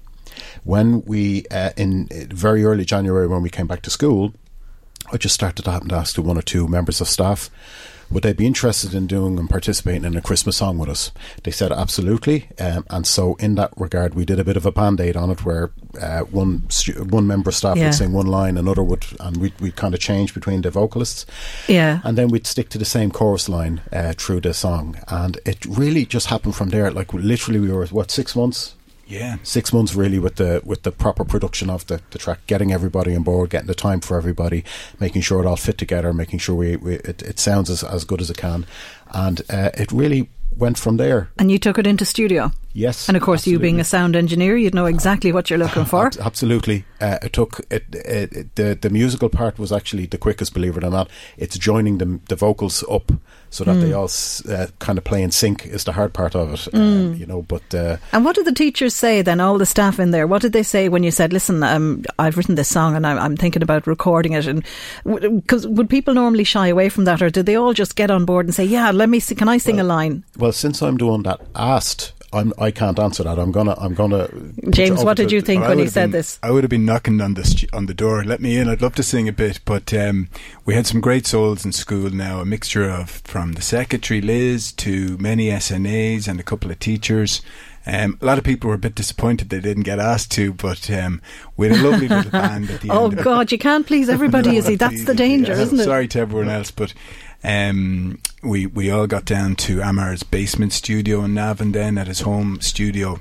When 0.65 1.05
we, 1.05 1.45
uh, 1.51 1.71
in 1.77 2.09
uh, 2.13 2.27
very 2.35 2.65
early 2.65 2.85
January, 2.85 3.27
when 3.27 3.43
we 3.43 3.51
came 3.51 3.67
back 3.67 3.83
to 3.83 3.91
school, 3.91 4.33
I 5.13 5.17
just 5.17 5.35
started 5.35 5.65
to 5.65 5.71
happen 5.71 5.89
to 5.89 5.97
ask 5.97 6.15
to 6.15 6.23
one 6.23 6.39
or 6.39 6.43
two 6.43 6.69
members 6.69 7.01
of 7.01 7.09
staff, 7.09 7.51
would 8.11 8.23
they 8.23 8.33
be 8.33 8.47
interested 8.47 8.95
in 8.95 9.07
doing 9.07 9.39
and 9.39 9.49
participating 9.49 10.05
in 10.05 10.17
a 10.17 10.23
Christmas 10.23 10.57
song 10.57 10.79
with 10.79 10.89
us? 10.89 11.11
They 11.43 11.51
said 11.51 11.73
absolutely. 11.73 12.49
Um, 12.59 12.85
and 12.91 13.07
so, 13.07 13.35
in 13.37 13.55
that 13.57 13.73
regard, 13.77 14.15
we 14.15 14.25
did 14.25 14.39
a 14.39 14.45
bit 14.45 14.57
of 14.57 14.67
a 14.67 14.73
band 14.73 15.01
aid 15.01 15.17
on 15.17 15.31
it 15.31 15.45
where 15.45 15.71
uh, 16.01 16.21
one 16.21 16.69
stu- 16.71 17.05
one 17.05 17.27
member 17.27 17.51
of 17.51 17.55
staff 17.57 17.77
Yeah. 17.77 17.87
would 17.87 17.95
sing 17.95 18.13
one 18.13 18.27
line, 18.27 18.57
another 18.57 18.83
would, 18.83 19.05
and 19.21 19.37
we'd, 19.39 19.59
we'd 19.61 19.77
kind 19.77 19.95
of 19.95 20.01
change 20.01 20.35
between 20.35 20.63
the 20.63 20.71
vocalists. 20.71 21.27
Yeah. 21.69 22.01
And 22.05 22.17
then 22.19 22.29
we'd 22.29 22.47
stick 22.47 22.69
to 22.71 22.79
the 22.79 22.85
same 22.85 23.11
chorus 23.11 23.49
line 23.49 23.81
uh, 23.93 24.13
through 24.17 24.41
the 24.43 24.55
song, 24.55 24.97
and 25.09 25.39
it 25.45 25.65
really 25.67 26.05
just 26.07 26.27
happened 26.29 26.55
from 26.57 26.71
there. 26.71 26.91
Like 26.91 27.13
literally, 27.13 27.61
we 27.61 27.71
were 27.71 27.87
what 27.87 28.11
six 28.11 28.35
months. 28.37 28.75
Yeah. 29.07 29.37
six 29.43 29.73
months 29.73 29.95
really 29.95 30.19
with 30.19 30.37
the 30.37 30.63
with 30.65 30.83
the 30.83 30.93
proper 30.93 31.25
production 31.25 31.71
of 31.71 31.87
the, 31.87 32.01
the 32.11 32.19
track, 32.19 32.47
getting 32.47 32.73
everybody 32.73 33.15
on 33.15 33.23
board, 33.23 33.51
getting 33.51 33.67
the 33.67 33.75
time 33.75 34.01
for 34.01 34.17
everybody, 34.17 34.65
making 34.99 35.23
sure 35.23 35.41
it 35.43 35.47
all 35.47 35.57
fit 35.57 35.79
together, 35.79 36.13
making 36.13 36.39
sure 36.39 36.55
we, 36.55 36.77
we 36.77 36.95
it, 36.97 37.23
it 37.23 37.39
sounds 37.39 37.71
as, 37.71 37.85
as 37.85 38.05
good 38.05 38.21
as 38.21 38.31
it 38.31 38.37
can, 38.37 38.67
and 39.13 39.43
uh, 39.51 39.71
it 39.75 39.93
really 39.93 40.29
went 40.57 40.79
from 40.79 40.97
there. 40.97 41.29
And 41.39 41.51
you 41.51 41.59
took 41.59 41.79
it 41.79 41.87
into 41.87 42.05
studio. 42.05 42.53
Yes, 42.77 43.09
And 43.09 43.17
of 43.17 43.23
course, 43.23 43.47
you 43.47 43.61
being 43.61 43.79
a 43.79 43.85
sound 43.85 44.17
engineer, 44.17 44.57
you'd 44.57 44.75
know 44.75 44.87
exactly 44.87 45.31
what 45.31 45.49
you're 45.49 45.61
looking 45.61 45.85
for. 45.85 46.11
Absolutely, 46.21 46.85
uh, 47.01 47.19
it 47.23 47.33
took 47.33 47.61
it, 47.71 47.85
it, 47.93 48.33
it. 48.33 48.55
The 48.57 48.75
the 48.81 48.91
musical 48.91 49.29
part 49.29 49.61
was 49.61 49.71
actually 49.71 50.07
the 50.07 50.19
quickest, 50.19 50.53
believe 50.55 50.77
it 50.77 50.83
or 50.83 50.91
not. 50.91 51.09
It's 51.39 51.57
joining 51.57 51.99
the 51.99 52.19
the 52.29 52.35
vocals 52.35 52.83
up 52.91 53.13
so 53.51 53.63
that 53.63 53.75
they 53.75 53.91
Mm. 53.91 53.99
all 53.99 54.53
uh, 54.53 54.67
kind 54.81 54.99
of 54.99 55.05
play 55.05 55.23
in 55.23 55.31
sync 55.31 55.65
is 55.67 55.85
the 55.85 55.93
hard 55.93 56.13
part 56.13 56.35
of 56.35 56.53
it. 56.55 56.73
Mm. 56.73 56.81
Um, 56.81 57.15
you 57.15 57.27
know, 57.27 57.43
but 57.43 57.63
uh, 57.73 57.99
And 58.13 58.25
what 58.25 58.35
did 58.35 58.47
the 58.47 58.53
teachers 58.53 58.93
say 58.95 59.23
then? 59.23 59.39
All 59.39 59.59
the 59.59 59.67
staff 59.67 60.01
in 60.01 60.11
there. 60.11 60.27
What 60.27 60.43
did 60.43 60.53
they 60.53 60.65
say 60.65 60.89
when 60.89 61.05
you 61.05 61.13
said, 61.13 61.33
"Listen, 61.33 61.63
um, 61.63 62.03
I've 62.19 62.37
written 62.37 62.57
this 62.57 62.69
song 62.69 62.97
and 62.97 63.07
I'm, 63.07 63.19
I'm 63.19 63.37
thinking 63.37 63.63
about 63.63 63.87
recording 63.87 64.33
it"? 64.33 64.49
And 64.49 64.65
because 65.05 65.69
would 65.69 65.89
people 65.89 66.15
normally 66.15 66.43
shy 66.45 66.67
away 66.67 66.89
from 66.89 67.05
that, 67.05 67.23
or 67.23 67.31
did 67.31 67.47
they 67.47 67.55
all 67.55 67.73
just 67.73 67.95
get 67.95 68.11
on 68.11 68.25
board 68.25 68.47
and 68.47 68.55
say, 68.55 68.65
"Yeah, 68.65 68.91
let 68.91 69.09
me 69.09 69.21
see, 69.21 69.37
can 69.37 69.49
I 69.49 69.59
sing 69.59 69.79
a 69.79 69.85
line?" 69.85 70.25
well, 70.37 70.51
since 70.53 70.83
I'm 70.83 70.97
one 70.99 71.23
that 71.23 71.41
asked. 71.55 72.14
I'm, 72.35 72.53
I 72.59 72.71
can't 72.71 72.99
answer 72.99 73.23
that. 73.25 73.39
I'm 73.39 73.53
gonna. 73.53 73.75
I'm 73.79 73.95
gonna. 73.95 74.29
James, 74.71 75.05
what 75.05 75.17
did 75.17 75.29
to- 75.29 75.35
you 75.37 75.41
think 75.41 75.63
when 75.63 75.79
he 75.79 75.87
said 75.89 76.07
been- 76.07 76.11
this? 76.13 76.39
I 76.43 76.51
would 76.51 76.65
have 76.65 76.71
been 76.71 76.85
knocking 76.85 77.21
on 77.21 77.35
the 77.35 77.69
on 77.73 77.87
the 77.87 77.95
door. 77.95 78.25
Let 78.25 78.41
me 78.41 78.57
in. 78.57 78.69
I'd 78.69 78.83
love 78.83 78.95
to 78.97 79.03
sing 79.03 79.29
a 79.29 79.33
bit, 79.33 79.61
but 79.65 79.95
um, 79.95 80.29
we 80.65 80.75
had 80.75 80.87
some 80.87 81.01
great 81.01 81.27
souls 81.27 81.65
in 81.65 81.73
school 81.73 82.11
now. 82.11 82.41
A 82.41 82.45
mixture 82.45 82.89
of 82.91 83.11
from 83.25 83.53
the 83.53 83.63
secretary 83.63 84.21
Liz 84.21 84.73
to 84.73 85.17
many 85.19 85.49
SNAs 85.51 86.27
and 86.29 86.41
a 86.41 86.43
couple 86.43 86.71
of 86.71 86.79
teachers. 86.79 87.41
Um, 87.87 88.17
a 88.23 88.25
lot 88.25 88.39
of 88.39 88.45
people 88.45 88.69
were 88.69 88.75
a 88.77 88.79
bit 88.79 88.95
disappointed 88.95 89.51
they 89.51 89.61
didn't 89.61 89.83
get 89.83 89.99
asked 89.99 90.31
to, 90.33 90.55
but 90.55 90.91
um, 90.91 91.21
we 91.59 91.69
had 91.69 91.79
a 91.79 91.83
lovely 91.91 92.09
little 92.09 92.31
band 92.31 92.71
at 92.71 92.81
the 92.81 92.89
Oh 92.91 93.05
end. 93.05 93.13
of 93.13 93.19
it. 93.19 93.23
God, 93.25 93.53
you 93.53 93.59
can't 93.59 93.87
please 93.87 94.09
everybody, 94.19 94.57
is 94.57 94.67
he? 94.67 94.77
That's 94.77 95.05
the 95.05 95.15
danger, 95.15 95.53
yeah, 95.53 95.61
isn't 95.61 95.81
it? 95.81 95.85
Sorry 95.85 96.09
to 96.09 96.19
everyone 96.21 96.49
else, 96.49 96.71
but 96.71 96.95
um, 97.45 98.19
we 98.45 98.67
we 98.67 98.91
all 98.91 99.07
got 99.07 99.25
down 99.25 99.57
to 99.57 99.81
Amar's 99.81 100.23
basement 100.23 100.73
studio 100.73 101.25
in 101.25 101.35
Navan 101.35 101.73
then 101.73 101.99
at 101.99 102.07
his 102.07 102.21
home 102.21 102.61
studio, 102.61 103.21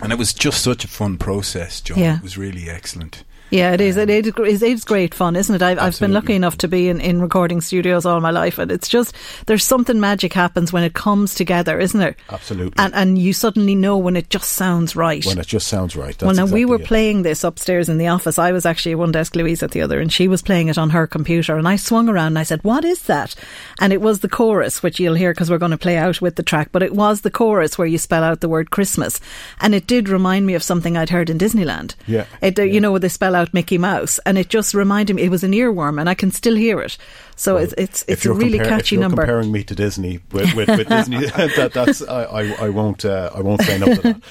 and 0.00 0.12
it 0.12 0.18
was 0.18 0.32
just 0.32 0.62
such 0.62 0.84
a 0.84 0.88
fun 0.88 1.18
process, 1.18 1.80
John. 1.80 1.98
Yeah. 1.98 2.16
It 2.16 2.22
was 2.22 2.38
really 2.38 2.68
excellent. 2.68 3.24
Yeah, 3.50 3.72
it 3.72 3.80
is. 3.80 3.96
It 3.96 4.10
is, 4.10 4.28
it 4.28 4.62
is 4.62 4.84
great 4.84 5.14
fun, 5.14 5.36
isn't 5.36 5.54
it? 5.54 5.62
I've, 5.62 5.78
I've 5.78 6.00
been 6.00 6.12
lucky 6.12 6.34
enough 6.34 6.58
to 6.58 6.68
be 6.68 6.88
in, 6.88 7.00
in 7.00 7.20
recording 7.20 7.60
studios 7.60 8.04
all 8.04 8.20
my 8.20 8.30
life, 8.30 8.58
and 8.58 8.72
it's 8.72 8.88
just 8.88 9.14
there's 9.46 9.64
something 9.64 10.00
magic 10.00 10.32
happens 10.32 10.72
when 10.72 10.82
it 10.82 10.94
comes 10.94 11.34
together, 11.34 11.78
isn't 11.78 12.00
there? 12.00 12.16
Absolutely. 12.30 12.74
And 12.78 12.94
and 12.94 13.18
you 13.18 13.32
suddenly 13.32 13.74
know 13.74 13.96
when 13.96 14.16
it 14.16 14.30
just 14.30 14.52
sounds 14.52 14.96
right. 14.96 15.24
when 15.24 15.38
it 15.38 15.46
just 15.46 15.68
sounds 15.68 15.94
right. 15.94 16.20
well, 16.22 16.34
now 16.34 16.46
we 16.46 16.64
were 16.64 16.80
it. 16.80 16.86
playing 16.86 17.22
this 17.22 17.44
upstairs 17.44 17.88
in 17.88 17.98
the 17.98 18.08
office. 18.08 18.38
I 18.38 18.52
was 18.52 18.66
actually 18.66 18.92
at 18.92 18.98
one 18.98 19.12
desk, 19.12 19.36
Louise 19.36 19.62
at 19.62 19.70
the 19.70 19.82
other, 19.82 20.00
and 20.00 20.12
she 20.12 20.26
was 20.26 20.42
playing 20.42 20.68
it 20.68 20.78
on 20.78 20.90
her 20.90 21.06
computer. 21.06 21.56
And 21.56 21.68
I 21.68 21.76
swung 21.76 22.08
around 22.08 22.28
and 22.28 22.38
I 22.38 22.44
said, 22.44 22.64
"What 22.64 22.84
is 22.84 23.02
that?" 23.02 23.34
And 23.80 23.92
it 23.92 24.00
was 24.00 24.20
the 24.20 24.28
chorus, 24.28 24.82
which 24.82 24.98
you'll 24.98 25.14
hear 25.14 25.32
because 25.32 25.50
we're 25.50 25.58
going 25.58 25.70
to 25.70 25.78
play 25.78 25.96
out 25.96 26.20
with 26.20 26.36
the 26.36 26.42
track. 26.42 26.70
But 26.72 26.82
it 26.82 26.94
was 26.94 27.20
the 27.20 27.30
chorus 27.30 27.78
where 27.78 27.86
you 27.86 27.98
spell 27.98 28.24
out 28.24 28.40
the 28.40 28.48
word 28.48 28.70
Christmas, 28.70 29.20
and 29.60 29.74
it 29.74 29.86
did 29.86 30.08
remind 30.08 30.46
me 30.46 30.54
of 30.54 30.62
something 30.62 30.96
I'd 30.96 31.10
heard 31.10 31.30
in 31.30 31.38
Disneyland. 31.38 31.94
Yeah. 32.06 32.26
It, 32.40 32.58
uh, 32.58 32.62
you 32.62 32.80
know, 32.80 32.90
where 32.90 33.00
they 33.00 33.08
spell 33.08 33.33
out 33.34 33.52
Mickey 33.54 33.78
Mouse, 33.78 34.18
and 34.26 34.38
it 34.38 34.48
just 34.48 34.74
reminded 34.74 35.14
me. 35.16 35.22
It 35.22 35.30
was 35.30 35.44
an 35.44 35.52
earworm, 35.52 36.00
and 36.00 36.08
I 36.08 36.14
can 36.14 36.30
still 36.30 36.54
hear 36.54 36.80
it. 36.80 36.96
So 37.36 37.56
it's 37.56 37.74
it's 37.76 38.04
it's 38.08 38.24
a 38.24 38.32
really 38.32 38.58
compar- 38.58 38.62
if 38.62 38.68
catchy 38.68 38.94
you're 38.96 39.02
number. 39.02 39.22
Comparing 39.22 39.52
me 39.52 39.64
to 39.64 39.74
Disney 39.74 40.20
with, 40.32 40.54
with, 40.54 40.68
with 40.68 40.88
Disney, 40.88 41.26
that, 41.26 41.72
that's 41.72 42.02
I, 42.02 42.22
I, 42.24 42.66
I 42.66 42.68
won't 42.68 43.04
uh, 43.04 43.30
I 43.34 43.40
won't 43.40 43.62
say 43.62 43.78
no 43.78 43.94
to 43.94 44.02
that. 44.02 44.22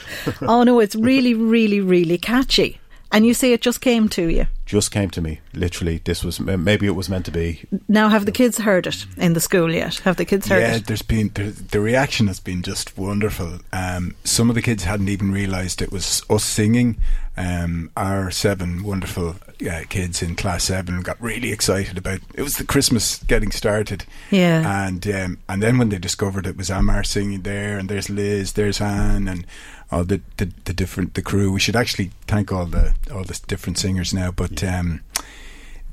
oh 0.41 0.63
no, 0.63 0.79
it's 0.79 0.95
really, 1.09 1.33
really, 1.33 1.81
really 1.81 2.17
catchy. 2.17 2.79
And 3.11 3.25
you 3.25 3.35
say 3.35 3.53
it 3.53 3.61
just 3.61 3.79
came 3.79 4.09
to 4.09 4.27
you. 4.27 4.47
Just 4.73 4.89
came 4.89 5.11
to 5.11 5.21
me 5.21 5.39
literally. 5.53 6.01
This 6.03 6.23
was 6.23 6.39
maybe 6.39 6.87
it 6.87 6.95
was 6.95 7.07
meant 7.07 7.25
to 7.25 7.31
be. 7.31 7.63
Now, 7.87 8.09
have 8.09 8.25
the 8.25 8.31
kids 8.31 8.57
heard 8.57 8.87
it 8.87 9.05
in 9.17 9.33
the 9.33 9.39
school 9.39 9.71
yet? 9.71 9.97
Have 9.99 10.15
the 10.15 10.25
kids 10.25 10.47
heard 10.47 10.61
yeah, 10.61 10.71
it? 10.71 10.77
Yeah, 10.77 10.83
there's 10.87 11.03
been 11.03 11.29
the, 11.35 11.43
the 11.43 11.79
reaction 11.79 12.25
has 12.25 12.39
been 12.39 12.63
just 12.63 12.97
wonderful. 12.97 13.59
Um, 13.71 14.15
some 14.23 14.49
of 14.49 14.55
the 14.55 14.63
kids 14.63 14.83
hadn't 14.83 15.09
even 15.09 15.31
realised 15.31 15.79
it 15.79 15.91
was 15.91 16.23
us 16.27 16.43
singing. 16.43 16.97
Um, 17.37 17.91
our 17.95 18.31
seven 18.31 18.83
wonderful 18.83 19.35
uh, 19.69 19.83
kids 19.89 20.23
in 20.23 20.35
class 20.35 20.63
seven 20.63 21.01
got 21.01 21.21
really 21.21 21.51
excited 21.51 21.99
about 21.99 22.21
it. 22.33 22.41
Was 22.41 22.57
the 22.57 22.63
Christmas 22.63 23.21
getting 23.23 23.51
started? 23.51 24.05
Yeah. 24.31 24.87
and 24.87 25.07
um, 25.07 25.37
and 25.47 25.61
then 25.61 25.77
when 25.77 25.89
they 25.89 25.99
discovered 25.99 26.47
it 26.47 26.57
was 26.57 26.71
Amar 26.71 27.03
singing 27.03 27.43
there, 27.43 27.77
and 27.77 27.89
there's 27.89 28.09
Liz, 28.09 28.53
there's 28.53 28.81
Anne, 28.81 29.27
and 29.27 29.45
all 29.91 30.03
the, 30.03 30.21
the, 30.37 30.51
the 30.65 30.73
different 30.73 31.13
the 31.13 31.21
crew. 31.21 31.51
We 31.51 31.59
should 31.59 31.75
actually 31.75 32.09
thank 32.27 32.51
all 32.51 32.65
the 32.65 32.95
all 33.13 33.23
the 33.23 33.39
different 33.45 33.77
singers 33.77 34.15
now, 34.15 34.31
but. 34.31 34.62
Um, 34.63 35.01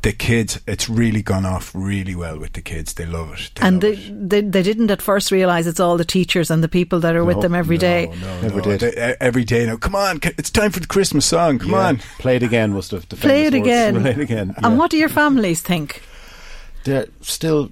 the 0.02 0.12
kids, 0.12 0.58
it's 0.66 0.88
really 0.88 1.20
gone 1.20 1.44
off 1.44 1.72
really 1.74 2.14
well 2.14 2.38
with 2.38 2.54
the 2.54 2.62
kids. 2.62 2.94
They 2.94 3.04
love 3.04 3.34
it. 3.34 3.50
They 3.56 3.66
And 3.66 3.82
they, 3.82 3.96
they 3.96 4.40
they 4.40 4.62
didn't 4.62 4.90
at 4.90 5.02
first 5.02 5.30
realise 5.30 5.66
it's 5.66 5.78
all 5.78 5.98
the 5.98 6.06
teachers 6.06 6.50
and 6.50 6.64
the 6.64 6.68
people 6.70 7.00
that 7.00 7.14
are 7.14 7.22
with 7.24 7.42
them 7.42 7.54
every 7.54 7.76
no, 7.76 7.80
day. 7.80 8.06
no, 8.18 8.40
Never 8.40 8.56
no. 8.56 8.62
did. 8.62 8.80
They- 8.80 9.16
every 9.20 9.44
day 9.44 9.66
now. 9.66 9.76
Come 9.76 9.94
on, 9.94 10.20
it's 10.38 10.48
time 10.50 10.70
for 10.72 10.80
the 10.80 10.86
Christmas 10.86 11.26
song. 11.26 11.58
Come 11.58 11.72
Yeah, 11.72 11.86
on. 11.88 11.98
play 12.18 12.36
it 12.36 12.42
again 12.42 12.72
was 12.74 12.88
the, 12.88 13.00
the 13.10 13.16
Play 13.16 13.42
it 13.42 13.52
words. 13.52 13.56
again. 13.66 13.94
Play 14.00 14.10
it 14.12 14.18
again. 14.20 14.54
And 14.62 14.78
what 14.78 14.90
do 14.90 14.96
your 14.96 15.10
families 15.10 15.60
think? 15.60 16.02
They're 16.84 17.08
still 17.20 17.70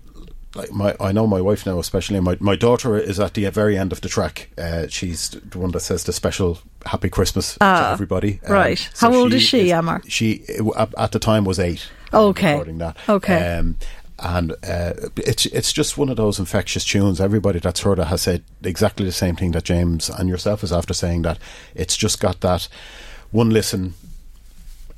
like 0.54 0.70
my. 0.70 0.94
I 1.00 1.12
know 1.12 1.26
my 1.26 1.40
wife 1.40 1.64
now, 1.64 1.78
especially 1.78 2.20
my 2.20 2.36
my 2.40 2.56
daughter 2.56 2.98
is 2.98 3.18
at 3.18 3.32
the 3.32 3.48
very 3.50 3.78
end 3.78 3.90
of 3.90 4.02
the 4.02 4.08
track. 4.10 4.50
Uh, 4.58 4.86
she's 4.88 5.30
the 5.30 5.58
one 5.58 5.70
that 5.70 5.80
says 5.80 6.04
the 6.04 6.12
special 6.12 6.58
Happy 6.88 7.08
Christmas 7.08 7.56
Ah, 7.60 7.80
to 7.80 7.92
everybody. 7.92 8.40
Um, 8.46 8.52
right. 8.52 8.90
so 8.94 9.10
How 9.10 9.16
old 9.16 9.32
is 9.34 9.42
she, 9.42 9.70
Amar? 9.70 10.02
She 10.08 10.42
at, 10.76 11.12
the 11.12 11.18
time 11.18 11.44
was 11.44 11.58
eight. 11.58 11.88
um, 12.12 12.20
Okay. 12.30 12.52
recording 12.52 12.78
that. 12.78 12.96
Okay. 13.08 13.56
Um, 13.58 13.76
and 14.20 14.52
uh, 14.66 14.94
it's 15.16 15.46
it's 15.46 15.72
just 15.72 15.96
one 15.96 16.08
of 16.08 16.16
those 16.16 16.38
infectious 16.40 16.84
tunes. 16.84 17.20
Everybody 17.20 17.60
that's 17.60 17.80
heard 17.82 17.98
it 18.00 18.08
has 18.08 18.22
said 18.22 18.42
exactly 18.64 19.06
the 19.06 19.12
same 19.12 19.36
thing 19.36 19.52
that 19.52 19.62
James 19.64 20.08
and 20.10 20.28
yourself 20.28 20.64
is 20.64 20.72
after 20.72 20.92
saying 20.92 21.22
that 21.22 21.38
it's 21.74 21.96
just 21.96 22.18
got 22.20 22.40
that 22.40 22.68
one 23.30 23.50
listen 23.50 23.94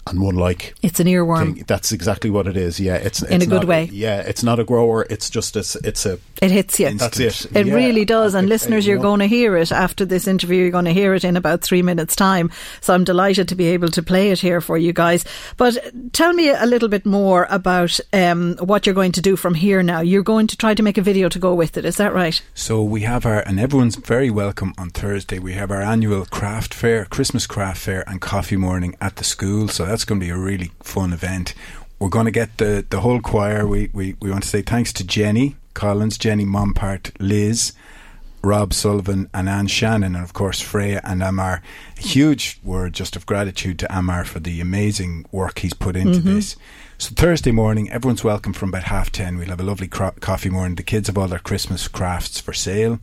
and 0.07 0.21
one 0.21 0.35
like. 0.37 0.75
It's 0.83 1.01
an 1.01 1.07
earworm. 1.07 1.55
thing. 1.55 1.65
That's 1.67 1.93
exactly 1.93 2.31
what 2.31 2.47
it 2.47 2.57
is. 2.57 2.81
Yeah, 2.81 2.95
it's 2.97 3.23
In 3.23 3.35
it's 3.37 3.45
a 3.45 3.49
good 3.49 3.55
not- 3.63 3.67
way. 3.69 3.89
Yeah, 3.93 4.21
it's 4.21 4.43
not 4.43 4.59
a 4.59 4.65
grower. 4.65 5.07
It's 5.11 5.31
just 5.31 5.57
it's 5.57 5.77
it's 5.77 6.07
a. 6.07 6.19
It 6.43 6.51
hits 6.51 6.81
you. 6.81 6.91
That's 6.95 7.19
it. 7.21 7.47
It 7.55 7.67
Yeah. 7.67 7.75
really 7.75 8.05
does. 8.07 8.35
And 8.35 8.47
It- 8.47 8.51
listeners, 8.51 8.85
it- 8.85 8.89
you're 8.89 8.97
you 8.97 9.03
know. 9.03 9.11
going 9.11 9.21
to 9.21 9.27
hear 9.27 9.57
it 9.57 9.71
after 9.73 10.05
this 10.07 10.27
interview. 10.27 10.63
You're 10.63 10.71
going 10.71 10.87
to 10.87 10.93
hear 10.93 11.15
it 11.15 11.25
in 11.25 11.37
about 11.37 11.61
three 11.63 11.83
minutes' 11.83 12.17
time. 12.17 12.51
So 12.81 12.95
I'm 12.95 13.05
delighted 13.05 13.47
to 13.49 13.55
be 13.55 13.67
able 13.67 13.89
to 13.91 14.03
play 14.03 14.31
it 14.31 14.41
here 14.41 14.61
for 14.63 14.79
you 14.79 14.93
guys. 14.93 15.25
But 15.59 15.79
tell 16.13 16.33
me 16.33 16.49
a 16.49 16.65
little 16.67 16.89
bit 16.89 17.05
more 17.05 17.47
about 17.51 18.01
um, 18.13 18.57
what 18.61 18.87
you're 18.87 18.95
going 18.95 19.13
to 19.13 19.21
do 19.21 19.37
from 19.37 19.55
here 19.55 19.83
now. 19.83 20.01
You're 20.01 20.23
going 20.23 20.47
to 20.47 20.57
try 20.57 20.73
to 20.75 20.83
make 20.83 20.97
a 20.99 21.03
video 21.03 21.29
to 21.29 21.39
go 21.39 21.55
with 21.55 21.77
it. 21.77 21.85
Is 21.85 21.97
that 21.97 22.15
right? 22.15 22.41
So 22.55 22.83
we 22.83 23.03
have 23.03 23.27
our, 23.27 23.41
and 23.41 23.61
everyone's 23.61 23.97
very 23.97 24.31
welcome 24.31 24.73
on 24.79 24.91
Thursday. 24.91 25.39
We 25.39 25.53
have 25.55 25.71
our 25.71 25.83
annual 25.83 26.25
craft 26.25 26.73
fair, 26.73 27.05
Christmas 27.05 27.47
craft 27.47 27.81
fair, 27.83 28.03
and 28.09 28.21
coffee 28.21 28.57
morning 28.57 28.97
at 29.01 29.17
the 29.17 29.25
school. 29.25 29.69
So 29.69 29.85
that's 29.91 30.05
going 30.05 30.21
to 30.21 30.25
be 30.27 30.31
a 30.31 30.37
really 30.39 30.71
fun 30.83 31.13
event. 31.13 31.55
We're 31.99 32.09
going 32.09 32.27
to 32.27 32.31
get 32.31 32.57
the, 32.59 32.85
the 32.89 33.01
whole 33.01 33.21
choir. 33.21 33.67
We, 33.67 33.91
we, 33.93 34.17
we 34.21 34.31
want 34.31 34.43
to 34.45 34.49
say 34.49 34.63
thanks 34.63 34.93
to 34.95 35.05
Jenny 35.05 35.57
Collins, 35.75 36.17
Jenny 36.19 36.45
Mompart, 36.45 37.13
Liz, 37.21 37.73
Rob 38.43 38.73
Sullivan, 38.73 39.29
and 39.35 39.49
Anne 39.49 39.67
Shannon, 39.67 40.15
and 40.15 40.25
of 40.25 40.33
course 40.33 40.61
Freya 40.61 41.01
and 41.05 41.23
Amar. 41.23 41.63
A 41.99 42.01
huge 42.01 42.59
word 42.65 42.95
just 42.95 43.17
of 43.17 43.27
gratitude 43.27 43.79
to 43.81 43.97
Amar 43.99 44.25
for 44.25 44.41
the 44.41 44.61
amazing 44.61 45.27
work 45.31 45.59
he's 45.59 45.75
put 45.75 45.95
into 45.97 46.21
Mhm. 46.21 46.25
this. 46.25 46.57
So 46.97 47.11
Thursday 47.15 47.51
morning, 47.51 47.91
everyone's 47.91 48.25
welcome 48.25 48.53
from 48.55 48.71
about 48.71 48.85
half 48.85 49.13
ten. 49.13 49.37
We'll 49.37 49.49
have 49.49 49.61
a 49.61 49.65
lovely 49.65 49.89
cro- 49.89 50.13
coffee 50.21 50.51
morning. 50.51 50.77
The 50.77 50.83
kids 50.83 51.09
have 51.09 51.19
all 51.19 51.29
their 51.29 51.39
Christmas 51.39 51.87
crafts 51.89 52.41
for 52.41 52.53
sale. 52.55 52.99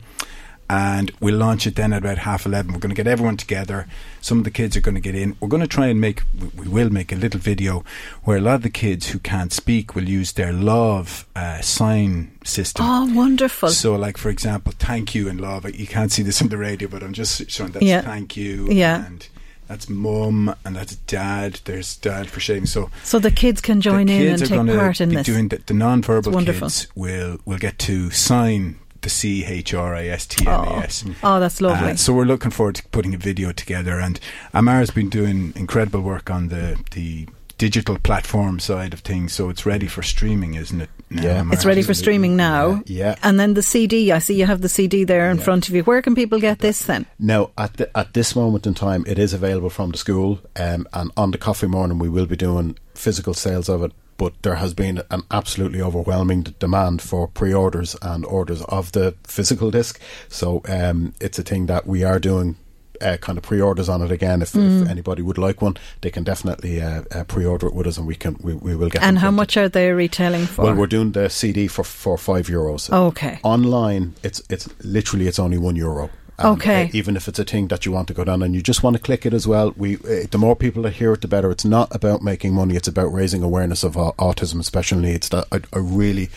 And 0.70 1.10
we'll 1.20 1.36
launch 1.36 1.66
it 1.66 1.76
then 1.76 1.92
at 1.94 2.02
about 2.02 2.18
half 2.18 2.44
eleven. 2.44 2.72
We're 2.74 2.78
going 2.80 2.90
to 2.94 2.96
get 2.96 3.06
everyone 3.06 3.38
together. 3.38 3.86
Some 4.20 4.36
of 4.38 4.44
the 4.44 4.50
kids 4.50 4.76
are 4.76 4.82
going 4.82 4.96
to 4.96 5.00
get 5.00 5.14
in. 5.14 5.34
We're 5.40 5.48
going 5.48 5.62
to 5.62 5.66
try 5.68 5.86
and 5.86 5.98
make, 6.00 6.22
we- 6.56 6.68
will 6.68 6.90
make 6.90 7.10
a 7.10 7.16
little 7.16 7.40
video 7.40 7.84
where 8.24 8.36
a 8.36 8.40
lot 8.40 8.56
of 8.56 8.62
the 8.62 8.70
kids 8.70 9.08
who 9.08 9.18
can't 9.18 9.50
speak 9.52 9.94
will 9.94 10.06
use 10.08 10.32
their 10.32 10.52
Lámh 10.52 11.24
uh, 11.34 11.62
sign 11.62 12.32
system. 12.44 12.84
Oh, 12.86 13.10
wonderful. 13.14 13.70
So, 13.70 13.96
like 13.96 14.18
for 14.18 14.28
example, 14.28 14.74
thank 14.78 15.14
you 15.14 15.26
in 15.28 15.38
Lámh. 15.38 15.74
You 15.78 15.86
can't 15.86 16.12
see 16.12 16.22
this 16.22 16.42
on 16.42 16.48
the 16.48 16.58
radio, 16.58 16.86
but 16.88 17.02
I'm 17.02 17.14
just 17.14 17.50
showing 17.50 17.72
that's 17.72 17.86
Yeah. 17.86 18.02
thank 18.02 18.36
you. 18.36 18.68
Yeah. 18.70 19.06
And 19.06 19.26
that's 19.68 19.88
mum 19.88 20.54
and 20.66 20.76
that's 20.76 20.96
dad. 20.96 21.60
There's 21.64 21.96
dad 21.96 22.28
for 22.28 22.40
shame. 22.40 22.66
So 22.66 22.90
So 23.04 23.18
the 23.18 23.30
kids 23.30 23.60
can 23.62 23.80
join 23.80 24.06
the 24.06 24.14
in 24.14 24.18
kids 24.36 24.42
and 24.42 24.52
are 24.52 24.64
take 24.66 24.78
part 24.78 25.00
in 25.00 25.08
be 25.10 25.16
this. 25.16 25.26
Doing 25.26 25.48
the, 25.48 25.58
the 25.64 25.74
non-verbal 25.74 26.32
wonderful. 26.32 26.68
kids 26.68 26.88
will 26.94 27.38
will 27.46 27.58
get 27.58 27.78
to 27.80 28.10
sign 28.10 28.78
the 29.08 29.14
the 29.14 29.14
C 29.14 29.44
H 29.44 29.74
R 29.74 29.94
I 29.94 30.06
S 30.08 30.26
T 30.26 30.46
M 30.46 30.52
A 30.64 30.76
S. 30.84 31.04
Oh, 31.22 31.40
that's 31.40 31.60
lovely. 31.60 31.92
Uh, 31.92 31.96
so 31.96 32.12
we're 32.12 32.24
looking 32.24 32.50
forward 32.50 32.76
to 32.76 32.82
putting 32.88 33.14
a 33.14 33.18
video 33.18 33.52
together, 33.52 33.98
and 33.98 34.20
Amara's 34.54 34.90
been 34.90 35.08
doing 35.08 35.52
incredible 35.56 36.00
work 36.00 36.30
on 36.30 36.48
the 36.48 36.76
the 36.92 37.26
digital 37.56 37.98
platform 37.98 38.60
side 38.60 38.92
of 38.94 39.00
things. 39.00 39.32
So 39.32 39.48
it's 39.48 39.66
ready 39.66 39.88
for 39.88 40.02
streaming, 40.02 40.54
isn't 40.54 40.80
it? 40.80 40.90
now, 41.10 41.22
Yeah. 41.22 41.40
Amar? 41.40 41.54
It's 41.54 41.64
ready 41.64 41.82
for 41.82 41.94
streaming 41.94 42.36
now. 42.36 42.82
Yeah. 42.86 43.16
And 43.22 43.40
then 43.40 43.54
the 43.54 43.62
CD, 43.62 44.12
I 44.12 44.20
see 44.20 44.34
you 44.34 44.46
have 44.46 44.60
the 44.60 44.68
CD 44.68 45.04
there 45.04 45.28
in 45.30 45.38
front 45.38 45.68
of 45.68 45.74
you. 45.74 45.82
Where 45.82 46.00
can 46.02 46.14
people 46.14 46.38
get 46.38 46.60
this 46.60 46.84
then? 46.84 47.06
Now, 47.18 47.50
at 47.56 47.72
the, 47.78 47.98
at 47.98 48.12
this 48.14 48.36
moment 48.36 48.66
in 48.66 48.74
time, 48.74 49.04
it 49.08 49.18
is 49.18 49.34
available 49.34 49.70
from 49.70 49.90
the 49.90 49.98
school, 49.98 50.38
um, 50.54 50.86
and 50.92 51.10
on 51.16 51.32
the 51.32 51.38
coffee 51.38 51.66
morning, 51.66 51.98
we 51.98 52.08
will 52.08 52.26
be 52.26 52.36
doing 52.36 52.76
physical 52.94 53.34
sales 53.34 53.68
of 53.68 53.82
it. 53.82 53.92
But 54.18 54.34
there 54.42 54.56
has 54.56 54.74
been 54.74 55.00
an 55.10 55.22
absolutely 55.30 55.80
overwhelming 55.80 56.42
demand 56.58 57.00
for 57.00 57.28
pre-orders 57.28 57.96
and 58.02 58.26
orders 58.26 58.62
of 58.68 58.92
the 58.92 59.14
physical 59.24 59.70
disc. 59.70 59.98
So 60.28 60.60
um, 60.68 61.14
it's 61.20 61.38
a 61.38 61.42
thing 61.42 61.66
that 61.66 61.86
we 61.86 62.04
are 62.04 62.18
doing. 62.18 62.56
Uh, 63.00 63.16
kind 63.16 63.38
of 63.38 63.44
pre-orders 63.44 63.88
on 63.88 64.02
it 64.02 64.10
again. 64.10 64.42
If, 64.42 64.54
Mm. 64.54 64.82
if 64.82 64.88
anybody 64.88 65.22
would 65.22 65.38
like 65.38 65.62
one, 65.62 65.76
they 66.00 66.10
can 66.10 66.24
definitely 66.24 66.82
uh, 66.82 67.02
uh, 67.14 67.22
pre-order 67.28 67.68
it 67.68 67.74
with 67.74 67.86
us, 67.86 67.96
and 67.96 68.08
we 68.08 68.16
can 68.16 68.36
we, 68.42 68.54
we 68.54 68.74
will 68.74 68.88
get. 68.90 69.02
And 69.04 69.18
how 69.20 69.28
printed. 69.28 69.36
much 69.36 69.56
are 69.56 69.68
they 69.68 69.92
retailing 69.92 70.46
for? 70.46 70.64
Well, 70.64 70.74
we're 70.74 70.88
doing 70.88 71.12
the 71.12 71.30
CD 71.30 71.68
for 71.68 71.84
for 71.84 72.18
five 72.18 72.48
euros. 72.48 72.90
Okay. 72.92 73.38
Online, 73.44 74.14
it's 74.24 74.42
it's 74.50 74.68
literally 74.82 75.28
it's 75.28 75.38
only 75.38 75.58
one 75.58 75.76
euro. 75.76 76.10
And, 76.38 76.58
Okay. 76.58 76.84
uh, 76.84 76.88
even 76.92 77.16
if 77.16 77.26
it's 77.26 77.38
a 77.40 77.44
thing 77.44 77.66
that 77.68 77.84
you 77.84 77.90
want 77.92 78.06
to 78.08 78.14
go 78.14 78.22
down 78.24 78.42
and 78.42 78.54
you 78.54 78.62
just 78.62 78.82
want 78.82 78.94
to 78.96 79.02
click 79.02 79.26
it 79.26 79.34
as 79.34 79.46
well, 79.46 79.74
we 79.76 79.96
uh, 79.96 80.26
the 80.30 80.38
more 80.38 80.54
people 80.54 80.82
that 80.84 80.92
hear 80.94 81.12
it, 81.12 81.20
the 81.20 81.28
better. 81.28 81.50
It's 81.50 81.64
not 81.64 81.92
about 81.94 82.22
making 82.22 82.54
money; 82.54 82.76
it's 82.76 82.88
about 82.88 83.12
raising 83.12 83.42
awareness 83.42 83.82
of 83.82 83.96
au- 83.96 84.14
autism, 84.18 84.64
special 84.64 84.98
needs. 85.00 85.28
That 85.30 85.46
I, 85.50 85.60
I 85.72 85.78
really 85.80 86.30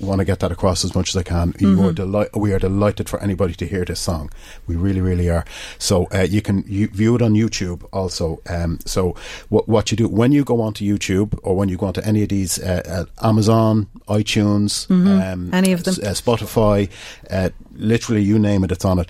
want 0.00 0.18
to 0.20 0.24
get 0.24 0.40
that 0.40 0.50
across 0.52 0.84
as 0.84 0.94
much 0.94 1.08
as 1.10 1.16
I 1.16 1.22
can. 1.22 1.54
You 1.58 1.72
are 1.82 1.92
Mhm. 1.92 1.94
deli- 1.94 2.28
we 2.34 2.52
are 2.52 2.58
delighted 2.58 3.08
for 3.08 3.20
anybody 3.22 3.54
to 3.54 3.66
hear 3.66 3.84
this 3.84 4.00
song. 4.00 4.30
We 4.66 4.76
really, 4.76 5.00
really 5.00 5.28
are. 5.30 5.44
So 5.78 6.06
uh, 6.14 6.20
you 6.22 6.40
can 6.42 6.64
you 6.66 6.88
view 6.88 7.14
it 7.16 7.22
on 7.22 7.34
YouTube 7.34 7.82
also. 7.92 8.40
Um, 8.48 8.78
so 8.86 9.14
what 9.48 9.68
what 9.68 9.90
you 9.90 9.96
do 9.96 10.08
when 10.08 10.32
you 10.32 10.44
go 10.44 10.60
onto 10.60 10.84
YouTube 10.84 11.38
or 11.42 11.56
when 11.56 11.68
you 11.68 11.76
go 11.76 11.86
onto 11.86 12.00
any 12.02 12.22
of 12.22 12.28
these 12.28 12.58
uh, 12.58 12.82
uh, 13.20 13.26
Amazon, 13.28 13.86
iTunes, 14.08 14.86
Mhm. 14.88 15.32
um, 15.32 15.50
Any 15.54 15.72
of 15.72 15.84
them. 15.84 15.94
uh, 16.02 16.14
Spotify, 16.14 16.88
uh, 17.30 17.50
literally 17.76 18.22
you 18.22 18.38
name 18.38 18.64
it, 18.64 18.72
it's 18.72 18.84
on 18.84 18.98
it. 18.98 19.08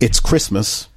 It's 0.00 0.20
Christmas, 0.20 0.88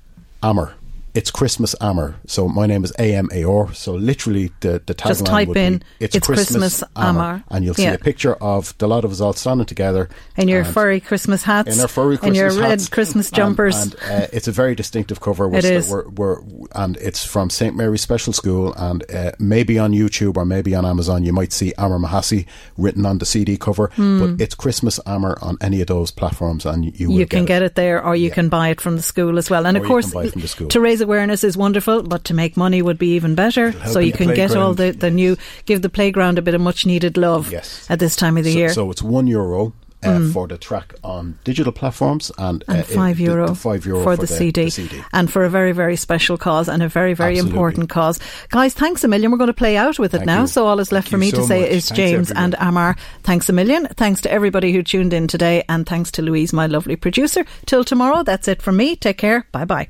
Amar. 0.41 0.73
It's 1.15 1.30
Christmas 1.30 1.76
Amar. 1.80 2.15
So 2.26 2.48
my 2.48 2.65
name 2.65 2.84
is 2.84 2.91
A 2.98 3.14
M 3.14 3.30
A 3.31 3.44
R. 3.44 3.72
So 3.73 3.94
literally 3.94 4.52
the 4.61 4.81
the 4.84 4.95
tagline 4.95 5.07
Just 5.10 5.26
type 5.27 5.48
would 5.49 5.53
be, 5.53 5.61
in, 5.64 5.84
it's, 5.99 6.15
"It's 6.15 6.26
Christmas 6.26 6.84
Amar." 6.95 7.44
and 7.52 7.64
you'll 7.64 7.76
see 7.76 7.84
Yeah. 7.84 7.94
a 7.94 7.98
picture 7.99 8.34
of 8.41 8.76
the 8.80 8.88
lot 8.88 9.06
of 9.06 9.11
us 9.11 9.22
all 9.22 9.34
standing 9.34 9.68
together 9.68 10.10
in 10.38 10.48
your 10.48 10.64
furry 10.65 10.99
Christmas 10.99 11.44
hats, 11.44 11.76
in 11.76 11.81
our 11.81 11.88
furry 11.88 12.14
and 12.15 12.22
Christmas 12.22 12.38
your 12.38 12.52
red 12.61 12.69
hats. 12.72 12.90
Christmas 12.90 13.30
jumpers. 13.30 13.76
And, 13.80 13.95
uh, 14.10 14.27
it's 14.34 14.48
a 14.48 14.52
very 14.52 14.73
distinctive 14.73 15.22
cover. 15.22 15.48
We're, 15.48 15.60
It 15.60 15.65
is. 15.65 15.88
We're, 15.90 16.10
we're, 16.10 16.38
and 16.73 16.98
it's 16.98 17.23
from 17.23 17.52
St 17.52 17.76
Mary's 17.76 18.02
Special 18.02 18.34
School, 18.34 18.73
and 18.76 19.03
uh, 19.14 19.34
maybe 19.38 19.77
on 19.77 19.91
YouTube 19.91 20.35
or 20.35 20.45
maybe 20.45 20.73
on 20.73 20.84
Amazon, 20.84 21.23
you 21.23 21.31
might 21.31 21.53
see 21.53 21.73
Amar 21.77 21.99
Mahasi 21.99 22.48
written 22.76 23.06
on 23.06 23.19
the 23.19 23.26
CD 23.27 23.56
cover. 23.56 23.91
Hmm. 23.95 24.19
But 24.19 24.41
it's 24.41 24.56
Christmas 24.56 24.99
Amar 25.06 25.38
on 25.44 25.57
any 25.61 25.80
of 25.81 25.88
those 25.88 26.10
platforms, 26.10 26.65
and 26.65 26.98
you, 26.99 27.10
will 27.10 27.19
you 27.19 27.27
can 27.27 27.41
get 27.45 27.53
get 27.53 27.61
it 27.61 27.76
there, 27.76 28.03
or 28.03 28.15
you 28.15 28.31
can 28.31 28.49
buy 28.49 28.69
it 28.69 28.81
from 28.81 28.95
the 28.95 29.03
school 29.03 29.38
as 29.38 29.48
well. 29.52 29.68
And 29.68 29.77
Or 29.77 29.81
of 29.81 29.85
course, 29.88 30.06
can 30.06 30.14
buy 30.22 30.26
it 30.26 30.31
from 30.34 30.41
the 30.41 30.48
school. 30.48 30.69
to 30.69 30.80
raise 30.80 31.03
awareness 31.04 31.44
is 31.44 31.56
wonderful, 31.56 32.02
but 32.04 32.24
to 32.26 32.34
make 32.34 32.58
money 32.58 32.82
would 32.82 32.98
be 32.98 33.14
even 33.16 33.36
better. 33.36 33.72
So 33.88 34.00
you 34.00 34.12
can 34.14 34.34
get 34.34 34.56
all 34.56 34.74
the, 34.74 34.90
the 34.92 35.12
new, 35.12 35.38
give 35.66 35.82
the 35.84 35.90
playground 35.90 36.40
a 36.40 36.42
bit 36.42 36.56
of 36.56 36.62
much 36.62 36.86
needed 36.88 37.16
love 37.18 37.52
Yes. 37.52 37.86
at 37.90 38.00
this 38.00 38.16
time 38.16 38.38
of 38.38 38.44
the 38.44 38.54
so, 38.54 38.58
year. 38.58 38.70
So 38.74 38.90
it's 38.90 39.04
one 39.04 39.28
euro. 39.28 39.74
Uh, 40.06 40.20
Mm. 40.20 40.34
For 40.34 40.50
the 40.50 40.58
track 40.58 40.96
on 41.02 41.40
digital 41.46 41.72
platforms 41.72 42.30
and, 42.38 42.62
and 42.68 42.80
uh, 42.82 42.84
five 42.84 43.16
the- 43.16 43.24
euro, 43.24 43.48
the 43.48 43.56
five 43.56 43.86
euro 43.86 44.04
for, 44.04 44.18
for 44.18 44.22
the, 44.22 44.28
CD. 44.28 44.66
the 44.66 44.70
CD. 44.70 45.02
and 45.14 45.32
for 45.32 45.46
a 45.46 45.50
very 45.50 45.72
very 45.72 45.96
special 45.96 46.38
cause 46.38 46.68
and 46.68 46.84
a 46.84 46.90
very 46.90 47.14
very 47.14 47.36
Absolutely. 47.38 47.56
important 47.58 47.90
cause 47.90 48.20
guys 48.50 48.74
thanks 48.74 49.06
a 49.06 49.08
million 49.08 49.32
we're 49.32 49.38
going 49.38 49.48
to 49.48 49.54
play 49.54 49.78
out 49.78 49.98
with 49.98 50.14
it 50.14 50.18
Thank 50.18 50.28
now 50.28 50.42
you. 50.42 50.48
so 50.48 50.68
all 50.68 50.82
is 50.82 50.92
left 50.92 51.08
Thank 51.08 51.12
for 51.12 51.18
me 51.20 51.32
to 51.32 51.44
say 51.48 51.62
much. 51.62 51.70
is 51.70 51.88
Thanks, 51.88 51.96
James 51.98 52.32
everyone. 52.32 52.44
and 52.44 52.56
Amar 52.60 52.98
thanks 53.24 53.48
a 53.48 53.54
million 53.54 53.88
thanks 53.96 54.20
to 54.24 54.30
everybody 54.30 54.74
who 54.74 54.84
tuned 54.84 55.14
in 55.14 55.26
today 55.30 55.64
and 55.70 55.86
thanks 55.88 56.12
to 56.12 56.22
Louise 56.22 56.52
my 56.52 56.68
lovely 56.68 56.98
producer 56.98 57.46
till 57.66 57.86
tomorrow 57.86 58.24
that's 58.24 58.50
it 58.50 58.62
from 58.62 58.76
me 58.76 58.98
take 58.98 59.18
care 59.18 59.48
bye 59.54 59.64
bye 59.64 59.88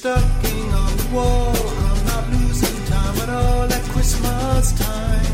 stocking 0.00 0.72
on 0.72 0.96
the 0.96 1.08
wall? 1.12 1.54
I'm 1.54 2.04
not 2.06 2.24
losing 2.30 2.84
time 2.86 3.16
at 3.18 3.28
all 3.28 3.64
at 3.70 3.82
Christmas 3.92 4.72
time. 4.72 5.32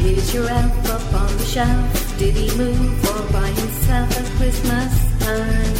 Is 0.00 0.32
your 0.32 0.48
elf 0.48 0.90
up 0.96 1.12
on 1.22 1.36
the 1.36 1.44
shelf? 1.44 2.18
Did 2.18 2.34
he 2.36 2.48
move 2.56 3.04
or 3.12 3.22
by 3.34 3.48
himself 3.48 4.08
at 4.18 4.26
Christmas 4.38 4.92
time? 5.20 5.74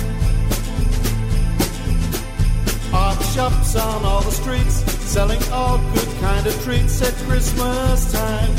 Are 2.93 3.15
the 3.15 3.28
shops 3.35 3.74
on 3.77 4.05
all 4.05 4.20
the 4.20 4.36
streets 4.43 4.77
selling 5.15 5.43
all 5.51 5.78
good 5.94 6.12
kind 6.20 6.47
of 6.47 6.55
treats 6.65 7.01
at 7.01 7.15
Christmas 7.27 8.12
time? 8.12 8.52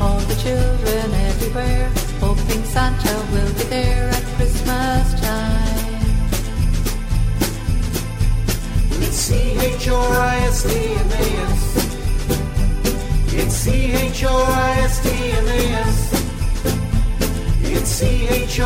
All 0.00 0.20
the 0.20 0.36
children 0.46 1.12
everywhere, 1.28 1.92
hoping 2.24 2.64
Santa 2.64 3.14
will 3.32 3.52
be 3.58 3.64
there 3.64 4.08
at 4.08 4.24
Christmas 4.36 5.06
time. 5.20 6.00
It's 9.04 9.18
C-H-R-I-S-T-M-A-S. 9.28 10.04
It's 13.40 13.54
C-H-R-I-S-T-M-A-S. 13.54 14.34
It's 17.74 17.90
C-H-R-I-S-T-M-A-S. 17.90 18.64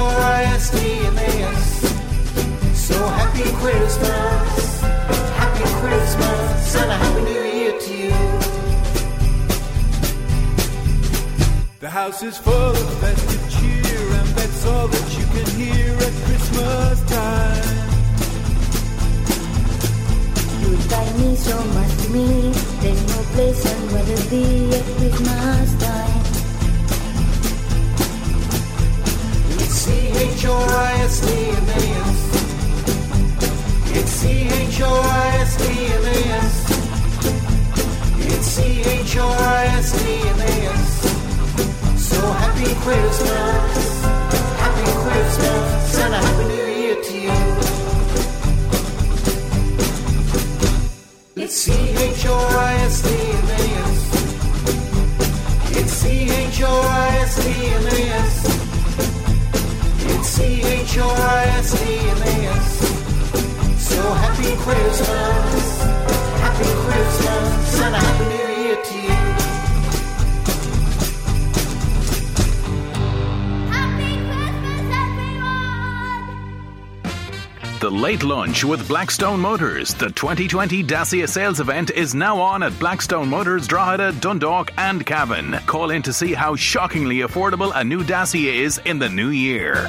So 2.87 2.97
happy 3.21 3.49
Christmas, 3.63 4.81
happy 5.43 5.67
Christmas, 5.81 6.75
and 6.81 6.91
a 6.91 6.97
happy 6.97 7.23
New 7.23 7.45
Year 7.59 7.75
to 7.87 7.93
you. 8.05 8.17
The 11.81 11.91
house 11.91 12.23
is 12.23 12.37
full 12.39 12.53
of 12.53 12.77
festive 13.01 13.27
cheer, 13.29 13.29
and 13.29 13.39
that's 13.39 13.48
all 14.69 14.87
that 14.89 15.09
you 15.19 15.25
can 15.35 15.47
hear 15.61 15.91
at 16.07 16.15
Christmas 16.25 16.97
time. 17.09 17.87
Goodbye 20.63 21.13
me, 21.21 21.31
so 21.37 21.57
much 21.77 21.93
to 22.03 22.09
me. 22.17 22.29
There's 22.83 23.03
no 23.13 23.21
place 23.35 23.63
and 23.73 23.83
where 23.93 24.07
to 24.13 24.19
be 24.31 24.45
at 24.79 24.87
Christmas 24.97 25.69
time. 25.85 26.17
It's 29.63 29.77
C-H-R-I-S-T-M-A-S. 29.85 32.21
It's 33.99 34.13
C-H-R-I-S-T-M-A-S. 34.21 36.51
It's 38.33 38.49
C-H-R-I-S-T-M-A-S. 38.57 40.93
So 42.09 42.21
happy 42.33 42.73
Christmas, 42.85 43.98
Christmas, 45.03 45.99
happy 45.99 46.45
New 46.49 46.67
Year 46.83 46.97
to 47.03 47.15
you. 47.19 47.37
It's. 51.37 51.69
It's. 51.69 52.25
It's. 52.25 52.49
So 63.79 64.03
happy 64.03 64.55
Christmas, 64.57 65.83
happy 66.43 66.71
Christmas, 66.85 67.81
and 67.81 67.95
a 67.95 67.99
happy 67.99 68.25
New 68.25 68.37
Year 68.37 68.48
The 77.89 77.95
Late 77.95 78.23
Lunch 78.23 78.65
with 78.65 78.87
Blackstone 78.87 79.41
Motors. 79.41 79.95
The 79.95 80.11
2020 80.11 80.83
Dacia 80.83 81.27
sales 81.27 81.59
event 81.59 81.91
is 81.91 82.15
now 82.15 82.39
on 82.39 82.63
at 82.63 82.79
Blackstone 82.79 83.31
Motors, 83.31 83.67
Drogheda, 83.67 84.13
Dundalk, 84.21 84.71
and 84.77 85.07
Cavan. 85.07 85.53
Call 85.65 85.89
in 85.89 86.03
to 86.03 86.13
see 86.13 86.35
how 86.35 86.55
shockingly 86.55 87.21
affordable 87.21 87.73
a 87.75 87.83
new 87.83 88.05
Dacia 88.05 88.53
is 88.53 88.79
in 88.85 88.99
the 88.99 89.09
new 89.09 89.31
year. 89.31 89.89